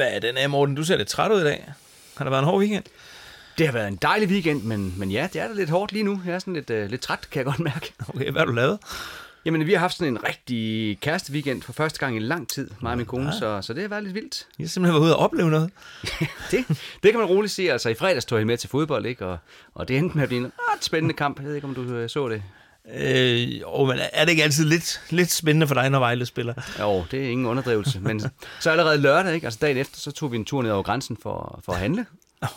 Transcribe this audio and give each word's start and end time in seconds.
Hvad 0.00 0.12
er 0.12 0.18
den 0.18 0.36
af, 0.36 0.50
Morten? 0.50 0.74
Du 0.74 0.84
ser 0.84 0.96
lidt 0.96 1.08
træt 1.08 1.32
ud 1.32 1.40
i 1.40 1.44
dag. 1.44 1.72
Har 2.16 2.24
der 2.24 2.30
været 2.30 2.42
en 2.42 2.48
hård 2.48 2.60
weekend? 2.60 2.84
Det 3.58 3.66
har 3.66 3.72
været 3.72 3.88
en 3.88 3.96
dejlig 3.96 4.28
weekend, 4.28 4.62
men, 4.62 4.94
men 4.98 5.10
ja, 5.10 5.28
det 5.32 5.42
er 5.42 5.48
da 5.48 5.54
lidt 5.54 5.70
hårdt 5.70 5.92
lige 5.92 6.02
nu. 6.02 6.20
Jeg 6.26 6.34
er 6.34 6.38
sådan 6.38 6.54
lidt, 6.54 6.70
uh, 6.70 6.84
lidt 6.84 7.00
træt, 7.00 7.30
kan 7.30 7.38
jeg 7.38 7.44
godt 7.44 7.58
mærke. 7.58 7.92
Okay, 8.08 8.30
hvad 8.30 8.40
har 8.40 8.46
du 8.46 8.52
lavet? 8.52 8.78
Jamen, 9.44 9.66
vi 9.66 9.72
har 9.72 9.78
haft 9.78 9.96
sådan 9.96 10.12
en 10.12 10.24
rigtig 10.24 10.98
kæreste 11.00 11.32
weekend 11.32 11.62
for 11.62 11.72
første 11.72 11.98
gang 11.98 12.16
i 12.16 12.18
lang 12.18 12.48
tid, 12.48 12.70
mig 12.80 12.90
og 12.90 12.96
min 12.96 13.06
kone, 13.06 13.32
så, 13.32 13.62
så 13.62 13.72
det 13.72 13.82
har 13.82 13.88
været 13.88 14.02
lidt 14.02 14.14
vildt. 14.14 14.46
Jeg 14.58 14.64
har 14.64 14.68
simpelthen 14.68 14.94
været 14.94 15.06
ude 15.06 15.16
og 15.16 15.22
opleve 15.22 15.50
noget. 15.50 15.70
det, 16.50 16.68
det 17.02 17.10
kan 17.10 17.18
man 17.20 17.28
roligt 17.28 17.52
sige. 17.52 17.72
Altså, 17.72 17.88
i 17.88 17.94
fredags 17.94 18.24
tog 18.24 18.38
jeg 18.38 18.46
med 18.46 18.56
til 18.56 18.68
fodbold, 18.68 19.06
ikke? 19.06 19.26
Og, 19.26 19.38
og 19.74 19.88
det 19.88 19.98
endte 19.98 20.16
med 20.16 20.22
at 20.22 20.28
blive 20.28 20.44
en 20.44 20.52
ret 20.58 20.84
spændende 20.84 21.14
kamp. 21.14 21.38
Jeg 21.38 21.46
ved 21.46 21.54
ikke, 21.54 21.66
om 21.66 21.74
du 21.74 21.82
øh, 21.82 22.08
så 22.08 22.28
det. 22.28 22.42
Øh, 22.94 23.48
oh, 23.64 23.88
men 23.88 23.98
er 24.12 24.24
det 24.24 24.30
ikke 24.30 24.42
altid 24.42 24.64
lidt, 24.64 25.00
lidt 25.10 25.30
spændende 25.30 25.66
for 25.66 25.74
dig, 25.74 25.90
når 25.90 25.98
Vejle 25.98 26.26
spiller? 26.26 26.54
Jo, 26.80 27.04
det 27.10 27.24
er 27.24 27.30
ingen 27.30 27.46
underdrivelse. 27.46 28.00
Men 28.00 28.20
så 28.60 28.70
allerede 28.70 28.98
lørdag, 28.98 29.34
ikke? 29.34 29.46
altså 29.46 29.58
dagen 29.62 29.76
efter, 29.76 29.98
så 29.98 30.10
tog 30.10 30.32
vi 30.32 30.36
en 30.36 30.44
tur 30.44 30.62
ned 30.62 30.70
over 30.70 30.82
grænsen 30.82 31.16
for, 31.22 31.60
for 31.64 31.72
at 31.72 31.78
handle. 31.78 32.06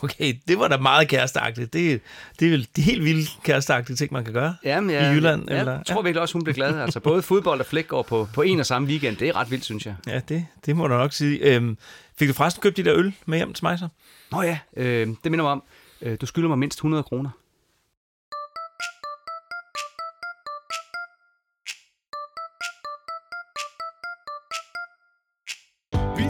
Okay, 0.04 0.34
det 0.48 0.60
var 0.60 0.68
da 0.68 0.78
meget 0.78 1.08
kæresteagtigt. 1.08 1.74
Det, 1.74 2.02
det 2.40 2.46
er 2.46 2.50
vel 2.50 2.68
de 2.76 2.82
helt 2.82 3.04
vilde 3.04 3.28
kæresteagtige 3.44 3.96
ting, 3.96 4.14
man 4.14 4.24
kan 4.24 4.34
gøre 4.34 4.56
Jamen, 4.64 4.90
ja, 4.90 5.12
i 5.12 5.14
Jylland. 5.14 5.50
Jeg, 5.50 5.60
eller? 5.60 5.74
jeg 5.74 5.86
tror 5.86 6.02
virkelig 6.02 6.22
også, 6.22 6.34
hun 6.34 6.44
blev 6.44 6.56
glad. 6.56 6.80
Altså, 6.80 7.00
både 7.00 7.22
fodbold 7.22 7.60
og 7.60 7.66
flæk 7.66 7.88
går 7.88 8.02
på, 8.02 8.28
på 8.34 8.42
en 8.42 8.60
og 8.60 8.66
samme 8.66 8.88
weekend. 8.88 9.18
Det 9.18 9.28
er 9.28 9.36
ret 9.36 9.52
vildt, 9.52 9.66
synes 9.66 9.86
jeg. 9.86 9.96
Ja, 10.08 10.20
det, 10.30 10.46
det 10.66 10.76
må 10.76 10.88
du 10.88 10.94
nok 10.98 11.14
sige. 11.14 11.38
Øhm, 11.40 11.78
fik 12.20 12.28
du 12.28 12.34
forresten 12.34 12.62
købt 12.62 12.78
de 12.78 12.84
der 12.84 12.96
øl 12.96 13.14
med 13.26 13.38
hjem 13.38 13.54
til 13.54 13.66
mig 13.66 13.80
så? 13.80 13.88
Nå 14.32 14.42
ja, 14.42 14.58
øh, 14.78 15.08
det 15.24 15.32
minder 15.32 15.44
mig 15.44 15.52
om. 15.52 15.64
Øh, 16.02 16.18
du 16.22 16.26
skylder 16.26 16.50
mig 16.50 16.60
mindst 16.60 16.78
100 16.78 17.04
kroner. 17.04 17.30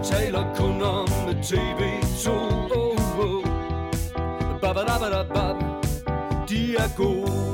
Taler 0.04 0.56
kun 0.56 0.82
om 0.82 1.08
TV2 1.30 2.30
oh, 2.30 3.20
oh. 3.20 3.44
Babadabadabab. 4.62 5.56
De 6.50 6.76
er 6.76 6.96
gode 6.98 7.54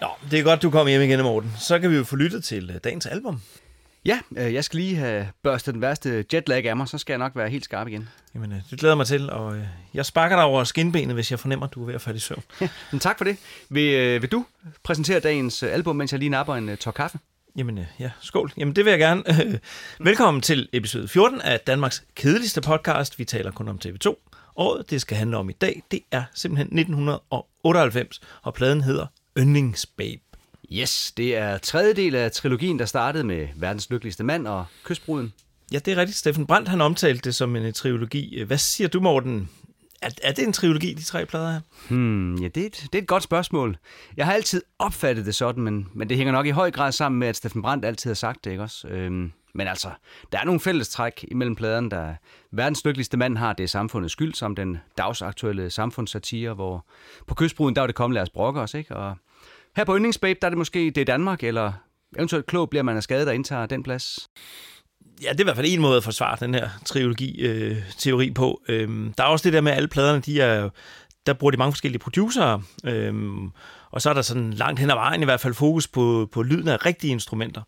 Nå, 0.00 0.08
det 0.30 0.38
er 0.38 0.42
godt, 0.42 0.62
du 0.62 0.70
kom 0.70 0.86
hjem 0.86 1.02
igen, 1.02 1.22
Morten. 1.22 1.52
Så 1.58 1.78
kan 1.78 1.90
vi 1.90 1.96
jo 1.96 2.04
få 2.04 2.16
lyttet 2.16 2.44
til 2.44 2.70
øh, 2.70 2.76
dagens 2.84 3.06
album. 3.06 3.40
Ja, 4.04 4.20
øh, 4.36 4.54
jeg 4.54 4.64
skal 4.64 4.80
lige 4.80 4.96
have 4.96 5.28
børstet 5.42 5.74
den 5.74 5.82
værste 5.82 6.24
jetlag 6.32 6.66
af 6.66 6.76
mig, 6.76 6.88
så 6.88 6.98
skal 6.98 7.12
jeg 7.12 7.18
nok 7.18 7.32
være 7.36 7.48
helt 7.48 7.64
skarp 7.64 7.88
igen. 7.88 8.08
Jamen, 8.34 8.52
øh, 8.52 8.58
det 8.70 8.78
glæder 8.78 8.94
mig 8.94 9.06
til, 9.06 9.30
og 9.30 9.56
øh, 9.56 9.64
jeg 9.94 10.06
sparker 10.06 10.36
dig 10.36 10.44
over 10.44 10.64
skinbenet, 10.64 11.14
hvis 11.14 11.30
jeg 11.30 11.40
fornemmer, 11.40 11.66
at 11.66 11.74
du 11.74 11.82
er 11.82 11.86
ved 11.86 11.94
at 11.94 12.00
falde 12.00 12.16
i 12.16 12.20
søvn. 12.20 12.42
Ja, 12.60 12.68
men 12.90 13.00
tak 13.00 13.18
for 13.18 13.24
det. 13.24 13.36
Vil, 13.68 13.94
øh, 13.94 14.22
vil 14.22 14.32
du 14.32 14.44
præsentere 14.82 15.20
dagens 15.20 15.62
album, 15.62 15.96
mens 15.96 16.12
jeg 16.12 16.18
lige 16.18 16.28
napper 16.28 16.54
en 16.54 16.76
tår 16.76 16.90
kaffe? 16.90 17.18
Jamen, 17.56 17.78
øh, 17.78 17.84
ja, 17.98 18.10
skål. 18.20 18.52
Jamen, 18.56 18.76
det 18.76 18.84
vil 18.84 18.90
jeg 18.90 18.98
gerne. 18.98 19.22
Velkommen 20.00 20.40
til 20.40 20.68
episode 20.72 21.08
14 21.08 21.40
af 21.40 21.60
Danmarks 21.60 22.04
kedeligste 22.14 22.60
podcast. 22.60 23.18
Vi 23.18 23.24
taler 23.24 23.50
kun 23.50 23.68
om 23.68 23.78
TV2. 23.86 24.28
Året, 24.56 24.90
det 24.90 25.00
skal 25.00 25.16
handle 25.16 25.36
om 25.36 25.50
i 25.50 25.52
dag, 25.52 25.82
det 25.90 26.00
er 26.10 26.22
simpelthen 26.34 26.78
1998, 26.78 28.20
og 28.42 28.54
pladen 28.54 28.80
hedder 28.80 29.06
Yndlingsbabe. 29.38 30.22
Yes, 30.72 31.12
det 31.16 31.36
er 31.36 31.58
tredje 31.58 31.94
del 31.94 32.14
af 32.14 32.32
trilogien, 32.32 32.78
der 32.78 32.84
startede 32.84 33.24
med 33.24 33.48
Verdens 33.56 33.90
Lykkeligste 33.90 34.24
Mand 34.24 34.46
og 34.46 34.64
Kystbruden. 34.84 35.32
Ja, 35.72 35.78
det 35.78 35.92
er 35.92 35.96
rigtigt. 35.96 36.18
Steffen 36.18 36.46
Brandt 36.46 36.68
han 36.68 36.80
omtalte 36.80 37.20
det 37.24 37.34
som 37.34 37.56
en 37.56 37.72
trilogi. 37.72 38.42
Hvad 38.42 38.58
siger 38.58 38.88
du, 38.88 39.00
Morten? 39.00 39.48
Er, 40.02 40.10
er 40.22 40.32
det 40.32 40.46
en 40.46 40.52
trilogi, 40.52 40.94
de 40.94 41.02
tre 41.02 41.26
plader 41.26 41.52
her? 41.52 41.60
Hmm, 41.88 42.34
ja, 42.34 42.48
det 42.48 42.62
er, 42.62 42.66
et, 42.66 42.86
det 42.92 42.98
er 42.98 43.02
et 43.02 43.08
godt 43.08 43.22
spørgsmål. 43.22 43.76
Jeg 44.16 44.26
har 44.26 44.32
altid 44.32 44.62
opfattet 44.78 45.26
det 45.26 45.34
sådan, 45.34 45.62
men, 45.62 45.88
men 45.94 46.08
det 46.08 46.16
hænger 46.16 46.32
nok 46.32 46.46
i 46.46 46.50
høj 46.50 46.70
grad 46.70 46.92
sammen 46.92 47.18
med, 47.18 47.28
at 47.28 47.36
Steffen 47.36 47.62
Brandt 47.62 47.84
altid 47.84 48.10
har 48.10 48.14
sagt 48.14 48.44
det, 48.44 48.50
ikke 48.50 48.62
også? 48.62 48.88
Øhm, 48.88 49.32
men 49.54 49.68
altså, 49.68 49.90
der 50.32 50.38
er 50.38 50.44
nogle 50.44 50.60
fællestræk 50.60 51.24
imellem 51.28 51.56
pladerne, 51.56 51.90
der 51.90 52.14
verdens 52.52 52.84
lykkeligste 52.84 53.16
mand 53.16 53.38
har, 53.38 53.52
det 53.52 53.64
er 53.64 53.68
samfundets 53.68 54.12
skyld, 54.12 54.34
som 54.34 54.54
den 54.54 54.78
dagsaktuelle 54.98 55.70
samfundssatire, 55.70 56.54
hvor 56.54 56.86
på 57.26 57.34
kystbruden, 57.34 57.74
der 57.74 57.82
var 57.82 57.86
det 57.86 57.96
kommet 57.96 58.14
lad 58.14 58.22
os 58.22 58.30
brokke 58.30 58.60
os, 58.60 58.74
ikke? 58.74 58.96
Og 58.96 59.16
her 59.76 59.84
på 59.84 59.96
Yndlingsbabe, 59.96 60.38
der 60.42 60.46
er 60.46 60.50
det 60.50 60.58
måske 60.58 60.90
det 60.90 60.98
er 60.98 61.04
Danmark, 61.04 61.42
eller 61.42 61.72
eventuelt 62.16 62.46
klog 62.46 62.70
bliver 62.70 62.82
man 62.82 62.96
af 62.96 63.02
skade, 63.02 63.26
der 63.26 63.32
indtager 63.32 63.66
den 63.66 63.82
plads. 63.82 64.28
Ja, 65.22 65.32
det 65.32 65.40
er 65.40 65.44
i 65.44 65.44
hvert 65.44 65.56
fald 65.56 65.66
en 65.68 65.80
måde 65.80 65.96
at 65.96 66.04
forsvare 66.04 66.36
den 66.40 66.54
her 66.54 66.68
trilogi-teori 66.84 68.28
øh, 68.28 68.34
på. 68.34 68.62
Øhm, 68.68 69.14
der 69.18 69.24
er 69.24 69.28
også 69.28 69.44
det 69.44 69.52
der 69.52 69.60
med, 69.60 69.72
at 69.72 69.76
alle 69.76 69.88
pladerne, 69.88 70.20
de 70.20 70.40
er, 70.40 70.68
der 71.26 71.32
bruger 71.32 71.50
de 71.50 71.56
mange 71.56 71.72
forskellige 71.72 71.98
producerer, 71.98 72.60
øhm, 72.84 73.50
og 73.90 74.02
så 74.02 74.10
er 74.10 74.14
der 74.14 74.22
sådan 74.22 74.52
langt 74.52 74.80
hen 74.80 74.90
ad 74.90 74.94
vejen 74.94 75.22
i 75.22 75.24
hvert 75.24 75.40
fald 75.40 75.54
fokus 75.54 75.88
på, 75.88 76.28
på 76.32 76.42
lyden 76.42 76.68
af 76.68 76.86
rigtige 76.86 77.10
instrumenter. 77.10 77.62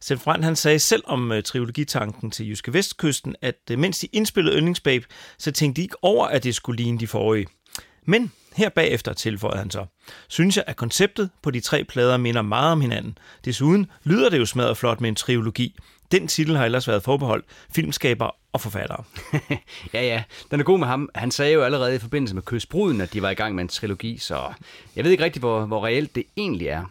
Steffen 0.00 0.24
Brandt, 0.24 0.44
han 0.44 0.56
sagde 0.56 0.78
selv 0.78 1.02
om 1.06 1.32
øh, 1.32 1.42
trilogitanken 1.42 2.30
til 2.30 2.48
Jyske 2.48 2.72
Vestkysten, 2.72 3.36
at 3.42 3.56
øh, 3.70 3.78
mens 3.78 3.98
de 3.98 4.06
indspillede 4.12 4.56
Yndlingsbabe, 4.56 5.06
så 5.38 5.52
tænkte 5.52 5.76
de 5.76 5.82
ikke 5.82 6.04
over, 6.04 6.26
at 6.26 6.44
det 6.44 6.54
skulle 6.54 6.82
ligne 6.82 6.98
de 6.98 7.06
forrige. 7.06 7.46
Men 8.06 8.32
her 8.56 8.68
bagefter 8.68 9.12
tilføjede 9.12 9.58
han 9.58 9.70
så, 9.70 9.86
synes 10.28 10.56
jeg, 10.56 10.64
at 10.66 10.76
konceptet 10.76 11.30
på 11.42 11.50
de 11.50 11.60
tre 11.60 11.84
plader 11.84 12.16
minder 12.16 12.42
meget 12.42 12.72
om 12.72 12.80
hinanden. 12.80 13.18
Desuden 13.44 13.86
lyder 14.04 14.30
det 14.30 14.38
jo 14.38 14.46
smadret 14.46 14.76
flot 14.76 15.00
med 15.00 15.08
en 15.08 15.14
trilogi. 15.14 15.76
Den 16.12 16.28
titel 16.28 16.56
har 16.56 16.64
ellers 16.64 16.88
været 16.88 17.02
forbeholdt 17.02 17.44
filmskaber 17.74 18.36
og 18.52 18.60
forfattere. 18.60 19.04
ja, 19.94 20.02
ja. 20.02 20.22
Den 20.50 20.60
er 20.60 20.64
god 20.64 20.78
med 20.78 20.86
ham. 20.86 21.08
Han 21.14 21.30
sagde 21.30 21.52
jo 21.52 21.62
allerede 21.62 21.94
i 21.94 21.98
forbindelse 21.98 22.34
med 22.34 22.42
Kystbruden, 22.42 23.00
at 23.00 23.12
de 23.12 23.22
var 23.22 23.30
i 23.30 23.34
gang 23.34 23.54
med 23.54 23.62
en 23.62 23.68
trilogi, 23.68 24.18
så 24.18 24.52
jeg 24.96 25.04
ved 25.04 25.10
ikke 25.10 25.24
rigtig, 25.24 25.40
hvor, 25.40 25.66
hvor 25.66 25.86
reelt 25.86 26.14
det 26.14 26.24
egentlig 26.36 26.66
er. 26.66 26.84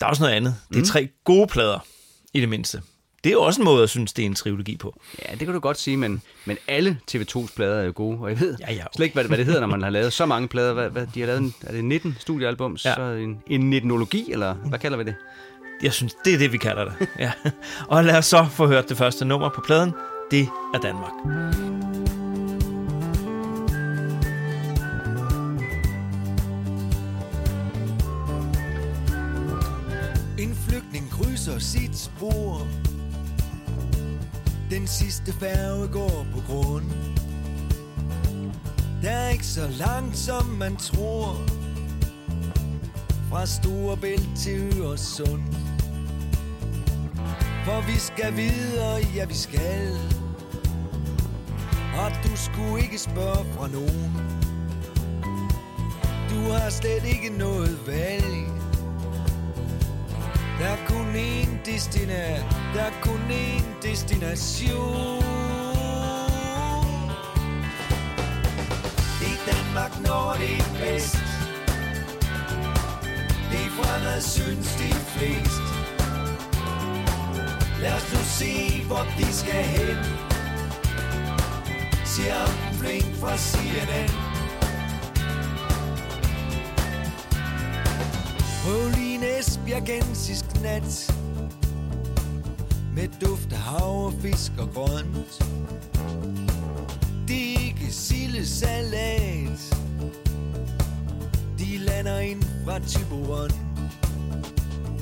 Der 0.00 0.06
er 0.06 0.10
også 0.10 0.22
noget 0.22 0.34
andet. 0.34 0.56
Det 0.68 0.76
er 0.76 0.80
mm. 0.80 0.86
tre 0.86 1.08
gode 1.24 1.46
plader, 1.46 1.78
i 2.32 2.40
det 2.40 2.48
mindste. 2.48 2.82
Det 3.24 3.30
er 3.30 3.34
jo 3.34 3.42
også 3.42 3.60
en 3.60 3.64
måde 3.64 3.82
at 3.82 3.90
synes, 3.90 4.12
det 4.12 4.22
er 4.22 4.26
en 4.26 4.34
trilogi 4.34 4.76
på. 4.76 5.00
Ja, 5.26 5.32
det 5.32 5.38
kan 5.38 5.54
du 5.54 5.60
godt 5.60 5.78
sige, 5.78 5.96
men, 5.96 6.22
men 6.44 6.58
alle 6.68 7.00
TV2's 7.10 7.54
plader 7.56 7.80
er 7.80 7.84
jo 7.84 7.92
gode, 7.94 8.18
og 8.18 8.30
jeg 8.30 8.40
ved 8.40 8.56
ja, 8.60 8.72
ja, 8.72 8.80
okay. 8.80 8.96
slet 8.96 9.04
ikke, 9.04 9.14
hvad, 9.14 9.24
hvad 9.24 9.38
det 9.38 9.46
hedder, 9.46 9.60
når 9.60 9.66
man 9.66 9.82
har 9.82 9.90
lavet 9.90 10.12
så 10.12 10.26
mange 10.26 10.48
plader. 10.48 10.72
Hvad, 10.72 10.90
hvad, 10.90 11.06
de 11.14 11.20
har 11.20 11.26
lavet, 11.26 11.40
en, 11.40 11.54
er 11.62 11.72
det 11.72 11.84
19 11.84 12.16
studiealbums? 12.20 12.84
Ja. 12.84 12.94
Så 12.94 13.02
en, 13.02 13.42
en 13.46 13.72
19-ologi, 13.72 14.32
eller 14.32 14.54
hvad 14.54 14.78
kalder 14.78 14.98
vi 14.98 15.04
det? 15.04 15.14
Jeg 15.82 15.92
synes, 15.92 16.14
det 16.24 16.34
er 16.34 16.38
det, 16.38 16.52
vi 16.52 16.58
kalder 16.58 16.84
det. 16.84 17.08
Ja. 17.18 17.32
Og 17.88 18.04
lad 18.04 18.18
os 18.18 18.26
så 18.26 18.46
få 18.50 18.66
hørt 18.66 18.88
det 18.88 18.96
første 18.96 19.24
nummer 19.24 19.48
på 19.48 19.60
pladen. 19.60 19.94
Det 20.30 20.48
er 20.74 20.78
Danmark. 20.78 21.12
En 30.38 30.54
flygtning 30.54 31.10
krydser 31.10 31.58
sit 31.58 31.98
spor 31.98 32.66
Den 34.70 34.86
sidste 34.86 35.32
færge 35.32 35.88
går 35.88 36.26
på 36.34 36.42
grund 36.52 36.84
Der 39.02 39.10
er 39.10 39.28
ikke 39.28 39.46
så 39.46 39.68
langt, 39.78 40.16
som 40.16 40.46
man 40.46 40.76
tror 40.76 41.36
Fra 43.30 43.46
Storebælt 43.46 44.28
til 44.36 44.80
Øresund 44.80 45.69
for 47.64 47.80
vi 47.86 47.98
skal 47.98 48.36
videre, 48.36 48.98
ja 49.14 49.24
vi 49.24 49.34
skal 49.34 49.98
Og 51.94 52.10
du 52.24 52.36
skulle 52.36 52.82
ikke 52.82 52.98
spørge 52.98 53.44
fra 53.54 53.68
nogen 53.68 54.12
Du 56.30 56.50
har 56.50 56.70
slet 56.70 57.04
ikke 57.04 57.38
noget 57.38 57.78
valg 57.86 58.60
der 60.60 60.66
er 60.66 60.76
kun 60.88 61.14
én 61.14 61.64
destina, 61.64 62.44
der 62.74 62.82
er 62.82 62.92
kun 63.02 63.20
én 63.30 63.88
destination. 63.88 65.22
I 69.22 69.32
Danmark 69.50 70.00
når 70.06 70.36
det 70.38 70.56
er 70.58 70.78
bedst. 70.80 71.16
De 73.50 73.56
er 73.56 73.70
fremad 73.70 74.20
synes 74.20 74.74
de 74.74 74.92
flest. 74.92 75.79
Lad 77.80 77.92
os 77.94 78.12
nu 78.12 78.18
se, 78.24 78.84
hvor 78.86 79.06
de 79.18 79.32
skal 79.32 79.64
hen. 79.64 79.96
Siger 82.04 82.46
flink 82.72 83.14
fra 83.16 83.36
CNN. 83.36 84.10
Prøv 88.64 88.90
lige 88.90 89.14
en 89.14 89.22
esbjergensisk 89.38 90.44
nat 90.62 91.14
Med 92.94 93.08
duft 93.20 93.52
af 93.52 93.58
hav, 93.58 94.12
fisk 94.22 94.52
og 94.58 94.68
grønt 94.74 95.44
Det 97.28 97.54
er 97.54 97.64
ikke 97.66 97.92
sildesalat 97.92 99.74
De 101.58 101.78
lander 101.78 102.18
ind 102.18 102.42
fra 102.64 102.78
Tiburon 102.78 103.50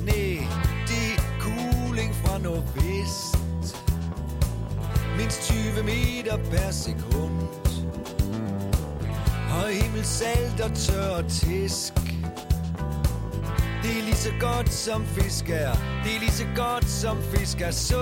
Næh 0.05 0.78
fra 2.23 2.37
nordvest. 2.37 3.37
Mindst 5.17 5.41
20 5.41 5.83
meter 5.83 6.37
per 6.37 6.71
sekund. 6.71 7.39
Og 9.51 9.69
himmel 9.69 10.05
salt 10.05 10.61
og 10.61 10.73
tør 10.75 11.21
tisk 11.21 11.93
Det 13.83 13.97
er 13.97 14.03
lige 14.03 14.15
så 14.15 14.31
godt 14.39 14.73
som 14.73 15.05
fisk 15.05 15.49
er. 15.49 15.73
Det 16.03 16.15
er 16.15 16.19
lige 16.19 16.31
så 16.31 16.45
godt 16.55 16.89
som 16.89 17.17
fisk 17.33 17.61
er 17.61 17.71
sundt. 17.71 17.99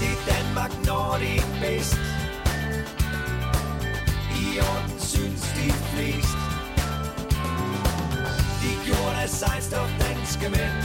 Det 0.00 0.08
er 0.14 0.34
Danmark, 0.34 0.86
når 0.86 1.16
det 1.20 1.36
er 1.36 1.60
bedst. 1.60 1.98
I 4.40 4.58
orden 4.60 5.00
synes 5.00 5.42
de 5.42 5.72
flest 5.72 6.33
af 9.24 9.30
sejstof 9.30 9.90
danske 10.00 10.48
mænd. 10.48 10.76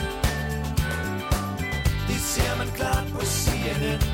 Det 2.08 2.20
ser 2.32 2.58
man 2.58 2.68
klart 2.76 3.08
på 3.14 3.22
CNN 3.26 4.09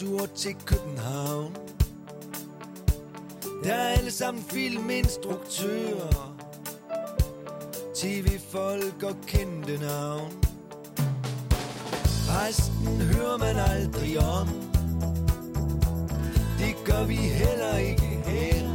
tur 0.00 0.26
til 0.26 0.56
København. 0.66 1.56
Der 3.64 3.74
er 3.74 3.88
alle 3.88 4.10
sammen 4.10 4.42
filminstruktører. 4.42 6.36
TV-folk 7.96 9.02
og 9.02 9.16
kendte 9.26 9.76
navn. 9.76 10.32
Resten 12.28 13.00
hører 13.00 13.38
man 13.38 13.56
aldrig 13.56 14.18
om. 14.18 14.48
Det 16.58 16.74
gør 16.84 17.04
vi 17.04 17.14
heller 17.14 17.76
ikke 17.76 18.22
her. 18.26 18.68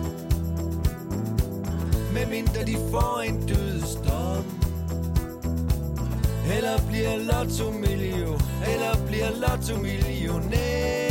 Medmindre 2.14 2.66
de 2.66 2.76
får 2.92 3.22
en 3.22 3.48
dødsdom 3.48 4.46
eller 6.58 6.78
bliver 6.90 7.18
lotto 7.18 7.72
million 7.72 8.42
Eller 8.68 9.08
bliver 9.08 9.30
lotto-millionær. 9.30 11.05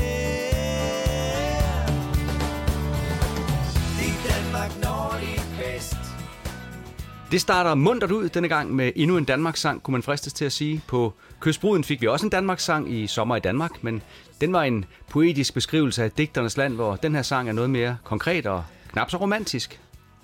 Det 7.35 7.41
starter 7.41 7.75
muntert 7.75 8.11
ud 8.11 8.29
denne 8.29 8.49
gang 8.49 8.75
med 8.75 8.93
endnu 8.97 9.17
en 9.17 9.25
Danmarks-sang, 9.25 9.83
kunne 9.83 9.93
man 9.93 10.03
fristes 10.03 10.33
til 10.33 10.45
at 10.45 10.53
sige. 10.53 10.83
På 10.87 11.15
Kystbruden 11.41 11.85
fik 11.85 12.01
vi 12.01 12.07
også 12.07 12.27
en 12.27 12.31
Danmarks-sang 12.31 12.93
i 12.93 13.07
Sommer 13.07 13.37
i 13.37 13.41
Danmark, 13.41 13.71
men 13.83 14.03
den 14.41 14.53
var 14.53 14.63
en 14.63 14.85
poetisk 15.11 15.55
beskrivelse 15.55 16.05
af 16.05 16.11
digternes 16.11 16.57
land, 16.57 16.75
hvor 16.75 16.97
den 16.97 17.15
her 17.15 17.23
sang 17.23 17.49
er 17.49 17.53
noget 17.53 17.71
mere 17.71 17.97
konkret 18.05 18.47
og 18.47 18.65
knap 18.93 19.11
så 19.11 19.17
romantisk. 19.17 19.81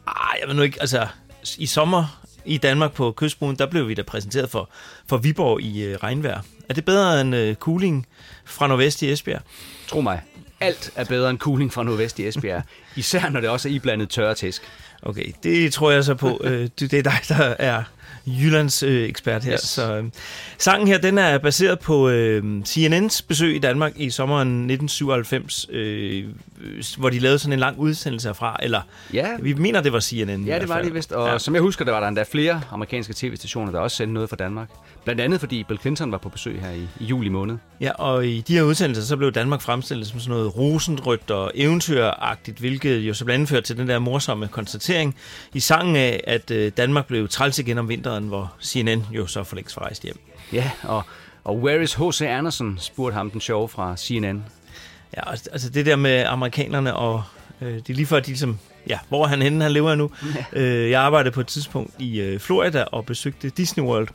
Ah, 0.06 0.40
jeg 0.40 0.48
ved 0.48 0.54
nu 0.54 0.62
ikke, 0.62 0.80
altså 0.80 1.06
i 1.58 1.66
sommer 1.66 2.20
i 2.44 2.58
Danmark 2.58 2.92
på 2.92 3.12
Kystbroen, 3.12 3.56
der 3.56 3.66
blev 3.66 3.88
vi 3.88 3.94
da 3.94 4.02
præsenteret 4.02 4.50
for, 4.50 4.70
for 5.06 5.16
Viborg 5.16 5.60
i 5.60 5.84
øh, 5.84 5.96
regnvejr. 5.96 6.40
Er 6.68 6.74
det 6.74 6.84
bedre 6.84 7.20
end 7.20 7.36
øh, 7.36 7.54
cooling 7.54 8.06
fra 8.44 8.66
nordvest 8.66 9.02
i 9.02 9.12
Esbjerg? 9.12 9.42
Tro 9.88 10.00
mig, 10.00 10.22
alt 10.60 10.92
er 10.96 11.04
bedre 11.04 11.30
end 11.30 11.38
cooling 11.38 11.72
fra 11.72 11.82
nordvest 11.82 12.18
i 12.18 12.28
Esbjerg. 12.28 12.62
Især 12.96 13.28
når 13.28 13.40
det 13.40 13.50
også 13.50 13.68
er 13.68 13.72
iblandet 13.72 14.10
tørre 14.10 14.34
tæsk. 14.34 14.62
Okay, 15.02 15.32
det 15.42 15.72
tror 15.72 15.90
jeg 15.90 16.04
så 16.04 16.14
på. 16.14 16.40
Øh, 16.44 16.68
det 16.80 16.90
det 16.90 16.98
er 16.98 17.02
dig, 17.02 17.18
der 17.28 17.54
er 17.58 17.82
Jyllands 18.26 18.82
øh, 18.82 19.08
ekspert 19.08 19.44
her. 19.44 19.52
Yes. 19.52 19.60
Så 19.60 19.96
øh, 19.96 20.04
sangen 20.58 20.88
her, 20.88 20.98
den 20.98 21.18
er 21.18 21.38
baseret 21.38 21.78
på 21.78 22.08
øh, 22.08 22.62
CNN's 22.68 23.20
besøg 23.28 23.56
i 23.56 23.58
Danmark 23.58 23.92
i 23.96 24.10
sommeren 24.10 24.48
1997, 24.48 25.66
øh, 25.70 26.24
hvor 26.98 27.10
de 27.10 27.18
lavede 27.18 27.38
sådan 27.38 27.52
en 27.52 27.58
lang 27.58 27.78
udsendelse 27.78 28.28
herfra. 28.28 28.56
Eller 28.62 28.80
Ja, 29.12 29.26
vi 29.40 29.54
mener, 29.54 29.80
det 29.80 29.92
var 29.92 30.00
CNN. 30.00 30.44
Ja, 30.44 30.58
det 30.58 30.68
var 30.68 30.82
det 30.82 30.94
vist. 30.94 31.12
Og 31.12 31.28
ja. 31.28 31.38
som 31.38 31.54
jeg 31.54 31.62
husker, 31.62 31.84
der 31.84 31.92
var 31.92 32.00
der 32.00 32.08
endda 32.08 32.24
flere 32.30 32.60
amerikanske 32.70 33.14
tv-stationer, 33.16 33.72
der 33.72 33.78
også 33.78 33.96
sendte 33.96 34.14
noget 34.14 34.28
fra 34.28 34.36
Danmark. 34.36 34.68
Blandt 35.04 35.20
andet 35.20 35.40
fordi 35.40 35.64
Bill 35.64 35.80
Clinton 35.80 36.12
var 36.12 36.18
på 36.18 36.28
besøg 36.28 36.60
her 36.60 36.70
i, 36.70 36.88
i 37.00 37.04
juli 37.04 37.28
måned. 37.28 37.56
Ja, 37.80 37.90
og 37.92 38.26
i 38.26 38.40
de 38.40 38.54
her 38.54 38.62
udsendelser, 38.62 39.02
så 39.04 39.16
blev 39.16 39.32
Danmark 39.32 39.60
fremstillet 39.60 40.06
som 40.06 40.20
sådan 40.20 40.30
noget 40.36 40.56
rosenrødt 40.56 41.30
og 41.30 41.52
eventyragtigt, 41.54 42.58
hvilket 42.58 42.98
jo 42.98 43.14
så 43.14 43.24
blandt 43.24 43.34
andet 43.34 43.48
førte 43.48 43.66
til 43.66 43.76
den 43.76 43.88
der 43.88 43.98
morsomme 43.98 44.48
konstatering 44.48 45.16
i 45.54 45.60
sangen 45.60 45.96
af, 45.96 46.20
at 46.26 46.50
øh, 46.50 46.72
Danmark 46.76 47.06
blev 47.06 47.28
træls 47.28 47.58
igen 47.58 47.78
om 47.78 47.88
vinteren, 47.88 48.24
hvor 48.24 48.52
CNN 48.62 49.06
jo 49.12 49.26
så 49.26 49.44
for 49.44 49.56
længst 49.56 49.76
var 49.76 49.82
rejst 49.82 50.02
hjem. 50.02 50.18
Ja, 50.52 50.70
og, 50.82 51.02
og 51.44 51.58
Where 51.58 51.82
is 51.82 51.94
H.C. 51.94 52.20
Anderson, 52.22 52.78
spurgte 52.80 53.14
ham 53.14 53.30
den 53.30 53.40
sjove 53.40 53.68
fra 53.68 53.96
CNN. 53.96 54.44
Ja, 55.16 55.22
og- 55.30 55.32
altså 55.52 55.70
det 55.70 55.86
der 55.86 55.96
med 55.96 56.24
amerikanerne, 56.26 56.94
og 56.96 57.22
øh, 57.60 57.74
det 57.74 57.90
er 57.90 57.94
lige 57.94 58.06
før, 58.06 58.20
de 58.20 58.26
ligesom, 58.26 58.58
ja, 58.88 58.98
hvor 59.08 59.26
han 59.26 59.42
henne, 59.42 59.62
han 59.62 59.72
lever 59.72 59.94
nu. 59.94 60.10
Øh, 60.52 60.90
jeg 60.90 61.02
arbejdede 61.02 61.32
på 61.34 61.40
et 61.40 61.46
tidspunkt 61.46 61.94
i 61.98 62.20
øh, 62.20 62.40
Florida 62.40 62.82
og 62.82 63.06
besøgte 63.06 63.50
Disney 63.50 63.84
World, 63.84 64.08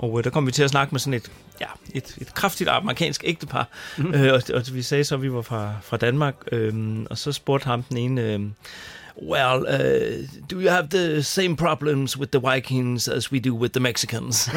og 0.00 0.18
øh, 0.18 0.24
der 0.24 0.30
kom 0.30 0.46
vi 0.46 0.52
til 0.52 0.62
at 0.62 0.70
snakke 0.70 0.92
med 0.94 1.00
sådan 1.00 1.14
et, 1.14 1.30
ja, 1.60 1.66
et, 1.94 2.14
et 2.20 2.34
kraftigt 2.34 2.70
amerikansk 2.70 3.22
ægtepar, 3.24 3.68
mm. 3.98 4.14
øh, 4.14 4.32
og, 4.32 4.42
og 4.54 4.62
vi 4.72 4.82
sagde 4.82 5.04
så, 5.04 5.14
at 5.14 5.22
vi 5.22 5.32
var 5.32 5.42
fra, 5.42 5.72
fra 5.82 5.96
Danmark, 5.96 6.34
øh, 6.52 6.98
og 7.10 7.18
så 7.18 7.32
spurgte 7.32 7.64
ham 7.66 7.82
den 7.82 7.96
ene, 7.96 8.22
øh, 8.22 8.40
Well, 9.22 9.58
uh, 9.68 10.28
do 10.50 10.56
you 10.60 10.68
have 10.70 10.88
the 10.90 11.22
same 11.22 11.56
problems 11.56 12.18
with 12.18 12.30
the 12.32 12.50
Vikings 12.54 13.08
as 13.08 13.32
we 13.32 13.40
do 13.40 13.54
with 13.54 13.72
the 13.72 13.80
Mexicans? 13.80 14.36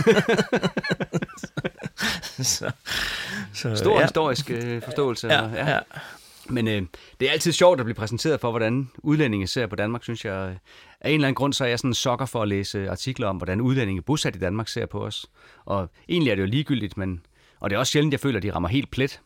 så, 2.41 2.71
så, 3.53 3.75
Stor 3.75 3.91
ja. 3.93 3.99
ja. 3.99 4.05
historisk 4.05 4.49
øh, 4.49 4.81
forståelse. 4.81 5.27
Ja, 5.27 5.41
og- 5.41 5.51
ja. 5.55 5.79
Men 6.49 6.67
øh, 6.67 6.81
det 7.19 7.27
er 7.27 7.31
altid 7.31 7.51
sjovt 7.51 7.79
at 7.79 7.85
blive 7.85 7.95
præsenteret 7.95 8.39
for, 8.41 8.49
hvordan 8.49 8.89
udlændinge 8.97 9.47
ser 9.47 9.67
på 9.67 9.75
Danmark, 9.75 10.03
synes 10.03 10.25
jeg. 10.25 10.57
Af 11.03 11.09
en 11.09 11.15
eller 11.15 11.27
anden 11.27 11.35
grund, 11.35 11.53
så 11.53 11.63
er 11.63 11.67
jeg 11.67 11.79
sådan 11.79 11.89
en 11.89 11.93
sokker 11.93 12.25
for 12.25 12.41
at 12.41 12.47
læse 12.47 12.89
artikler 12.89 13.27
om, 13.27 13.37
hvordan 13.37 13.61
udlændinge 13.61 14.01
bosat 14.01 14.35
i 14.35 14.39
Danmark 14.39 14.67
ser 14.67 14.85
på 14.85 15.05
os. 15.05 15.25
Og 15.65 15.89
egentlig 16.09 16.31
er 16.31 16.35
det 16.35 16.41
jo 16.41 16.47
ligegyldigt, 16.47 16.97
men, 16.97 17.25
og 17.59 17.69
det 17.69 17.75
er 17.75 17.79
også 17.79 17.91
sjældent, 17.91 18.11
jeg 18.11 18.19
føler, 18.19 18.37
at 18.37 18.43
de 18.43 18.53
rammer 18.53 18.69
helt 18.69 18.91
plet. 18.91 19.19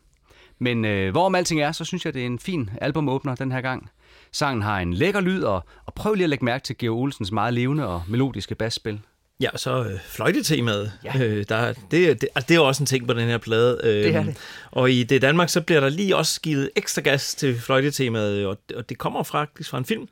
Men 0.58 0.84
øh, 0.84 1.10
hvorom 1.10 1.34
alting 1.34 1.60
er, 1.60 1.72
så 1.72 1.84
synes 1.84 2.04
jeg, 2.04 2.14
det 2.14 2.22
er 2.22 2.26
en 2.26 2.38
fin 2.38 2.70
albumåbner 2.80 3.34
den 3.34 3.52
her 3.52 3.60
gang. 3.60 3.90
Sangen 4.32 4.62
har 4.62 4.80
en 4.80 4.94
lækker 4.94 5.20
lyd, 5.20 5.42
og, 5.42 5.64
og 5.86 5.94
prøv 5.94 6.14
lige 6.14 6.24
at 6.24 6.30
lægge 6.30 6.44
mærke 6.44 6.64
til 6.64 6.78
Georg 6.78 6.98
Olsens 6.98 7.32
meget 7.32 7.54
levende 7.54 7.86
og 7.86 8.02
melodiske 8.08 8.54
basspil. 8.54 9.00
Ja, 9.40 9.50
og 9.52 9.60
så 9.60 9.84
øh, 9.84 10.00
fløjtetemaet. 10.08 10.92
Ja. 11.04 11.22
Øh, 11.24 11.44
der, 11.48 11.72
det, 11.72 12.20
det, 12.20 12.28
altså, 12.34 12.46
det 12.48 12.56
er 12.56 12.60
også 12.60 12.82
en 12.82 12.86
ting 12.86 13.06
på 13.06 13.12
den 13.12 13.28
her 13.28 13.38
plade. 13.38 13.80
Øh, 13.84 13.90
Det 13.90 14.14
er 14.14 14.22
det. 14.22 14.36
Og 14.70 14.90
i 14.90 15.02
det 15.02 15.22
Danmark, 15.22 15.48
så 15.48 15.60
bliver 15.60 15.80
der 15.80 15.88
lige 15.88 16.16
også 16.16 16.40
givet 16.40 16.70
ekstra 16.76 17.02
gas 17.02 17.34
til 17.34 17.60
fløjtetemaet, 17.60 18.46
og, 18.46 18.58
og 18.76 18.88
det 18.88 18.98
kommer 18.98 19.22
faktisk 19.22 19.70
fra 19.70 19.78
en 19.78 19.84
film, 19.84 20.08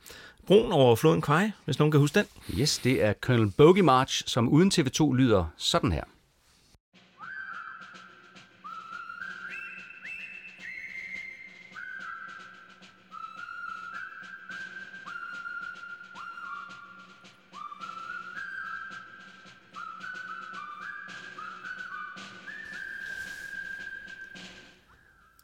Broen 0.47 0.73
over 0.73 0.97
floden 0.97 1.23
Kwai, 1.23 1.51
hvis 1.65 1.79
nogen 1.79 1.93
kan 1.93 2.01
huske 2.01 2.19
den. 2.19 2.27
Yes, 2.61 2.79
det 2.79 3.05
er 3.05 3.13
Colonel 3.21 3.51
Bogey 3.51 3.81
March, 3.81 4.23
som 4.27 4.49
uden 4.49 4.71
TV2 4.75 5.13
lyder 5.15 5.45
sådan 5.57 5.93
her. 5.93 6.05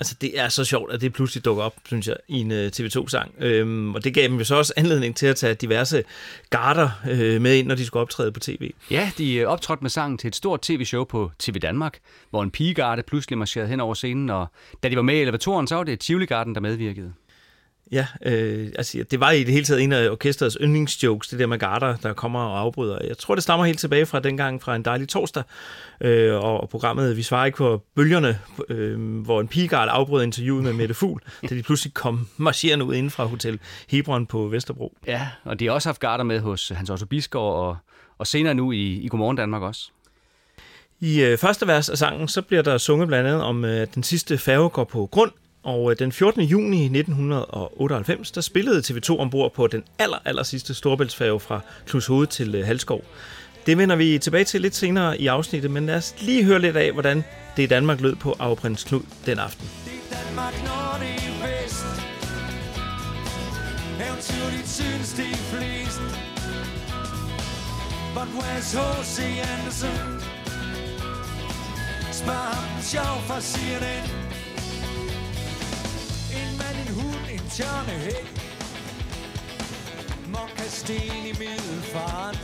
Altså, 0.02 0.16
det 0.20 0.40
er 0.40 0.48
så 0.48 0.64
sjovt, 0.64 0.92
at 0.92 1.00
det 1.00 1.12
pludselig 1.12 1.44
dukker 1.44 1.62
op, 1.62 1.74
synes 1.86 2.08
jeg, 2.08 2.16
i 2.28 2.40
en 2.40 2.52
øh, 2.52 2.66
uh, 2.66 2.70
TV2-sang. 2.76 3.34
Øhm, 3.38 3.94
og 3.94 4.04
det 4.04 4.14
gav 4.14 4.28
dem 4.28 4.38
jo 4.38 4.44
så 4.44 4.54
også 4.54 4.72
anledning 4.76 5.16
til 5.16 5.26
at 5.26 5.36
tage 5.36 5.54
diverse 5.54 6.04
garter 6.50 6.90
øh, 7.10 7.42
med 7.42 7.56
ind, 7.56 7.66
når 7.66 7.74
de 7.74 7.86
skulle 7.86 8.00
optræde 8.00 8.32
på 8.32 8.40
tv. 8.40 8.70
Ja, 8.90 9.10
de 9.18 9.34
øh, 9.34 9.48
optrådte 9.48 9.82
med 9.82 9.90
sangen 9.90 10.18
til 10.18 10.28
et 10.28 10.36
stort 10.36 10.62
tv-show 10.62 11.04
på 11.04 11.30
TV 11.38 11.58
Danmark, 11.58 11.98
hvor 12.30 12.42
en 12.42 12.50
pigegarde 12.50 13.02
pludselig 13.02 13.38
marcherede 13.38 13.68
hen 13.68 13.80
over 13.80 13.94
scenen, 13.94 14.30
og 14.30 14.46
da 14.82 14.88
de 14.88 14.96
var 14.96 15.02
med 15.02 15.14
i 15.14 15.20
elevatoren, 15.20 15.66
så 15.66 15.74
var 15.74 15.84
det 15.84 16.00
Tivoli-garden, 16.00 16.54
der 16.54 16.60
medvirkede. 16.60 17.12
Ja, 17.92 18.06
øh, 18.26 18.68
altså 18.78 19.04
det 19.10 19.20
var 19.20 19.30
i 19.30 19.44
det 19.44 19.52
hele 19.52 19.64
taget 19.64 19.82
en 19.82 19.92
af 19.92 20.10
orkestrets 20.10 20.56
yndlingsjokes, 20.60 21.28
det 21.28 21.38
der 21.38 21.46
med 21.46 21.58
garter, 21.58 21.96
der 21.96 22.12
kommer 22.12 22.40
og 22.40 22.60
afbryder. 22.60 22.98
Jeg 23.04 23.18
tror, 23.18 23.34
det 23.34 23.42
stammer 23.42 23.66
helt 23.66 23.78
tilbage 23.78 24.06
fra 24.06 24.20
dengang 24.20 24.62
fra 24.62 24.76
en 24.76 24.84
dejlig 24.84 25.08
torsdag, 25.08 25.42
øh, 26.00 26.34
og 26.34 26.68
programmet 26.68 27.16
Vi 27.16 27.22
svarer 27.22 27.46
ikke 27.46 27.58
på 27.58 27.82
bølgerne, 27.96 28.38
øh, 28.68 29.20
hvor 29.22 29.40
en 29.40 29.48
pigegard 29.48 29.88
afbrød 29.88 30.22
interviewet 30.22 30.64
med 30.64 30.72
Mette 30.72 30.94
Fugl, 30.94 31.20
da 31.50 31.54
de 31.54 31.62
pludselig 31.62 31.94
kom 31.94 32.28
marcherende 32.36 32.84
ud 32.84 32.94
inden 32.94 33.10
fra 33.10 33.24
Hotel 33.24 33.58
Hebron 33.88 34.26
på 34.26 34.48
Vesterbro. 34.48 34.96
Ja, 35.06 35.28
og 35.44 35.60
de 35.60 35.66
har 35.66 35.72
også 35.72 35.88
haft 35.88 36.00
garder 36.00 36.24
med 36.24 36.40
hos 36.40 36.72
Hans 36.74 36.90
Otto 36.90 37.06
Bisgaard, 37.06 37.54
og, 37.54 37.76
og 38.18 38.26
senere 38.26 38.54
nu 38.54 38.72
i, 38.72 38.92
i 38.92 39.08
Godmorgen 39.08 39.36
Danmark 39.36 39.62
også. 39.62 39.90
I 41.00 41.22
øh, 41.22 41.38
første 41.38 41.66
vers 41.66 41.88
af 41.88 41.98
sangen, 41.98 42.28
så 42.28 42.42
bliver 42.42 42.62
der 42.62 42.78
sunget 42.78 43.08
blandt 43.08 43.28
andet 43.28 43.42
om, 43.42 43.64
øh, 43.64 43.80
at 43.80 43.94
den 43.94 44.02
sidste 44.02 44.38
færge 44.38 44.70
går 44.70 44.84
på 44.84 45.08
grund, 45.12 45.30
og 45.62 45.90
øh, 45.90 45.98
den 45.98 46.12
14. 46.12 46.42
juni 46.42 46.84
1998, 46.84 48.30
der 48.30 48.40
spillede 48.40 48.78
TV2 48.80 49.18
ombord 49.18 49.54
på 49.54 49.66
den 49.66 49.84
aller, 49.98 50.18
aller 50.24 50.42
sidste 50.42 50.74
storbæltsfærge 50.74 51.40
fra 51.40 51.60
Knudshoved 51.86 52.26
til 52.26 52.54
øh, 52.54 52.66
Halskov. 52.66 53.04
Det 53.66 53.78
vender 53.78 53.96
vi 53.96 54.18
tilbage 54.18 54.44
til 54.44 54.60
lidt 54.60 54.74
senere 54.74 55.20
i 55.20 55.26
afsnittet, 55.26 55.70
men 55.70 55.86
lad 55.86 55.96
os 55.96 56.14
lige 56.20 56.44
høre 56.44 56.58
lidt 56.58 56.76
af, 56.76 56.92
hvordan 56.92 57.24
det 57.56 57.62
i 57.62 57.66
Danmark 57.66 58.00
lød 58.00 58.16
på 58.16 58.36
Arveprins 58.38 58.84
Knud 58.84 59.02
den 59.26 59.38
aften. 59.38 59.68
Det 59.84 59.92
er 60.10 60.24
Danmark, 60.24 60.54
når 60.64 60.98
det 61.00 61.14
er 61.28 61.46
bedst 61.46 61.86
Eventyrligt 64.06 64.68
synes 64.68 65.12
de 65.12 65.36
flest 65.36 66.00
But 68.14 68.28
where's 68.36 68.78
H.C. 68.78 69.18
Anderson? 69.58 70.20
Spørg 72.12 72.34
ham 72.34 72.82
sjov 72.82 73.22
fra 73.26 73.40
CNN 73.40 74.31
en 76.62 76.76
mand, 76.76 76.88
en 76.88 76.94
hund, 76.94 77.30
en 77.30 77.50
tjørnehæk 77.50 78.42
Mokkasten 80.26 81.26
i 81.26 81.32
middelfart. 81.38 82.38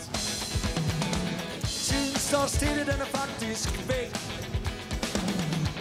Tiden 1.64 2.18
står 2.18 2.46
stille, 2.46 2.80
den 2.80 3.00
er 3.00 3.10
faktisk 3.20 3.88
væk. 3.88 4.12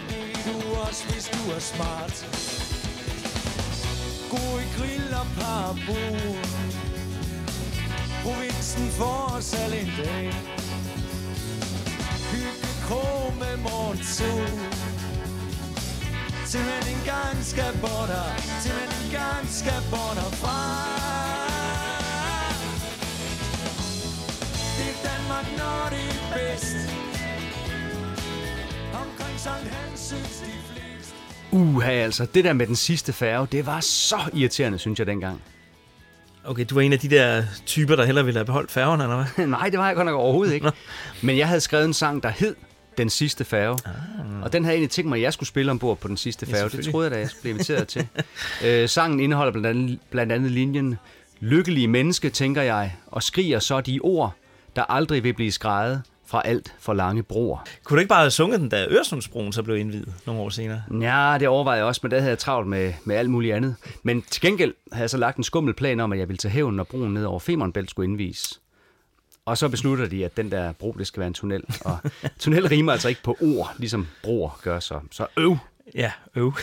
Det 0.10 0.32
er 0.32 0.54
du 0.54 0.76
også, 0.88 1.04
hvis 1.10 1.26
du 1.28 1.52
er 1.52 1.60
smart. 1.60 2.16
Gode 4.30 4.64
grill 4.78 5.14
og 5.22 5.28
parabol. 5.40 6.38
Provinsen 8.24 8.90
for 8.90 9.36
os 9.38 9.54
alle 9.54 9.80
en 9.80 9.92
dag. 9.98 10.34
Hygge 12.32 12.70
krog 12.88 13.34
med 13.40 13.58
morgensol. 13.58 14.50
Til 16.52 16.60
man 16.60 16.98
engang 16.98 17.46
skal 17.46 17.72
bort 17.82 18.10
her 18.10 18.62
Til 18.64 18.72
man 18.80 18.90
engang 19.06 19.48
skal 19.48 19.82
bort 19.92 20.18
herfra 20.22 20.60
Det 24.78 24.88
er 24.94 24.98
Danmark, 25.10 25.48
når 25.58 25.90
det 25.90 26.08
er 26.16 26.38
bedst 26.38 26.78
Omkring 28.94 29.40
Sankt 29.40 29.68
Hans 29.68 30.00
synes 30.00 30.44
de 30.46 30.52
flest 30.74 31.16
Uha, 31.52 31.92
altså, 31.92 32.26
det 32.26 32.44
der 32.44 32.54
med 32.54 32.68
den 32.68 32.76
sidste 32.76 33.14
færge, 33.14 33.48
det 33.52 33.66
var 33.66 33.80
så 33.80 34.20
irriterende, 34.34 34.78
synes 34.80 35.00
jeg 35.00 35.08
dengang. 35.08 35.42
Okay, 36.46 36.66
du 36.70 36.76
var 36.76 36.82
en 36.82 36.94
af 36.94 37.00
de 37.00 37.10
der 37.10 37.44
typer, 37.66 37.96
der 37.96 38.06
hellere 38.06 38.26
ville 38.26 38.38
have 38.38 38.46
beholdt 38.46 38.72
færgerne, 38.72 39.04
eller 39.04 39.16
hvad? 39.36 39.48
Nej, 39.58 39.70
det 39.70 39.80
var 39.80 39.88
jeg 39.88 39.96
godt 39.96 40.06
nok 40.06 40.16
overhovedet 40.16 40.54
ikke. 40.54 40.72
Men 41.22 41.38
jeg 41.38 41.48
havde 41.48 41.62
skrevet 41.62 41.86
en 41.86 41.94
sang, 41.94 42.24
der 42.24 42.30
hed 42.30 42.56
Den 42.98 43.10
sidste 43.10 43.46
færge. 43.46 43.78
Ah. 43.86 44.44
Og 44.44 44.54
den 44.54 44.64
havde 44.64 44.74
jeg 44.74 44.78
egentlig 44.78 44.92
tænkt 44.92 45.10
mig, 45.10 45.18
at 45.18 45.22
jeg 45.22 45.34
skulle 45.34 45.50
spille 45.50 45.72
ombord 45.72 45.98
på 45.98 46.08
den 46.08 46.18
sidste 46.18 46.46
færge. 46.46 46.70
Ja, 46.74 46.78
det 46.78 46.86
troede 46.86 47.10
jeg 47.10 47.16
da, 47.16 47.20
jeg 47.20 47.30
blive 47.42 47.52
inviteret 47.52 47.88
til. 47.88 48.08
Øh, 48.66 48.90
sangen 48.90 49.20
indeholder 49.20 49.52
blandt 49.52 49.68
andet, 49.68 50.00
blandt 50.10 50.32
andet 50.32 50.52
linjen 50.52 50.98
Lykkelige 51.40 51.88
menneske, 51.88 52.30
tænker 52.30 52.62
jeg, 52.62 52.96
og 53.08 53.24
skriger 53.24 53.60
så 53.60 53.82
de 53.82 54.00
ord, 54.04 54.34
der 54.76 54.84
aldrig 54.84 55.24
vil 55.24 55.34
blive 55.34 55.52
skrejet 55.52 56.02
fra 56.26 56.42
alt 56.46 56.76
for 56.80 56.94
lange 56.94 57.24
broer. 57.24 57.58
Kunne 57.84 57.96
du 57.96 58.00
ikke 58.00 58.10
bare 58.10 58.20
have 58.20 58.32
sunget 58.32 58.60
den, 58.60 58.70
da 58.70 58.86
Øresundsbroen 58.90 59.54
så 59.54 59.64
blev 59.64 59.78
indvidet 59.78 60.14
nogle 60.26 60.42
år 60.42 60.50
senere? 60.50 60.82
Ja, 61.02 61.38
det 61.40 61.48
overvejede 61.48 61.78
jeg 61.78 61.86
også, 61.86 62.00
men 62.04 62.12
der 62.12 62.20
havde 62.20 62.30
jeg 62.30 62.40
travlt 62.40 62.68
med, 62.68 62.94
med 63.04 63.16
alt 63.16 63.30
muligt 63.30 63.56
andet. 63.56 63.76
Men 64.04 64.22
til 64.22 64.42
gengæld 64.42 64.74
havde 64.92 65.04
jeg 65.04 65.10
så 65.10 65.18
lagt 65.18 65.38
en 65.38 65.44
skummel 65.44 65.74
plan 65.74 66.00
om, 66.00 66.14
at 66.14 66.20
jeg 66.20 66.28
ville 66.28 66.38
tage 66.38 66.52
hævn, 66.52 66.76
når 66.76 66.84
broen 66.84 67.14
ned 67.14 67.26
over 67.26 67.40
Femernbælt 67.40 67.90
skulle 67.90 68.10
indvies. 68.10 68.60
Og 69.48 69.58
så 69.58 69.70
beslutter 69.70 70.08
de, 70.08 70.26
at 70.26 70.38
den 70.38 70.52
der 70.52 70.72
bro, 70.72 70.96
det 70.98 71.08
skal 71.08 71.20
være 71.20 71.28
en 71.28 71.34
tunnel. 71.34 71.64
Og 71.82 71.98
tunnel 72.40 72.68
rimer 72.68 72.92
altså 72.92 73.10
ikke 73.10 73.24
på 73.24 73.38
ord, 73.42 73.74
ligesom 73.78 74.08
broer 74.24 74.60
gør 74.62 74.80
så. 74.80 75.00
Så 75.12 75.28
øv! 75.38 75.58
Ja, 75.96 76.12
øv. 76.36 76.54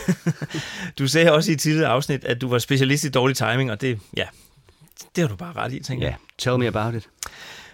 du 0.99 1.09
sagde 1.09 1.33
også 1.33 1.51
i 1.51 1.55
et 1.55 1.61
tidligere 1.61 1.89
afsnit, 1.91 2.25
at 2.25 2.41
du 2.41 2.49
var 2.49 2.59
specialist 2.59 3.05
i 3.05 3.09
dårlig 3.11 3.37
timing, 3.37 3.71
og 3.71 3.81
det, 3.81 4.01
ja, 4.17 4.25
det 5.17 5.23
har 5.23 5.29
du 5.29 5.37
bare 5.37 5.53
ret 5.53 5.73
i, 5.73 5.81
tænker 5.81 6.07
Ja, 6.07 6.11
jeg. 6.11 6.19
tell 6.39 6.59
me 6.59 6.67
about 6.67 6.95
it. 6.95 7.09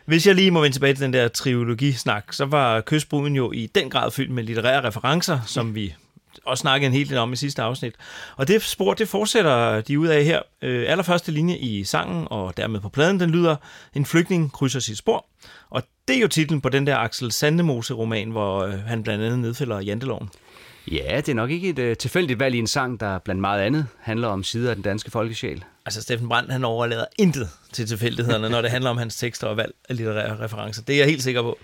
Hvis 0.05 0.27
jeg 0.27 0.35
lige 0.35 0.51
må 0.51 0.61
vende 0.61 0.75
tilbage 0.77 0.95
til 0.95 1.03
den 1.05 1.13
der 1.13 1.29
trilogisnak, 1.29 2.33
så 2.33 2.45
var 2.45 2.81
Kystbruden 2.81 3.37
jo 3.37 3.53
i 3.53 3.67
den 3.67 3.91
grad 3.91 4.11
fyldt 4.11 4.31
med 4.31 4.45
litterære 4.45 4.87
referencer, 4.89 5.41
som 5.47 5.75
vi 5.75 5.95
også 6.47 6.61
snakkede 6.61 6.87
en 6.87 6.93
hel 6.93 7.09
del 7.09 7.19
om 7.19 7.33
i 7.33 7.37
sidste 7.37 7.63
afsnit. 7.63 7.95
Og 8.37 8.49
det 8.49 8.63
spor, 8.63 8.95
det 8.95 9.09
fortsætter 9.09 9.81
de 9.81 9.99
ud 9.99 10.07
af 10.07 10.25
her. 10.25 10.43
Øh, 10.63 10.85
allerførste 10.91 11.33
linje 11.33 11.57
i 11.57 11.85
sangen, 11.85 12.27
og 12.31 12.57
dermed 12.57 12.81
på 12.81 12.89
pladen, 12.89 13.21
den 13.21 13.31
lyder, 13.31 13.57
en 13.95 14.07
flygtning 14.07 14.53
krydser 14.53 14.81
sit 14.81 14.99
spor. 14.99 15.27
Og 15.71 15.83
det 16.09 16.17
er 16.17 16.21
jo 16.21 16.29
titlen 16.29 16.61
på 16.61 16.69
den 16.69 16.87
der 16.87 16.97
Axel 16.97 17.33
Sandemose-roman, 17.33 18.31
hvor 18.31 18.65
øh, 18.65 18.73
han 18.73 19.03
blandt 19.03 19.25
andet 19.25 19.39
nedfælder 19.39 19.81
janteloven. 19.81 20.31
Ja, 20.91 21.17
det 21.17 21.29
er 21.29 21.35
nok 21.35 21.51
ikke 21.51 21.69
et 21.69 21.79
uh, 21.79 21.97
tilfældigt 21.97 22.39
valg 22.39 22.55
i 22.55 22.59
en 22.59 22.67
sang, 22.67 23.01
der 23.01 23.19
blandt 23.19 23.41
meget 23.41 23.61
andet 23.61 23.87
handler 24.01 24.29
om 24.29 24.45
sider 24.45 24.71
af 24.71 24.77
den 24.77 24.83
danske 24.83 25.11
folkesjæl. 25.11 25.65
Altså, 25.87 26.03
Steffen 26.03 26.29
Brandt, 26.29 26.53
han 26.53 26.65
overlader 26.65 27.05
intet 27.19 27.49
til 27.73 27.87
tilfældighederne, 27.87 28.49
når 28.49 28.63
det 28.63 28.71
handler 28.71 28.91
om 28.91 28.99
hans 28.99 29.17
tekster 29.17 29.47
og 29.47 29.57
valg 29.57 29.75
af 29.89 29.97
litterære 29.97 30.45
referencer. 30.45 30.83
Det 30.83 30.95
er 30.95 30.99
jeg 30.99 31.07
helt 31.07 31.23
sikker 31.23 31.43
på. 31.43 31.59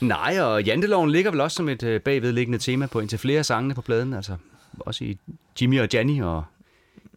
Nej, 0.00 0.40
og 0.40 0.62
janteloven 0.62 1.10
ligger 1.10 1.30
vel 1.30 1.40
også 1.40 1.54
som 1.54 1.68
et 1.68 1.82
uh, 1.82 1.96
bagvedliggende 2.00 2.58
tema 2.58 2.86
på 2.86 3.00
indtil 3.00 3.18
flere 3.18 3.44
sangene 3.44 3.74
på 3.74 3.82
pladen. 3.82 4.14
Altså 4.14 4.36
også 4.78 5.04
i 5.04 5.18
Jimmy 5.60 5.80
og 5.80 5.88
Janny 5.92 6.22
og 6.22 6.44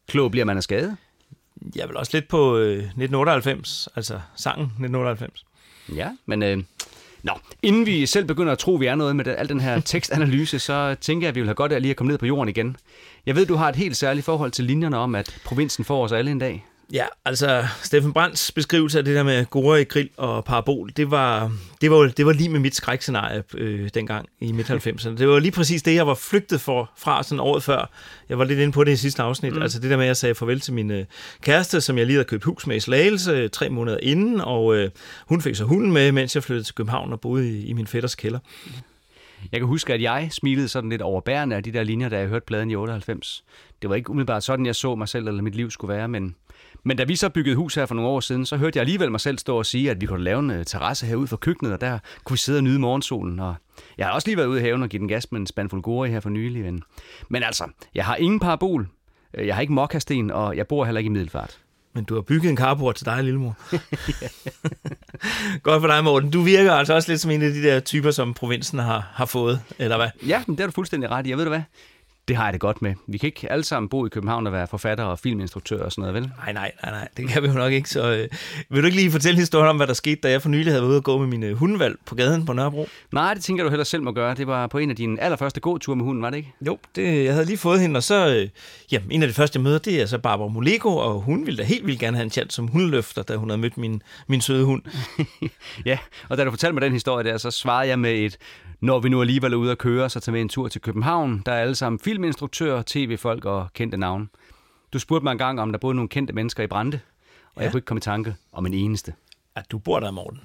Klog 0.07 0.31
bliver 0.31 0.45
man 0.45 0.57
af 0.57 0.63
skade. 0.63 0.97
Jeg 1.75 1.87
vil 1.87 1.97
også 1.97 2.11
lidt 2.13 2.27
på 2.27 2.57
øh, 2.57 2.77
1998, 2.77 3.89
altså 3.95 4.19
sangen 4.35 4.65
1998. 4.65 5.45
Ja, 5.95 6.09
men 6.25 6.43
øh, 6.43 6.63
nå, 7.23 7.33
inden 7.61 7.85
vi 7.85 8.05
selv 8.05 8.25
begynder 8.25 8.51
at 8.51 8.59
tro, 8.59 8.73
at 8.75 8.79
vi 8.79 8.85
er 8.85 8.95
noget 8.95 9.15
med 9.15 9.27
al 9.27 9.49
den 9.49 9.59
her 9.59 9.79
tekstanalyse, 9.91 10.59
så 10.59 10.95
tænker 11.01 11.27
jeg, 11.27 11.29
at 11.29 11.35
vi 11.35 11.39
vil 11.39 11.47
have 11.47 11.55
godt 11.55 11.71
af 11.71 11.81
lige 11.81 11.89
at 11.89 11.97
komme 11.97 12.11
ned 12.11 12.17
på 12.17 12.25
jorden 12.25 12.49
igen. 12.49 12.77
Jeg 13.25 13.35
ved, 13.35 13.45
du 13.45 13.55
har 13.55 13.69
et 13.69 13.75
helt 13.75 13.97
særligt 13.97 14.25
forhold 14.25 14.51
til 14.51 14.65
linjerne 14.65 14.97
om, 14.97 15.15
at 15.15 15.41
provinsen 15.45 15.85
får 15.85 16.03
os 16.03 16.11
alle 16.11 16.31
en 16.31 16.39
dag. 16.39 16.65
Ja, 16.93 17.05
altså 17.25 17.65
Steffen 17.81 18.13
Brandts 18.13 18.51
beskrivelse 18.51 18.97
af 18.97 19.05
det 19.05 19.15
der 19.15 19.23
med 19.23 19.45
gore 19.45 19.81
i 19.81 19.83
grill 19.83 20.09
og 20.17 20.45
parabol, 20.45 20.91
det 20.97 21.11
var, 21.11 21.51
det 21.81 21.91
var, 21.91 21.97
det 22.17 22.25
var 22.25 22.33
lige 22.33 22.49
med 22.49 22.59
mit 22.59 22.75
skrækscenarie 22.75 23.43
øh, 23.53 23.89
dengang 23.93 24.29
i 24.41 24.51
midt-90'erne. 24.51 25.17
Det 25.17 25.27
var 25.27 25.39
lige 25.39 25.51
præcis 25.51 25.83
det, 25.83 25.95
jeg 25.95 26.07
var 26.07 26.13
flygtet 26.13 26.61
for, 26.61 26.91
fra 26.97 27.23
sådan 27.23 27.39
året 27.39 27.63
før. 27.63 27.89
Jeg 28.29 28.39
var 28.39 28.45
lidt 28.45 28.59
inde 28.59 28.73
på 28.73 28.83
det 28.83 28.91
i 28.91 28.95
sidste 28.95 29.23
afsnit. 29.23 29.53
Mm. 29.53 29.61
Altså 29.61 29.79
det 29.79 29.89
der 29.89 29.97
med, 29.97 30.05
at 30.05 30.07
jeg 30.07 30.17
sagde 30.17 30.35
farvel 30.35 30.59
til 30.59 30.73
min 30.73 30.91
øh, 30.91 31.05
kæreste, 31.41 31.81
som 31.81 31.97
jeg 31.97 32.05
lige 32.05 32.15
havde 32.15 32.27
købt 32.27 32.43
hus 32.43 32.67
med 32.67 32.75
i 32.75 32.79
Slagelse 32.79 33.31
øh, 33.31 33.49
tre 33.49 33.69
måneder 33.69 33.97
inden, 34.01 34.41
og 34.41 34.75
øh, 34.75 34.89
hun 35.27 35.41
fik 35.41 35.55
så 35.55 35.63
hunden 35.63 35.91
med, 35.91 36.11
mens 36.11 36.35
jeg 36.35 36.43
flyttede 36.43 36.67
til 36.67 36.75
København 36.75 37.13
og 37.13 37.21
boede 37.21 37.49
i, 37.49 37.65
i 37.65 37.73
min 37.73 37.87
fætters 37.87 38.15
kælder. 38.15 38.39
Jeg 39.51 39.59
kan 39.59 39.67
huske, 39.67 39.93
at 39.93 40.01
jeg 40.01 40.27
smilede 40.31 40.67
sådan 40.67 40.89
lidt 40.89 41.01
overbærende 41.01 41.55
af 41.55 41.63
de 41.63 41.71
der 41.71 41.83
linjer, 41.83 42.09
da 42.09 42.19
jeg 42.19 42.27
hørte 42.27 42.45
pladen 42.45 42.71
i 42.71 42.75
98. 42.75 43.43
Det 43.81 43.89
var 43.89 43.95
ikke 43.95 44.09
umiddelbart 44.09 44.43
sådan, 44.43 44.65
jeg 44.65 44.75
så 44.75 44.95
mig 44.95 45.07
selv 45.07 45.27
eller 45.27 45.41
mit 45.41 45.55
liv 45.55 45.71
skulle 45.71 45.93
være, 45.93 46.07
men, 46.07 46.35
men 46.85 46.97
da 46.97 47.03
vi 47.03 47.15
så 47.15 47.29
byggede 47.29 47.55
hus 47.55 47.75
her 47.75 47.85
for 47.85 47.95
nogle 47.95 48.09
år 48.09 48.19
siden, 48.19 48.45
så 48.45 48.57
hørte 48.57 48.77
jeg 48.77 48.81
alligevel 48.81 49.11
mig 49.11 49.19
selv 49.19 49.37
stå 49.37 49.57
og 49.57 49.65
sige, 49.65 49.91
at 49.91 50.01
vi 50.01 50.05
kunne 50.05 50.23
lave 50.23 50.39
en 50.39 50.51
øh, 50.51 50.65
terrasse 50.65 51.05
herude 51.05 51.27
for 51.27 51.37
køkkenet, 51.37 51.73
og 51.73 51.81
der 51.81 51.99
kunne 52.23 52.33
vi 52.33 52.39
sidde 52.39 52.59
og 52.59 52.63
nyde 52.63 52.79
morgensolen. 52.79 53.39
Og 53.39 53.55
jeg 53.97 54.05
har 54.05 54.13
også 54.13 54.27
lige 54.27 54.37
været 54.37 54.47
ude 54.47 54.59
i 54.59 54.63
haven 54.63 54.83
og 54.83 54.89
give 54.89 54.99
den 54.99 55.07
gas 55.07 55.31
med 55.31 55.39
en 55.39 55.47
spand 55.47 55.81
gori 55.81 56.09
her 56.09 56.19
for 56.19 56.29
nylig. 56.29 56.63
Men, 56.63 56.83
men 57.29 57.43
altså, 57.43 57.69
jeg 57.95 58.05
har 58.05 58.15
ingen 58.15 58.39
parabol, 58.39 58.87
øh, 59.33 59.47
jeg 59.47 59.55
har 59.55 59.61
ikke 59.61 59.73
mokkasten, 59.73 60.31
og 60.31 60.57
jeg 60.57 60.67
bor 60.67 60.85
heller 60.85 60.99
ikke 60.99 61.07
i 61.07 61.11
middelfart. 61.11 61.59
Men 61.95 62.03
du 62.03 62.13
har 62.13 62.21
bygget 62.21 62.49
en 62.49 62.57
carport 62.57 62.95
til 62.95 63.05
dig, 63.05 63.23
lillemor. 63.23 63.55
Godt 65.63 65.81
for 65.81 65.87
dig, 65.87 66.03
Morten. 66.03 66.31
Du 66.31 66.41
virker 66.41 66.73
altså 66.73 66.93
også 66.93 67.11
lidt 67.11 67.21
som 67.21 67.31
en 67.31 67.41
af 67.41 67.51
de 67.51 67.63
der 67.63 67.79
typer, 67.79 68.11
som 68.11 68.33
provinsen 68.33 68.79
har, 68.79 69.11
har 69.13 69.25
fået, 69.25 69.61
eller 69.79 69.97
hvad? 69.97 70.09
Ja, 70.27 70.43
men 70.47 70.57
det 70.57 70.63
er 70.63 70.67
du 70.67 70.73
fuldstændig 70.73 71.11
ret 71.11 71.27
i. 71.27 71.29
Jeg 71.29 71.37
ved 71.37 71.45
du 71.45 71.49
hvad? 71.49 71.61
Det 72.27 72.35
har 72.35 72.43
jeg 72.43 72.53
det 72.53 72.61
godt 72.61 72.81
med. 72.81 72.95
Vi 73.07 73.17
kan 73.17 73.27
ikke 73.27 73.51
alle 73.51 73.63
sammen 73.63 73.89
bo 73.89 74.05
i 74.05 74.09
København 74.09 74.47
og 74.47 74.53
være 74.53 74.67
forfatter 74.67 75.03
og 75.03 75.19
filminstruktør 75.19 75.83
og 75.83 75.91
sådan 75.91 76.01
noget, 76.01 76.13
vel? 76.13 76.31
Nej, 76.37 76.53
nej, 76.53 76.71
nej, 76.83 76.91
nej, 76.91 77.07
det 77.17 77.27
kan 77.27 77.43
vi 77.43 77.47
jo 77.47 77.53
nok 77.53 77.73
ikke. 77.73 77.89
Så 77.89 78.11
øh, 78.11 78.27
vil 78.69 78.81
du 78.81 78.85
ikke 78.85 78.97
lige 78.97 79.11
fortælle 79.11 79.39
historien 79.39 79.69
om, 79.69 79.75
hvad 79.75 79.87
der 79.87 79.93
skete, 79.93 80.15
da 80.15 80.31
jeg 80.31 80.41
for 80.41 80.49
nylig 80.49 80.65
havde 80.65 80.81
været 80.81 80.89
ude 80.89 80.97
og 80.97 81.03
gå 81.03 81.17
med 81.17 81.27
min 81.27 81.43
øh, 81.43 81.55
hundevalg 81.55 81.95
på 82.05 82.15
gaden 82.15 82.45
på 82.45 82.53
Nørrebro? 82.53 82.87
Nej, 83.11 83.33
det 83.33 83.43
tænker 83.43 83.63
du 83.63 83.69
heller 83.69 83.83
selv 83.83 84.03
må 84.03 84.11
gøre. 84.11 84.35
Det 84.35 84.47
var 84.47 84.67
på 84.67 84.77
en 84.77 84.89
af 84.89 84.95
dine 84.95 85.21
allerførste 85.21 85.59
gåture 85.59 85.95
med 85.95 86.05
hunden, 86.05 86.23
var 86.23 86.29
det 86.29 86.37
ikke? 86.37 86.53
Jo, 86.61 86.77
det, 86.95 87.25
jeg 87.25 87.33
havde 87.33 87.45
lige 87.45 87.57
fået 87.57 87.81
hende, 87.81 87.97
og 87.97 88.03
så, 88.03 88.35
øh, 88.35 88.49
jamen, 88.91 89.11
en 89.11 89.21
af 89.21 89.27
de 89.27 89.33
første 89.33 89.59
møder, 89.59 89.77
det 89.79 90.01
er 90.01 90.05
så 90.05 90.17
Barbara 90.17 90.47
Moleko, 90.47 90.97
og 90.97 91.21
hun 91.21 91.45
ville 91.45 91.57
da 91.57 91.63
helt 91.63 91.85
vildt 91.87 91.99
gerne 91.99 92.17
have 92.17 92.23
en 92.25 92.31
chance 92.31 92.55
som 92.55 92.67
hundeløfter, 92.67 93.23
da 93.23 93.35
hun 93.35 93.49
havde 93.49 93.61
mødt 93.61 93.77
min, 93.77 94.01
min 94.27 94.41
søde 94.41 94.65
hund. 94.65 94.81
ja, 95.85 95.97
og 96.29 96.37
da 96.37 96.43
du 96.43 96.49
fortalte 96.49 96.73
mig 96.73 96.81
den 96.81 96.93
historie 96.93 97.23
der, 97.23 97.37
så 97.37 97.51
svarede 97.51 97.89
jeg 97.89 97.99
med 97.99 98.13
et, 98.13 98.37
når 98.83 98.99
vi 98.99 99.09
nu 99.09 99.21
alligevel 99.21 99.53
er 99.53 99.57
ude 99.57 99.71
at 99.71 99.77
køre, 99.77 100.09
så 100.09 100.19
tager 100.19 100.33
vi 100.33 100.41
en 100.41 100.49
tur 100.49 100.67
til 100.67 100.81
København. 100.81 101.41
Der 101.45 101.51
er 101.51 101.61
alle 101.61 101.75
sammen 101.75 101.99
filminstruktører, 102.13 102.83
tv-folk 102.85 103.45
og 103.45 103.67
kendte 103.73 103.97
navne. 103.97 104.27
Du 104.93 104.99
spurgte 104.99 105.23
mig 105.23 105.31
engang, 105.31 105.61
om 105.61 105.71
der 105.71 105.79
boede 105.79 105.95
nogle 105.95 106.09
kendte 106.09 106.33
mennesker 106.33 106.63
i 106.63 106.67
Brande, 106.67 106.99
og 107.55 107.61
ja. 107.61 107.61
jeg 107.61 107.71
kunne 107.71 107.77
ikke 107.77 107.85
komme 107.85 107.97
i 107.97 108.01
tanke 108.01 108.35
om 108.51 108.65
en 108.65 108.73
eneste. 108.73 109.13
At 109.55 109.71
du 109.71 109.77
bor 109.77 109.99
der, 109.99 110.11
Morten. 110.11 110.39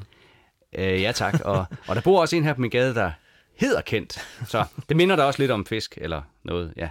Øh, 0.78 1.02
ja 1.02 1.12
tak, 1.12 1.40
og, 1.44 1.64
og 1.88 1.96
der 1.96 2.00
bor 2.00 2.20
også 2.20 2.36
en 2.36 2.44
her 2.44 2.52
på 2.52 2.60
min 2.60 2.70
gade, 2.70 2.94
der 2.94 3.10
hedder 3.56 3.80
Kendt. 3.80 4.18
Så 4.46 4.64
det 4.88 4.96
minder 4.96 5.16
da 5.16 5.22
også 5.22 5.42
lidt 5.42 5.50
om 5.50 5.66
fisk 5.66 5.98
eller 6.00 6.22
noget, 6.42 6.72
ja. 6.76 6.88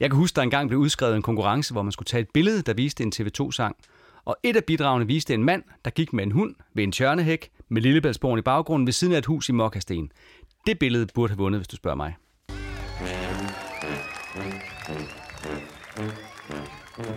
Jeg 0.00 0.10
kan 0.10 0.16
huske, 0.16 0.36
der 0.36 0.42
engang 0.42 0.68
blev 0.68 0.80
udskrevet 0.80 1.16
en 1.16 1.22
konkurrence, 1.22 1.72
hvor 1.72 1.82
man 1.82 1.92
skulle 1.92 2.06
tage 2.06 2.20
et 2.20 2.30
billede, 2.34 2.62
der 2.62 2.74
viste 2.74 3.04
en 3.04 3.12
TV2-sang. 3.16 3.76
Og 4.24 4.36
et 4.42 4.56
af 4.56 4.64
bidragene 4.64 5.06
viste 5.06 5.34
en 5.34 5.44
mand, 5.44 5.62
der 5.84 5.90
gik 5.90 6.12
med 6.12 6.24
en 6.24 6.32
hund 6.32 6.54
ved 6.74 6.84
en 6.84 6.92
tjørnehæk 6.92 7.50
med 7.68 7.82
Lillebæltsborgen 7.82 8.38
i 8.38 8.42
baggrunden 8.42 8.86
ved 8.86 8.92
siden 8.92 9.14
af 9.14 9.18
et 9.18 9.26
hus 9.26 9.48
i 9.48 9.52
Mokkasten. 9.52 10.12
Det 10.66 10.78
billede 10.78 11.06
burde 11.14 11.30
have 11.30 11.38
vundet, 11.38 11.58
hvis 11.58 11.68
du 11.68 11.76
spørger 11.76 11.96
mig. 11.96 12.14
Hyggeligt, 16.96 17.12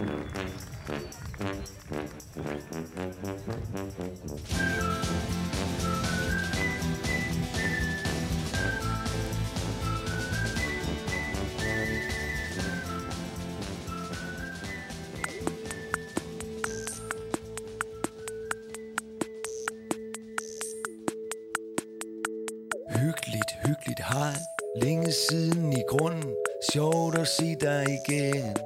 hyggeligt 23.65 23.99
hej, 23.99 24.35
længe 24.81 25.11
siden 25.11 25.73
i 25.73 25.83
grunden, 25.89 26.35
sjovt 26.73 27.17
at 27.17 27.27
se 27.27 27.55
dig 27.55 27.85
igen. 28.07 28.57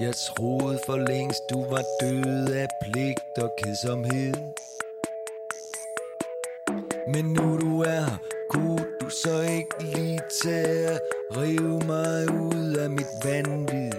Jeg 0.00 0.14
troede 0.14 0.78
for 0.86 0.96
længst, 0.96 1.42
du 1.50 1.64
var 1.64 1.82
død 2.00 2.48
af 2.54 2.68
pligt 2.82 3.38
og 3.38 3.50
kedsomhed. 3.58 4.34
Men 7.08 7.24
nu 7.24 7.58
du 7.60 7.80
er 7.80 8.00
her, 8.00 8.18
kunne 8.50 8.86
du 9.00 9.08
så 9.08 9.40
ikke 9.40 9.82
lige 9.82 10.20
tage 10.42 10.86
at 10.86 11.00
rive 11.36 11.80
mig 11.86 12.30
ud 12.30 12.76
af 12.76 12.90
mit 12.90 13.12
vanvid? 13.24 13.92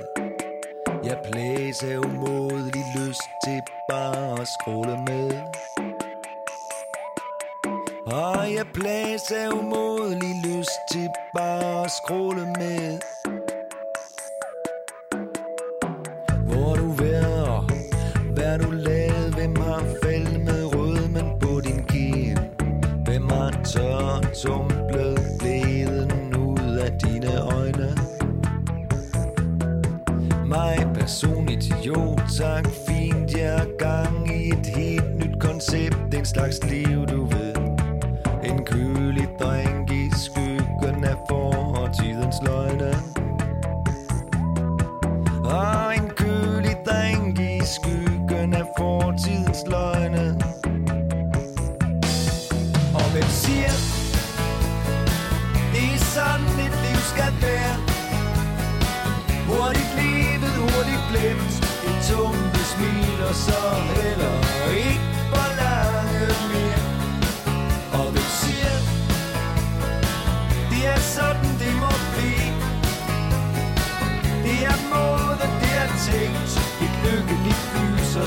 Jeg 1.03 1.19
plages 1.31 1.83
af 1.83 1.97
umådelig 1.97 2.85
lyst 2.97 3.27
til 3.45 3.61
bare 3.89 4.41
at 4.41 4.47
skråle 4.47 4.97
med. 5.07 5.31
Og 8.05 8.53
jeg 8.53 8.65
plages 8.73 9.31
af 9.31 9.49
umådelig 9.49 10.35
lyst 10.45 10.79
til 10.91 11.09
bare 11.37 11.85
at 11.85 11.91
skråle 11.91 12.45
med. 12.45 13.16
Hvem 23.73 23.85
har 23.85 24.21
tør 24.21 24.57
ud 26.37 26.77
af 26.77 26.91
dine 27.03 27.41
øjne? 27.41 27.89
Mig 30.45 30.87
personligt, 30.93 31.85
jo 31.85 32.17
tak, 32.37 32.67
fint, 32.87 33.37
jeg 33.37 33.55
er 33.55 33.65
gang 33.79 34.35
i 34.35 34.49
et 34.49 34.65
helt 34.65 35.15
nyt 35.15 35.39
koncept, 35.39 36.13
en 36.13 36.25
slags 36.25 36.63
liv, 36.63 37.07
du 37.07 37.25
ved. 37.25 37.55
En 38.43 38.65
kølig 38.65 39.27
dreng 39.39 39.66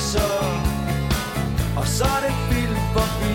så. 0.01 0.29
Og 1.77 1.87
så 1.87 2.05
er 2.05 2.21
det 2.27 2.35
film 2.51 2.77
forbi 2.97 3.35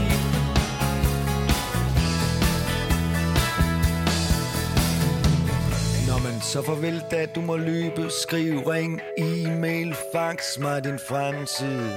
Nå, 6.07 6.17
men 6.17 6.41
så 6.41 6.61
farvel 6.61 7.03
da 7.11 7.25
du 7.25 7.41
må 7.41 7.57
løbe. 7.57 8.09
Skriv, 8.21 8.59
ring, 8.59 9.01
e-mail, 9.17 9.95
fax 10.13 10.57
mig 10.59 10.83
din 10.83 10.99
fremtid. 10.99 11.89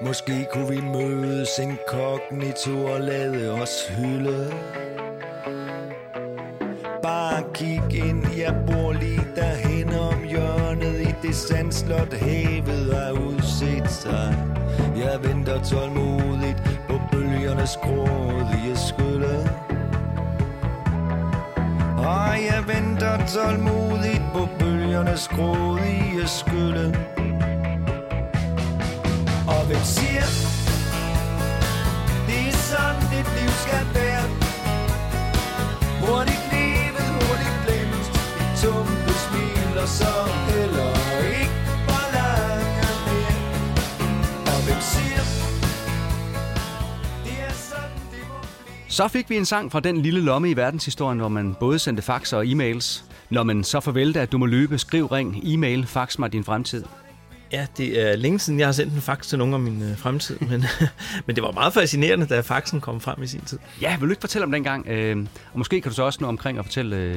Måske 0.00 0.46
kunne 0.52 0.68
vi 0.68 0.80
mødes 0.80 1.58
inkognito 1.58 2.84
og 2.84 3.00
lade 3.00 3.52
os 3.52 3.88
hylde. 3.88 4.52
Bare 7.02 7.44
kig 7.54 7.82
ind, 7.94 8.26
jeg 8.36 8.54
bor 8.66 8.92
lige 8.92 9.25
sandslot 11.36 12.12
havet 12.12 12.94
har 12.94 13.12
udset 13.12 13.90
sig 13.90 14.38
Jeg 14.96 15.18
venter 15.22 15.62
tålmodigt 15.64 16.62
på 16.88 17.00
bølgernes 17.12 17.78
grådige 17.82 18.76
skylde 18.76 19.48
og 21.98 22.32
jeg 22.50 22.64
venter 22.66 23.26
tålmodigt 23.26 24.22
på 24.34 24.48
bølgernes 24.58 25.28
grådige 25.28 26.26
skylde 26.26 26.86
Og 29.48 29.62
hvem 29.66 29.84
siger 29.96 30.28
Det 32.28 32.48
er 32.48 32.56
sådan 32.70 33.08
et 33.18 33.28
liv 33.38 33.50
skal 33.64 33.86
være? 33.94 34.24
Hurtigt 36.02 36.44
levet, 36.52 37.08
hurtigt 37.16 37.56
glemt 37.64 38.06
Et 38.40 38.60
tumpe 38.60 39.12
smil 39.24 39.78
og 39.82 39.88
så 39.88 40.12
heller 40.48 40.95
Så 48.96 49.08
fik 49.08 49.30
vi 49.30 49.36
en 49.36 49.44
sang 49.44 49.72
fra 49.72 49.80
den 49.80 49.96
lille 49.96 50.20
lomme 50.20 50.50
i 50.50 50.56
verdenshistorien, 50.56 51.18
hvor 51.18 51.28
man 51.28 51.54
både 51.60 51.78
sendte 51.78 52.02
fax 52.02 52.32
og 52.32 52.46
e-mails. 52.46 53.04
Når 53.30 53.42
man 53.42 53.64
så 53.64 53.80
farvel 53.80 54.16
at 54.16 54.32
du 54.32 54.38
må 54.38 54.46
løbe, 54.46 54.78
skriv, 54.78 55.06
ring, 55.06 55.40
e-mail, 55.42 55.86
fax 55.86 56.18
mig 56.18 56.32
din 56.32 56.44
fremtid. 56.44 56.84
Ja, 57.52 57.66
det 57.76 58.02
er 58.02 58.16
længe 58.16 58.38
siden, 58.38 58.58
jeg 58.58 58.66
har 58.66 58.72
sendt 58.72 58.94
en 58.94 59.00
fax 59.00 59.26
til 59.26 59.38
nogen 59.38 59.54
om 59.54 59.60
min 59.60 59.82
øh, 59.82 59.98
fremtid, 59.98 60.38
men, 60.38 60.64
men 61.26 61.36
det 61.36 61.42
var 61.42 61.52
meget 61.52 61.72
fascinerende, 61.72 62.26
da 62.26 62.40
faxen 62.40 62.80
kom 62.80 63.00
frem 63.00 63.22
i 63.22 63.26
sin 63.26 63.40
tid. 63.40 63.58
Ja, 63.82 63.96
vil 63.96 64.08
du 64.08 64.12
ikke 64.12 64.20
fortælle 64.20 64.44
om 64.44 64.52
dengang? 64.52 64.88
Øh, 64.88 65.26
og 65.52 65.58
måske 65.58 65.80
kan 65.80 65.90
du 65.90 65.94
så 65.94 66.02
også 66.02 66.18
nå 66.20 66.28
omkring 66.28 66.58
at 66.58 66.64
fortælle 66.64 66.96
øh, 66.96 67.16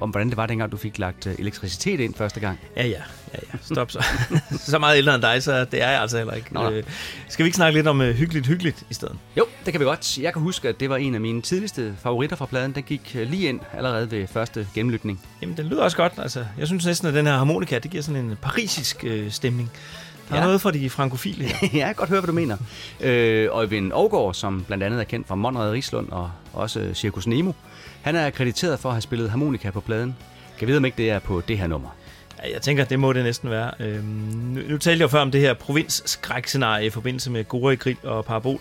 om, 0.00 0.10
hvordan 0.10 0.28
det 0.28 0.36
var 0.36 0.46
dengang, 0.46 0.72
du 0.72 0.76
fik 0.76 0.98
lagt 0.98 1.26
øh, 1.26 1.34
elektricitet 1.38 2.00
ind 2.00 2.14
første 2.14 2.40
gang. 2.40 2.58
Ja, 2.76 2.82
ja, 2.86 2.88
ja, 3.34 3.38
ja. 3.52 3.58
Stop 3.62 3.90
så. 3.90 4.04
så 4.72 4.78
meget 4.78 4.96
ældre 4.98 5.14
end 5.14 5.22
dig, 5.22 5.42
så 5.42 5.64
det 5.64 5.82
er 5.82 5.90
jeg 5.90 6.00
altså 6.00 6.16
heller 6.18 6.34
ikke. 6.34 6.54
Nå. 6.54 6.70
Øh, 6.70 6.82
skal 7.28 7.44
vi 7.44 7.48
ikke 7.48 7.56
snakke 7.56 7.78
lidt 7.78 7.86
om 7.86 8.00
øh, 8.00 8.14
hyggeligt, 8.14 8.46
hyggeligt 8.46 8.84
i 8.90 8.94
stedet? 8.94 9.16
Jo, 9.36 9.44
det 9.64 9.72
kan 9.72 9.80
vi 9.80 9.84
godt. 9.84 10.18
Jeg 10.18 10.32
kan 10.32 10.42
huske, 10.42 10.68
at 10.68 10.80
det 10.80 10.90
var 10.90 10.96
en 10.96 11.14
af 11.14 11.20
mine 11.20 11.42
tidligste 11.42 11.94
favoritter 12.02 12.36
fra 12.36 12.46
pladen. 12.46 12.72
Den 12.74 12.82
gik 12.82 13.16
øh, 13.18 13.30
lige 13.30 13.48
ind 13.48 13.60
allerede 13.76 14.10
ved 14.10 14.26
første 14.26 14.68
gennemlytning. 14.74 15.20
Jamen, 15.42 15.56
den 15.56 15.66
lyder 15.66 15.82
også 15.82 15.96
godt. 15.96 16.12
Altså, 16.18 16.44
jeg 16.58 16.66
synes 16.66 16.86
næsten, 16.86 17.08
at 17.08 17.14
den 17.14 17.26
her 17.26 17.36
harmonika, 17.36 17.78
det 17.78 17.90
giver 17.90 18.02
sådan 18.02 18.24
en 18.24 18.36
parisisk 18.42 19.04
øh, 19.04 19.30
stemning. 19.30 19.70
Der 20.28 20.34
er 20.34 20.38
Ja. 20.38 20.44
noget 20.44 20.60
for 20.60 20.70
de 20.70 20.90
frankofile 20.90 21.44
her. 21.44 21.68
ja, 21.72 21.78
jeg 21.78 21.86
kan 21.86 21.94
godt 21.94 22.08
høre, 22.10 22.20
hvad 22.20 22.26
du 22.26 22.32
mener. 22.34 22.56
Øh, 23.00 23.48
Øjvind 23.50 23.92
Ågaard, 23.94 24.34
som 24.34 24.64
blandt 24.66 24.84
andet 24.84 25.00
er 25.00 25.04
kendt 25.04 25.28
fra 25.28 25.34
Monrad 25.34 25.70
Rislund 25.72 26.08
og 26.10 26.30
også 26.52 26.90
Circus 26.94 27.26
Nemo, 27.26 27.52
han 28.08 28.16
er 28.16 28.26
akkrediteret 28.26 28.78
for 28.78 28.88
at 28.88 28.94
have 28.94 29.02
spillet 29.02 29.30
harmonika 29.30 29.70
på 29.70 29.80
pladen. 29.80 30.16
Kan 30.58 30.68
vide, 30.68 30.76
om 30.76 30.84
ikke 30.84 30.96
det 30.96 31.10
er 31.10 31.18
på 31.18 31.42
det 31.48 31.58
her 31.58 31.66
nummer. 31.66 31.88
Ja, 32.42 32.52
jeg 32.52 32.62
tænker, 32.62 32.84
det 32.84 32.98
må 32.98 33.12
det 33.12 33.24
næsten 33.24 33.50
være. 33.50 33.70
Øhm, 33.80 34.04
nu, 34.04 34.60
nu 34.68 34.78
talte 34.78 34.90
jeg 34.90 35.00
jo 35.00 35.08
før 35.08 35.20
om 35.20 35.30
det 35.30 35.40
her 35.40 35.54
provinsskrækscenarie 35.54 36.86
i 36.86 36.90
forbindelse 36.90 37.30
med 37.30 37.44
Gore 37.44 37.76
Grill 37.76 37.98
og 38.02 38.24
Parabol. 38.24 38.60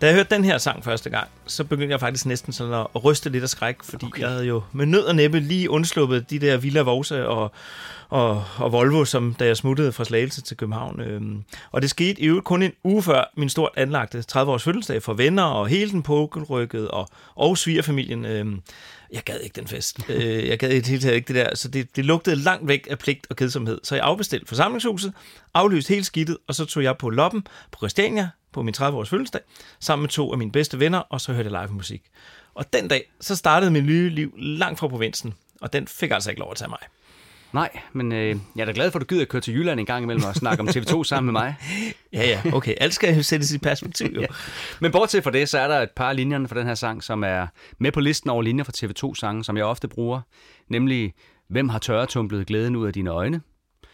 Da 0.00 0.06
jeg 0.06 0.14
hørte 0.14 0.34
den 0.34 0.44
her 0.44 0.58
sang 0.58 0.84
første 0.84 1.10
gang, 1.10 1.28
så 1.46 1.64
begyndte 1.64 1.92
jeg 1.92 2.00
faktisk 2.00 2.26
næsten 2.26 2.52
sådan 2.52 2.72
at, 2.72 3.04
ryste 3.04 3.30
lidt 3.30 3.42
af 3.42 3.48
skræk, 3.48 3.76
fordi 3.82 4.06
okay. 4.06 4.20
jeg 4.20 4.28
havde 4.28 4.44
jo 4.44 4.62
med 4.72 4.86
nød 4.86 5.04
og 5.04 5.16
næppe 5.16 5.40
lige 5.40 5.70
undsluppet 5.70 6.30
de 6.30 6.38
der 6.38 6.56
Villa 6.56 6.80
Vosa 6.80 7.22
og, 7.22 7.52
og, 8.08 8.44
og 8.56 8.72
Volvo, 8.72 9.04
som 9.04 9.34
da 9.34 9.46
jeg 9.46 9.56
smuttede 9.56 9.92
fra 9.92 10.04
Slagelse 10.04 10.42
til 10.42 10.56
København. 10.56 11.00
Øhm, 11.00 11.44
og 11.72 11.82
det 11.82 11.90
skete 11.90 12.20
i 12.20 12.26
øvrigt 12.26 12.44
kun 12.44 12.62
en 12.62 12.72
uge 12.84 13.02
før 13.02 13.32
min 13.36 13.48
stort 13.48 13.70
anlagte 13.76 14.24
30-års 14.32 14.62
fødselsdag 14.62 15.02
for 15.02 15.14
venner 15.14 15.42
og 15.42 15.68
hele 15.68 15.90
den 15.90 16.02
pårykket 16.02 16.88
og, 16.88 17.08
og 17.34 17.58
svigerfamilien. 17.58 18.24
Øhm, 18.24 18.60
jeg 19.12 19.22
gad 19.24 19.40
ikke 19.40 19.54
den 19.54 19.66
fest. 19.66 19.98
Øh, 20.08 20.48
jeg 20.48 20.58
gad 20.58 20.70
i 20.70 20.76
det 20.76 20.86
hele 20.86 21.02
taget 21.02 21.14
ikke 21.14 21.28
det 21.28 21.36
der. 21.36 21.54
Så 21.54 21.68
det, 21.68 21.96
det 21.96 22.04
lugtede 22.04 22.36
langt 22.36 22.68
væk 22.68 22.86
af 22.90 22.98
pligt 22.98 23.26
og 23.30 23.36
kedsomhed. 23.36 23.80
Så 23.82 23.94
jeg 23.94 24.04
afbestilte 24.04 24.46
forsamlingshuset, 24.46 25.12
aflyste 25.54 25.88
hele 25.88 26.04
skidtet, 26.04 26.36
og 26.46 26.54
så 26.54 26.64
tog 26.64 26.82
jeg 26.82 26.96
på 26.98 27.10
Loppen 27.10 27.42
på 27.72 27.78
Christiania 27.78 28.28
på 28.52 28.62
min 28.62 28.74
30-års 28.76 29.08
fødselsdag, 29.08 29.40
sammen 29.80 30.02
med 30.02 30.08
to 30.08 30.32
af 30.32 30.38
mine 30.38 30.52
bedste 30.52 30.80
venner, 30.80 30.98
og 30.98 31.20
så 31.20 31.32
hørte 31.32 31.50
jeg 31.52 31.62
live 31.62 31.74
musik. 31.76 32.02
Og 32.54 32.72
den 32.72 32.88
dag, 32.88 33.12
så 33.20 33.36
startede 33.36 33.70
mit 33.70 33.84
nye 33.84 34.08
liv 34.08 34.34
langt 34.38 34.78
fra 34.78 34.88
provinsen, 34.88 35.34
og 35.60 35.72
den 35.72 35.88
fik 35.88 36.10
altså 36.10 36.30
ikke 36.30 36.40
lov 36.40 36.50
at 36.50 36.56
tage 36.56 36.68
mig. 36.68 36.78
Nej, 37.52 37.80
men 37.92 38.12
øh, 38.12 38.36
jeg 38.56 38.62
er 38.62 38.64
da 38.64 38.72
glad 38.74 38.90
for, 38.90 38.98
at 38.98 39.00
du 39.00 39.06
gider 39.06 39.22
at 39.22 39.28
køre 39.28 39.42
til 39.42 39.54
Jylland 39.54 39.80
en 39.80 39.86
gang 39.86 40.02
imellem 40.02 40.24
og 40.24 40.34
snakke 40.34 40.60
om 40.60 40.68
TV2 40.76 41.04
sammen 41.04 41.32
med 41.32 41.40
mig. 41.40 41.54
Ja, 42.12 42.28
ja, 42.28 42.42
okay. 42.52 42.74
Alt 42.80 42.94
skal 42.94 43.16
jo 43.16 43.22
sættes 43.22 43.52
i 43.52 43.58
perspektiv. 43.58 44.06
Jo. 44.14 44.20
Ja. 44.20 44.26
Men 44.80 44.92
bortset 44.92 45.24
fra 45.24 45.30
det, 45.30 45.48
så 45.48 45.58
er 45.58 45.68
der 45.68 45.80
et 45.80 45.90
par 45.90 46.12
linjer 46.12 46.46
for 46.46 46.54
den 46.54 46.66
her 46.66 46.74
sang, 46.74 47.02
som 47.02 47.24
er 47.24 47.46
med 47.78 47.92
på 47.92 48.00
listen 48.00 48.30
over 48.30 48.42
linjer 48.42 48.64
fra 48.64 48.72
TV2-sange, 48.76 49.44
som 49.44 49.56
jeg 49.56 49.64
ofte 49.64 49.88
bruger. 49.88 50.20
Nemlig, 50.68 51.14
hvem 51.48 51.68
har 51.68 51.78
tørretumplet 51.78 52.46
glæden 52.46 52.76
ud 52.76 52.86
af 52.86 52.92
dine 52.92 53.10
øjne? 53.10 53.40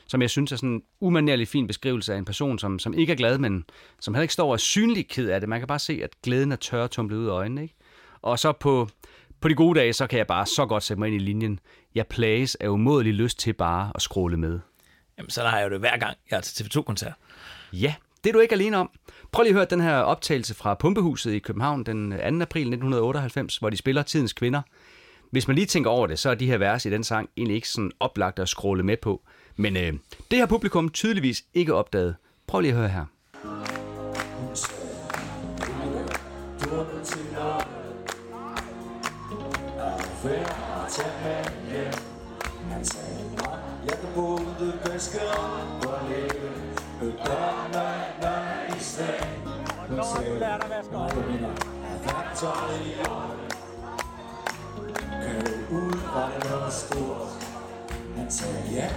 Som 0.06 0.22
jeg 0.22 0.30
synes 0.30 0.52
er 0.52 0.56
sådan 0.56 0.68
en 0.68 0.82
umanerlig 1.00 1.48
fin 1.48 1.66
beskrivelse 1.66 2.14
af 2.14 2.18
en 2.18 2.24
person, 2.24 2.58
som, 2.58 2.78
som 2.78 2.94
ikke 2.94 3.12
er 3.12 3.16
glad, 3.16 3.38
men 3.38 3.64
som 4.00 4.14
heller 4.14 4.22
ikke 4.22 4.34
står 4.34 4.46
og 4.46 4.52
er 4.52 4.56
synlig 4.56 5.08
ked 5.08 5.28
af 5.28 5.40
det. 5.40 5.48
Man 5.48 5.60
kan 5.60 5.66
bare 5.66 5.78
se, 5.78 6.00
at 6.02 6.10
glæden 6.22 6.52
er 6.52 6.56
tørretumplet 6.56 7.18
ud 7.18 7.26
af 7.26 7.30
øjnene. 7.30 7.62
Ikke? 7.62 7.74
Og 8.22 8.38
så 8.38 8.52
på, 8.52 8.88
på 9.40 9.48
de 9.48 9.54
gode 9.54 9.80
dage, 9.80 9.92
så 9.92 10.06
kan 10.06 10.18
jeg 10.18 10.26
bare 10.26 10.46
så 10.46 10.66
godt 10.66 10.82
sætte 10.82 10.98
mig 10.98 11.06
ind 11.06 11.16
i 11.16 11.18
linjen. 11.18 11.60
Jeg 11.94 12.06
plages 12.06 12.54
af 12.54 12.68
umådelig 12.68 13.14
lyst 13.14 13.38
til 13.38 13.52
bare 13.52 13.92
at 13.94 14.02
scrolle 14.02 14.36
med. 14.36 14.60
Jamen, 15.18 15.30
så 15.30 15.42
har 15.42 15.58
jeg 15.58 15.66
jo 15.66 15.70
det 15.70 15.80
hver 15.80 15.98
gang, 15.98 16.16
jeg 16.30 16.36
er 16.36 16.40
til 16.40 16.64
TV2-koncert. 16.64 17.12
Ja, 17.72 17.94
det 18.24 18.30
er 18.30 18.34
du 18.34 18.40
ikke 18.40 18.54
alene 18.54 18.76
om. 18.76 18.90
Prøv 19.32 19.42
lige 19.42 19.50
at 19.50 19.54
høre 19.54 19.66
den 19.70 19.80
her 19.80 19.96
optagelse 19.96 20.54
fra 20.54 20.74
Pumpehuset 20.74 21.32
i 21.32 21.38
København 21.38 21.84
den 21.84 22.10
2. 22.10 22.16
april 22.16 22.62
1998, 22.62 23.56
hvor 23.56 23.70
de 23.70 23.76
spiller 23.76 24.02
Tidens 24.02 24.32
Kvinder. 24.32 24.62
Hvis 25.30 25.48
man 25.48 25.54
lige 25.54 25.66
tænker 25.66 25.90
over 25.90 26.06
det, 26.06 26.18
så 26.18 26.30
er 26.30 26.34
de 26.34 26.46
her 26.46 26.58
vers 26.58 26.86
i 26.86 26.90
den 26.90 27.04
sang 27.04 27.30
egentlig 27.36 27.54
ikke 27.54 27.68
sådan 27.68 27.90
oplagt 28.00 28.38
at 28.38 28.48
scrolle 28.48 28.82
med 28.82 28.96
på. 28.96 29.22
Men 29.56 29.76
øh, 29.76 29.92
det 30.30 30.38
har 30.38 30.46
publikum 30.46 30.88
tydeligvis 30.88 31.44
ikke 31.54 31.74
opdaget. 31.74 32.16
Prøv 32.46 32.60
lige 32.60 32.72
at 32.72 32.78
høre 32.78 32.88
her. 32.88 33.04
Jeg 43.86 43.98
kan 44.00 44.08
både 44.14 44.72
vaske 44.86 45.18
op 45.20 45.86
og 45.86 46.08
leve 46.08 46.50
Og 47.00 47.26
gøre 47.26 47.68
mig, 47.72 48.00
mig 48.22 48.76
i 48.76 48.82
stand 48.82 49.24
Hun 49.88 49.98
sagde, 50.16 50.38
nej, 50.38 51.14
mener, 51.14 51.48
at 51.84 52.06
værktøj 52.06 52.74
i 52.84 53.08
år 53.08 53.36
Kan 55.22 55.44
du 55.44 55.74
ud, 55.76 55.92
var 56.14 56.32
det 56.34 56.50
noget 56.50 56.72
stort 56.72 57.46
Han 58.16 58.30
sagde, 58.30 58.62
ja, 58.72 58.90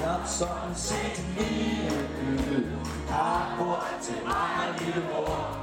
nok 0.00 0.20
sådan 0.26 0.74
set 0.76 1.24
lige 1.38 1.90
ud 2.32 2.64
Har 3.08 3.54
bord 3.58 3.86
til 4.02 4.14
mig 4.26 4.68
og 4.68 4.84
lille 4.84 5.02
mor 5.10 5.58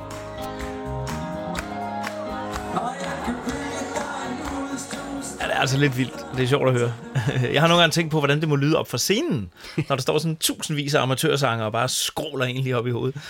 Og 2.73 2.91
jeg 3.01 3.21
kan 3.25 3.35
bygge 3.45 3.85
dig 3.95 4.19
en 4.31 4.39
udstue 4.63 5.39
Ja, 5.41 5.47
det 5.47 5.55
er 5.55 5.59
altså 5.59 5.77
lidt 5.77 5.97
vildt. 5.97 6.25
Det 6.37 6.43
er 6.43 6.47
sjovt 6.47 6.67
at 6.69 6.73
høre. 6.79 6.93
Jeg 7.53 7.61
har 7.61 7.67
nogle 7.67 7.81
gange 7.81 7.91
tænkt 7.93 8.11
på, 8.11 8.19
hvordan 8.19 8.39
det 8.39 8.49
må 8.49 8.55
lyde 8.55 8.77
op 8.77 8.89
for 8.89 8.97
scenen, 8.97 9.49
når 9.89 9.95
der 9.95 10.01
står 10.01 10.17
sådan 10.17 10.37
tusindvis 10.37 10.93
af 10.93 11.01
amatørsanger 11.01 11.65
og 11.65 11.71
bare 11.71 11.89
skråler 11.89 12.45
egentlig 12.45 12.75
op 12.75 12.87
i 12.87 12.91
hovedet. 12.91 13.21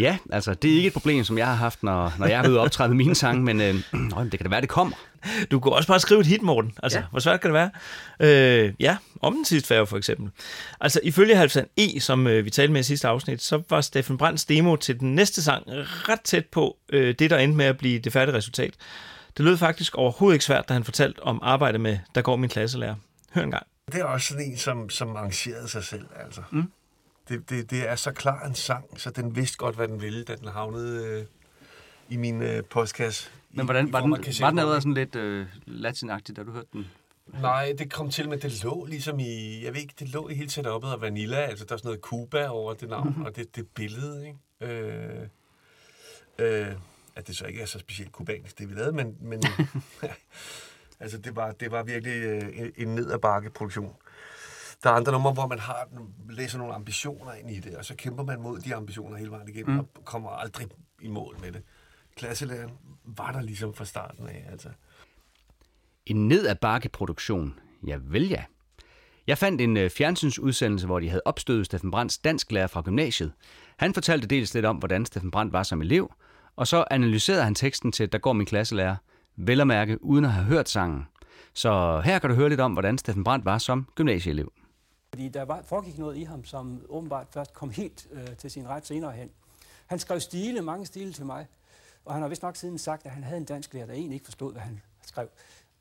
Ja, 0.00 0.18
altså 0.32 0.54
det 0.54 0.70
er 0.70 0.76
ikke 0.76 0.86
et 0.86 0.92
problem, 0.92 1.24
som 1.24 1.38
jeg 1.38 1.46
har 1.46 1.54
haft, 1.54 1.82
når, 1.82 2.14
når 2.18 2.26
jeg 2.26 2.38
har 2.38 2.42
været 2.42 2.58
optræde 2.58 2.88
med 2.88 2.96
mine 2.96 3.14
sange, 3.14 3.42
men 3.42 3.60
øh, 3.60 3.74
nøj, 4.14 4.22
det 4.22 4.30
kan 4.30 4.40
da 4.40 4.48
være, 4.48 4.60
det 4.60 4.68
kommer. 4.68 4.96
Du 5.50 5.60
kunne 5.60 5.74
også 5.74 5.88
bare 5.88 6.00
skrive 6.00 6.20
et 6.20 6.26
hit, 6.26 6.42
Morten. 6.42 6.72
Altså, 6.82 6.98
ja. 6.98 7.04
Hvor 7.10 7.20
svært 7.20 7.40
kan 7.40 7.54
det 7.54 7.54
være? 7.54 7.70
Øh, 8.20 8.72
ja, 8.80 8.96
om 9.20 9.34
den 9.34 9.44
sidste 9.44 9.68
færge 9.68 9.86
for 9.86 9.96
eksempel. 9.96 10.30
Altså, 10.80 11.00
ifølge 11.02 11.36
Halvstand 11.36 11.66
E, 11.76 12.00
som 12.00 12.26
øh, 12.26 12.44
vi 12.44 12.50
talte 12.50 12.72
med 12.72 12.80
i 12.80 12.84
sidste 12.84 13.08
afsnit, 13.08 13.42
så 13.42 13.62
var 13.70 13.80
Steffen 13.80 14.18
Brands 14.18 14.44
demo 14.44 14.76
til 14.76 15.00
den 15.00 15.14
næste 15.14 15.42
sang 15.42 15.64
ret 15.68 16.20
tæt 16.20 16.46
på 16.46 16.76
øh, 16.92 17.14
det, 17.18 17.30
der 17.30 17.38
endte 17.38 17.56
med 17.56 17.66
at 17.66 17.78
blive 17.78 17.98
det 17.98 18.12
færdige 18.12 18.36
resultat. 18.36 18.74
Det 19.36 19.44
lød 19.44 19.56
faktisk 19.56 19.94
overhovedet 19.94 20.34
ikke 20.34 20.44
svært, 20.44 20.68
da 20.68 20.72
han 20.72 20.84
fortalte 20.84 21.22
om 21.22 21.40
arbejdet 21.42 21.80
med 21.80 21.98
Der 22.14 22.22
går 22.22 22.36
min 22.36 22.50
klasselærer. 22.50 22.94
Hør 23.34 23.42
en 23.42 23.50
gang. 23.50 23.66
Det 23.92 24.00
er 24.00 24.04
også 24.04 24.26
sådan 24.26 24.44
en, 24.44 24.56
som, 24.56 24.90
som 24.90 25.16
arrangerede 25.16 25.68
sig 25.68 25.84
selv, 25.84 26.06
altså. 26.24 26.40
Mm. 26.50 26.70
Det, 27.30 27.50
det, 27.50 27.70
det 27.70 27.88
er 27.88 27.96
så 27.96 28.12
klar 28.12 28.46
en 28.46 28.54
sang, 28.54 29.00
så 29.00 29.10
den 29.10 29.36
vidste 29.36 29.58
godt, 29.58 29.76
hvad 29.76 29.88
den 29.88 30.02
ville, 30.02 30.24
da 30.24 30.36
den 30.36 30.48
havnede 30.48 31.06
øh, 31.06 31.26
i 32.08 32.16
min 32.16 32.42
øh, 32.42 32.64
postkasse. 32.64 33.30
Men 33.50 33.64
hvordan, 33.64 33.88
I 33.88 33.92
var, 33.92 34.00
den, 34.00 34.10
var 34.10 34.16
den 34.16 34.58
allerede 34.58 34.80
sådan 34.80 34.94
lidt 34.94 35.16
øh, 35.16 35.46
latinagtig, 35.66 36.36
da 36.36 36.42
du 36.42 36.52
hørte 36.52 36.68
den? 36.72 36.86
Nej, 37.26 37.74
det 37.78 37.92
kom 37.92 38.10
til 38.10 38.28
med, 38.28 38.38
det 38.38 38.64
lå 38.64 38.84
ligesom 38.84 39.18
i, 39.18 39.64
jeg 39.64 39.74
ved 39.74 39.80
ikke, 39.80 39.94
det 39.98 40.08
lå 40.08 40.28
i 40.28 40.34
hele 40.34 40.50
setup'et 40.50 40.86
af 40.86 41.00
Vanilla, 41.00 41.36
altså 41.36 41.64
der 41.64 41.72
er 41.72 41.76
sådan 41.76 41.88
noget 41.88 42.00
Cuba 42.00 42.48
over 42.48 42.74
det 42.74 42.88
navn, 42.88 43.08
mm-hmm. 43.08 43.24
og 43.24 43.36
det, 43.36 43.56
det 43.56 43.68
billede, 43.68 44.26
ikke? 44.26 44.74
Øh, 44.74 45.26
øh, 46.38 46.72
at 47.16 47.26
det 47.26 47.36
så 47.36 47.46
ikke 47.46 47.60
er 47.60 47.66
så 47.66 47.78
specielt 47.78 48.12
kubansk, 48.12 48.58
det 48.58 48.68
vi 48.68 48.74
lavede, 48.74 48.92
men, 48.92 49.16
men 49.20 49.42
altså 51.00 51.18
det 51.18 51.36
var, 51.36 51.52
det 51.52 51.70
var 51.70 51.82
virkelig 51.82 52.22
øh, 52.22 52.58
en, 52.58 52.72
en 52.76 52.94
ned 52.94 53.10
ad 53.10 53.18
bakke 53.18 53.50
produktion. 53.50 53.96
Der 54.82 54.90
er 54.90 54.94
andre 54.94 55.12
numre, 55.12 55.32
hvor 55.32 55.46
man 55.46 55.58
har, 55.58 55.88
læser 56.30 56.58
nogle 56.58 56.74
ambitioner 56.74 57.32
ind 57.32 57.50
i 57.50 57.60
det, 57.60 57.76
og 57.76 57.84
så 57.84 57.94
kæmper 57.94 58.24
man 58.24 58.40
mod 58.40 58.60
de 58.60 58.74
ambitioner 58.74 59.16
hele 59.16 59.30
vejen 59.30 59.48
igennem, 59.48 59.74
mm. 59.74 59.78
og 59.78 60.04
kommer 60.04 60.30
aldrig 60.30 60.66
i 61.00 61.08
mål 61.08 61.36
med 61.40 61.52
det. 61.52 61.62
Klasselæreren 62.16 62.70
var 63.04 63.32
der 63.32 63.40
ligesom 63.40 63.74
fra 63.74 63.84
starten 63.84 64.28
af, 64.28 64.46
altså. 64.50 64.68
En 66.06 66.28
ned 66.28 66.46
ad 66.46 66.54
bakke 66.54 66.88
produktion. 66.88 67.58
Ja, 67.86 67.98
vel 68.02 68.28
ja. 68.28 68.44
Jeg 69.26 69.38
fandt 69.38 69.60
en 69.60 69.76
øh, 69.76 69.90
fjernsynsudsendelse, 69.90 70.86
hvor 70.86 71.00
de 71.00 71.08
havde 71.08 71.22
opstødet 71.24 71.66
Steffen 71.66 71.90
Brands 71.90 72.18
dansklærer 72.18 72.66
fra 72.66 72.82
gymnasiet. 72.82 73.32
Han 73.76 73.94
fortalte 73.94 74.26
dels 74.26 74.54
lidt 74.54 74.66
om, 74.66 74.76
hvordan 74.76 75.06
Steffen 75.06 75.30
Brandt 75.30 75.52
var 75.52 75.62
som 75.62 75.82
elev, 75.82 76.12
og 76.56 76.66
så 76.66 76.84
analyserede 76.90 77.44
han 77.44 77.54
teksten 77.54 77.92
til 77.92 78.12
Der 78.12 78.18
går 78.18 78.32
min 78.32 78.46
klasselærer, 78.46 78.96
vel 79.36 79.60
at 79.60 79.66
mærke 79.66 80.04
uden 80.04 80.24
at 80.24 80.32
have 80.32 80.46
hørt 80.46 80.68
sangen. 80.68 81.06
Så 81.54 82.00
her 82.04 82.18
kan 82.18 82.30
du 82.30 82.36
høre 82.36 82.48
lidt 82.48 82.60
om, 82.60 82.72
hvordan 82.72 82.98
Steffen 82.98 83.24
Brandt 83.24 83.44
var 83.44 83.58
som 83.58 83.86
gymnasieelev. 83.94 84.52
Fordi 85.12 85.28
der 85.28 85.42
var, 85.42 85.62
foregik 85.62 85.98
noget 85.98 86.16
i 86.16 86.22
ham, 86.22 86.44
som 86.44 86.86
åbenbart 86.88 87.26
først 87.30 87.52
kom 87.52 87.70
helt 87.70 88.08
øh, 88.10 88.36
til 88.36 88.50
sin 88.50 88.68
ret 88.68 88.86
senere 88.86 89.12
hen. 89.12 89.30
Han 89.86 89.98
skrev 89.98 90.20
stile, 90.20 90.62
mange 90.62 90.86
stile 90.86 91.12
til 91.12 91.26
mig, 91.26 91.46
og 92.04 92.12
han 92.12 92.22
har 92.22 92.28
vist 92.28 92.42
nok 92.42 92.56
siden 92.56 92.78
sagt, 92.78 93.06
at 93.06 93.12
han 93.12 93.24
havde 93.24 93.36
en 93.36 93.44
dansk 93.44 93.74
lærer, 93.74 93.86
der 93.86 93.92
egentlig 93.92 94.14
ikke 94.14 94.24
forstod, 94.24 94.52
hvad 94.52 94.62
han 94.62 94.80
skrev. 95.06 95.28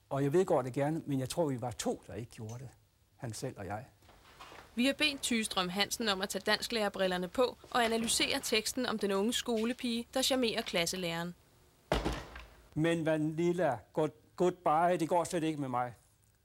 Og 0.10 0.24
jeg 0.24 0.34
vedgår 0.34 0.62
det 0.62 0.74
gerne, 0.74 1.02
men 1.06 1.20
jeg 1.20 1.30
tror, 1.30 1.50
vi 1.50 1.62
var 1.62 1.72
to, 1.72 2.02
der 2.08 2.14
ikke 2.14 2.32
gjorde 2.32 2.60
det. 2.60 2.70
Han 3.18 3.34
selv 3.34 3.60
og 3.60 3.66
jeg. 3.66 3.86
Vi 4.76 4.86
har 4.86 4.94
bedt 4.94 5.22
Tystrøm 5.22 5.70
Hansen 5.70 6.10
om 6.10 6.22
at 6.22 6.30
tage 6.30 6.44
dansklærebrillerne 6.46 7.28
på 7.28 7.58
og 7.70 7.86
analysere 7.86 8.40
teksten 8.44 8.86
om 8.86 9.00
den 9.00 9.12
unge 9.12 9.34
skolepige, 9.34 10.08
der 10.14 10.22
charmerer 10.22 10.62
klasselæreren. 10.62 11.36
Men 12.74 13.06
Vanilla, 13.06 13.78
good, 13.94 14.10
goodbye, 14.36 14.98
det 15.00 15.10
går 15.10 15.24
slet 15.24 15.44
ikke 15.44 15.62
med 15.62 15.70
mig. 15.70 15.94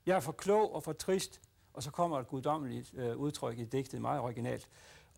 Jeg 0.07 0.16
er 0.16 0.20
for 0.20 0.33
klog 0.33 0.75
og 0.75 0.83
for 0.83 0.92
trist, 0.92 1.40
og 1.75 1.83
så 1.83 1.91
kommer 1.91 2.21
et 2.21 2.29
guddommeligt 2.29 2.95
øh, 2.95 3.17
udtryk 3.17 3.59
i 3.59 3.65
digtet, 3.65 4.01
meget 4.01 4.21
originalt. 4.21 4.69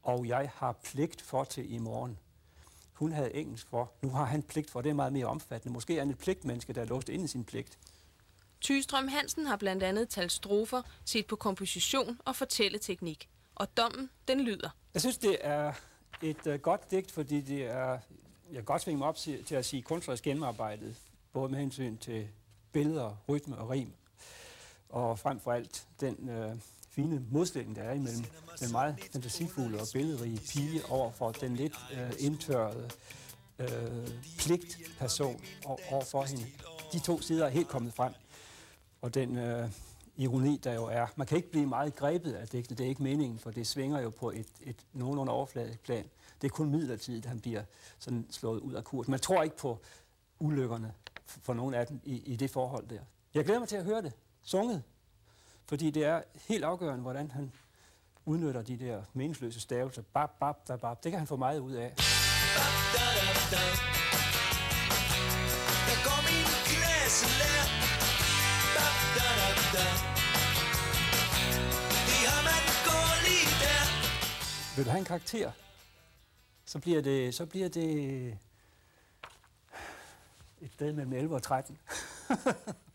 Og 0.03 0.29
jeg 0.29 0.51
har 0.55 0.73
pligt 0.73 1.23
for 1.23 1.45
til 1.45 1.73
i 1.73 1.79
morgen. 1.79 2.19
Hun 2.93 3.13
havde 3.13 3.35
engelsk 3.35 3.69
for. 3.69 3.93
Nu 4.03 4.09
har 4.09 4.25
han 4.25 4.43
pligt 4.43 4.71
for. 4.71 4.81
Det 4.81 4.91
er 4.91 4.95
meget 4.95 5.13
mere 5.13 5.27
omfattende. 5.27 5.73
Måske 5.73 5.95
er 5.97 5.99
han 5.99 6.11
et 6.11 6.19
pligtmenneske, 6.19 6.73
der 6.73 6.81
er 6.81 6.85
låst 6.85 7.09
inde 7.09 7.25
i 7.25 7.29
sin 7.29 7.45
pligt. 7.45 7.79
Tystrøm 8.61 9.09
Hansen 9.09 9.47
har 9.47 9.57
blandt 9.57 9.83
andet 9.83 10.09
talt 10.09 10.33
strofer, 10.33 10.83
set 11.05 11.27
på 11.27 11.37
komposition 11.37 12.21
og 12.25 12.37
fortælleteknik. 12.37 13.29
Og 13.55 13.77
dommen, 13.77 14.11
den 14.29 14.41
lyder. 14.41 14.71
Jeg 14.95 15.03
synes, 15.03 15.19
det 15.19 15.37
er 15.41 15.73
et 16.23 16.47
uh, 16.47 16.55
godt 16.55 16.91
digt, 16.91 17.11
fordi 17.11 17.41
det 17.41 17.65
er, 17.65 17.91
jeg 18.49 18.55
kan 18.55 18.65
godt 18.65 18.83
svinge 18.83 18.99
mig 18.99 19.09
op 19.09 19.17
til, 19.17 19.45
til 19.45 19.55
at 19.55 19.65
sige 19.65 19.83
kunstnerisk 19.83 20.25
gennemarbejdet, 20.25 20.97
både 21.33 21.49
med 21.49 21.59
hensyn 21.59 21.97
til 21.97 22.29
billeder, 22.73 23.17
rytme 23.29 23.59
og 23.59 23.71
rim, 23.71 23.93
og 24.89 25.19
frem 25.19 25.41
for 25.41 25.53
alt 25.53 25.87
den 26.01 26.29
øh, 26.29 26.57
fine 26.89 27.23
modstilling, 27.31 27.77
der 27.77 27.83
er 27.83 27.93
imellem 27.93 28.25
den 28.61 28.73
meget 28.73 28.97
fantasifulde 29.13 29.81
og 29.81 29.87
billedrige 29.93 30.41
pige 30.53 30.81
over 30.89 31.11
for 31.11 31.33
den 31.33 31.57
lidt 31.57 31.75
øh, 31.95 32.13
indtørrede 32.19 32.91
øh, 33.59 34.09
pligtperson 34.39 35.41
og- 35.67 35.81
over 35.91 36.05
for 36.05 36.23
hende. 36.23 36.45
De 36.93 36.99
to 36.99 37.21
sider 37.21 37.45
er 37.47 37.51
helt 37.51 37.69
kommet 37.69 37.95
frem, 37.95 38.13
og 39.03 39.15
den 39.15 39.37
øh, 39.39 39.69
ironi, 40.17 40.61
der 40.65 40.73
jo 40.75 40.85
er. 40.85 41.07
Man 41.17 41.27
kan 41.27 41.37
ikke 41.37 41.51
blive 41.51 41.67
meget 41.67 41.95
grebet 41.97 42.33
af 42.33 42.49
digtet, 42.49 42.79
det 42.79 42.85
er 42.85 42.89
ikke 42.89 43.03
meningen, 43.03 43.39
for 43.39 43.51
det 43.51 43.67
svinger 43.67 44.01
jo 44.01 44.11
på 44.11 44.31
et, 44.31 44.47
et 44.61 44.77
nogenlunde 44.93 45.33
overfladisk 45.33 45.81
plan. 45.81 46.05
Det 46.43 46.47
er 46.47 46.53
kun 46.53 46.71
midlertidigt, 46.71 47.27
han 47.27 47.41
bliver 47.41 47.63
sådan 47.99 48.27
slået 48.31 48.61
ud 48.61 48.73
af 48.73 48.85
kurs. 48.85 49.09
Man 49.09 49.21
tror 49.21 49.43
ikke 49.43 49.57
på 49.57 49.79
ulykkerne 50.39 50.93
for 51.27 51.55
nogen 51.55 51.75
af 51.75 51.87
dem 51.87 52.01
i, 52.05 52.17
i 52.27 52.37
det 52.37 52.51
forhold 52.51 52.87
der. 52.89 53.01
Jeg 53.35 53.45
glæder 53.45 53.61
mig 53.61 53.69
til 53.69 53.77
at 53.77 53.85
høre 53.85 54.03
det 54.03 54.13
sunget, 54.47 54.83
fordi 55.69 55.91
det 55.91 56.05
er 56.05 56.23
helt 56.49 56.65
afgørende, 56.65 57.03
hvordan 57.03 57.31
han 57.31 57.53
udnytter 58.25 58.63
de 58.63 58.79
der 58.79 59.03
meningsløse 59.13 59.61
stavelser. 59.61 60.03
Bab, 60.13 60.31
bab, 60.41 60.57
bab, 60.67 60.81
bab. 60.81 61.05
Det 61.05 61.13
kan 61.13 61.19
han 61.19 61.27
få 61.27 61.37
meget 61.37 61.59
ud 61.59 61.73
af. 61.73 61.95
Der 65.89 65.97
går 66.07 66.21
min 66.29 66.47
klasselærer 66.69 67.67
da, 68.77 68.87
da, 69.17 69.29
da, 69.47 69.65
da. 69.77 69.87
Det 72.09 72.23
har 72.33 72.43
man 72.51 72.63
gået 72.89 73.19
lige 73.29 73.51
der 73.63 73.83
Vil 74.77 74.85
du 74.85 74.91
have 74.91 74.99
en 74.99 75.05
karakter, 75.05 75.53
så 76.65 76.79
bliver 76.79 77.03
det, 77.03 77.35
så 77.35 77.47
bliver 77.47 77.69
det 77.69 78.39
et 80.61 80.73
sted 80.73 80.93
mellem 80.93 81.13
11 81.13 81.35
og 81.35 81.43
13. 81.43 81.79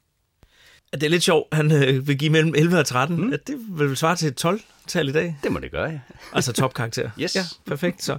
Det 0.93 1.04
er 1.04 1.10
lidt 1.10 1.23
sjovt, 1.23 1.54
han 1.54 1.71
øh, 1.71 2.08
vil 2.08 2.17
give 2.17 2.32
mellem 2.32 2.56
11 2.56 2.80
og 2.80 2.86
13. 2.86 3.21
Mm. 3.21 3.34
Det 3.47 3.56
vil 3.69 3.97
svare 3.97 4.15
til 4.15 4.27
et 4.27 4.45
12-tal 4.45 5.10
i 5.10 5.12
dag. 5.12 5.38
Det 5.43 5.51
må 5.51 5.60
det 5.60 5.71
gøre, 5.71 5.89
ja. 5.89 5.99
Altså 6.34 6.54
topkarakter. 6.54 7.10
Yes. 7.19 7.36
Ja, 7.36 7.43
perfekt. 7.65 8.04
Så 8.04 8.17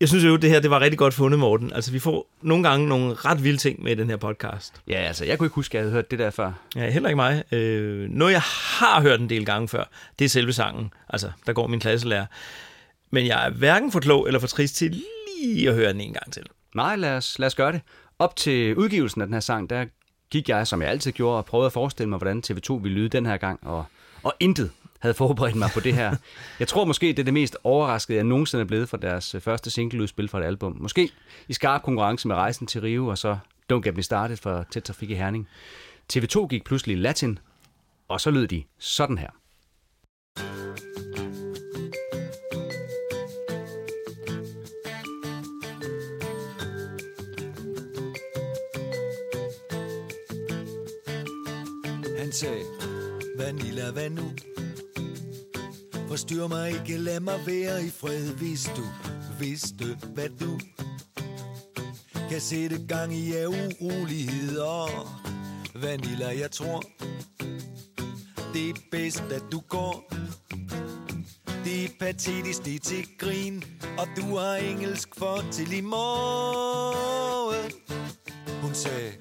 jeg 0.00 0.08
synes 0.08 0.24
jo, 0.24 0.36
det 0.36 0.50
her 0.50 0.60
det 0.60 0.70
var 0.70 0.80
rigtig 0.80 0.98
godt 0.98 1.14
fundet, 1.14 1.40
Morten. 1.40 1.72
Altså, 1.72 1.92
vi 1.92 1.98
får 1.98 2.26
nogle 2.42 2.68
gange 2.68 2.88
nogle 2.88 3.14
ret 3.14 3.44
vilde 3.44 3.58
ting 3.58 3.82
med 3.82 3.96
den 3.96 4.10
her 4.10 4.16
podcast. 4.16 4.74
Ja, 4.88 4.94
altså, 4.94 5.24
jeg 5.24 5.38
kunne 5.38 5.46
ikke 5.46 5.54
huske, 5.54 5.78
at 5.78 5.78
jeg 5.78 5.84
havde 5.84 5.92
hørt 5.92 6.10
det 6.10 6.18
der 6.18 6.30
før. 6.30 6.52
Ja, 6.76 6.90
heller 6.90 7.08
ikke 7.08 7.16
mig. 7.16 7.52
Øh, 7.52 8.08
noget, 8.10 8.32
jeg 8.32 8.40
har 8.42 9.00
hørt 9.00 9.20
en 9.20 9.28
del 9.28 9.46
gange 9.46 9.68
før, 9.68 9.84
det 10.18 10.24
er 10.24 10.28
selve 10.28 10.52
sangen. 10.52 10.92
Altså, 11.08 11.30
der 11.46 11.52
går 11.52 11.66
min 11.66 11.80
klasselærer. 11.80 12.26
Men 13.10 13.26
jeg 13.26 13.46
er 13.46 13.50
hverken 13.50 13.92
for 13.92 14.00
klog 14.00 14.26
eller 14.26 14.40
for 14.40 14.46
trist 14.46 14.76
til 14.76 15.02
lige 15.38 15.68
at 15.68 15.74
høre 15.74 15.92
den 15.92 16.00
en 16.00 16.12
gang 16.12 16.32
til. 16.32 16.42
Nej, 16.74 16.96
lad 16.96 17.16
os, 17.16 17.38
lad 17.38 17.46
os 17.46 17.54
gøre 17.54 17.72
det. 17.72 17.80
Op 18.18 18.36
til 18.36 18.76
udgivelsen 18.76 19.20
af 19.20 19.26
den 19.26 19.34
her 19.34 19.40
sang, 19.40 19.70
der 19.70 19.84
gik 20.32 20.48
jeg, 20.48 20.66
som 20.66 20.82
jeg 20.82 20.90
altid 20.90 21.12
gjorde, 21.12 21.38
og 21.38 21.44
prøvede 21.44 21.66
at 21.66 21.72
forestille 21.72 22.08
mig, 22.08 22.18
hvordan 22.18 22.42
TV2 22.46 22.72
ville 22.72 22.94
lyde 22.98 23.08
den 23.08 23.26
her 23.26 23.36
gang, 23.36 23.66
og, 23.66 23.84
og 24.22 24.34
intet 24.40 24.70
havde 24.98 25.14
forberedt 25.14 25.56
mig 25.56 25.70
på 25.74 25.80
det 25.80 25.94
her. 25.94 26.16
Jeg 26.58 26.68
tror 26.68 26.84
måske, 26.84 27.06
det 27.06 27.18
er 27.18 27.24
det 27.24 27.34
mest 27.34 27.56
overraskede, 27.64 28.16
jeg 28.16 28.24
nogensinde 28.24 28.62
er 28.62 28.66
blevet 28.66 28.88
for 28.88 28.96
deres 28.96 29.34
øh, 29.34 29.40
første 29.40 29.70
singleudspil 29.70 30.28
fra 30.28 30.40
et 30.40 30.44
album. 30.44 30.76
Måske 30.80 31.10
i 31.48 31.52
skarp 31.52 31.82
konkurrence 31.82 32.28
med 32.28 32.36
Rejsen 32.36 32.66
til 32.66 32.80
Rio, 32.80 33.06
og 33.06 33.18
så 33.18 33.38
Don't 33.72 33.80
Get 33.80 33.96
Me 33.96 34.02
Started 34.02 34.36
for 34.36 34.66
Tæt 34.70 34.82
Trafik 34.82 35.10
i 35.10 35.14
Herning. 35.14 35.48
TV2 36.12 36.46
gik 36.46 36.64
pludselig 36.64 36.98
latin, 36.98 37.38
og 38.08 38.20
så 38.20 38.30
lød 38.30 38.46
de 38.46 38.62
sådan 38.78 39.18
her. 39.18 39.30
Han 52.32 52.36
sagde, 52.36 52.64
Vanilla, 53.38 53.90
hvad 53.90 54.10
nu? 54.10 54.22
Forstyr 56.08 56.46
mig 56.46 56.70
ikke, 56.70 56.96
lad 56.96 57.20
mig 57.20 57.40
være 57.46 57.84
i 57.84 57.90
fred, 57.90 58.28
hvis 58.28 58.70
du 58.76 58.82
vidste, 59.40 59.98
hvad 60.14 60.28
du 60.28 60.60
kan 62.30 62.40
sætte 62.40 62.86
gang 62.88 63.14
i 63.14 63.36
af 63.36 63.46
uroligheder. 63.46 64.86
Vanilla, 65.74 66.38
jeg 66.38 66.50
tror, 66.50 66.82
det 68.54 68.70
er 68.70 68.74
bedst, 68.90 69.22
at 69.22 69.42
du 69.52 69.60
går. 69.68 70.12
Det 71.64 71.84
er 71.84 71.88
patetisk, 72.00 72.64
det 72.64 72.74
er 72.74 72.78
til 72.78 73.06
grin, 73.18 73.64
og 73.98 74.06
du 74.16 74.36
har 74.36 74.54
engelsk 74.54 75.08
for 75.18 75.44
til 75.50 75.72
i 75.72 75.80
morgen. 75.80 77.72
Hun 78.62 78.74
sagde, 78.74 79.12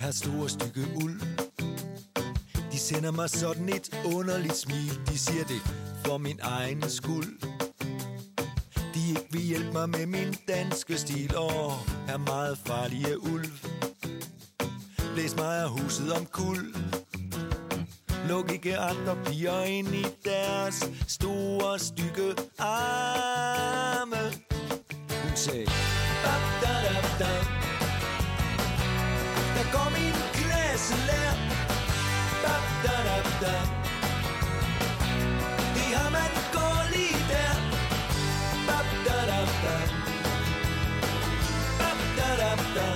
her 0.00 0.10
store 0.10 0.48
stykke 0.48 0.80
uld. 1.04 1.20
Sender 2.82 3.10
mig 3.10 3.30
sådan 3.30 3.68
et 3.68 4.00
underligt 4.14 4.56
smil. 4.56 5.00
De 5.08 5.18
siger 5.18 5.44
det 5.44 5.60
for 6.06 6.18
min 6.18 6.38
egen 6.42 6.90
skuld. 6.90 7.40
De 8.94 9.08
ikke 9.08 9.26
vil 9.30 9.40
hjælpe 9.40 9.72
mig 9.72 9.88
med 9.88 10.06
min 10.06 10.34
danske 10.48 10.98
stil 10.98 11.36
og 11.36 11.72
er 12.08 12.16
meget 12.16 12.58
farlige 12.66 13.22
ulv. 13.22 13.52
Blæs 15.14 15.36
mig 15.36 15.62
af 15.62 15.68
huset 15.68 16.12
om 16.12 16.26
kul. 16.26 16.74
Luk 18.28 18.52
ikke 18.52 18.78
andre 18.78 19.16
piger 19.24 19.62
ind 19.62 19.94
i 19.94 20.04
deres 20.24 20.90
store 21.08 21.78
stykke 21.78 22.34
arme. 22.58 24.22
Hun 25.22 25.36
sagde, 25.36 25.66
bap, 26.24 26.42
da, 26.62 26.72
da, 26.84 27.24
da. 27.24 27.30
Der 29.56 29.72
går 29.72 29.90
min 29.90 30.14
klasselærer 30.34 31.61
der 33.42 33.50
da, 33.50 33.52
da, 33.52 33.52
da. 33.52 33.82
Det 35.74 35.88
har 35.98 36.10
man 36.10 36.30
gået 36.56 36.86
lige 36.94 37.18
der. 37.32 37.52
Bap, 38.66 38.86
da, 39.06 39.16
da, 39.30 39.40
da. 39.64 39.76
Bap, 41.78 41.98
da, 42.18 42.28
da, 42.40 42.50
da. 42.76 42.88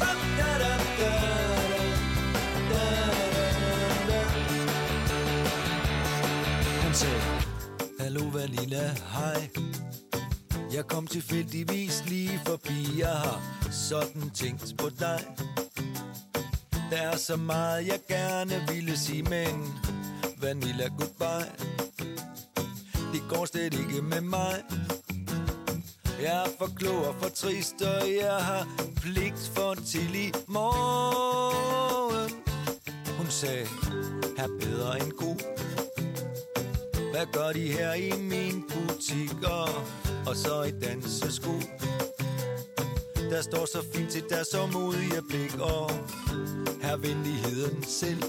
Bap, 0.00 0.20
da, 0.38 0.50
da. 0.62 0.72
Da, 2.70 2.82
da, 3.28 3.40
da. 4.08 4.18
Han 6.82 6.94
sagde, 6.94 7.20
Hallo 8.00 8.24
Vanilla, 8.32 8.94
hej. 9.12 9.48
Jeg 10.72 10.86
kom 10.86 11.06
tilfældigvis 11.06 12.04
lige 12.08 12.40
forbi, 12.46 12.98
jeg 12.98 13.08
har 13.08 13.40
sådan 13.70 14.30
tænkt 14.30 14.74
på 14.78 14.88
dig. 15.00 15.20
Der 16.92 16.98
er 16.98 17.16
så 17.16 17.36
meget, 17.36 17.86
jeg 17.86 18.00
gerne 18.08 18.64
ville 18.68 18.98
sige, 18.98 19.22
men 19.22 19.74
Vanilla, 20.40 20.88
goodbye. 20.98 21.52
Det 23.12 23.22
går 23.28 23.44
slet 23.44 23.74
ikke 23.74 24.02
med 24.02 24.20
mig. 24.20 24.62
Jeg 26.22 26.44
er 26.44 26.48
for 26.58 26.70
klog 26.76 27.06
og 27.06 27.14
for 27.20 27.28
trist, 27.28 27.82
og 27.82 28.14
jeg 28.22 28.36
har 28.36 28.68
pligt 28.96 29.50
for 29.54 29.74
til 29.74 30.14
i 30.14 30.32
morgen. 30.46 32.30
Hun 33.18 33.26
sagde, 33.26 33.66
her 34.38 34.48
bedre 34.60 35.00
end 35.02 35.12
god. 35.12 35.36
Hvad 37.12 37.26
gør 37.32 37.52
de 37.52 37.72
her 37.72 37.94
i 37.94 38.12
min 38.20 38.64
butik? 38.68 39.42
Og, 39.44 39.68
og 40.26 40.36
så 40.36 40.62
i 40.62 40.70
dansesko. 40.70 41.52
Der 43.32 43.42
står 43.42 43.66
så 43.66 43.84
fint 43.94 44.10
til 44.10 44.24
der 44.30 44.42
så 44.42 44.66
modige 44.66 45.22
blik 45.28 45.58
Og 45.60 45.90
her 46.82 46.96
venligheden 46.96 47.84
selv. 47.84 48.22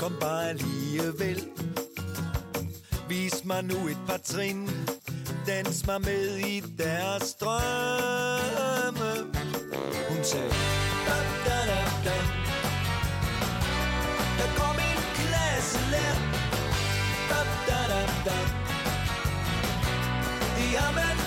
Kom 0.00 0.12
bare 0.20 0.48
alligevel. 0.48 1.48
Vis 3.08 3.44
mig 3.44 3.64
nu 3.64 3.88
et 3.88 3.98
par 4.06 4.16
trin. 4.16 4.70
Dans 5.46 5.86
mig 5.86 6.00
med 6.00 6.36
i 6.36 6.60
deres 6.60 7.34
drømme. 7.34 9.12
Hun 10.08 10.24
sagde 10.24 10.50
da, 11.06 11.16
da, 11.46 11.58
da, 11.70 11.80
da. 12.04 12.16
Der 14.38 14.48
går 14.58 14.72
min 14.80 14.98
klasselærer. 15.16 16.18
Da, 17.30 17.40
da, 17.68 17.80
da, 17.92 18.00
da. 18.26 18.36
Jamen 20.72 20.96
har 20.96 21.16
lige 21.16 21.25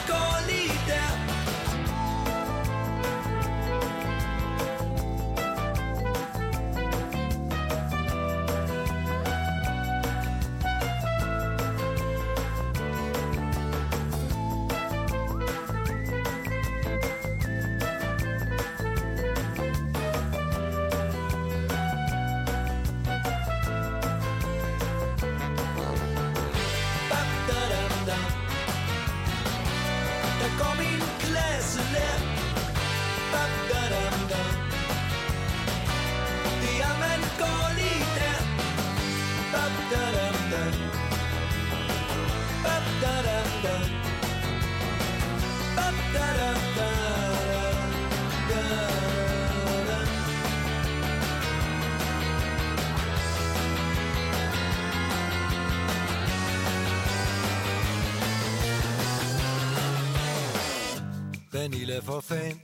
Vanilla 61.72 62.00
for 62.00 62.22
fan. 62.22 62.62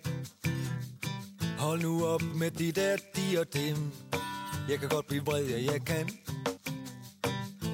Hold 1.57 1.81
nu 1.81 2.05
op 2.05 2.21
med 2.35 2.51
de 2.51 2.71
der 2.71 2.97
de 3.15 3.39
og 3.39 3.53
dem. 3.53 3.91
Jeg 4.69 4.79
kan 4.79 4.89
godt 4.89 5.07
blive 5.07 5.25
vred, 5.25 5.45
ja 5.45 5.71
jeg 5.73 5.85
kan. 5.85 6.09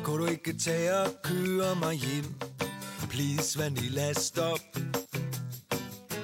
Kunne 0.03 0.23
du 0.23 0.31
ikke 0.31 0.57
tage 0.57 0.93
og 0.97 1.09
køre 1.23 1.75
mig 1.75 1.95
hjem? 1.95 2.25
Please 3.09 3.59
Vanilla 3.59 4.13
stop. 4.13 4.59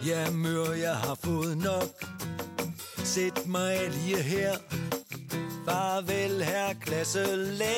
Ja 0.06 0.30
mør 0.32 0.72
jeg 0.72 0.96
har 0.96 1.18
fået 1.24 1.58
nok. 1.58 2.06
Sæt 3.04 3.48
mig 3.48 3.90
lige 3.90 4.22
her. 4.22 4.58
Farvel 5.66 6.44
her 6.44 6.74
klasselærer. 6.74 7.78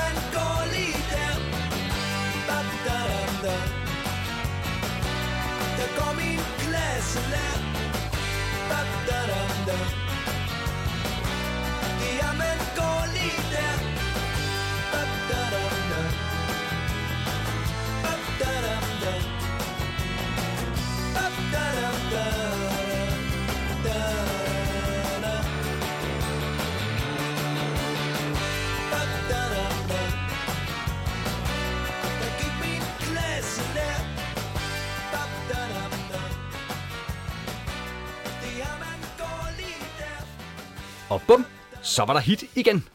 Man 0.00 0.14
går 0.36 0.58
lige 0.74 1.00
der. 1.12 1.34
Bap, 2.48 2.68
da, 2.86 2.98
da, 3.12 3.22
da. 3.44 3.56
Der 5.78 5.88
går 5.98 6.12
min 6.20 6.40
klasselærer. 6.62 7.60
da, 8.70 8.86
da, 9.08 9.18
da, 9.32 9.40
da. 9.66 10.09
Og 41.10 41.22
bum, 41.26 41.46
Så 41.82 42.04
var 42.04 42.12
der 42.12 42.20
hit 42.20 42.44
igen. 42.54 42.88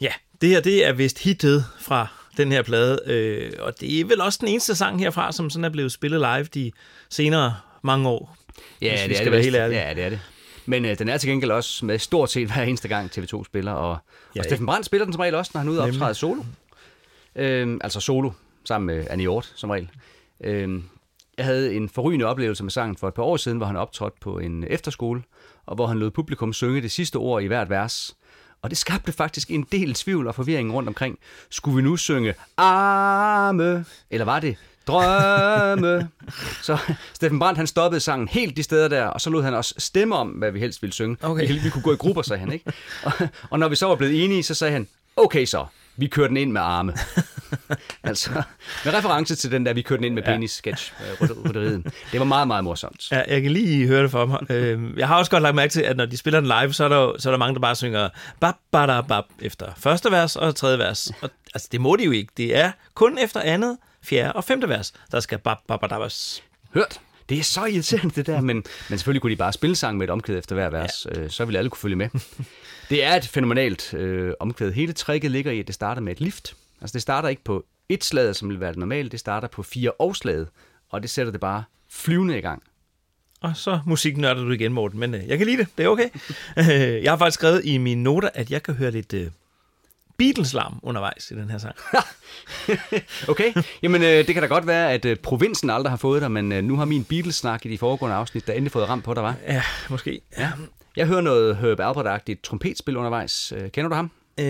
Ja, 0.00 0.12
det 0.40 0.48
her 0.48 0.60
det 0.60 0.86
er 0.86 0.92
vist 0.92 1.18
hittet 1.18 1.64
fra 1.80 2.06
den 2.36 2.52
her 2.52 2.62
plade, 2.62 3.00
øh, 3.06 3.52
og 3.58 3.80
det 3.80 4.00
er 4.00 4.04
vel 4.04 4.20
også 4.20 4.38
den 4.40 4.48
eneste 4.48 4.74
sang 4.74 5.00
herfra, 5.00 5.32
som 5.32 5.50
sådan 5.50 5.64
er 5.64 5.68
blevet 5.68 5.92
spillet 5.92 6.20
live 6.20 6.44
de 6.44 6.72
senere 7.08 7.56
mange 7.82 8.08
år. 8.08 8.36
Ja, 8.82 8.86
vi 8.86 9.08
det 9.08 9.10
er 9.10 9.14
skal 9.14 9.24
det 9.24 9.32
være 9.32 9.42
helt 9.42 9.56
ærlige. 9.56 9.80
Ja, 9.80 9.94
det 9.94 10.04
er 10.04 10.08
det. 10.08 10.20
Men 10.66 10.84
øh, 10.84 10.98
den 10.98 11.08
er 11.08 11.18
til 11.18 11.30
gengæld 11.30 11.50
også 11.50 11.84
med 11.84 11.98
stort 11.98 12.30
set 12.30 12.52
hver 12.52 12.62
eneste 12.62 12.88
gang 12.88 13.10
TV2 13.18 13.44
spiller, 13.44 13.72
og, 13.72 13.98
Ja, 14.34 14.40
og 14.40 14.44
Steffen 14.44 14.66
Brandt 14.66 14.86
spiller 14.86 15.04
den 15.04 15.12
som 15.12 15.20
regel 15.20 15.34
også, 15.34 15.50
når 15.54 15.58
han 15.58 15.68
er 15.68 15.72
ude 15.72 15.80
og 15.80 15.88
optræde 15.88 16.14
solo. 16.14 16.42
Øhm, 17.36 17.80
altså 17.84 18.00
solo, 18.00 18.30
sammen 18.64 18.96
med 18.96 19.06
Annie 19.10 19.24
Hjort 19.24 19.52
som 19.56 19.70
regel. 19.70 19.88
Øhm, 20.44 20.84
jeg 21.36 21.44
havde 21.44 21.74
en 21.74 21.88
forrygende 21.88 22.26
oplevelse 22.26 22.62
med 22.64 22.70
sangen 22.70 22.96
for 22.96 23.08
et 23.08 23.14
par 23.14 23.22
år 23.22 23.36
siden, 23.36 23.58
hvor 23.58 23.66
han 23.66 23.76
optrådte 23.76 24.16
på 24.20 24.38
en 24.38 24.64
efterskole, 24.70 25.22
og 25.70 25.74
hvor 25.74 25.86
han 25.86 25.98
lod 25.98 26.10
publikum 26.10 26.52
synge 26.52 26.82
det 26.82 26.90
sidste 26.90 27.16
ord 27.16 27.42
i 27.42 27.46
hvert 27.46 27.70
vers. 27.70 28.16
Og 28.62 28.70
det 28.70 28.78
skabte 28.78 29.12
faktisk 29.12 29.50
en 29.50 29.66
del 29.72 29.94
tvivl 29.94 30.26
og 30.26 30.34
forvirring 30.34 30.74
rundt 30.74 30.88
omkring. 30.88 31.18
Skulle 31.50 31.76
vi 31.76 31.82
nu 31.82 31.96
synge 31.96 32.34
arme, 32.56 33.84
eller 34.10 34.24
var 34.24 34.40
det 34.40 34.56
drømme? 34.86 36.08
Så 36.62 36.78
Steffen 37.12 37.38
Brandt 37.38 37.58
han 37.58 37.66
stoppede 37.66 38.00
sangen 38.00 38.28
helt 38.28 38.56
de 38.56 38.62
steder 38.62 38.88
der, 38.88 39.04
og 39.04 39.20
så 39.20 39.30
lod 39.30 39.42
han 39.42 39.54
os 39.54 39.74
stemme 39.78 40.16
om, 40.16 40.28
hvad 40.28 40.52
vi 40.52 40.58
helst 40.58 40.82
ville 40.82 40.92
synge. 40.92 41.16
Okay. 41.22 41.48
Vi, 41.48 41.58
vi 41.58 41.70
kunne 41.70 41.82
gå 41.82 41.92
i 41.92 41.96
grupper, 41.96 42.22
sagde 42.22 42.40
han. 42.40 42.52
Ikke? 42.52 42.72
Og, 43.04 43.12
og 43.50 43.58
når 43.58 43.68
vi 43.68 43.76
så 43.76 43.86
var 43.86 43.94
blevet 43.94 44.24
enige, 44.24 44.42
så 44.42 44.54
sagde 44.54 44.72
han, 44.72 44.88
okay 45.16 45.44
så, 45.44 45.66
vi 46.00 46.06
kører 46.06 46.28
den 46.28 46.36
ind 46.36 46.52
med 46.52 46.60
arme. 46.60 46.92
altså, 48.02 48.30
med 48.84 48.94
reference 48.94 49.36
til 49.36 49.52
den 49.52 49.66
der, 49.66 49.72
vi 49.72 49.82
kørte 49.82 49.98
den 49.98 50.04
ind 50.04 50.14
med 50.14 50.22
penis-sketch, 50.22 50.92
øh, 51.22 51.30
rytteriet. 51.44 51.84
Det 52.12 52.20
var 52.20 52.26
meget, 52.26 52.46
meget 52.46 52.64
morsomt. 52.64 53.12
Ja, 53.12 53.22
jeg 53.28 53.42
kan 53.42 53.52
lige 53.52 53.86
høre 53.86 54.02
det 54.02 54.10
for 54.10 54.26
mig. 54.26 54.50
Øh, 54.50 54.98
jeg 54.98 55.08
har 55.08 55.18
også 55.18 55.30
godt 55.30 55.42
lagt 55.42 55.54
mærke 55.54 55.72
til, 55.72 55.82
at 55.82 55.96
når 55.96 56.06
de 56.06 56.16
spiller 56.16 56.40
den 56.40 56.46
live, 56.60 56.72
så 56.72 56.84
er 56.84 56.88
der, 56.88 57.18
så 57.18 57.28
er 57.28 57.32
der 57.32 57.38
mange, 57.38 57.54
der 57.54 57.60
bare 57.60 57.76
synger 57.76 58.08
bap, 58.40 58.56
bap, 58.70 59.08
bap 59.08 59.24
efter 59.42 59.66
første 59.76 60.10
vers 60.10 60.36
og 60.36 60.56
tredje 60.56 60.78
vers. 60.78 61.12
Og, 61.22 61.30
altså, 61.54 61.68
det 61.72 61.80
må 61.80 61.96
de 61.96 62.04
jo 62.04 62.10
ikke. 62.10 62.32
Det 62.36 62.56
er 62.56 62.72
kun 62.94 63.18
efter 63.18 63.40
andet, 63.40 63.78
fjerde 64.02 64.32
og 64.32 64.44
femte 64.44 64.68
vers, 64.68 64.92
der 65.12 65.20
skal 65.20 65.38
bap, 65.38 65.58
bap, 65.68 65.80
bap. 65.80 66.12
Hørt? 66.74 67.00
Det 67.30 67.38
er 67.38 67.42
så 67.42 67.64
irriterende, 67.64 68.14
det 68.14 68.26
der, 68.26 68.40
men, 68.40 68.56
men 68.56 68.98
selvfølgelig 68.98 69.22
kunne 69.22 69.30
de 69.30 69.36
bare 69.36 69.52
spille 69.52 69.76
sang 69.76 69.98
med 69.98 70.06
et 70.06 70.10
omkvæd 70.10 70.38
efter 70.38 70.54
hver 70.54 70.70
vers, 70.70 71.06
ja. 71.06 71.20
øh, 71.20 71.30
så 71.30 71.44
ville 71.44 71.58
alle 71.58 71.70
kunne 71.70 71.78
følge 71.78 71.96
med. 71.96 72.08
Det 72.90 73.04
er 73.04 73.14
et 73.14 73.26
fænomenalt 73.26 73.94
øh, 73.94 74.32
omkvæd. 74.40 74.72
Hele 74.72 74.92
tricket 74.92 75.30
ligger 75.30 75.52
i, 75.52 75.60
at 75.60 75.66
det 75.66 75.74
starter 75.74 76.02
med 76.02 76.12
et 76.12 76.20
lift. 76.20 76.56
Altså 76.80 76.94
det 76.94 77.02
starter 77.02 77.28
ikke 77.28 77.44
på 77.44 77.64
et 77.88 78.04
slag, 78.04 78.36
som 78.36 78.48
vil 78.48 78.60
være 78.60 78.70
det 78.70 78.78
normale, 78.78 79.08
det 79.08 79.20
starter 79.20 79.48
på 79.48 79.62
fire 79.62 79.92
årslaget, 79.98 80.48
og 80.90 81.02
det 81.02 81.10
sætter 81.10 81.32
det 81.32 81.40
bare 81.40 81.64
flyvende 81.90 82.38
i 82.38 82.40
gang. 82.40 82.62
Og 83.40 83.56
så 83.56 83.80
musiknørder 83.86 84.44
du 84.44 84.50
igen, 84.50 84.72
Morten, 84.72 85.00
men 85.00 85.14
øh, 85.14 85.28
jeg 85.28 85.38
kan 85.38 85.46
lide 85.46 85.58
det. 85.58 85.66
Det 85.78 85.84
er 85.84 85.88
okay. 85.88 86.08
Øh, 86.58 87.02
jeg 87.04 87.12
har 87.12 87.16
faktisk 87.16 87.34
skrevet 87.34 87.64
i 87.64 87.78
mine 87.78 88.02
noter, 88.02 88.28
at 88.34 88.50
jeg 88.50 88.62
kan 88.62 88.74
høre 88.74 88.90
lidt 88.90 89.14
øh, 89.14 89.30
Beatles-larm 90.20 90.78
undervejs 90.82 91.30
i 91.30 91.34
den 91.34 91.50
her 91.50 91.58
sang. 91.58 91.76
Okay, 93.28 93.52
jamen 93.82 94.02
øh, 94.02 94.08
det 94.08 94.26
kan 94.26 94.42
da 94.42 94.46
godt 94.46 94.66
være, 94.66 94.92
at 94.92 95.04
øh, 95.04 95.16
provinsen 95.16 95.70
aldrig 95.70 95.90
har 95.90 95.96
fået 95.96 96.22
dig, 96.22 96.30
men 96.30 96.52
øh, 96.52 96.64
nu 96.64 96.76
har 96.76 96.84
min 96.84 97.04
Beatles-snak 97.04 97.66
i 97.66 97.68
de 97.68 97.78
foregående 97.78 98.16
afsnit 98.16 98.46
da 98.46 98.52
endelig 98.52 98.72
fået 98.72 98.88
ramt 98.88 99.04
på 99.04 99.14
dig, 99.14 99.22
var. 99.22 99.34
Ja, 99.46 99.62
måske. 99.90 100.20
Ja. 100.38 100.50
Jeg 100.96 101.06
hører 101.06 101.20
noget 101.20 101.56
Herb 101.56 101.80
Albert-agtigt 101.80 102.42
trompetspil 102.42 102.96
undervejs. 102.96 103.52
Øh, 103.56 103.70
kender 103.70 103.88
du 103.88 103.94
ham? 103.94 104.10
Øh, 104.40 104.46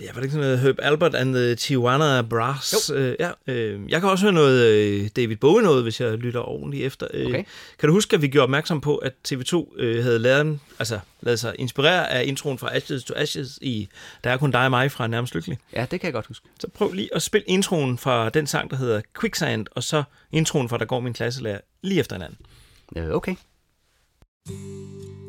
ja, 0.00 0.06
var 0.06 0.14
det 0.14 0.22
ikke 0.22 0.30
sådan 0.32 0.46
noget 0.46 0.58
Herb 0.58 0.76
Albert 0.82 1.14
and 1.14 1.34
the 1.34 1.54
Tijuana 1.54 2.22
Brass? 2.22 2.90
Øh, 2.94 3.16
ja, 3.20 3.30
øh, 3.46 3.80
jeg 3.90 4.00
kan 4.00 4.10
også 4.10 4.24
høre 4.24 4.32
noget 4.32 4.66
øh, 4.66 5.08
David 5.16 5.36
Bowie 5.36 5.62
noget, 5.64 5.82
hvis 5.82 6.00
jeg 6.00 6.12
lytter 6.12 6.40
ordentligt 6.40 6.86
efter. 6.86 7.06
Øh, 7.14 7.26
Okay. 7.26 7.44
Kan 7.78 7.86
du 7.86 7.92
huske, 7.92 8.14
at 8.16 8.22
vi 8.22 8.28
gjorde 8.28 8.42
opmærksom 8.42 8.80
på, 8.80 8.96
at 8.96 9.12
TV2 9.28 9.80
øh, 9.80 10.04
havde 10.04 10.18
lavet, 10.18 10.58
altså, 10.78 11.00
lavet 11.20 11.40
sig 11.40 11.54
inspirere 11.58 12.10
af 12.10 12.24
introen 12.26 12.58
fra 12.58 12.76
Ashes 12.76 13.04
to 13.04 13.14
Ashes 13.16 13.58
i 13.62 13.88
Der 14.24 14.30
er 14.30 14.36
kun 14.36 14.50
dig 14.50 14.64
og 14.64 14.70
mig 14.70 14.90
fra 14.92 15.06
Nærmest 15.06 15.34
Lykkelig? 15.34 15.58
Ja, 15.72 15.86
det 15.90 16.00
kan 16.00 16.06
jeg 16.06 16.12
godt 16.12 16.26
huske. 16.26 16.48
Så 16.60 16.68
prøv 16.74 16.92
lige 16.92 17.14
at 17.14 17.22
spille 17.22 17.44
introen 17.46 17.98
fra 17.98 18.28
den 18.28 18.46
sang, 18.46 18.70
der 18.70 18.76
hedder 18.76 19.00
Quicksand, 19.20 19.66
og 19.70 19.82
så 19.82 20.02
introen 20.32 20.68
fra 20.68 20.78
Der 20.78 20.84
går 20.84 21.00
min 21.00 21.12
klasselærer 21.12 21.60
lige 21.82 22.00
efter 22.00 22.16
hinanden. 22.16 22.38
Øh, 22.96 23.10
okay. 23.10 23.34
Han 24.46 25.19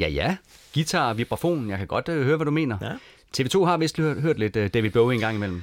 Ja, 0.00 0.08
ja. 0.08 0.36
Guitar, 0.74 1.14
vibrafon, 1.14 1.70
jeg 1.70 1.78
kan 1.78 1.86
godt 1.86 2.08
øh, 2.08 2.24
høre, 2.24 2.36
hvad 2.36 2.44
du 2.44 2.50
mener. 2.50 2.78
Ja. 2.82 2.92
TV2 3.38 3.64
har 3.64 3.76
vist 3.76 3.96
hørt, 3.96 4.16
hørt 4.16 4.38
lidt 4.38 4.56
øh, 4.56 4.70
David 4.74 4.90
Bowie 4.90 5.14
en 5.14 5.20
gang 5.20 5.36
imellem. 5.36 5.62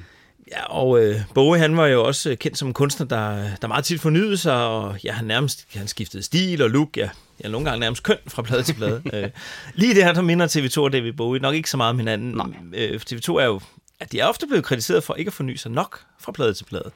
Ja, 0.50 0.64
og 0.64 1.04
øh, 1.04 1.16
Bowie, 1.34 1.60
han 1.60 1.76
var 1.76 1.86
jo 1.86 2.04
også 2.04 2.30
øh, 2.30 2.36
kendt 2.36 2.58
som 2.58 2.68
en 2.68 2.74
kunstner, 2.74 3.06
der, 3.06 3.48
der 3.62 3.68
meget 3.68 3.84
tit 3.84 4.00
fornyede 4.00 4.36
sig, 4.36 4.66
og 4.66 4.96
ja, 5.04 5.12
han 5.12 5.24
nærmest 5.24 5.66
han 5.74 5.88
skiftede 5.88 6.22
stil 6.22 6.62
og 6.62 6.70
look, 6.70 6.96
ja, 6.96 7.08
ja 7.44 7.48
nogle 7.48 7.64
gange 7.64 7.80
nærmest 7.80 8.02
køn 8.02 8.16
fra 8.26 8.42
plade 8.42 8.62
til 8.62 8.74
plade. 8.74 9.02
øh, 9.14 9.30
lige 9.74 9.94
det 9.94 10.04
her, 10.04 10.12
der 10.12 10.22
minder 10.22 10.46
TV2 10.46 10.80
og 10.80 10.92
David 10.92 11.12
Bowie 11.12 11.40
nok 11.40 11.54
ikke 11.54 11.70
så 11.70 11.76
meget 11.76 11.90
om 11.90 11.98
hinanden. 11.98 12.30
Nej. 12.30 12.46
Øh, 12.74 13.00
TV2 13.10 13.32
er 13.32 13.44
jo, 13.44 13.60
at 14.00 14.12
de 14.12 14.20
er 14.20 14.26
ofte 14.26 14.46
blevet 14.46 14.64
kritiseret 14.64 15.04
for 15.04 15.14
ikke 15.14 15.28
at 15.28 15.32
forny 15.32 15.56
sig 15.56 15.70
nok 15.70 16.00
fra 16.20 16.32
plade 16.32 16.54
til 16.54 16.64
plade. 16.64 16.90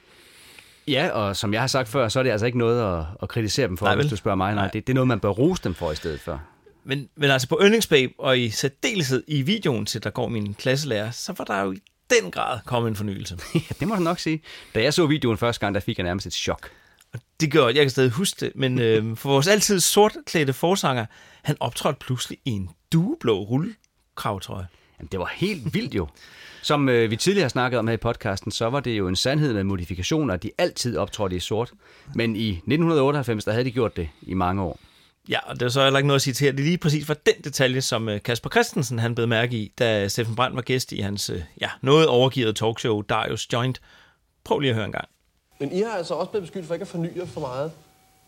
Ja, 0.87 1.09
og 1.09 1.35
som 1.35 1.53
jeg 1.53 1.61
har 1.61 1.67
sagt 1.67 1.89
før, 1.89 2.09
så 2.09 2.19
er 2.19 2.23
det 2.23 2.29
altså 2.29 2.45
ikke 2.45 2.57
noget 2.57 2.99
at, 2.99 3.05
at 3.21 3.29
kritisere 3.29 3.67
dem 3.67 3.77
for, 3.77 3.85
Nej, 3.85 3.95
hvis 3.95 4.05
du 4.05 4.15
spørger 4.15 4.35
mig. 4.35 4.55
Nej, 4.55 4.63
Nej. 4.63 4.71
det, 4.71 4.87
det 4.87 4.93
er 4.93 4.95
noget, 4.95 5.07
man 5.07 5.19
bør 5.19 5.29
rose 5.29 5.63
dem 5.63 5.73
for 5.73 5.91
i 5.91 5.95
stedet 5.95 6.19
for. 6.19 6.41
Men, 6.85 7.09
men 7.15 7.29
altså 7.31 7.47
på 7.47 7.59
Yndlingsbabe, 7.61 8.13
og 8.17 8.39
i 8.39 8.49
særdeleshed 8.49 9.23
i 9.27 9.41
videoen 9.41 9.85
til 9.85 10.03
Der 10.03 10.09
går 10.09 10.27
min 10.27 10.53
klasselærer, 10.53 11.11
så 11.11 11.33
var 11.37 11.45
der 11.45 11.61
jo 11.61 11.71
i 11.71 11.81
den 12.09 12.31
grad 12.31 12.59
kommet 12.65 12.89
en 12.89 12.95
fornyelse. 12.95 13.37
ja, 13.55 13.75
det 13.79 13.87
må 13.87 13.95
du 13.95 14.01
nok 14.01 14.19
sige. 14.19 14.41
Da 14.75 14.81
jeg 14.81 14.93
så 14.93 15.05
videoen 15.05 15.37
første 15.37 15.59
gang, 15.59 15.75
der 15.75 15.81
fik 15.81 15.97
jeg 15.97 16.03
nærmest 16.03 16.27
et 16.27 16.33
chok. 16.33 16.69
Det 17.39 17.51
gør, 17.51 17.65
jeg 17.65 17.75
kan 17.75 17.89
stadig 17.89 18.11
huske 18.11 18.45
det, 18.45 18.51
men 18.55 18.79
øh, 18.79 19.17
for 19.17 19.29
vores 19.29 19.47
altid 19.47 19.79
sortklædte 19.79 20.53
forsanger, 20.53 21.05
han 21.41 21.57
optrådte 21.59 21.99
pludselig 21.99 22.39
i 22.45 22.49
en 22.49 22.69
dueblå 22.93 23.43
rullekravtrøje. 23.43 24.67
Jamen, 24.99 25.09
det 25.11 25.19
var 25.19 25.31
helt 25.35 25.73
vildt 25.73 25.95
jo. 25.95 26.07
Som 26.61 26.89
øh, 26.89 27.11
vi 27.11 27.15
tidligere 27.15 27.43
har 27.43 27.49
snakket 27.49 27.79
om 27.79 27.87
her 27.87 27.93
i 27.93 27.97
podcasten, 27.97 28.51
så 28.51 28.69
var 28.69 28.79
det 28.79 28.97
jo 28.97 29.07
en 29.07 29.15
sandhed 29.15 29.53
med 29.53 29.63
modifikationer, 29.63 30.33
at 30.33 30.43
de 30.43 30.51
altid 30.57 30.97
optrådte 30.97 31.35
i 31.35 31.39
sort. 31.39 31.71
Men 32.15 32.35
i 32.35 32.49
1998, 32.49 33.45
der 33.45 33.51
havde 33.51 33.65
de 33.65 33.71
gjort 33.71 33.97
det 33.97 34.09
i 34.21 34.33
mange 34.33 34.61
år. 34.61 34.79
Ja, 35.29 35.39
og 35.49 35.59
det 35.59 35.65
er 35.65 35.69
så 35.69 35.83
heller 35.83 35.99
ikke 35.99 36.07
noget 36.07 36.17
at 36.17 36.21
sige 36.21 36.33
til 36.33 36.45
her. 36.45 36.51
Det 36.51 36.59
er 36.59 36.63
lige 36.63 36.77
præcis 36.77 37.05
for 37.05 37.13
den 37.13 37.33
detalje, 37.43 37.81
som 37.81 38.09
øh, 38.09 38.23
Kasper 38.23 38.49
Christensen 38.49 38.99
han 38.99 39.15
blev 39.15 39.27
mærke 39.27 39.57
i, 39.57 39.71
da 39.79 40.07
Steffen 40.07 40.35
Brandt 40.35 40.55
var 40.55 40.61
gæst 40.61 40.91
i 40.91 40.99
hans 40.99 41.29
øh, 41.29 41.41
ja, 41.61 41.69
noget 41.81 42.07
overgivet 42.07 42.55
talkshow, 42.55 43.01
Darius 43.01 43.53
Joint. 43.53 43.81
Prøv 44.43 44.59
lige 44.59 44.69
at 44.69 44.75
høre 44.75 44.85
en 44.85 44.91
gang. 44.91 45.07
Men 45.59 45.71
I 45.71 45.81
har 45.81 45.91
altså 45.91 46.13
også 46.13 46.29
blevet 46.31 46.43
beskyldt 46.43 46.67
for 46.67 46.73
ikke 46.73 46.81
at 46.83 46.87
forny 46.87 47.17
jer 47.17 47.25
for 47.25 47.41
meget 47.41 47.71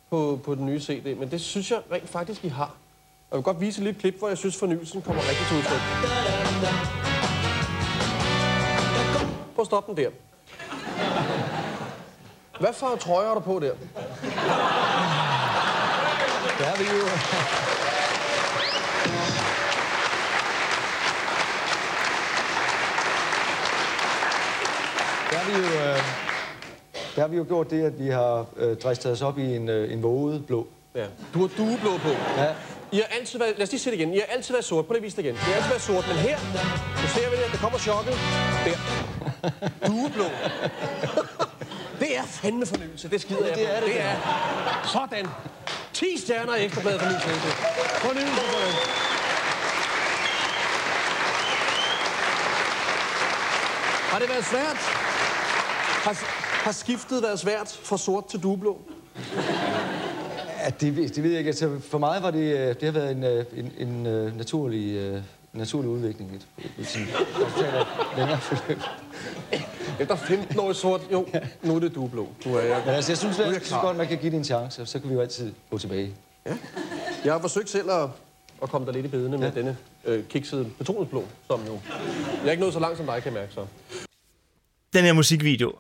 på, 0.10 0.40
på 0.44 0.56
den 0.56 0.66
nye 0.66 0.80
CD, 0.80 1.18
men 1.18 1.32
det 1.32 1.42
synes 1.42 1.72
jeg 1.72 1.80
rent 1.92 2.10
faktisk, 2.10 2.46
I 2.46 2.48
har. 2.48 2.76
Og 3.30 3.32
jeg 3.32 3.38
vil 3.38 3.44
godt 3.44 3.62
vise 3.62 3.80
et 3.80 3.84
lille 3.84 4.00
klip, 4.00 4.20
hvor 4.20 4.28
jeg 4.28 4.38
synes, 4.38 4.58
fornyelsen 4.58 5.02
kommer 5.02 5.22
rigtig 5.22 5.46
til 5.48 5.58
udtryk. 5.58 5.82
Prøv 9.56 9.62
at 9.62 9.66
stoppe 9.66 9.92
den 9.92 10.04
der. 10.04 10.10
Hvad 12.60 12.74
for 12.74 12.96
trøjer 12.96 13.36
er 13.36 13.40
på 13.40 13.60
der? 13.60 13.74
Der 16.76 16.82
er 16.82 16.88
vi 16.88 16.98
jo... 16.98 17.06
Der 25.32 25.38
har 25.38 25.52
vi 25.52 25.58
jo, 25.58 25.64
øh, 25.64 26.00
der 27.16 27.22
har 27.22 27.28
vi 27.28 27.38
jo 27.38 27.46
gjort 27.48 27.70
det, 27.70 27.84
at 27.84 28.00
vi 28.00 28.10
har 28.10 28.46
øh, 28.58 28.78
dristet 28.78 29.12
os 29.12 29.22
op 29.22 29.38
i 29.38 29.56
en, 29.56 29.70
øh, 29.70 29.94
en 29.94 30.04
våget 30.04 30.46
blå. 30.48 30.68
Ja. 30.96 31.06
Du 31.34 31.40
har 31.40 31.48
dueblå 31.58 31.98
på. 31.98 32.10
Ja. 32.38 32.54
I 32.92 32.98
har 32.98 33.20
altid 33.20 33.40
været, 33.40 33.54
lad 33.58 33.64
os 33.64 33.72
lige 33.72 33.82
se 33.82 33.92
det 33.92 33.98
igen. 33.98 34.14
I 34.14 34.18
har 34.18 34.26
altid 34.36 34.54
været 34.54 34.66
sort. 34.66 34.86
Prøv 34.86 34.94
lige 34.94 35.00
at 35.00 35.04
vise 35.04 35.18
det 35.18 35.24
igen. 35.24 35.36
I 35.36 35.38
har 35.38 35.54
altid 35.54 35.70
været 35.70 35.82
sort, 35.82 36.08
men 36.08 36.18
her, 36.18 36.38
nu 37.02 37.08
ser 37.08 37.30
vi 37.30 37.36
det, 37.36 37.52
der 37.52 37.58
kommer 37.58 37.80
chokket. 37.80 38.14
Der. 38.66 38.78
Dueblå. 39.88 40.26
Det 42.08 42.18
er 42.18 42.24
fandme 42.26 42.66
fornyelse. 42.66 43.10
Det 43.10 43.22
skider 43.22 43.46
jeg 43.46 43.56
det 43.56 43.66
på. 43.68 43.72
er 43.74 43.80
det, 43.80 43.90
det 43.90 44.02
er 44.02 44.16
sådan. 44.94 45.28
10 45.94 46.06
stjerner 46.18 46.54
ekstra 46.56 46.82
bladet 46.82 47.02
fornyelse. 47.02 47.30
Fornyelse 48.02 48.36
på 48.36 48.58
den. 48.66 48.74
Har 54.12 54.20
det 54.20 54.30
været 54.30 54.46
svært? 54.46 54.78
Har, 56.06 56.14
har 56.64 56.72
skiftet 56.72 57.24
været 57.24 57.40
svært 57.40 57.80
fra 57.84 57.98
sort 57.98 58.26
til 58.28 58.44
dueblå? 58.44 58.78
Ja, 60.64 60.70
det, 60.82 60.96
ved- 60.96 61.10
det 61.10 61.24
ved 61.24 61.30
jeg 61.30 61.40
ikke. 61.40 61.48
Altså, 61.50 61.80
for 61.90 61.98
mig 61.98 62.24
var 62.24 62.32
det, 62.32 62.40
øh, 62.60 62.68
det 62.68 62.84
har 62.84 62.92
været 62.92 63.12
en, 63.12 63.24
øh, 63.24 63.46
en, 63.58 63.72
en 63.78 64.06
øh, 64.06 64.38
naturlig 64.38 64.96
øh, 64.96 65.22
naturlig 65.54 65.90
udvikling 65.90 66.32
i 66.32 66.36
et, 66.36 66.48
et 66.80 66.88
sådan 66.88 67.08
resultat 67.46 67.74
af 67.74 67.86
længere 68.18 68.40
forløb. 68.40 68.80
Efter 70.00 70.16
15 70.16 70.60
år 70.60 70.72
i 70.72 70.74
sort, 70.74 71.02
jo, 71.12 71.28
nu 71.64 71.76
er 71.76 71.80
det 71.80 71.96
dublå. 71.96 72.30
Nu 72.46 72.56
er 72.56 72.62
jeg, 72.62 72.82
Men 72.86 72.96
altså, 72.96 73.12
jeg 73.12 73.18
synes, 73.18 73.40
er 73.40 73.44
at, 73.44 73.48
jeg 73.48 73.54
jeg 73.54 73.66
synes 73.66 73.82
godt, 73.82 73.98
man 73.98 74.08
kan 74.08 74.18
give 74.18 74.32
det 74.32 74.38
en 74.38 74.44
chance, 74.44 74.82
og 74.82 74.88
så 74.88 75.00
kan 75.00 75.10
vi 75.10 75.14
jo 75.14 75.22
altid 75.22 75.54
gå 75.70 75.78
tilbage. 75.78 76.14
Jeg 77.26 77.34
har 77.34 77.42
forsøgt 77.42 77.70
selv 77.70 77.92
at, 77.92 78.10
at 78.64 78.70
komme 78.70 78.88
der 78.88 78.94
lidt 78.94 79.06
i 79.06 79.10
bedene 79.10 79.38
med 79.38 79.52
denne 79.52 79.78
øh, 80.06 80.24
kiksede 80.24 80.70
petroleumsblå, 80.78 81.26
som 81.48 81.62
jo... 81.68 81.80
Jeg 82.42 82.48
er 82.48 82.52
ikke 82.52 82.62
nået 82.62 82.74
så 82.74 82.80
langt 82.80 82.98
som 82.98 83.06
dig, 83.06 83.24
kan 83.24 83.34
jeg 83.34 83.42
mærke 83.42 83.54
så. 83.54 83.66
Den 84.94 85.04
her 85.04 85.14
musikvideo, 85.14 85.74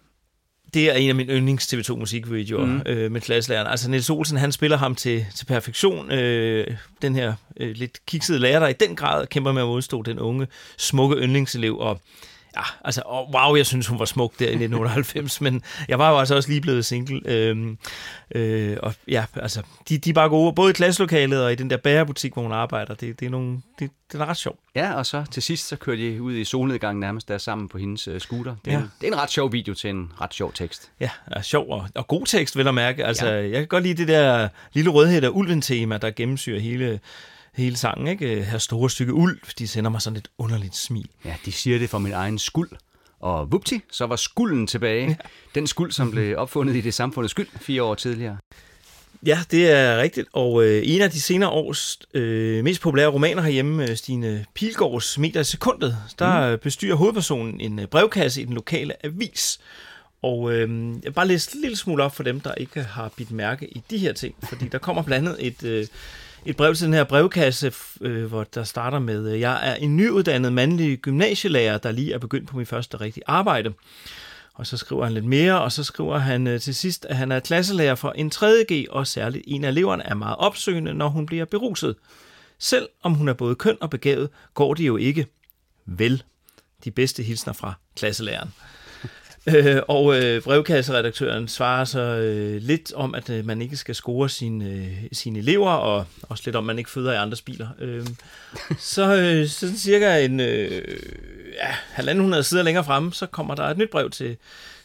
det 0.74 0.90
er 0.90 0.94
en 0.94 1.10
af 1.10 1.16
mine 1.16 1.34
yndlings 1.34 1.74
TV2 1.74 1.96
musikvideoer 1.96 2.66
mm. 2.66 2.82
øh, 2.86 3.12
med 3.12 3.22
klasselæreren. 3.22 3.68
Altså 3.68 3.90
Niels 3.90 4.10
Olsen, 4.10 4.38
han 4.38 4.52
spiller 4.52 4.78
ham 4.78 4.96
til, 4.96 5.26
til 5.36 5.46
perfektion. 5.46 6.12
Øh, 6.12 6.78
den 7.02 7.16
her 7.16 7.34
øh, 7.58 7.76
lidt 7.76 8.06
kiksede 8.06 8.40
lærer, 8.40 8.60
der 8.60 8.68
i 8.68 8.74
den 8.74 8.96
grad 8.96 9.28
kæmper 9.28 9.52
med 9.52 9.62
at 9.62 9.68
modstå 9.68 10.02
den 10.02 10.20
unge, 10.20 10.48
smukke 10.78 11.16
yndlingselev. 11.16 11.78
Og 11.80 12.02
ja, 12.58 12.64
altså, 12.86 13.02
og 13.06 13.34
wow, 13.34 13.56
jeg 13.56 13.66
synes, 13.66 13.88
hun 13.88 14.00
var 14.00 14.06
smuk 14.06 14.34
der 14.40 14.46
i 14.46 14.50
1998, 14.50 15.42
men 15.42 15.64
jeg 15.88 16.00
var 16.00 16.12
jo 16.12 16.20
altså 16.20 16.36
også 16.36 16.50
lige 16.50 16.62
blevet 16.62 16.86
single. 16.86 17.22
Øh, 17.26 17.68
øh, 18.36 18.78
og 18.84 18.94
ja, 19.08 19.26
altså, 19.36 19.62
de, 19.90 19.98
de 19.98 20.10
er 20.10 20.14
bare 20.14 20.30
gode, 20.30 20.54
både 20.54 20.70
i 20.70 20.74
klasselokalet 20.74 21.44
og 21.44 21.52
i 21.52 21.56
den 21.56 21.70
der 21.70 21.78
bærebutik, 21.78 22.34
hvor 22.34 22.42
hun 22.42 22.52
arbejder. 22.52 22.94
Det, 22.94 23.20
det, 23.20 23.26
er, 23.26 23.30
nogle, 23.30 23.62
det, 23.80 23.90
det 24.12 24.22
er 24.22 24.26
ret 24.26 24.38
sjovt. 24.38 24.60
Ja, 24.76 24.94
og 24.94 25.06
så 25.06 25.24
til 25.32 25.44
sidst, 25.44 25.68
så 25.68 25.76
kørte 25.76 26.02
de 26.02 26.22
ud 26.22 26.34
i 26.34 26.44
solnedgangen 26.44 27.00
nærmest 27.00 27.28
der 27.28 27.38
sammen 27.38 27.70
på 27.70 27.78
hendes 27.78 28.08
uh, 28.08 28.18
scooter. 28.18 28.56
Det 28.66 28.74
er, 28.74 28.78
Ja. 28.78 28.82
en, 28.84 28.92
det 29.02 29.08
er 29.08 29.12
en 29.14 29.20
ret 29.20 29.32
sjov 29.32 29.52
video 29.52 29.74
til 29.74 29.90
en 29.90 30.12
ret 30.22 30.34
sjov 30.34 30.54
tekst. 30.54 30.92
Ja, 31.00 31.10
er 31.28 31.42
sjov 31.42 31.70
og, 31.70 31.88
og 31.96 32.08
god 32.08 32.26
tekst, 32.26 32.58
vil 32.58 32.64
jeg 32.64 32.74
mærke. 32.74 33.06
Altså, 33.06 33.28
ja. 33.28 33.42
jeg 33.42 33.52
kan 33.52 33.68
godt 33.68 33.84
lide 33.84 33.98
det 33.98 34.08
der 34.08 34.48
lille 34.74 34.90
rødhætte 34.90 35.32
ulven-tema, 35.32 35.98
der 35.98 36.12
gennemsyrer 36.12 36.60
hele, 36.60 37.00
hele 37.58 37.78
sangen. 37.78 38.08
Ikke? 38.08 38.44
Her 38.44 38.58
store 38.58 38.90
stykke 38.90 39.14
ulv, 39.14 39.40
de 39.60 39.68
sender 39.68 39.92
mig 39.92 40.02
sådan 40.02 40.18
et 40.18 40.28
underligt 40.38 40.76
smil. 40.76 41.10
Ja, 41.26 41.36
de 41.46 41.52
siger 41.52 41.80
det 41.80 41.90
for 41.90 41.98
min 41.98 42.14
egen 42.14 42.40
skuld. 42.40 42.70
Og 43.20 43.52
vupti, 43.52 43.82
så 43.92 44.06
var 44.06 44.16
skulden 44.16 44.68
tilbage. 44.68 45.08
Ja. 45.08 45.16
Den 45.56 45.68
skuld, 45.68 45.92
som 45.92 46.12
blev 46.12 46.38
opfundet 46.38 46.76
i 46.76 46.82
det 46.82 46.94
samfundets 46.94 47.32
skyld 47.32 47.48
fire 47.62 47.84
år 47.84 47.96
tidligere. 47.96 48.38
Ja, 49.26 49.40
det 49.52 49.72
er 49.72 49.98
rigtigt. 49.98 50.28
Og 50.34 50.66
øh, 50.66 50.82
en 50.86 51.02
af 51.02 51.12
de 51.12 51.22
senere 51.22 51.50
års 51.50 52.00
øh, 52.14 52.64
mest 52.64 52.82
populære 52.82 53.08
romaner 53.08 53.42
herhjemme, 53.42 53.90
øh, 53.90 53.96
Stine 53.96 54.46
Pilgaards 54.54 55.18
Meter 55.18 55.40
i 55.40 55.44
sekundet, 55.44 55.98
der 56.20 56.52
mm. 56.52 56.60
bestyrer 56.60 56.96
hovedpersonen 56.96 57.62
en 57.62 57.80
øh, 57.80 57.88
brevkasse 57.88 58.42
i 58.42 58.46
den 58.46 58.54
lokale 58.54 59.06
avis. 59.06 59.60
Og 60.22 60.52
øh, 60.54 60.60
jeg 60.90 61.04
vil 61.04 61.12
bare 61.12 61.28
læse 61.28 61.56
en 61.56 61.62
lille 61.62 61.78
smule 61.78 62.04
op 62.04 62.16
for 62.16 62.24
dem, 62.24 62.40
der 62.40 62.54
ikke 62.54 62.84
har 62.84 63.12
bidt 63.18 63.32
mærke 63.32 63.68
i 63.68 63.84
de 63.90 63.98
her 63.98 64.14
ting. 64.14 64.36
Fordi 64.44 64.68
der 64.68 64.78
kommer 64.78 65.04
blandt 65.04 65.30
andet 65.30 65.48
et, 65.48 65.64
øh, 65.64 65.88
et 66.46 66.56
brev 66.56 66.76
til 66.76 66.86
den 66.86 66.94
her 66.94 67.04
brevkasse, 67.04 67.74
øh, 68.02 68.26
hvor 68.26 68.44
der 68.44 68.64
starter 68.64 69.00
med, 69.00 69.34
øh, 69.34 69.40
jeg 69.40 69.70
er 69.70 69.76
en 69.76 69.98
nyuddannet 69.98 70.54
mandlig 70.54 71.00
gymnasielærer, 71.00 71.78
der 71.78 71.92
lige 71.92 72.14
er 72.14 72.18
begyndt 72.18 72.50
på 72.50 72.58
mit 72.58 72.68
første 72.68 73.02
rigtige 73.02 73.24
arbejde. 73.28 73.74
Og 74.54 74.68
så 74.68 74.78
skriver 74.78 75.04
han 75.04 75.14
lidt 75.14 75.26
mere, 75.26 75.62
og 75.62 75.72
så 75.72 75.84
skriver 75.84 76.18
han 76.18 76.48
øh, 76.48 76.60
til 76.60 76.76
sidst, 76.76 77.06
at 77.06 77.16
han 77.16 77.32
er 77.32 77.40
klasselærer 77.40 77.96
for 77.96 78.12
en 78.12 78.32
3.G, 78.36 78.86
og 78.90 79.08
særligt 79.08 79.44
en 79.48 79.64
af 79.64 79.70
eleverne 79.70 80.04
er 80.04 80.16
meget 80.16 80.36
opsøgende, 80.38 80.94
når 80.94 81.08
hun 81.08 81.26
bliver 81.26 81.46
beruset. 81.46 81.96
Selv 82.60 82.90
om 83.04 83.14
hun 83.14 83.28
er 83.28 83.34
både 83.34 83.56
køn 83.56 83.78
og 83.82 83.90
begavet, 83.90 84.30
går 84.54 84.74
det 84.74 84.88
jo 84.88 84.98
ikke. 84.98 85.28
Vel, 85.86 86.24
de 86.84 86.92
bedste 86.92 87.24
hilsner 87.24 87.54
fra 87.54 87.74
klasselæreren. 87.96 88.54
Øh, 89.48 89.82
og 89.88 90.24
øh, 90.24 90.42
brevkasseredaktøren 90.42 91.48
svarer 91.48 91.86
så 91.86 92.00
øh, 92.00 92.62
lidt 92.62 92.94
om, 92.94 93.16
at 93.16 93.30
øh, 93.30 93.46
man 93.46 93.62
ikke 93.62 93.78
skal 93.78 93.96
score 93.96 94.30
sine, 94.30 94.66
øh, 94.66 94.98
sine 95.12 95.40
elever, 95.40 95.70
og 95.70 96.06
også 96.22 96.44
lidt 96.46 96.56
om, 96.56 96.64
at 96.64 96.66
man 96.66 96.78
ikke 96.78 96.90
føder 96.90 97.14
i 97.14 97.16
andres 97.16 97.42
biler. 97.42 97.68
Øhm, 97.80 98.00
øh, 98.72 98.78
så 98.80 99.16
øh, 99.16 99.48
sådan 99.48 99.78
cirka 99.78 100.26
en 100.26 100.40
øh, 100.40 100.82
ja, 101.54 101.76
halvanden 101.92 102.24
hundrede 102.24 102.44
sider 102.44 102.64
længere 102.64 102.84
fremme, 102.84 103.14
så 103.14 103.26
kommer 103.26 103.56
der 103.56 103.64
et 103.64 103.78
nyt 103.78 103.90
brev 103.90 104.10
til, 104.10 104.38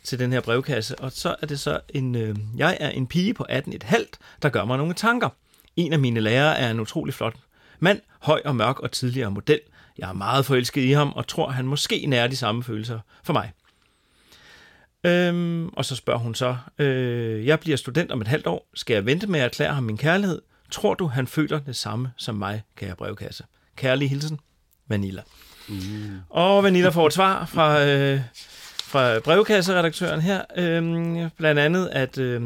til 0.02 0.18
den 0.18 0.32
her 0.32 0.40
brevkasse, 0.40 0.98
og 0.98 1.12
så 1.12 1.36
er 1.42 1.46
det 1.46 1.60
så 1.60 1.80
en, 1.88 2.14
øh, 2.14 2.36
jeg 2.56 2.76
er 2.80 2.90
en 2.90 3.06
pige 3.06 3.34
på 3.34 3.46
18,5, 3.50 4.04
der 4.42 4.48
gør 4.48 4.64
mig 4.64 4.78
nogle 4.78 4.94
tanker. 4.94 5.28
En 5.76 5.92
af 5.92 5.98
mine 5.98 6.20
lærere 6.20 6.58
er 6.58 6.70
en 6.70 6.80
utrolig 6.80 7.14
flot 7.14 7.34
mand, 7.78 8.00
høj 8.20 8.42
og 8.44 8.56
mørk 8.56 8.80
og 8.80 8.90
tidligere 8.90 9.30
model. 9.30 9.60
Jeg 9.98 10.08
er 10.08 10.12
meget 10.12 10.46
forelsket 10.46 10.82
i 10.82 10.92
ham, 10.92 11.12
og 11.12 11.26
tror, 11.26 11.50
han 11.50 11.66
måske 11.66 12.06
nærer 12.06 12.26
de 12.26 12.36
samme 12.36 12.64
følelser 12.64 12.98
for 13.24 13.32
mig. 13.32 13.52
Øhm, 15.04 15.68
og 15.68 15.84
så 15.84 15.96
spørger 15.96 16.18
hun 16.18 16.34
så, 16.34 16.56
øh, 16.78 17.46
jeg 17.46 17.60
bliver 17.60 17.76
student 17.76 18.12
om 18.12 18.20
et 18.20 18.28
halvt 18.28 18.46
år. 18.46 18.68
Skal 18.74 18.94
jeg 18.94 19.06
vente 19.06 19.26
med 19.26 19.40
at 19.40 19.44
erklære 19.44 19.74
ham 19.74 19.84
min 19.84 19.96
kærlighed? 19.96 20.42
Tror 20.70 20.94
du, 20.94 21.06
han 21.06 21.26
føler 21.26 21.58
det 21.58 21.76
samme 21.76 22.12
som 22.16 22.34
mig, 22.34 22.62
kære 22.76 22.96
brevkasse? 22.96 23.44
Kærlig 23.76 24.10
hilsen, 24.10 24.40
Vanilla. 24.88 25.22
Mm. 25.68 26.20
Og 26.28 26.64
Vanilla 26.64 26.88
får 26.88 27.06
et 27.06 27.12
svar 27.12 27.46
fra, 27.46 27.86
øh, 27.86 28.20
fra 28.84 29.18
brevkasseredaktøren 29.18 30.20
her. 30.20 30.42
Øh, 30.56 30.82
blandt 31.36 31.60
andet, 31.60 31.88
at 31.92 32.18
øh, 32.18 32.42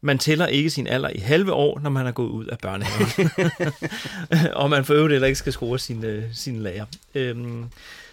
man 0.00 0.18
tæller 0.18 0.46
ikke 0.46 0.70
sin 0.70 0.86
alder 0.86 1.08
i 1.08 1.18
halve 1.18 1.52
år, 1.52 1.80
når 1.80 1.90
man 1.90 2.06
er 2.06 2.12
gået 2.12 2.30
ud 2.30 2.46
af 2.46 2.58
børnehaven. 2.58 3.30
og 4.60 4.70
man 4.70 4.84
for 4.84 4.94
øvrigt 4.94 5.12
heller 5.12 5.28
ikke 5.28 5.38
skal 5.38 5.52
score 5.52 5.78
sin, 5.78 6.04
øh, 6.04 6.24
sin 6.32 6.62
lærer. 6.62 6.84
Øhm, 7.14 7.64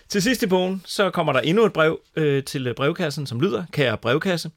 til 0.10 0.22
sidst 0.22 0.43
i 0.43 0.47
bogen, 0.47 0.82
så 0.86 1.10
kommer 1.10 1.34
der 1.34 1.39
endnu 1.39 1.66
et 1.66 1.74
brev 1.74 1.99
øh, 2.16 2.43
til 2.43 2.68
øh, 2.68 2.76
brevkassen, 2.76 3.28
som 3.28 3.41
lyder, 3.41 3.66
kære 3.72 3.97
brevkasse, 3.97 4.51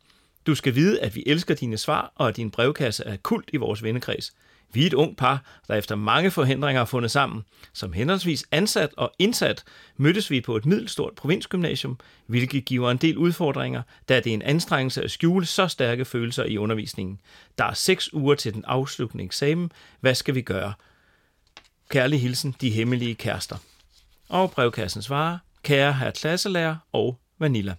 du 0.47 0.55
skal 0.55 0.75
vide, 0.75 1.01
at 1.01 1.15
vi 1.15 1.23
elsker 1.27 1.55
dine 1.55 1.79
svar, 1.79 2.13
og 2.15 2.29
at 2.29 2.37
din 2.37 2.51
brevkasse 2.51 3.05
er 3.05 3.17
kult 3.17 3.51
i 3.53 3.57
vores 3.57 3.83
vennekreds. 3.83 4.33
Vi 4.73 4.83
er 4.83 4.87
et 4.87 4.95
ung 4.95 5.17
par, 5.17 5.45
der 5.69 5.75
efter 5.75 5.95
mange 5.97 6.31
forhindringer 6.31 6.81
har 6.81 6.87
fundet 6.87 7.11
sammen. 7.11 7.43
Som 7.73 7.93
henholdsvis 7.93 8.45
ansat 8.51 8.91
og 8.97 9.13
indsat 9.19 9.65
mødtes 9.97 10.31
vi 10.31 10.41
på 10.41 10.57
et 10.57 10.67
middelstort 10.67 11.15
provinsgymnasium, 11.15 11.99
hvilket 12.27 12.65
giver 12.65 12.91
en 12.91 12.97
del 12.97 13.19
udfordringer, 13.19 13.83
da 14.09 14.21
det 14.21 14.31
er 14.31 14.35
en 14.35 14.43
anstrengelse 14.43 15.03
at 15.03 15.11
skjule 15.11 15.47
så 15.47 15.69
stærke 15.69 16.05
følelser 16.05 16.45
i 16.45 16.59
undervisningen. 16.59 17.21
Der 17.59 17.65
er 17.65 17.75
seks 17.75 18.13
uger 18.13 18.35
til 18.35 18.55
den 18.55 18.65
afsluttende 18.67 19.25
eksamen. 19.25 19.73
Hvad 20.01 20.15
skal 20.15 20.35
vi 20.35 20.43
gøre? 20.43 20.73
Kærlig 21.89 22.21
hilsen, 22.21 22.55
de 22.61 22.71
hemmelige 22.71 23.15
kærester. 23.15 23.57
Og 24.33 24.51
brevkassen 24.51 25.03
svarer, 25.03 25.39
kære 25.63 25.93
herr 25.93 26.11
klasselærer 26.11 26.77
og 26.93 27.19
Vanilla. 27.39 27.75